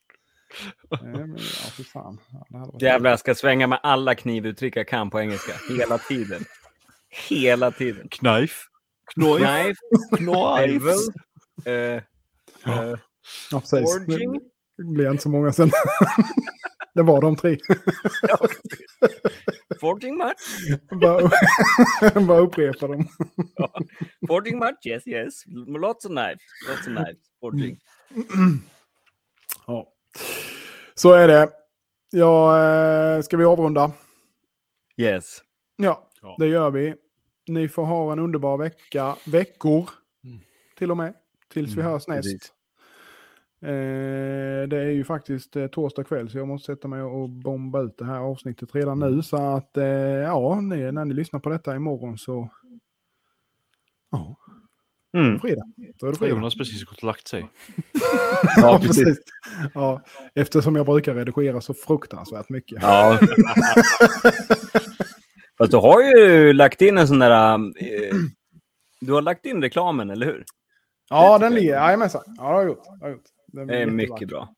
Eh, 0.93 1.03
men, 1.03 1.31
ja, 1.31 1.71
för 1.71 1.83
fan. 1.83 2.21
Ja, 2.33 2.47
det 2.49 2.59
hade 2.59 2.73
varit 2.73 2.83
Jävlar, 2.83 3.11
jag 3.11 3.19
ska 3.19 3.35
svänga 3.35 3.67
med 3.67 3.81
alla 3.83 4.15
knivuttryck 4.15 4.77
jag 4.77 4.89
kan 4.89 5.11
på 5.11 5.21
engelska. 5.21 5.53
Hela 5.79 5.99
tiden. 5.99 6.45
Hela 7.29 7.71
tiden. 7.71 8.09
Knife. 8.09 8.65
Knife. 9.15 9.79
Bevel, 10.19 10.99
eh, 11.65 11.75
eh, 11.75 12.03
Ja, 13.51 13.61
precis. 13.61 13.95
forging. 13.95 14.41
Det 14.77 14.85
blir 14.85 15.11
inte 15.11 15.23
så 15.23 15.29
många 15.29 15.53
sen. 15.53 15.71
det 16.95 17.03
var 17.03 17.21
de 17.21 17.37
tre. 17.37 17.59
Forging 19.81 20.17
much? 20.19 20.37
bara, 21.01 21.31
bara 22.27 22.39
upprepa 22.39 22.87
dem. 22.87 23.09
Forging 24.29 24.59
much? 24.59 24.87
Yes, 24.87 25.07
yes. 25.07 25.43
Lots 25.67 26.05
of 26.05 26.11
knives. 26.11 26.41
Lots 26.69 26.81
of 26.81 26.95
knives. 26.97 27.19
Forging. 27.41 27.79
Ja. 29.67 29.89
Så 30.95 31.13
är 31.13 31.29
det. 31.29 31.51
Ja, 32.11 32.63
eh, 32.63 33.23
ska 33.23 33.37
vi 33.37 33.45
avrunda? 33.45 33.93
Yes. 34.97 35.43
Ja. 35.77 36.11
det 36.39 36.47
gör 36.47 36.71
vi. 36.71 36.95
Ni 37.49 37.69
får 37.69 37.85
ha 37.85 38.13
en 38.13 38.19
underbar 38.19 38.59
vecka, 38.59 39.17
veckor 39.27 39.91
Mm. 40.25 40.41
till 40.79 40.91
och 40.91 40.97
med, 40.97 41.15
tills 41.53 41.75
vi 41.77 41.83
hörs 41.83 42.09
näst. 42.09 42.23
precis. 42.29 42.53
Eh, 43.63 44.69
det 44.69 44.77
är 44.79 44.91
ju 44.91 45.05
faktiskt 45.05 45.57
eh, 45.57 45.67
torsdag 45.67 46.05
kväll 46.05 46.31
så 46.31 46.39
jag 46.39 46.49
måste 46.49 46.73
sätta 46.73 46.89
mig 46.89 47.03
och 47.03 47.29
bomba 47.29 47.83
ut 47.83 47.99
det 47.99 48.05
här 48.05 48.19
avsnittet 48.19 48.75
redan 48.75 48.99
nu. 48.99 49.23
Så 49.23 49.37
att 49.37 49.77
eh, 49.77 49.85
ja, 49.85 50.61
ni, 50.61 50.93
när 50.93 51.05
ni 51.05 51.15
lyssnar 51.15 51.41
på 51.41 51.49
detta 51.49 51.77
imorgon 51.77 52.19
så... 52.19 52.49
Ja, 54.11 54.37
Mm. 55.13 55.41
fredag. 55.41 55.63
Då 55.99 56.07
är 56.07 56.11
det 56.13 56.19
fredag. 56.19 56.35
Jonas 56.35 56.55
precis 56.55 56.85
gått 56.85 56.99
och 56.99 57.05
lagt 57.05 57.29
sig. 57.29 57.49
Ja, 58.57 58.79
precis. 58.83 59.19
Ja, 59.75 60.03
eftersom 60.35 60.77
jag 60.77 60.87
brukar 60.87 61.15
redigera 61.15 61.61
så 61.61 61.75
fruktansvärt 61.75 62.49
mycket. 62.49 62.83
Ja. 62.83 63.19
Fast 65.59 65.71
du 65.71 65.77
har 65.77 66.03
ju 66.03 66.53
lagt 66.53 66.83
in 66.83 66.99
en 66.99 67.09
sån 67.09 67.19
där... 67.19 67.55
Eh, 67.59 68.15
du 69.01 69.13
har 69.13 69.23
lagt 69.23 69.47
in 69.47 69.63
reklamen, 69.63 70.11
eller 70.11 70.27
hur? 70.27 70.45
Ja, 71.11 71.39
den 71.39 71.55
ligger. 71.55 71.73
Jajamensan. 71.75 72.23
Ja, 72.27 72.43
det 72.43 72.49
har 72.49 72.55
jag 72.61 72.67
gjort. 72.69 72.85
Det 72.85 72.91
har 72.91 73.09
jag 73.09 73.11
gjort. 73.11 73.25
Den 73.47 73.67
Det 73.67 73.77
är 73.83 73.87
mycket 73.87 74.29
bra. 74.29 74.55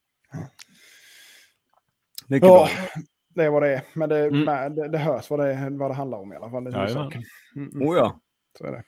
Mycket 2.27 2.47
Ja, 2.49 2.55
bra. 2.55 3.01
det 3.35 3.43
är 3.43 3.49
vad 3.49 3.61
det 3.63 3.69
är. 3.75 3.81
Men 3.93 4.09
det, 4.09 4.19
Mm. 4.19 4.43
men 4.43 4.75
det, 4.75 4.87
det 4.87 4.97
hörs 4.97 5.29
vad 5.29 5.39
det, 5.39 5.67
vad 5.71 5.91
det 5.91 5.95
handlar 5.95 6.17
om 6.17 6.33
i 6.33 6.35
alla 6.35 6.49
fall. 6.49 6.63
Det 6.63 6.69
är 6.71 6.73
huvudsaken. 6.79 7.23
Mm, 7.55 7.69
mm, 7.73 7.87
Oh 7.87 7.97
ja, 7.97 8.19
så 8.57 8.65
är 8.65 8.71
det. 8.71 8.83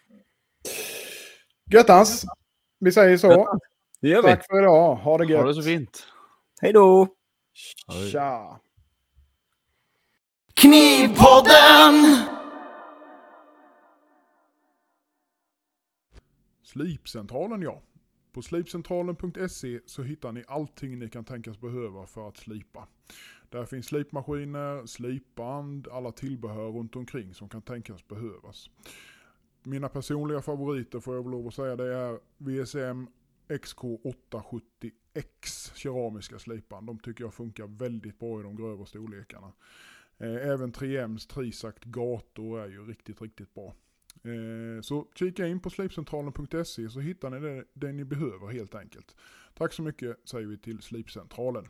Göttans! 1.72 2.26
Vi 2.80 2.91
säger 2.91 3.18
så. 3.18 3.27
Göttans. 3.27 3.61
det 4.02 4.10
gör 4.10 4.22
vi. 4.22 4.27
Tack 4.27 4.45
för 4.45 4.60
idag. 4.61 4.95
Ha 4.95 5.18
det 5.18 5.26
gött. 5.26 5.41
Ha 5.41 5.48
det 5.48 5.53
så 5.53 5.61
fint. 5.61 6.07
Hej 6.61 6.73
då! 6.73 7.07
Tja! 8.11 8.60
Knivpodden! 10.64 11.95
Slipcentralen 16.64 17.61
ja. 17.61 17.81
På 18.31 18.41
slipcentralen.se 18.41 19.80
så 19.85 20.03
hittar 20.03 20.31
ni 20.31 20.44
allting 20.48 20.99
ni 20.99 21.10
kan 21.10 21.26
tänkas 21.26 21.61
behöva 21.61 22.06
för 22.06 22.27
att 22.27 22.38
slipa. 22.38 22.88
Där 23.49 23.65
finns 23.65 23.85
slipmaskiner, 23.85 24.85
slipband, 24.85 25.88
alla 25.88 26.11
tillbehör 26.11 26.72
runt 26.72 26.95
omkring 26.95 27.34
som 27.34 27.49
kan 27.49 27.61
tänkas 27.61 28.07
behövas. 28.07 28.69
Mina 29.64 29.90
personliga 29.90 30.41
favoriter 30.41 30.99
får 30.99 31.15
jag 31.15 31.23
väl 31.23 31.31
lov 31.31 31.48
att 31.48 31.53
säga 31.53 31.76
det 31.76 31.94
är 31.94 32.19
VSM 32.38 33.07
XK870X 33.48 35.72
keramiska 35.76 36.40
slipband. 36.40 36.88
De 36.88 36.99
tycker 36.99 37.23
jag 37.23 37.34
funkar 37.34 37.68
väldigt 37.68 38.19
bra 38.19 38.40
i 38.40 38.44
de 38.44 38.56
grövre 38.56 38.85
storlekarna. 38.85 39.52
Eh, 40.18 40.48
även 40.49 40.72
3Ms 40.72 41.27
Trisact 41.27 41.84
gator 41.84 42.61
är 42.61 42.68
ju 42.68 42.85
riktigt, 42.85 43.22
riktigt 43.22 43.53
bra. 43.53 43.76
Eh, 44.23 44.81
så 44.81 45.07
kika 45.15 45.48
in 45.48 45.60
på 45.60 45.69
slipcentralen.se 45.69 46.90
så 46.90 46.99
hittar 46.99 47.30
ni 47.30 47.40
det, 47.40 47.65
det 47.73 47.91
ni 47.91 48.06
behöver 48.06 48.48
helt 48.48 48.76
enkelt. 48.76 49.15
Tack 49.53 49.73
så 49.73 49.81
mycket 49.81 50.30
säger 50.30 50.48
vi 50.48 50.57
till 50.57 50.81
Slipcentralen. 50.81 51.68